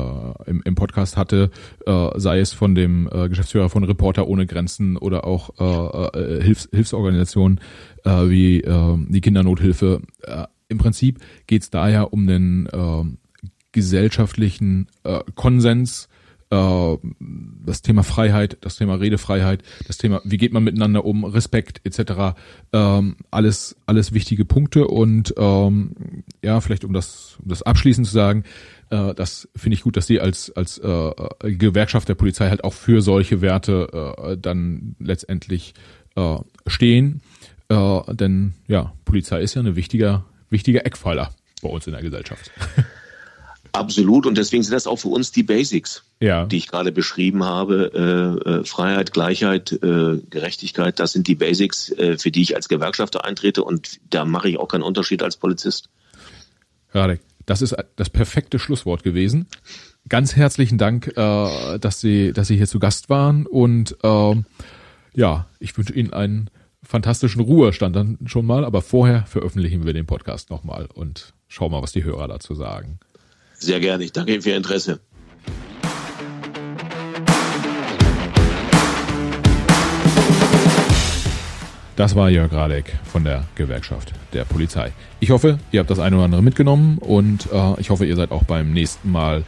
im, 0.45 0.61
im 0.65 0.75
Podcast 0.75 1.15
hatte, 1.15 1.49
äh, 1.85 2.09
sei 2.15 2.39
es 2.39 2.51
von 2.51 2.75
dem 2.75 3.07
äh, 3.11 3.29
Geschäftsführer 3.29 3.69
von 3.69 3.85
Reporter 3.85 4.27
ohne 4.27 4.45
Grenzen 4.45 4.97
oder 4.97 5.25
auch 5.25 5.51
äh, 5.57 6.19
äh, 6.19 6.43
Hilfs 6.43 6.67
Hilfsorganisationen 6.73 7.61
äh, 8.03 8.09
wie 8.27 8.59
äh, 8.59 8.97
die 9.07 9.21
Kindernothilfe. 9.21 10.01
Äh, 10.23 10.47
Im 10.67 10.79
Prinzip 10.79 11.19
geht 11.47 11.61
es 11.61 11.69
da 11.69 11.87
ja 11.87 12.01
um 12.01 12.27
den 12.27 12.67
äh, 12.67 13.03
gesellschaftlichen 13.71 14.87
äh, 15.03 15.19
Konsens, 15.35 16.09
äh, 16.51 16.97
das 17.65 17.81
Thema 17.81 18.03
Freiheit, 18.03 18.57
das 18.61 18.75
Thema 18.75 18.95
Redefreiheit, 18.95 19.63
das 19.87 19.97
Thema, 19.97 20.21
wie 20.23 20.37
geht 20.37 20.53
man 20.53 20.63
miteinander 20.63 21.05
um, 21.05 21.23
Respekt 21.23 21.81
etc. 21.83 22.35
Ähm, 22.73 23.17
alles, 23.29 23.75
alles 23.85 24.13
wichtige 24.13 24.45
Punkte 24.45 24.87
und 24.87 25.33
ähm, 25.37 26.23
ja, 26.41 26.59
vielleicht 26.61 26.83
um 26.83 26.93
das, 26.93 27.37
um 27.41 27.49
das 27.49 27.61
abschließend 27.61 28.07
zu 28.07 28.13
sagen, 28.13 28.43
äh, 28.89 29.13
das 29.13 29.47
finde 29.55 29.75
ich 29.75 29.83
gut, 29.83 29.97
dass 29.97 30.07
Sie 30.07 30.19
als 30.19 30.51
als 30.55 30.79
äh, 30.79 31.11
Gewerkschaft 31.41 32.09
der 32.09 32.15
Polizei 32.15 32.49
halt 32.49 32.63
auch 32.63 32.73
für 32.73 33.01
solche 33.01 33.41
Werte 33.41 34.15
äh, 34.17 34.37
dann 34.37 34.95
letztendlich 34.99 35.75
äh, 36.15 36.37
stehen, 36.65 37.21
äh, 37.69 38.15
denn 38.15 38.53
ja, 38.67 38.93
Polizei 39.05 39.41
ist 39.41 39.53
ja 39.53 39.61
eine 39.61 39.75
wichtiger 39.75 40.25
wichtiger 40.49 40.83
Eckpfeiler 40.85 41.29
bei 41.61 41.69
uns 41.69 41.85
in 41.85 41.93
der 41.93 42.01
Gesellschaft. 42.01 42.51
Absolut. 43.79 44.25
Und 44.25 44.37
deswegen 44.37 44.61
sind 44.61 44.73
das 44.73 44.87
auch 44.87 44.97
für 44.97 45.07
uns 45.07 45.31
die 45.31 45.43
Basics, 45.43 46.03
ja. 46.19 46.45
die 46.45 46.57
ich 46.57 46.67
gerade 46.67 46.91
beschrieben 46.91 47.45
habe. 47.45 47.91
Äh, 48.45 48.49
äh, 48.49 48.63
Freiheit, 48.65 49.13
Gleichheit, 49.13 49.71
äh, 49.71 50.17
Gerechtigkeit, 50.29 50.99
das 50.99 51.13
sind 51.13 51.27
die 51.27 51.35
Basics, 51.35 51.89
äh, 51.91 52.17
für 52.17 52.29
die 52.29 52.41
ich 52.41 52.57
als 52.57 52.67
Gewerkschafter 52.67 53.23
eintrete. 53.23 53.63
Und 53.63 54.01
da 54.09 54.25
mache 54.25 54.49
ich 54.49 54.59
auch 54.59 54.67
keinen 54.67 54.83
Unterschied 54.83 55.23
als 55.23 55.37
Polizist. 55.37 55.89
Radek, 56.91 57.21
das 57.45 57.61
ist 57.61 57.73
das 57.95 58.09
perfekte 58.09 58.59
Schlusswort 58.59 59.03
gewesen. 59.03 59.47
Ganz 60.09 60.35
herzlichen 60.35 60.77
Dank, 60.77 61.13
äh, 61.15 61.79
dass 61.79 62.01
Sie, 62.01 62.33
dass 62.33 62.49
Sie 62.49 62.57
hier 62.57 62.67
zu 62.67 62.79
Gast 62.79 63.09
waren. 63.09 63.45
Und 63.45 63.95
äh, 64.03 64.35
ja, 65.13 65.47
ich 65.59 65.77
wünsche 65.77 65.93
Ihnen 65.93 66.11
einen 66.11 66.49
fantastischen 66.83 67.41
Ruhestand 67.41 67.95
dann 67.95 68.17
schon 68.25 68.45
mal. 68.45 68.65
Aber 68.65 68.81
vorher 68.81 69.25
veröffentlichen 69.25 69.85
wir 69.85 69.93
den 69.93 70.05
Podcast 70.05 70.49
nochmal 70.49 70.89
und 70.93 71.33
schauen 71.47 71.71
mal, 71.71 71.81
was 71.81 71.93
die 71.93 72.03
Hörer 72.03 72.27
dazu 72.27 72.55
sagen. 72.55 72.99
Sehr 73.59 73.79
gerne. 73.79 74.05
Ich 74.05 74.13
danke 74.13 74.33
Ihnen 74.33 74.41
für 74.41 74.51
Ihr 74.51 74.57
Interesse. 74.57 74.99
Das 81.97 82.15
war 82.15 82.29
Jörg 82.29 82.53
Radek 82.53 82.97
von 83.03 83.25
der 83.25 83.43
Gewerkschaft 83.55 84.13
der 84.31 84.45
Polizei. 84.45 84.93
Ich 85.19 85.31
hoffe, 85.31 85.59
ihr 85.71 85.81
habt 85.81 85.89
das 85.89 85.99
eine 85.99 86.15
oder 86.15 86.23
andere 86.23 86.41
mitgenommen 86.41 86.97
und 86.97 87.51
äh, 87.51 87.77
ich 87.81 87.89
hoffe, 87.89 88.05
ihr 88.05 88.15
seid 88.15 88.31
auch 88.31 88.45
beim 88.45 88.71
nächsten 88.71 89.11
Mal 89.11 89.43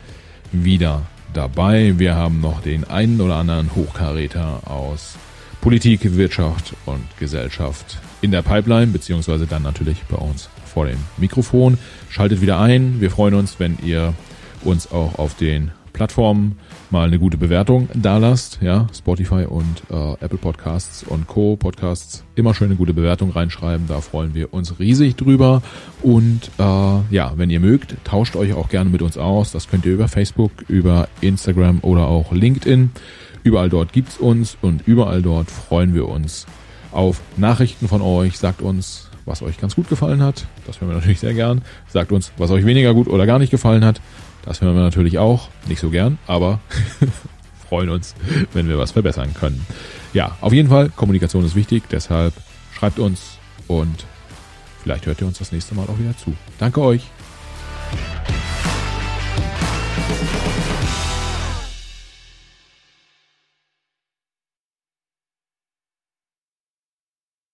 wieder 0.52 1.04
dabei. 1.34 1.98
Wir 1.98 2.16
haben 2.16 2.42
noch 2.42 2.62
den 2.62 2.84
einen 2.84 3.22
oder 3.22 3.36
anderen 3.36 3.74
Hochkaräter 3.74 4.70
aus 4.70 5.16
Politik, 5.62 6.18
Wirtschaft 6.18 6.74
und 6.86 7.06
Gesellschaft 7.18 8.00
in 8.20 8.32
der 8.32 8.42
Pipeline, 8.42 8.88
beziehungsweise 8.88 9.48
dann 9.48 9.64
natürlich 9.64 10.04
bei 10.10 10.18
uns 10.18 10.50
vor 10.72 10.86
dem 10.86 10.98
Mikrofon. 11.18 11.78
Schaltet 12.10 12.42
wieder 12.42 12.60
ein. 12.60 13.02
Wir 13.02 13.12
freuen 13.12 13.36
uns, 13.36 13.60
wenn 13.60 13.78
ihr 13.84 14.14
uns 14.64 14.92
auch 14.92 15.20
auf 15.20 15.36
den 15.36 15.72
Plattformen 15.94 16.58
mal 16.90 17.08
eine 17.08 17.20
gute 17.20 17.38
Bewertung 17.38 17.90
da 17.94 18.18
lasst. 18.18 18.60
Ja, 18.62 18.88
Spotify 18.94 19.46
und 19.46 19.84
äh, 19.90 20.14
Apple 20.24 20.38
Podcasts 20.38 21.04
und 21.04 21.28
Co. 21.28 21.56
Podcasts 21.58 22.24
immer 22.36 22.54
schön 22.54 22.68
eine 22.68 22.76
gute 22.76 22.94
Bewertung 22.94 23.32
reinschreiben. 23.32 23.88
Da 23.88 24.02
freuen 24.02 24.34
wir 24.34 24.54
uns 24.54 24.80
riesig 24.80 25.16
drüber. 25.16 25.62
Und 26.02 26.50
äh, 26.58 26.64
ja, 27.14 27.34
wenn 27.36 27.50
ihr 27.50 27.60
mögt, 27.60 27.96
tauscht 28.04 28.36
euch 28.36 28.54
auch 28.54 28.70
gerne 28.70 28.90
mit 28.90 29.02
uns 29.02 29.18
aus. 29.18 29.52
Das 29.52 29.68
könnt 29.68 29.86
ihr 29.86 29.94
über 29.94 30.08
Facebook, 30.08 30.52
über 30.68 31.08
Instagram 31.22 31.80
oder 31.82 32.08
auch 32.08 32.32
LinkedIn. 32.32 32.92
Überall 33.44 33.70
dort 33.70 33.92
gibt's 33.92 34.18
uns 34.18 34.58
und 34.62 34.88
überall 34.88 35.22
dort 35.22 35.50
freuen 35.50 35.94
wir 35.94 36.08
uns 36.08 36.46
auf 36.92 37.22
Nachrichten 37.38 37.88
von 37.88 38.02
euch. 38.02 38.38
Sagt 38.38 38.62
uns, 38.62 39.11
was 39.26 39.42
euch 39.42 39.60
ganz 39.60 39.76
gut 39.76 39.90
gefallen 39.90 40.22
hat. 40.22 40.46
Das 40.66 40.82
hören 40.82 40.90
wir 40.90 40.96
natürlich 40.96 41.20
sehr 41.20 41.34
gern. 41.34 41.62
Sagt 41.88 42.12
uns, 42.12 42.32
was 42.38 42.52
euch 42.52 42.66
weniger 42.66 42.94
gut 42.94 43.08
oder 43.08 43.26
gar 43.26 43.40
nicht 43.40 43.52
gefallen 43.52 43.86
hat. 43.86 44.02
Das 44.44 44.62
hören 44.62 44.76
wir 44.76 44.82
natürlich 44.82 45.20
auch. 45.20 45.50
Nicht 45.68 45.80
so 45.80 45.90
gern, 45.90 46.18
aber 46.28 46.60
freuen 47.70 47.90
uns, 47.90 48.16
wenn 48.54 48.68
wir 48.68 48.78
was 48.78 48.92
verbessern 48.92 49.34
können. 49.34 49.66
Ja, 50.14 50.38
auf 50.42 50.54
jeden 50.54 50.70
Fall, 50.70 50.90
Kommunikation 50.90 51.46
ist 51.46 51.56
wichtig. 51.56 51.84
Deshalb 51.92 52.34
schreibt 52.74 53.00
uns 53.00 53.38
und 53.68 54.06
vielleicht 54.84 55.06
hört 55.06 55.22
ihr 55.22 55.28
uns 55.28 55.38
das 55.38 55.52
nächste 55.52 55.76
Mal 55.76 55.84
auch 55.88 56.00
wieder 56.00 56.18
zu. 56.18 56.34
Danke 56.58 56.82
euch. 56.82 57.10